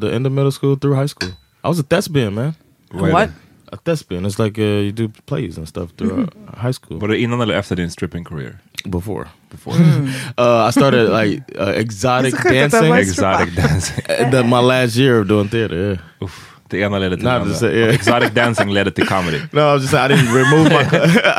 the 0.00 0.14
end 0.16 0.26
of 0.26 0.32
middle 0.32 0.52
school 0.52 0.78
through 0.78 0.96
high 1.00 1.08
school. 1.18 1.30
I 1.64 1.68
was 1.68 1.80
a 1.80 1.84
thespian, 1.88 2.34
man. 2.34 2.54
Är 2.94 3.12
What? 3.12 3.28
Det? 3.72 3.76
A 3.76 3.78
thespian. 3.84 4.26
It's 4.26 4.44
like 4.44 4.58
uh, 4.62 4.64
you 4.66 4.92
do 4.92 5.08
plays 5.26 5.58
and 5.58 5.68
stuff 5.68 5.90
throughout 5.98 6.34
high 6.62 6.72
school. 6.72 7.00
Var 7.00 7.08
det 7.08 7.18
innan 7.18 7.40
eller 7.40 7.54
efter 7.54 7.76
din 7.76 7.90
stripping 7.90 8.24
career? 8.24 8.58
Before. 8.84 9.24
Before. 9.50 9.76
Uh, 10.38 10.68
I 10.68 10.72
started 10.72 11.08
like 11.22 11.42
uh, 11.60 11.68
exotic 11.80 12.34
It's 12.34 12.44
a- 12.46 12.52
it's 12.52 12.74
a 12.74 12.80
dancing. 12.80 12.94
Exotic 12.94 13.54
dancing. 13.56 14.04
uh, 14.08 14.30
the, 14.30 14.42
my 14.42 14.60
last 14.60 14.96
year 14.96 15.20
of 15.20 15.28
doing 15.28 15.48
theater. 15.48 15.76
Yeah. 15.76 15.98
Uff, 16.20 16.48
det 16.70 16.78
ena 16.80 16.98
ledde 16.98 17.16
till 17.16 17.24
det 17.24 17.32
andra. 17.32 17.58
det 17.60 17.72
yeah. 17.76 17.94
Exotic 17.94 18.30
dancing 18.34 18.72
ledde 18.72 18.90
till 18.90 19.06
comedy. 19.06 19.38
No, 19.52 19.60
I 19.60 19.72
was 19.72 19.82
just 19.82 19.90
saying 19.92 20.10
I 20.12 20.14
didn't 20.16 20.34
remove 20.34 20.68
my. 20.70 20.82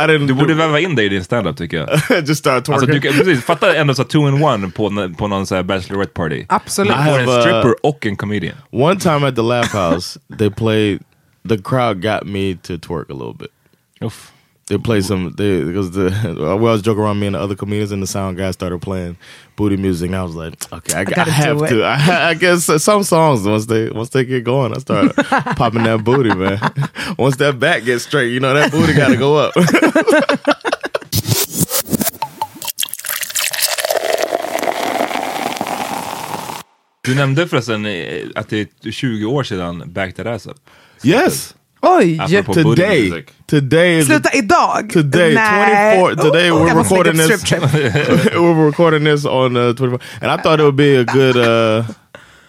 I 0.03 0.07
didn't. 0.07 0.27
Du 0.27 0.33
borde 0.33 0.53
do- 0.53 0.57
väva 0.57 0.79
in 0.79 0.95
det 0.95 1.03
i 1.03 1.09
din 1.09 1.23
standup 1.23 1.57
tycker 1.57 1.77
jag. 1.77 1.89
just 2.27 2.39
start 2.39 2.69
Alltså, 2.69 2.85
twerking. 2.85 3.01
du 3.01 3.17
kan, 3.17 3.25
precis, 3.25 3.43
fatta 3.45 3.75
ändå 3.75 3.93
så 3.93 4.03
two 4.03 4.17
in 4.27 4.43
one 4.43 4.69
på, 4.71 4.87
n- 4.87 5.15
på 5.15 5.27
någon 5.27 5.45
så 5.47 5.55
här 5.55 5.63
bachelorette 5.63 6.13
party. 6.13 6.45
Absolut. 6.49 6.91
I 6.91 6.95
Du 6.97 7.03
får 7.03 7.19
en 7.19 7.27
have, 7.27 7.35
uh, 7.37 7.41
stripper 7.41 7.85
och 7.85 8.05
en 8.05 8.15
comedian. 8.15 8.55
One 8.71 8.99
time 8.99 9.27
at 9.27 9.35
the 9.35 9.41
Laugh 9.41 9.75
House, 9.75 10.19
they 10.39 10.49
played. 10.49 10.99
The 11.45 11.57
crowd 11.57 12.01
got 12.01 12.25
me 12.25 12.55
to 12.55 12.77
twerk 12.77 13.09
a 13.09 13.13
little 13.13 13.33
bit. 13.33 13.51
Uff. 14.01 14.31
They 14.67 14.77
played 14.77 15.03
some. 15.03 15.33
They 15.37 15.61
because 15.61 15.91
the 15.91 16.35
well, 16.39 16.51
I 16.51 16.53
was 16.53 16.81
joking 16.81 17.03
around 17.03 17.19
me 17.19 17.27
and 17.27 17.35
the 17.35 17.39
other 17.39 17.55
comedians, 17.55 17.91
and 17.91 18.01
the 18.01 18.07
sound 18.07 18.37
guy 18.37 18.49
started 18.51 18.81
playing 18.81 19.17
booty 19.57 19.75
music, 19.75 20.07
and 20.07 20.15
I 20.15 20.23
was 20.23 20.35
like, 20.35 20.53
okay, 20.71 20.93
I, 20.93 21.01
I, 21.01 21.03
gotta 21.03 21.31
have 21.31 21.57
do 21.57 21.65
it. 21.65 21.69
to. 21.69 21.83
I, 21.83 22.29
I 22.29 22.33
guess 22.33 22.63
some 22.81 23.03
songs 23.03 23.45
once 23.45 23.65
they 23.65 23.89
once 23.89 24.09
they 24.09 24.23
get 24.23 24.45
going, 24.45 24.73
I 24.73 24.77
start 24.77 25.15
popping 25.57 25.83
that 25.83 26.05
booty, 26.05 26.33
man. 26.33 26.59
once 27.17 27.35
that 27.37 27.59
back 27.59 27.83
gets 27.83 28.05
straight, 28.05 28.29
you 28.31 28.39
know 28.39 28.53
that 28.53 28.71
booty 28.71 28.93
got 28.93 29.09
to 29.09 29.17
go 29.17 29.35
up. 29.35 29.53
Du 37.05 37.15
nämnde 37.15 37.47
förresten 37.47 37.85
eh, 37.85 38.27
att 38.35 38.49
det 38.49 38.85
är 38.85 38.91
20 38.91 39.25
år 39.25 39.43
sedan 39.43 39.83
Back 39.85 40.15
That 40.15 40.25
Ass 40.27 40.47
Up. 40.47 40.57
Yes, 41.03 41.53
Oj! 41.81 42.17
Apropå 42.19 42.53
booty 42.53 42.75
today, 42.81 43.01
music. 43.09 43.31
today 43.47 43.97
is 43.99 44.07
Sluta 44.07 44.29
idag! 44.33 44.89
Today, 44.93 45.33
Nej. 45.33 45.99
24 45.99 46.15
today 46.15 46.49
Oh, 46.51 46.61
we're 46.61 46.67
jag 46.67 46.77
recording 46.77 47.17
this. 47.17 47.41
strip 47.41 47.61
trip. 47.61 48.33
we're 48.35 48.65
recording 48.65 49.03
this 49.03 49.25
on 49.25 49.57
uh, 49.57 49.73
24 49.73 49.99
and 50.21 50.31
i 50.31 50.37
thought 50.37 50.59
it 50.59 50.63
would 50.63 50.77
be 50.77 50.95
a 50.95 51.03
good 51.03 51.35
uh 51.37 51.83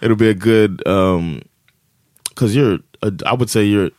it'll 0.01 0.15
be 0.17 0.29
a 0.29 0.33
good 0.33 0.81
um 0.87 1.41
because 2.29 2.55
you're 2.55 2.79
a, 3.01 3.11
i 3.25 3.33
would 3.33 3.49
say 3.49 3.63
you're 3.63 3.91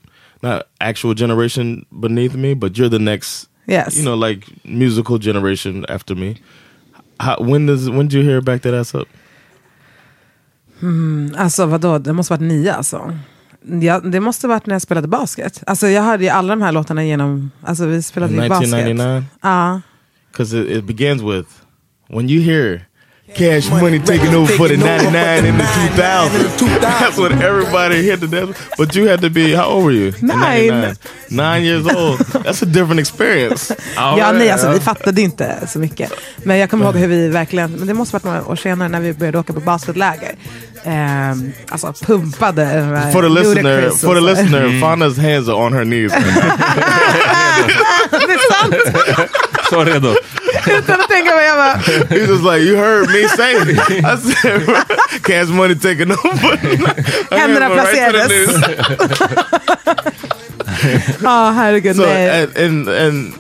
not 0.43 0.63
actual 0.81 1.15
generation 1.15 1.85
beneath 2.01 2.35
me 2.35 2.55
but 2.55 2.79
you're 2.79 2.89
the 2.91 2.99
next 2.99 3.49
Yes. 3.69 3.97
you 3.97 4.05
know 4.05 4.15
like 4.15 4.47
musical 4.65 5.19
generation 5.19 5.85
after 5.89 6.15
me 6.15 6.37
How, 7.21 7.37
when 7.41 7.67
does 7.67 7.91
when 7.91 8.09
did 8.09 8.15
you 8.17 8.23
hear 8.23 8.41
back 8.41 8.63
that 8.63 8.75
ass 8.75 8.95
up 8.95 9.09
Alltså 11.37 11.67
vadå, 11.67 11.99
det 11.99 12.13
måste 12.13 12.33
varit 12.33 12.41
nio 12.49 12.73
alltså. 12.73 13.13
Ja, 13.83 14.01
det 14.01 14.21
måste 14.21 14.49
varit 14.49 14.67
när 14.67 14.75
jag 14.75 14.83
spelade 14.83 15.09
basket. 15.09 15.63
Alltså 15.67 15.89
jag 15.89 16.03
hörde 16.03 16.25
ju 16.25 16.31
alla 16.31 16.49
de 16.57 16.63
här 16.63 16.73
låtarna 16.73 17.05
genom, 17.05 17.51
alltså 17.63 17.87
vi 17.87 18.03
spelade 18.03 18.33
ju 18.33 18.49
basket. 18.49 18.69
1999 18.75 19.25
Ja. 19.43 19.81
because 20.33 20.59
it, 20.61 20.71
it 20.71 20.85
begins 20.85 21.23
with 21.23 21.49
when 22.09 22.29
you 22.31 22.43
hear 22.43 22.81
Cash 23.35 23.71
money 23.83 23.99
taking 24.01 24.37
over 24.37 24.47
for 24.57 24.69
the 24.69 24.77
99 24.77 25.17
and 25.17 25.59
the 25.59 25.65
2000. 25.97 26.71
That's 26.81 27.19
what 27.19 27.33
everybody 27.33 28.03
hit 28.03 28.21
the 28.21 28.27
dance. 28.29 28.57
But 28.79 28.95
you 28.97 29.09
had 29.09 29.21
to 29.21 29.31
be, 29.31 29.53
how 29.53 29.65
old 29.65 29.85
were 29.85 29.93
you? 29.93 30.13
in 30.21 30.27
Nine. 30.27 30.67
99? 30.81 30.97
Nine 31.31 31.65
years 31.65 31.87
old. 31.87 32.19
That's 32.45 32.63
a 32.63 32.67
different 32.67 33.01
experience. 33.01 33.75
Ja, 33.97 34.33
nej, 34.33 34.51
alltså, 34.51 34.71
vi 34.73 34.81
fattade 34.81 35.21
inte 35.23 35.67
så 35.69 35.79
mycket. 35.79 36.13
Men 36.45 36.59
jag 36.59 36.71
kommer 36.71 36.85
ihåg 36.85 36.97
hur 36.97 37.09
vi 37.09 37.29
verkligen, 37.29 37.73
men 37.73 37.87
det 37.87 37.95
måste 37.95 38.13
varit 38.15 38.25
några 38.25 38.47
år 38.47 38.57
senare 38.57 38.89
när 38.89 39.01
vi 39.01 39.13
började 39.13 39.39
åka 39.39 39.53
på 39.53 39.61
basketläger. 39.61 40.35
Ehm, 40.89 41.53
alltså 41.69 41.93
pumpade. 42.07 42.65
For 43.13 43.23
the 43.23 43.29
listener, 43.29 43.63
Ludacris 43.81 44.01
for 44.01 44.15
the 44.15 44.21
och 44.21 44.37
så. 44.37 44.43
listener, 44.43 44.65
mm. 44.65 44.81
Fonda's 44.81 45.17
hands 45.33 45.49
are 45.49 45.57
on 45.57 45.73
her 45.73 45.85
knees. 45.85 46.13
det 48.11 48.33
är 48.33 48.53
sant! 48.53 48.75
Så 49.71 49.85
redo. 49.85 50.15
Utan 50.67 51.01
att 51.01 51.09
tänka 51.09 51.35
mig, 51.37 51.47
jag 51.47 51.57
bara, 51.57 51.75
He's 51.75 52.29
just 52.29 52.43
like, 52.45 52.61
you 52.61 52.77
heard 52.77 53.09
me 53.09 53.29
say 53.29 53.53
it. 53.57 53.69
I 53.79 54.17
said, 54.17 54.63
cash 55.23 55.49
money 55.49 55.75
taking 55.75 56.11
over. 56.13 56.57
Händerna 57.37 57.69
Right 57.69 57.79
to 57.79 57.87
the 57.87 57.93
placerades. 57.93 58.47
knees. 58.47 58.63
ja 61.23 61.51
herregud. 61.57 61.97
So 61.97 62.03
nej. 62.03 62.43
and, 62.43 62.57
and 62.57 62.89
and 62.89 63.35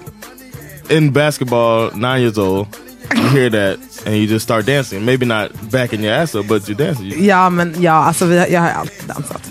in 0.88 1.12
basketball, 1.12 1.90
nine 1.94 2.20
years 2.22 2.38
old, 2.38 2.66
you 3.14 3.28
hear 3.28 3.50
that 3.50 3.78
and 4.06 4.16
you 4.16 4.26
just 4.26 4.44
start 4.44 4.66
dancing. 4.66 5.04
Maybe 5.04 5.26
not 5.26 5.70
backing 5.70 6.04
your 6.04 6.14
ass 6.14 6.34
up, 6.34 6.46
but 6.46 6.68
you 6.68 6.74
dancing. 6.76 7.26
Ja, 7.26 7.50
men 7.50 7.82
ja, 7.82 7.92
alltså 7.92 8.24
vi, 8.24 8.36
jag 8.36 8.60
har 8.60 8.68
alltid 8.68 9.08
dansat. 9.08 9.42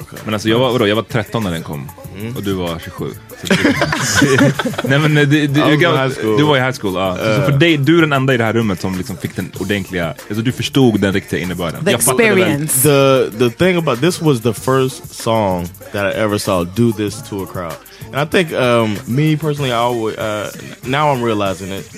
okay. 0.00 0.18
Men 0.24 0.34
alltså 0.34 0.48
jag 0.48 0.58
var, 0.58 0.72
vadå, 0.72 0.86
jag 0.86 0.96
var 0.96 1.02
13 1.02 1.44
när 1.44 1.50
den 1.50 1.62
kom. 1.62 1.90
Mm. 2.20 2.36
Och 2.36 2.42
du 2.42 2.52
var 2.52 2.78
27. 2.78 3.10
Så 3.42 4.24
det- 4.24 4.54
Nej 4.84 4.98
men 4.98 5.16
eh, 5.18 5.28
du, 5.28 5.46
du, 5.46 5.60
du, 5.76 6.36
du 6.36 6.42
var 6.42 6.56
i 6.56 6.60
high 6.60 6.76
school. 6.80 6.94
Ja. 6.94 7.16
Så, 7.16 7.24
så 7.40 7.42
för 7.52 7.58
dig, 7.58 7.76
du 7.76 7.96
är 7.98 8.00
den 8.00 8.12
enda 8.12 8.34
i 8.34 8.36
det 8.36 8.44
här 8.44 8.52
rummet 8.52 8.80
som 8.80 8.96
liksom 8.98 9.16
fick 9.16 9.36
den 9.36 9.52
ordentliga, 9.60 10.06
alltså 10.08 10.42
du 10.42 10.52
förstod 10.52 11.00
den 11.00 11.12
riktiga 11.12 11.40
innebörden. 11.40 11.84
The 11.84 11.90
Jag 11.90 12.02
fattade 12.02 12.34
väl- 12.34 12.38
experience. 12.38 12.82
The 12.82 13.38
the 13.38 13.50
thing 13.64 13.76
about 13.76 14.00
this 14.00 14.20
was 14.20 14.40
the 14.40 14.52
first 14.52 15.14
song 15.22 15.68
that 15.92 16.14
I 16.14 16.18
ever 16.18 16.38
saw 16.38 16.64
do 16.64 16.92
this 16.92 17.22
to 17.28 17.42
a 17.42 17.46
crowd, 17.52 17.74
and 18.12 18.28
I 18.28 18.30
think 18.30 18.52
um, 18.52 18.96
me 19.06 19.36
personally, 19.36 19.70
I 19.72 19.76
always 19.76 20.16
uh, 20.18 20.46
now 20.84 21.12
I'm 21.14 21.22
realizing 21.24 21.72
it 21.72 21.92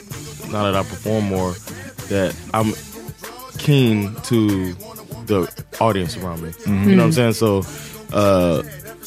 now 0.52 0.62
that 0.72 0.74
I 0.74 0.88
perform 0.90 1.24
more 1.28 1.54
that 2.08 2.34
I'm 2.54 2.72
keen 3.58 4.14
to 4.28 4.74
the 5.26 5.48
audience 5.80 6.16
around 6.20 6.42
me. 6.42 6.48
You 6.66 6.96
know 6.96 6.96
what 6.96 7.04
I'm 7.04 7.12
saying? 7.12 7.32
So. 7.34 7.62
Uh, 8.12 8.62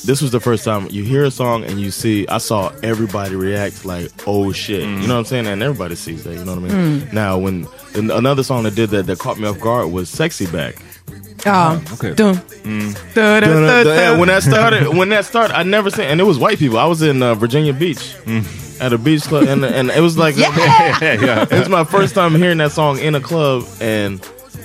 this 0.05 0.21
was 0.21 0.31
the 0.31 0.39
first 0.39 0.65
time 0.65 0.87
you 0.89 1.03
hear 1.03 1.23
a 1.23 1.31
song 1.31 1.63
and 1.63 1.79
you 1.79 1.91
see. 1.91 2.27
I 2.27 2.37
saw 2.39 2.71
everybody 2.83 3.35
react 3.35 3.85
like, 3.85 4.11
"Oh 4.27 4.51
shit!" 4.51 4.81
You 4.81 5.07
know 5.07 5.13
what 5.15 5.19
I'm 5.19 5.25
saying? 5.25 5.47
And 5.47 5.61
everybody 5.63 5.95
sees 5.95 6.23
that. 6.23 6.33
You 6.33 6.43
know 6.45 6.55
what 6.59 6.71
I 6.71 6.73
mean? 6.73 7.09
Now, 7.13 7.37
when 7.37 7.67
and 7.95 8.11
another 8.11 8.43
song 8.43 8.63
that 8.63 8.75
did 8.75 8.89
that 8.91 9.05
that 9.05 9.19
caught 9.19 9.37
me 9.39 9.47
off 9.47 9.59
guard 9.59 9.91
was 9.91 10.09
"Sexy 10.09 10.45
Back." 10.47 10.75
Ja. 11.45 11.75
okej. 11.77 12.15
Dun. 12.15 12.35
Mm. 12.35 13.13
Dun, 13.13 13.41
dun, 13.43 13.63
dun, 13.63 13.85
Yeah, 13.85 14.09
dun. 14.11 14.19
when 14.19 14.27
that 14.29 14.43
started, 14.51 14.87
when 14.97 15.09
that 15.09 15.25
started, 15.25 15.55
I 15.57 15.63
never 15.63 15.89
seen, 15.89 16.05
and 16.05 16.19
it 16.21 16.23
was 16.23 16.39
white 16.39 16.57
people. 16.57 16.77
I 16.77 16.85
was 16.85 17.01
in 17.01 17.21
uh, 17.21 17.35
Virginia 17.35 17.73
Beach 17.73 18.15
at 18.79 18.93
a 18.93 18.97
beach 18.97 19.23
club, 19.23 19.47
and 19.47 19.63
and 19.63 19.89
it 19.91 19.99
was 20.01 20.17
like, 20.17 20.37
yeah. 20.37 21.43
it 21.51 21.51
was 21.59 21.69
my 21.69 21.83
first 21.83 22.15
time 22.15 22.35
hearing 22.35 22.57
that 22.59 22.71
song 22.71 22.97
in 22.99 23.13
a 23.15 23.19
club, 23.21 23.65
and 23.81 24.21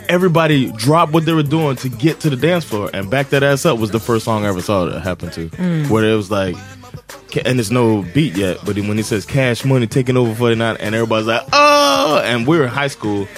everybody 0.09 0.71
dropped 0.73 1.13
what 1.13 1.25
they 1.25 1.33
were 1.33 1.43
doing 1.43 1.77
to 1.77 1.89
get 1.89 2.21
to 2.21 2.31
the 2.31 2.37
dance 2.37 2.65
floor. 2.65 2.91
And 2.93 3.11
Back 3.11 3.31
That 3.31 3.43
Ass 3.43 3.65
Up 3.67 3.79
was 3.79 3.91
the 3.91 4.01
first 4.01 4.25
song 4.25 4.45
I 4.45 4.49
ever 4.49 4.61
saw 4.63 4.87
that 4.87 5.01
happened 5.01 5.33
to. 5.35 5.49
Mm. 5.51 5.91
Where 5.91 6.05
it 6.05 6.15
was 6.17 6.31
like, 6.31 6.57
and 7.45 7.59
there's 7.59 7.71
no 7.71 8.03
beat 8.15 8.37
yet, 8.37 8.59
but 8.65 8.77
when 8.77 8.97
he 8.97 9.03
says 9.03 9.25
cash 9.27 9.65
money 9.65 9.87
taking 9.87 10.17
over 10.17 10.35
49, 10.35 10.77
and 10.81 10.95
everybody's 10.95 11.27
like, 11.27 11.43
oh! 11.53 12.23
And 12.25 12.47
we 12.47 12.57
were 12.59 12.65
in 12.65 12.71
high 12.71 12.89
school. 12.89 13.29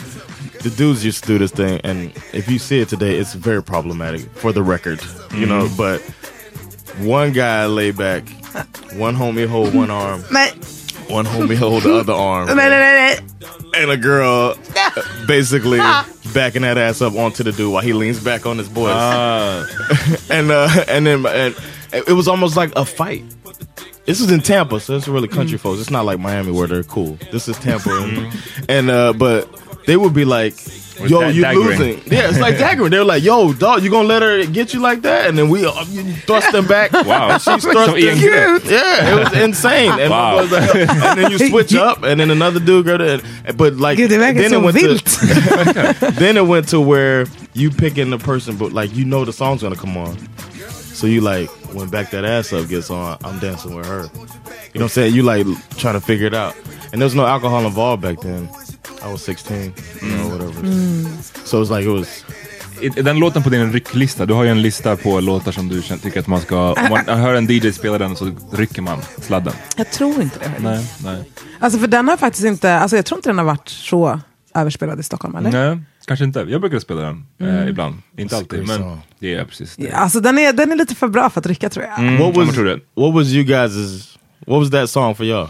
The 0.62 0.70
dudes 0.70 1.04
used 1.04 1.22
to 1.24 1.26
do 1.28 1.38
this 1.38 1.50
thing, 1.50 1.80
and 1.84 2.12
if 2.34 2.50
you 2.50 2.58
see 2.58 2.80
it 2.80 2.88
today, 2.88 3.16
it's 3.16 3.32
very 3.32 3.62
problematic 3.62 4.20
for 4.32 4.52
the 4.52 4.62
record, 4.62 5.00
you 5.34 5.46
know. 5.46 5.66
Mhm. 5.66 5.76
But 5.76 6.00
one 7.02 7.32
guy 7.32 7.64
lay 7.64 7.92
back, 7.92 8.28
one 8.92 9.16
homie 9.16 9.46
hold 9.48 9.74
one 9.74 9.90
arm, 9.90 10.20
Nej, 10.30 10.52
one 11.10 11.24
homie 11.26 11.56
hold 11.56 11.82
the 11.82 11.94
other 11.94 12.12
arm, 12.12 12.48
and 13.74 13.90
a 13.90 13.96
girl 13.96 14.56
basically 15.26 15.78
backing 16.34 16.62
that 16.62 16.78
ass 16.78 17.00
up 17.02 17.14
onto 17.14 17.42
the 17.42 17.52
dude 17.52 17.72
while 17.72 17.82
he 17.82 17.92
leans 17.92 18.22
back 18.22 18.46
on 18.46 18.58
his 18.58 18.68
boys. 18.68 18.90
and 20.30 20.50
uh, 20.50 20.68
and 20.88 21.06
then 21.06 21.26
and 21.26 21.54
it 21.92 22.14
was 22.14 22.28
almost 22.28 22.56
like 22.56 22.72
a 22.76 22.84
fight. 22.84 23.24
This 24.06 24.20
is 24.20 24.30
in 24.30 24.40
Tampa, 24.40 24.80
so 24.80 24.96
it's 24.96 25.06
really 25.06 25.28
country 25.28 25.58
Mm. 25.58 25.60
folks. 25.62 25.80
It's 25.80 25.90
not 25.90 26.04
like 26.04 26.18
Miami 26.18 26.52
where 26.52 26.66
they're 26.66 26.82
cool. 26.82 27.18
This 27.30 27.46
is 27.48 27.56
Tampa, 27.58 27.90
and, 27.90 28.32
and 28.68 28.90
uh, 28.90 29.12
but 29.12 29.48
they 29.86 29.96
would 29.96 30.14
be 30.14 30.24
like. 30.24 30.54
Or 31.00 31.06
Yo, 31.08 31.28
you 31.28 31.42
daggering. 31.42 31.78
losing. 31.78 32.12
Yeah, 32.12 32.28
it's 32.28 32.38
like 32.38 32.56
daggering. 32.56 32.90
They're 32.90 33.04
like, 33.04 33.22
yo, 33.22 33.52
dog, 33.52 33.82
you 33.82 33.90
gonna 33.90 34.06
let 34.08 34.22
her 34.22 34.44
get 34.44 34.74
you 34.74 34.80
like 34.80 35.02
that? 35.02 35.28
And 35.28 35.38
then 35.38 35.48
we 35.48 35.64
uh, 35.64 35.72
thrust 36.26 36.52
them 36.52 36.66
back. 36.66 36.92
Wow. 36.92 37.30
And 37.32 37.40
she's 37.42 37.62
So 37.62 37.72
thrusting. 37.72 38.04
Ian 38.04 38.18
Griff. 38.18 38.64
Yeah, 38.70 39.10
it 39.16 39.24
was 39.24 39.32
insane. 39.42 39.92
And, 39.98 40.10
Wow. 40.10 40.36
was 40.36 40.50
like- 40.52 40.74
and 40.74 41.18
then 41.20 41.30
you 41.30 41.38
switch 41.50 41.74
up, 41.74 42.02
and 42.02 42.20
then 42.20 42.30
another 42.30 42.60
dude 42.60 42.84
go 42.86 42.98
to, 42.98 43.22
but 43.56 43.74
like, 43.76 43.98
Gud, 43.98 44.10
det 44.10 44.18
verkar 44.18 44.34
then 44.42 44.52
it 44.52 44.62
went 44.62 44.76
vilt. 44.76 45.04
to, 45.06 46.10
then 46.18 46.36
it 46.36 46.46
went 46.46 46.68
to 46.68 46.80
where 46.80 47.26
you 47.54 47.70
picking 47.70 48.10
the 48.10 48.18
person, 48.18 48.56
but 48.56 48.72
like 48.72 48.94
you 48.94 49.04
know 49.04 49.24
the 49.24 49.32
song's 49.32 49.62
gonna 49.62 49.76
come 49.76 49.96
on, 49.96 50.16
so 50.68 51.06
you 51.06 51.20
like 51.20 51.48
when 51.74 51.88
back 51.88 52.10
that 52.10 52.24
ass 52.24 52.52
up 52.52 52.68
gets 52.68 52.90
on, 52.90 53.16
I'm 53.24 53.38
dancing 53.38 53.74
with 53.74 53.86
her. 53.86 54.08
You 54.72 54.78
know 54.78 54.82
what 54.82 54.82
I'm 54.82 54.88
saying? 54.88 55.14
You 55.14 55.22
like 55.22 55.46
trying 55.76 55.94
to 55.94 56.00
figure 56.00 56.26
it 56.26 56.34
out, 56.34 56.54
and 56.92 57.00
there's 57.00 57.14
no 57.14 57.26
alcohol 57.26 57.64
involved 57.66 58.02
back 58.02 58.20
then. 58.20 58.48
I 59.08 59.12
was 59.12 59.22
16, 59.22 59.56
you 59.56 59.72
know, 60.02 60.30
whatever. 60.30 60.54
So 61.44 61.56
it 61.62 61.68
was 61.68 61.78
like 61.78 61.90
it 61.90 61.98
was. 61.98 62.24
Den 63.04 63.18
låten 63.18 63.42
på 63.42 63.50
din 63.50 63.72
rycklista? 63.72 64.26
Du 64.26 64.34
har 64.34 64.44
ju 64.44 64.50
en 64.50 64.62
lista 64.62 64.96
på 64.96 65.20
låtar 65.20 65.52
som 65.52 65.68
du 65.68 65.82
känner- 65.82 66.00
tycker 66.02 66.20
att 66.20 66.26
man 66.26 66.40
ska... 66.40 66.72
Om 66.72 66.88
man 66.90 67.18
hör 67.18 67.34
en 67.34 67.46
DJ 67.50 67.72
spela 67.72 67.98
den 67.98 68.16
så 68.16 68.30
rycker 68.52 68.82
man 68.82 68.98
sladden. 69.22 69.52
Jag 69.76 69.90
tror 69.92 70.22
inte 70.22 70.38
det. 70.38 70.52
Nej, 70.62 70.86
nej. 71.04 71.24
Alltså 71.58 71.78
för 71.78 71.86
den 71.86 72.08
har 72.08 72.16
faktiskt 72.16 72.44
inte, 72.46 72.74
alltså 72.74 72.96
jag 72.96 73.06
tror 73.06 73.18
inte 73.18 73.28
den 73.28 73.38
har 73.38 73.44
varit 73.44 73.68
så 73.68 74.20
överspelad 74.54 75.00
i 75.00 75.02
Stockholm 75.02 75.36
eller? 75.36 75.50
Nej, 75.50 75.78
kanske 76.06 76.24
inte. 76.24 76.40
Jag 76.48 76.60
brukar 76.60 76.78
spela 76.78 77.00
den 77.00 77.26
Mm. 77.40 77.56
eh, 77.56 77.68
ibland. 77.68 77.94
Inte 78.18 78.36
alltid, 78.36 78.66
men 78.66 78.98
det 79.18 79.34
är 79.34 79.44
precis 79.44 79.76
det. 79.76 79.84
Ja, 79.84 79.96
Alltså 79.96 80.20
den 80.20 80.38
är, 80.38 80.52
den 80.52 80.72
är 80.72 80.76
lite 80.76 80.94
för 80.94 81.08
bra 81.08 81.30
för 81.30 81.40
att 81.40 81.46
rycka 81.46 81.70
tror 81.70 81.84
jag. 81.84 81.98
Mm, 81.98 82.18
What 82.18 82.36
was 82.36 82.54
tror 82.54 82.64
det. 82.64 82.80
what 82.94 83.14
was 83.14 83.26
you 83.28 83.44
guys' 83.44 84.16
what 84.46 84.58
was 84.60 84.70
that 84.70 84.90
song 84.90 85.14
for 85.14 85.24
y'all? 85.26 85.48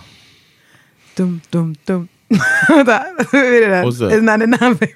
Dum, 1.17 1.41
dum, 1.51 1.75
dum. 1.85 2.09
Vänta, 2.69 3.03
hur 3.33 3.63
är 3.63 3.69
det? 3.69 3.83
That? 3.83 4.13
Is 4.13 4.23
99 4.23 4.59
baby? 4.61 4.87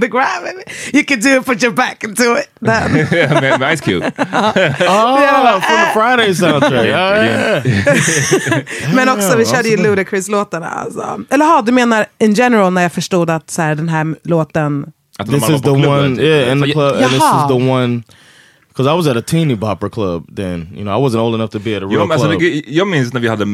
The 0.00 0.08
baby. 0.08 0.62
You 0.92 1.04
can 1.04 1.20
do 1.20 1.28
it, 1.40 1.46
put 1.46 1.62
your 1.62 1.72
back 1.74 2.04
into 2.04 2.22
it. 2.22 2.48
Den. 2.60 2.92
med, 2.92 3.60
med 3.60 3.78
Ice 3.78 3.80
Cube. 3.84 4.06
Oh, 4.16 4.52
from 5.60 5.76
the 5.76 5.92
Friday 5.94 6.34
soundtrack. 6.34 6.72
Oh, 6.72 6.86
yeah. 6.86 7.62
Men 8.94 9.08
också 9.08 9.36
vi 9.36 9.46
körde 9.46 9.68
ju. 9.68 9.76
Ludacris-låtarna. 9.76 10.66
Alltså. 10.68 11.20
Eller 11.30 11.44
ha, 11.46 11.62
du 11.62 11.72
menar 11.72 12.06
in 12.18 12.34
general 12.34 12.72
när 12.72 12.82
jag 12.82 12.92
förstod 12.92 13.30
att 13.30 13.50
så 13.50 13.62
här, 13.62 13.74
den 13.74 13.88
här 13.88 14.16
låten... 14.22 14.86
Att 15.18 15.26
de 15.26 15.32
This 15.32 15.42
var 15.48 15.56
is 15.56 15.62
på 15.62 15.68
the 15.68 15.74
klubben, 15.82 16.04
one, 16.04 16.16
typ. 16.16 16.24
yeah, 16.24 16.52
in 16.52 16.62
the 16.62 16.66
Så- 16.68 16.72
club. 16.72 16.94
And 16.94 17.04
this 17.04 17.12
is 17.12 17.20
Jaha. 17.20 17.48
the 17.48 17.54
one, 17.70 18.02
because 18.68 18.90
I 18.94 18.96
was 18.96 19.06
at 19.06 19.16
a 19.16 19.22
teeny 19.26 19.54
bopper 19.56 19.88
club 19.90 20.36
then. 20.36 20.68
You 20.74 20.82
know, 20.84 20.94
I 20.98 21.08
wasn't 21.08 21.20
old 21.20 21.34
enough 21.34 21.50
to 21.50 21.58
be 21.58 21.76
at 21.76 21.82
a 21.82 21.86
real 21.86 21.92
Jo, 21.92 22.00
men 22.06 22.12
alltså, 22.12 22.28
club. 22.28 22.40
det- 22.40 22.62
jag 22.66 22.88
minns 22.88 23.12
när 23.12 23.20
vi 23.20 23.28
hade 23.28 23.44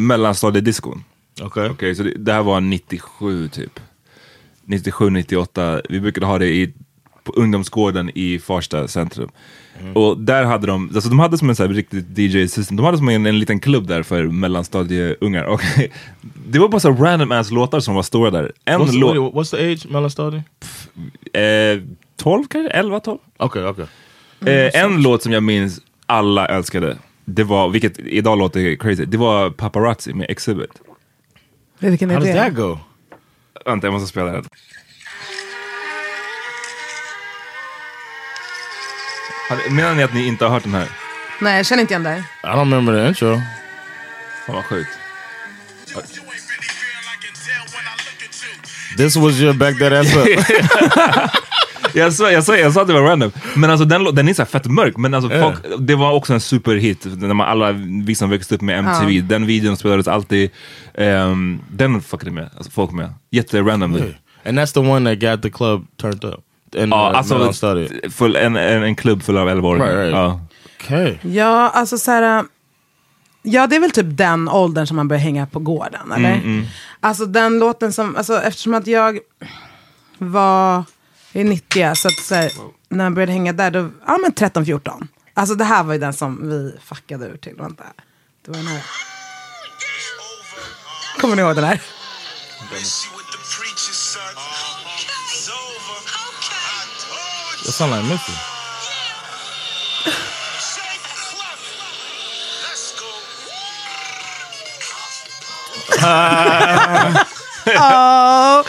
mellanstadiediskon. 1.39 1.47
okay. 1.47 1.69
Okej, 1.69 1.95
så 1.95 2.03
det, 2.03 2.13
det 2.17 2.33
här 2.33 2.43
var 2.43 2.61
97 2.61 3.49
typ. 3.49 3.81
97, 4.65 5.11
98. 5.11 5.81
Vi 5.89 6.01
brukade 6.01 6.27
ha 6.27 6.39
det 6.39 6.47
i, 6.47 6.73
på 7.25 7.33
ungdomsgården 7.33 8.11
i 8.15 8.39
Farsta 8.39 8.89
centrum. 8.89 9.31
Och 9.95 10.19
där 10.19 10.45
hade 10.45 10.67
de, 10.67 10.91
alltså 10.95 11.09
de 11.09 11.19
hade 11.19 11.39
som 11.39 11.49
en 11.49 11.57
så 11.57 11.67
här 11.67 11.71
riktigt 11.71 12.19
DJ-system, 12.19 12.77
de 12.77 12.87
hade 12.87 12.99
som 12.99 13.09
en, 13.09 13.27
en 13.27 13.39
liten 13.39 13.61
klubb 13.61 13.87
där 13.87 14.03
för 14.03 14.25
mellanstadieungar. 14.25 15.45
Och 15.45 15.61
det 16.47 16.59
var 16.59 16.69
bara 16.69 16.81
så 16.81 16.93
random 16.93 17.33
ass 17.33 17.51
låtar 17.51 17.81
som 17.81 17.95
var 17.95 18.03
stora 18.03 18.31
där. 18.31 18.53
En 18.65 18.81
What's, 18.81 18.99
låt, 18.99 19.35
what's 19.35 19.51
the 19.57 19.73
age, 19.73 19.87
mellanstadie? 19.89 20.43
eh, 21.33 21.83
12 22.17 22.45
kanske, 22.45 22.71
11, 22.71 23.01
12. 23.01 23.19
Okay, 23.39 23.65
okay. 23.65 23.87
Eh, 24.47 24.85
en 24.85 25.03
låt 25.03 25.23
som 25.23 25.33
jag 25.33 25.43
minns 25.43 25.81
alla 26.07 26.47
älskade, 26.47 26.97
det 27.25 27.45
var, 27.45 27.69
vilket 27.69 27.99
idag 27.99 28.39
låter 28.39 28.77
crazy, 28.77 29.05
det 29.05 29.17
var 29.17 29.51
Paparazzi 29.51 30.15
med 30.15 30.31
Exhibit. 30.31 30.71
Vilken 31.79 32.11
How 32.11 32.19
does 32.21 32.29
det? 32.29 32.35
that 32.35 32.55
go? 32.55 32.79
Vänta, 33.67 33.87
jag 33.87 33.93
måste 33.95 34.09
spela. 34.09 34.43
Har- 39.49 39.71
Menar 39.71 39.95
ni 39.95 40.03
att 40.03 40.15
ni 40.15 40.27
inte 40.27 40.45
har 40.45 40.53
hört 40.53 40.63
den 40.63 40.75
här? 40.75 40.89
Nej, 41.41 41.57
jag 41.57 41.67
känner 41.67 41.81
inte 41.81 41.93
igen 41.95 42.03
dig. 42.03 42.19
I 42.43 42.47
don't 42.47 42.59
remember 42.59 42.93
the 43.03 43.09
intro. 43.09 43.41
Fan 44.47 44.55
vad 44.55 44.65
sjukt. 44.65 44.91
This 48.97 49.17
was 49.17 49.41
your 49.41 49.53
back 49.55 49.79
that 49.79 49.93
ass 49.93 50.17
up. 50.17 50.27
Jag 51.95 52.13
sa, 52.13 52.31
jag, 52.33 52.45
sa, 52.45 52.57
jag 52.57 52.73
sa 52.73 52.81
att 52.83 52.89
det 52.89 52.95
var 52.95 53.03
random, 53.03 53.31
men 53.57 53.71
alltså 53.71 53.85
den, 53.85 54.05
den 54.15 54.29
är 54.29 54.35
så 54.35 54.43
här 54.43 54.47
fett 54.47 54.67
mörk, 54.67 54.97
men 54.97 55.15
alltså 55.15 55.31
folk, 55.41 55.59
det 55.79 55.95
var 55.95 56.13
också 56.13 56.33
en 56.35 56.41
superhit. 56.41 57.05
När 57.05 57.35
man, 57.35 57.49
alla 57.49 57.73
vi 58.07 58.15
som 58.15 58.31
växte 58.31 58.55
upp 58.55 58.61
med 58.61 58.79
MTV, 58.79 59.13
Ja. 59.13 59.23
den 59.23 59.47
videon 59.47 59.77
spelades 59.77 60.09
alltid. 60.09 60.51
ehm, 60.95 61.61
den 61.71 62.03
fuckade 62.03 62.31
med, 62.33 62.51
alltså 62.57 62.71
folk 62.71 62.91
med. 62.93 63.13
Jätterandom. 63.31 63.95
and 64.45 64.59
that's 64.59 64.75
the 64.75 64.81
one 64.81 65.11
that 65.17 65.21
got 65.33 65.43
the 65.43 65.51
club 65.51 65.87
turned 66.01 66.25
up. 66.25 66.41
In 66.77 66.89
Ja, 66.91 67.11
uh, 67.11 67.19
alltså 67.19 67.53
full, 68.11 68.37
en, 68.37 68.57
en, 68.57 68.83
en 68.83 68.97
klubb 68.97 69.23
full 69.23 69.39
av 69.39 69.49
11 69.49 69.69
år. 69.69 69.77
Right, 69.77 69.95
right. 69.97 70.11
Ja. 70.11 70.41
Okay. 70.85 71.17
Ja, 71.23 71.71
alltså 71.75 71.99
så 71.99 72.11
här... 72.11 72.39
äh, 72.39 72.45
Ja, 73.43 73.67
det 73.67 73.77
är 73.77 73.81
väl 73.81 73.91
typ 73.91 74.07
den 74.09 74.49
åldern 74.49 74.87
som 74.87 74.97
man 74.97 75.09
börjar 75.09 75.21
hänga 75.21 75.47
på 75.47 75.59
gården, 75.59 76.13
eller? 76.17 76.33
Mm, 76.33 76.65
Alltså 77.01 77.27
den 77.27 77.59
låten 77.59 77.93
som, 77.93 78.17
alltså 78.17 78.41
eftersom 78.41 78.75
att 78.75 78.87
jag 78.87 79.19
var 80.19 80.85
i 81.33 81.45
90 81.45 81.95
så 81.95 82.09
att 82.09 82.15
så 82.15 82.35
här, 82.35 82.53
när 82.89 83.05
jag 83.05 83.15
började 83.15 83.33
hänga 83.33 83.53
där, 83.53 83.71
då, 83.71 83.91
ja 84.07 84.19
men 84.23 84.33
13-14. 84.33 85.07
Alltså 85.35 85.55
det 85.55 85.65
här 85.65 85.85
var 85.85 85.93
ju 85.93 86.01
den 86.01 86.13
som 86.13 86.49
vi 86.49 86.79
fuckade 86.85 87.27
ur 87.27 87.37
till, 87.37 87.55
vänta. 87.57 87.85
Det 88.45 88.51
var 88.51 88.59
den 88.59 88.67
här. 88.67 88.83
Kommer 91.21 91.37
ni 91.37 91.43
ihåg 91.43 91.55
den 91.57 91.65
här? 91.65 91.81
That 97.65 97.75
sound 97.75 97.93
like 97.93 98.09
Missy. 98.09 98.33
Oh, 107.79 108.65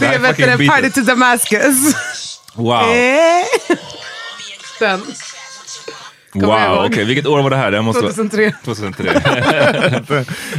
det 0.00 0.06
här 0.06 0.14
är 0.14 0.18
vet 0.18 0.58
du, 0.58 0.68
Party 0.68 0.90
to 0.90 1.00
Damascus. 1.00 1.94
Wow, 2.54 2.72
Eh. 2.90 3.44
Den, 4.80 5.00
wow 6.34 6.58
ihåg. 6.60 6.86
okej. 6.86 7.04
Vilket 7.04 7.26
år 7.26 7.42
var 7.42 7.50
det 7.50 7.56
här? 7.56 7.70
Det 7.70 7.82
måste 7.82 8.00
2003. 8.00 8.52
2003. 8.64 9.04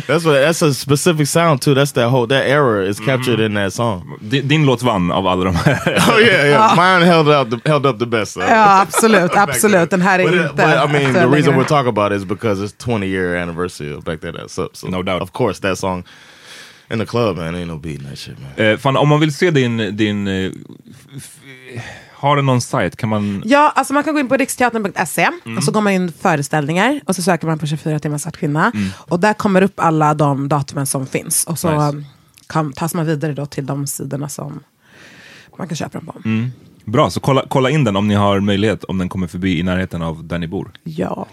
That's 0.08 0.26
what. 0.26 0.36
That's 0.36 0.62
a 0.70 0.74
specific 0.74 1.30
sound 1.30 1.62
too. 1.62 1.74
That's 1.76 1.92
that 1.94 2.10
whole 2.12 2.28
that 2.28 2.46
error 2.48 2.82
is 2.84 3.00
captured 3.00 3.40
in 3.40 3.56
that 3.56 3.74
song. 3.74 4.18
din, 4.22 4.48
din 4.48 4.66
låt 4.66 4.82
vann 4.82 5.12
av 5.12 5.28
alla 5.28 5.44
de 5.44 5.56
här. 5.56 5.80
Oh 6.10 6.22
yeah, 6.22 6.48
yeah. 6.48 6.76
Mine 6.76 7.06
held 7.06 7.28
out 7.30 7.52
the, 7.64 7.70
held 7.70 7.86
up 7.86 8.00
the 8.00 8.06
best. 8.06 8.34
though. 8.34 8.50
Ja, 8.50 8.82
absolut, 8.82 9.32
absolut. 9.36 9.90
Den 9.90 10.02
här 10.02 10.20
är 10.20 10.24
But, 10.24 10.34
inte 10.34 10.54
but 10.54 10.90
I 10.90 10.94
mean, 10.94 11.14
the 11.14 11.28
reason 11.38 11.56
we're 11.56 11.68
talking 11.68 11.90
about 11.98 12.12
it 12.12 12.18
is 12.18 12.26
because 12.26 12.66
it's 12.66 12.86
20 12.86 13.08
year 13.08 13.36
anniversary 13.42 13.94
of 13.98 14.04
Back 14.04 14.22
That 14.22 14.36
Ass 14.36 14.58
Up. 14.60 14.76
So 14.78 14.88
No 14.88 15.04
doubt. 15.04 15.22
Of 15.22 15.32
course, 15.32 15.60
that 15.62 15.78
song 15.78 16.04
in 16.94 17.00
the 17.00 17.06
club, 17.06 17.38
man, 17.38 17.56
ain't 17.56 17.68
no 17.68 17.78
beating 17.78 18.08
that 18.10 18.18
shit, 18.18 18.36
man. 18.40 18.66
Eh, 18.68 18.78
fan, 18.78 18.98
om 18.98 19.10
man 19.10 19.20
vill 19.20 19.34
se 19.34 19.52
din, 19.52 19.98
din 19.98 20.28
eh, 20.28 20.52
har 22.14 22.36
den 22.36 22.46
någon 22.46 22.62
sajt? 22.62 22.96
Kan 22.96 23.10
man... 23.10 23.42
Ja, 23.46 23.74
alltså 23.76 23.94
man 23.94 24.04
kan 24.04 24.14
gå 24.14 24.20
in 24.20 24.28
på 24.28 24.38
riksteatern.se 24.38 25.30
och 25.58 25.64
så 25.64 25.72
går 25.72 25.82
man 25.82 25.94
in 25.94 26.12
föreställningar 26.12 27.02
och 27.06 27.16
så 27.16 27.22
söker 27.22 27.48
man 27.48 27.60
på 27.60 27.68
24 27.68 28.00
timmar 28.00 28.18
svart 28.18 28.38
kvinna. 28.38 28.72
Och 28.96 29.20
där 29.20 29.34
kommer 29.34 29.62
upp 29.62 29.80
alla 29.80 30.14
de 30.14 30.48
datumen 30.50 30.86
som 30.86 31.08
finns. 31.08 31.46
Och 31.46 31.60
så 31.60 31.92
Nice. 31.92 32.08
kan, 32.48 32.74
tas 32.74 32.94
man 32.94 33.06
vidare 33.06 33.34
då 33.34 33.46
till 33.46 33.66
de 33.66 33.88
sidorna 33.88 34.30
som 34.30 34.64
man 35.58 35.68
kan 35.68 35.78
köpa 35.78 36.00
den 36.00 36.06
på. 36.08 36.14
Bra, 36.92 37.10
så 37.10 37.20
kolla, 37.20 37.44
kolla 37.50 37.70
in 37.70 37.84
den 37.84 37.96
om 37.96 38.08
ni 38.08 38.16
har 38.16 38.40
möjlighet, 38.40 38.84
om 38.84 38.98
den 38.98 39.10
kommer 39.10 39.28
förbi 39.28 39.60
i 39.60 39.64
närheten 39.64 40.02
av 40.02 40.24
där 40.24 40.38
ni 40.38 40.48
bor. 40.48 40.72
Ja. 40.84 41.26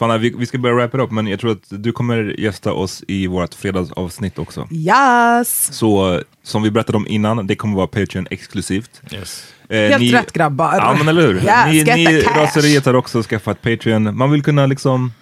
Fanna, 0.00 0.18
vi, 0.18 0.34
vi 0.38 0.46
ska 0.46 0.58
börja 0.58 0.74
wrap 0.74 0.94
it 0.94 1.00
up, 1.00 1.10
men 1.10 1.26
jag 1.26 1.40
tror 1.40 1.52
att 1.52 1.64
du 1.68 1.92
kommer 1.92 2.40
gästa 2.40 2.72
oss 2.72 3.04
i 3.08 3.26
vårt 3.26 3.54
fredagsavsnitt 3.54 4.38
också. 4.38 4.68
Yes! 4.70 5.68
Så 5.72 6.20
som 6.42 6.62
vi 6.62 6.70
berättade 6.70 6.96
om 6.96 7.06
innan, 7.06 7.46
det 7.46 7.56
kommer 7.56 7.76
vara 7.76 7.86
Patreon 7.86 8.26
exklusivt. 8.30 9.02
Yes. 9.12 9.44
Eh, 9.68 9.78
Helt 9.78 10.14
rätt, 10.14 10.32
grabbar. 10.32 10.74
Ja 10.76 10.94
men 10.98 11.08
eller 11.08 11.22
hur. 11.22 11.34
Yes, 11.34 11.86
ni 11.86 12.04
ni 12.04 12.20
raseriet 12.22 12.86
har 12.86 12.94
också 12.94 13.22
skaffat 13.22 13.62
Patreon. 13.62 14.16
Man 14.16 14.30
vill 14.30 14.42
kunna 14.42 14.66
liksom... 14.66 15.12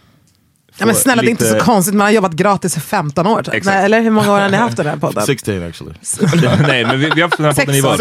Ja, 0.79 0.87
men 0.87 0.95
snälla, 0.95 1.23
det 1.23 1.29
är 1.29 1.31
inte 1.31 1.45
lite- 1.45 1.59
så 1.59 1.65
konstigt. 1.65 1.95
Man 1.95 2.05
har 2.05 2.13
jobbat 2.13 2.33
gratis 2.33 2.77
i 2.77 2.81
15 2.81 3.27
år. 3.27 3.43
Typ. 3.43 3.65
Nej, 3.65 3.85
eller 3.85 4.01
hur 4.01 4.11
många 4.11 4.33
år 4.33 4.41
har 4.41 4.49
ni 4.49 4.57
haft 4.57 4.77
den 4.77 4.87
här 4.87 4.97
podden? 4.97 5.27
16 5.27 5.63
actually. 5.63 5.95
Nej 6.67 6.85
men 6.85 7.01
vi, 7.01 7.11
vi 7.15 7.21
har 7.21 7.29
haft 7.29 7.37
den 7.37 7.47
här 7.47 7.53
podden 7.53 7.75
i 7.75 7.81
vad? 7.81 7.99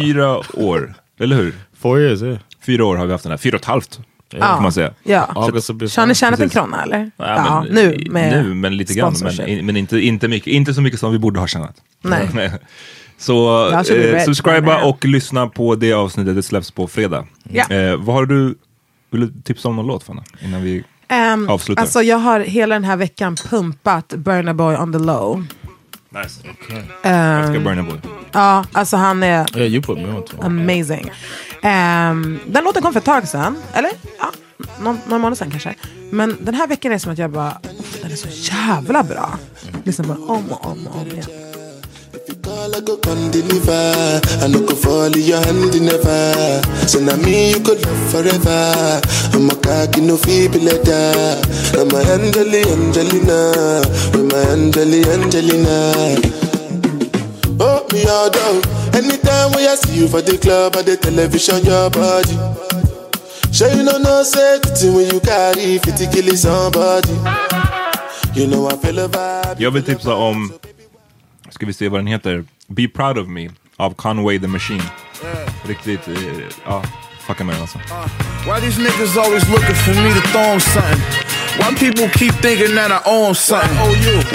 Fyra- 0.00 0.42
år, 0.54 0.94
eller 1.20 1.36
hur? 1.36 1.54
Four 1.80 2.00
years, 2.00 2.22
yeah. 2.22 2.38
Fyra 2.66 2.84
år 2.84 2.96
har 2.96 3.06
vi 3.06 3.12
haft 3.12 3.24
den 3.24 3.30
här. 3.32 3.38
Fyra 3.38 3.56
och 3.56 3.60
ett 3.60 3.66
halvt. 3.66 4.00
Kan 4.30 4.62
man 4.62 4.72
säga. 4.72 4.90
Ja. 5.02 5.50
Be 5.74 5.88
Så 5.88 6.00
har 6.00 6.06
ni 6.06 6.14
tjänat 6.14 6.40
en 6.40 6.48
krona 6.48 6.82
eller? 6.82 7.10
Ja, 7.16 7.24
Ja, 7.26 7.64
men, 7.64 7.74
nu 7.74 8.04
med 8.10 8.44
nu, 8.44 8.54
men 8.54 8.76
lite 8.76 8.94
grann. 8.94 9.14
Men, 9.22 9.66
men 9.66 9.76
inte, 9.76 9.98
inte, 10.00 10.28
mycket, 10.28 10.52
inte 10.52 10.74
så 10.74 10.80
mycket 10.80 11.00
som 11.00 11.12
vi 11.12 11.18
borde 11.18 11.40
ha 11.40 11.46
tjänat. 11.46 11.76
Nej. 12.02 12.50
Så 13.18 13.68
eh, 13.70 14.24
subscriba 14.24 14.78
now. 14.80 14.88
och 14.88 15.04
lyssna 15.04 15.46
på 15.46 15.74
det 15.74 15.92
avsnittet, 15.92 16.36
det 16.36 16.42
släpps 16.42 16.70
på 16.70 16.86
fredag. 16.86 17.26
Ja. 17.50 17.64
Eh, 17.70 17.96
vad 17.96 18.14
har 18.16 18.26
du, 18.26 18.54
vill 19.10 19.20
du 19.20 19.32
tipsa 19.44 19.68
om 19.68 19.76
någon 19.76 19.86
låt 19.86 20.02
Fanna? 20.02 20.24
Innan 20.40 20.62
vi... 20.62 20.84
Ehm, 21.08 21.48
Avslutar. 21.48 21.82
alltså 21.82 22.02
jag 22.02 22.16
har 22.16 22.40
hela 22.40 22.74
den 22.74 22.84
här 22.84 22.96
veckan 22.96 23.36
pumpat 23.36 24.08
Burna 24.08 24.54
Boy 24.54 24.76
on 24.76 24.92
the 24.92 24.98
low. 24.98 25.46
Nice. 26.10 26.40
Ehm, 27.02 27.14
Jag 27.40 27.48
ska 27.54 27.60
Burna 27.60 27.82
Boy. 27.82 27.94
ja, 28.32 28.64
alltså 28.72 28.96
han 28.96 29.22
är 29.22 29.56
Yeah, 29.56 29.72
you 29.72 29.82
put 29.82 29.98
me 29.98 30.04
on 30.08 30.24
to 30.24 30.36
it. 30.36 30.44
amazing. 30.44 31.10
Um, 31.62 32.40
den 32.46 32.64
låten 32.64 32.82
kom 32.82 32.92
för 32.92 33.00
ett 33.00 33.04
tag 33.04 33.28
sedan, 33.28 33.56
eller? 33.72 33.90
Ja, 34.18 34.32
någon, 34.80 35.00
någon 35.06 35.20
månad 35.20 35.38
sedan 35.38 35.50
kanske. 35.50 35.74
Men 36.10 36.36
den 36.40 36.54
här 36.54 36.66
veckan 36.66 36.92
är 36.92 36.98
som 36.98 37.12
att 37.12 37.18
jag 37.18 37.30
bara, 37.30 37.58
den 38.02 38.12
är 38.12 38.16
så 38.16 38.28
jävla 38.28 39.02
bra. 39.02 39.38
Lyssnar 39.84 40.06
på 40.06 40.12
den 40.12 40.22
om 40.22 40.52
och 40.52 40.66
om 40.66 40.86
och 40.86 41.00
om 41.00 41.06
igen. 41.06 41.26
Call 42.46 42.74
I 42.76 42.80
go 42.80 42.96
come 42.96 43.30
deliver. 43.32 44.20
I 44.44 44.46
no 44.46 44.60
go 44.60 44.76
fall 44.76 45.16
in 45.16 45.22
your 45.22 45.38
hand 45.44 45.74
never. 45.82 46.62
So 46.86 47.00
now 47.00 47.16
me 47.16 47.50
you 47.50 47.60
could 47.60 47.84
love 47.84 48.10
forever. 48.12 49.00
I'm 49.34 49.50
a 49.50 49.54
cocky 49.56 50.00
no 50.00 50.16
feeble 50.16 50.60
letter. 50.60 51.42
I'm 51.74 51.90
a 51.90 51.98
Angeli 52.14 52.62
Angelina. 52.70 53.82
I'm 54.14 54.30
a 54.30 54.38
Angeli 54.52 55.02
Angelina. 55.10 55.76
Oh 57.58 57.84
me 57.92 58.06
all 58.06 58.30
down. 58.30 58.75
Anytime 58.96 59.52
when 59.52 59.68
I 59.68 59.74
see 59.74 60.00
you 60.00 60.08
for 60.08 60.22
the 60.22 60.38
club 60.38 60.74
or 60.74 60.82
the 60.82 60.96
television, 60.96 61.62
your 61.64 61.90
body. 61.90 62.36
Sure 63.52 63.68
you 63.68 63.82
know 63.82 63.98
no 63.98 64.22
safety 64.22 64.88
when 64.88 65.06
you 65.12 65.20
carry 65.20 65.76
50 65.78 66.06
kill 66.06 66.34
somebody. 66.36 67.12
You 68.34 68.46
know 68.46 68.66
I 68.68 68.76
feel 68.76 68.98
a 68.98 69.08
vibe. 69.08 69.60
Jag 69.62 69.70
vill 69.70 69.82
tipsa 69.82 70.14
om, 70.14 70.52
ska 71.50 71.66
vi 71.66 71.72
se 71.72 71.88
vad 71.88 72.00
den 72.00 72.06
heter, 72.06 72.44
Be 72.66 72.88
Proud 72.88 73.18
of 73.18 73.28
Me 73.28 73.50
av 73.76 73.94
Conway 73.94 74.38
the 74.38 74.46
Machine. 74.46 74.82
Riktigt, 75.62 76.08
eh, 76.08 76.14
ja, 76.64 76.82
fucka 77.26 77.44
med 77.44 77.54
den 77.54 77.62
alltså. 77.62 77.78
Why 78.46 78.60
these 78.60 78.80
niggas 78.80 79.16
always 79.16 79.48
looking 79.48 79.74
for 79.74 79.94
me 79.94 80.14
to 80.14 80.28
throw 80.28 80.58
something? 80.58 81.35
Why 81.58 81.74
people 81.74 82.08
keep 82.10 82.34
thinking 82.44 82.74
that 82.76 82.92
I 82.92 83.00
own 83.06 83.34
something? 83.34 83.76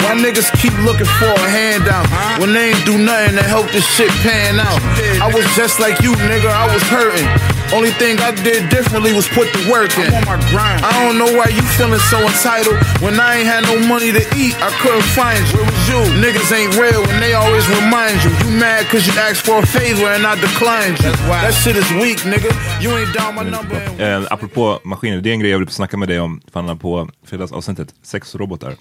Why 0.04 0.14
niggas 0.18 0.50
keep 0.60 0.74
looking 0.84 1.06
for 1.18 1.32
a 1.32 1.48
handout 1.48 2.06
when 2.40 2.52
they 2.52 2.70
ain't 2.72 2.84
do 2.84 2.98
nothing 2.98 3.36
to 3.36 3.42
help 3.42 3.70
this 3.70 3.86
shit 3.86 4.10
pan 4.26 4.58
out? 4.60 4.80
I 5.22 5.30
was 5.32 5.44
just 5.54 5.80
like 5.80 6.00
you, 6.02 6.12
nigga. 6.28 6.50
I 6.50 6.66
was 6.72 6.82
hurting. 6.90 7.26
Only 7.72 7.90
thing 8.02 8.20
I 8.20 8.30
did 8.48 8.68
differently 8.68 9.12
was 9.14 9.26
put 9.28 9.46
the 9.56 9.62
work 9.72 9.92
in. 9.96 10.12
I 10.12 10.92
don't 11.02 11.16
know 11.20 11.30
why 11.38 11.46
you 11.56 11.62
feeling 11.78 11.98
so 12.12 12.18
entitled 12.20 12.76
when 13.04 13.14
I 13.18 13.30
ain't 13.38 13.48
had 13.54 13.62
no 13.64 13.76
money 13.88 14.10
to 14.12 14.22
eat. 14.36 14.54
I 14.60 14.70
couldn't 14.82 15.06
find 15.18 15.40
you. 15.48 15.56
Where 15.56 15.64
was 15.72 15.88
you? 15.92 16.00
Niggas 16.24 16.50
ain't 16.58 16.72
real 16.82 17.00
when 17.08 17.18
they 17.24 17.32
always 17.34 17.66
remind 17.80 18.16
you. 18.24 18.30
You 18.42 18.50
mad 18.58 18.84
cause 18.92 19.06
you 19.08 19.14
asked 19.28 19.42
for 19.48 19.58
a 19.64 19.66
favor 19.66 20.06
and 20.16 20.26
I 20.26 20.34
declined 20.48 20.96
you. 21.04 21.12
That 21.44 21.54
shit 21.54 21.76
is 21.76 21.88
weak, 22.02 22.18
nigga. 22.32 22.50
You 22.82 22.90
ain't 22.98 23.12
down 23.18 23.34
my 23.34 23.44
number. 23.56 23.76
and- 24.00 24.24
Eh, 24.24 24.32
apropå 24.32 24.80
maskiner, 24.84 25.20
det 25.20 25.30
är 25.30 25.32
en 25.32 25.40
grej 25.40 25.50
jag 25.50 25.58
vill 25.58 25.68
snacka 25.68 25.96
med 25.96 26.08
dig 26.08 26.20
om, 26.20 26.40
Fanna, 26.52 26.76
på 26.76 27.08
fredagsavsnittet. 27.26 27.88
Sexrobotar. 28.04 28.74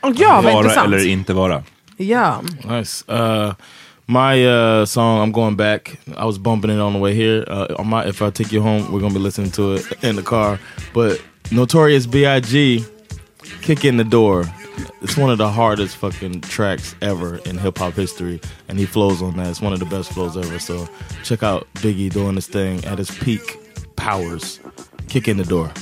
Och 0.00 0.12
ja, 0.16 0.34
vad 0.34 0.44
vara 0.44 0.56
intressant. 0.56 0.86
eller 0.94 1.06
inte 1.06 1.32
vara. 1.34 1.62
Ja. 1.96 2.42
Nice. 2.64 3.04
Uh, 3.12 3.52
my 4.06 4.44
uh, 4.44 4.86
song, 4.86 5.20
I'm 5.20 5.32
going 5.32 5.56
back. 5.56 5.98
I 6.16 6.24
was 6.24 6.38
bumping 6.38 6.70
it 6.70 6.78
on 6.78 6.92
the 6.92 6.98
way 6.98 7.14
here. 7.14 7.44
Uh, 7.46 7.74
on 7.78 7.88
my, 7.88 8.06
if 8.06 8.22
I 8.22 8.30
take 8.30 8.52
you 8.52 8.62
home, 8.62 8.92
we're 8.92 9.00
gonna 9.00 9.14
be 9.14 9.20
listening 9.20 9.50
to 9.52 9.74
it 9.74 10.04
in 10.04 10.16
the 10.16 10.22
car. 10.22 10.58
But 10.94 11.22
Notorious 11.50 12.06
B.I.G. 12.06 12.84
Kick 13.62 13.84
in 13.84 13.96
the 13.96 14.04
door. 14.04 14.44
It's 15.00 15.16
one 15.16 15.30
of 15.30 15.38
the 15.38 15.48
hardest 15.48 15.96
fucking 15.96 16.42
tracks 16.42 16.94
ever 17.00 17.36
in 17.38 17.56
hip 17.56 17.78
hop 17.78 17.94
history, 17.94 18.40
and 18.68 18.78
he 18.78 18.86
flows 18.86 19.22
on 19.22 19.36
that. 19.36 19.48
It's 19.48 19.60
one 19.60 19.72
of 19.72 19.78
the 19.78 19.86
best 19.86 20.12
flows 20.12 20.36
ever. 20.36 20.58
So 20.58 20.88
check 21.24 21.42
out 21.42 21.66
Biggie 21.74 22.12
doing 22.12 22.34
this 22.34 22.46
thing 22.46 22.84
at 22.84 22.98
his 22.98 23.10
peak 23.10 23.58
powers. 23.96 24.60
Kick 25.08 25.28
in 25.28 25.36
the 25.36 25.44
door. 25.44 25.72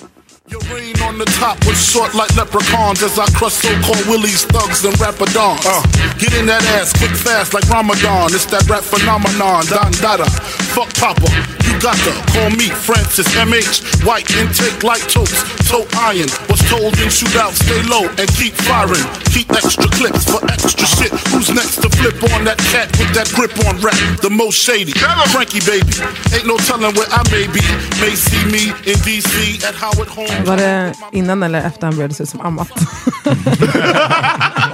Your 0.47 0.61
reign 0.69 0.93
on 1.01 1.16
the 1.16 1.25
top 1.41 1.57
was 1.65 1.81
short 1.81 2.12
like 2.12 2.29
leprechauns 2.37 3.03
as 3.03 3.19
I 3.19 3.25
crush 3.33 3.55
so-called 3.65 4.05
willies, 4.12 4.45
thugs, 4.45 4.85
and 4.85 4.93
rapadons. 5.01 5.65
Uh, 5.65 5.81
get 6.21 6.37
in 6.37 6.45
that 6.45 6.61
ass 6.77 6.93
quick 6.93 7.16
fast 7.16 7.55
like 7.55 7.65
Ramadan. 7.73 8.29
It's 8.29 8.45
that 8.53 8.69
rap 8.69 8.85
phenomenon, 8.85 9.65
Don 9.73 9.89
Dada. 10.05 10.29
Fuck 10.77 10.93
Papa, 11.01 11.33
you 11.74 11.80
got 11.80 11.96
to 12.06 12.12
call 12.30 12.51
me 12.51 12.68
Francis 12.70 13.26
MH. 13.34 14.05
White 14.06 14.30
intake 14.36 14.84
like 14.84 15.02
toast, 15.09 15.34
toe 15.68 15.84
iron. 15.98 16.28
Was 16.48 16.60
told 16.70 16.94
in 17.02 17.10
shootout, 17.10 17.52
stay 17.52 17.82
low 17.90 18.06
and 18.18 18.28
keep 18.38 18.55
firing. 18.55 19.02
Keep 19.34 19.51
extra 19.51 19.88
clips 19.90 20.24
for 20.30 20.38
extra 20.46 20.86
shit. 20.86 21.10
Who's 21.32 21.51
next 21.51 21.82
to 21.82 21.88
flip 21.90 22.14
on 22.34 22.44
that 22.44 22.59
cat 22.70 22.88
with 22.98 23.12
that 23.14 23.28
grip 23.34 23.52
on 23.66 23.80
rap? 23.80 23.96
The 24.20 24.30
most 24.30 24.59
shady, 24.62 24.92
Frankie 25.32 25.60
baby. 25.66 25.94
Ain't 26.34 26.46
no 26.46 26.56
telling 26.59 26.94
where 26.94 27.10
I 27.10 27.22
may 27.32 27.46
be. 27.51 27.64
May 28.01 28.14
see 28.14 28.44
me 28.55 28.70
in 28.86 28.98
DC 29.06 29.64
at 29.68 29.74
Howard 29.74 30.09
Home. 30.09 30.44
Var 30.46 30.56
det 30.56 30.94
innan 31.12 31.42
eller 31.42 31.66
efter 31.66 31.86
han 31.86 31.96
började 31.96 32.14
se 32.14 32.22
ut 32.22 32.28
som 32.28 32.40
Amat? 32.40 32.68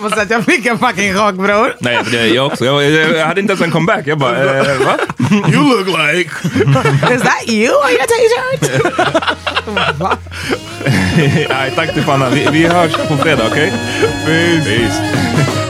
Måste 0.00 0.16
säga 0.16 0.22
att 0.22 0.30
jag 0.30 0.44
fick 0.44 0.66
en 0.66 0.78
fucking 0.78 1.14
chock 1.14 1.34
bror. 1.34 1.76
Nej, 1.78 1.98
det, 2.12 2.28
jag 2.28 2.46
också. 2.46 2.64
Jag, 2.64 2.82
jag, 2.84 3.16
jag 3.16 3.26
hade 3.26 3.40
inte 3.40 3.52
ens 3.52 3.62
en 3.62 3.70
comeback. 3.70 4.06
Jag 4.06 4.18
bara, 4.18 4.58
eh, 4.58 4.78
va? 4.78 4.98
You 5.52 5.62
look 5.62 5.86
like. 5.86 6.30
Is 7.14 7.22
that 7.22 7.48
you 7.48 7.68
on 7.74 7.90
your 7.90 8.06
t-shirt? 8.06 8.82
Va? 9.98 10.16
Nej, 11.48 11.72
tack 11.76 11.94
till 11.94 12.02
Fanna. 12.02 12.30
Vi, 12.30 12.48
vi 12.52 12.66
hörs 12.66 12.96
på 13.08 13.16
fredag, 13.16 13.44
okej? 13.50 13.72
Peace. 14.26 14.64
Peace. 14.64 15.69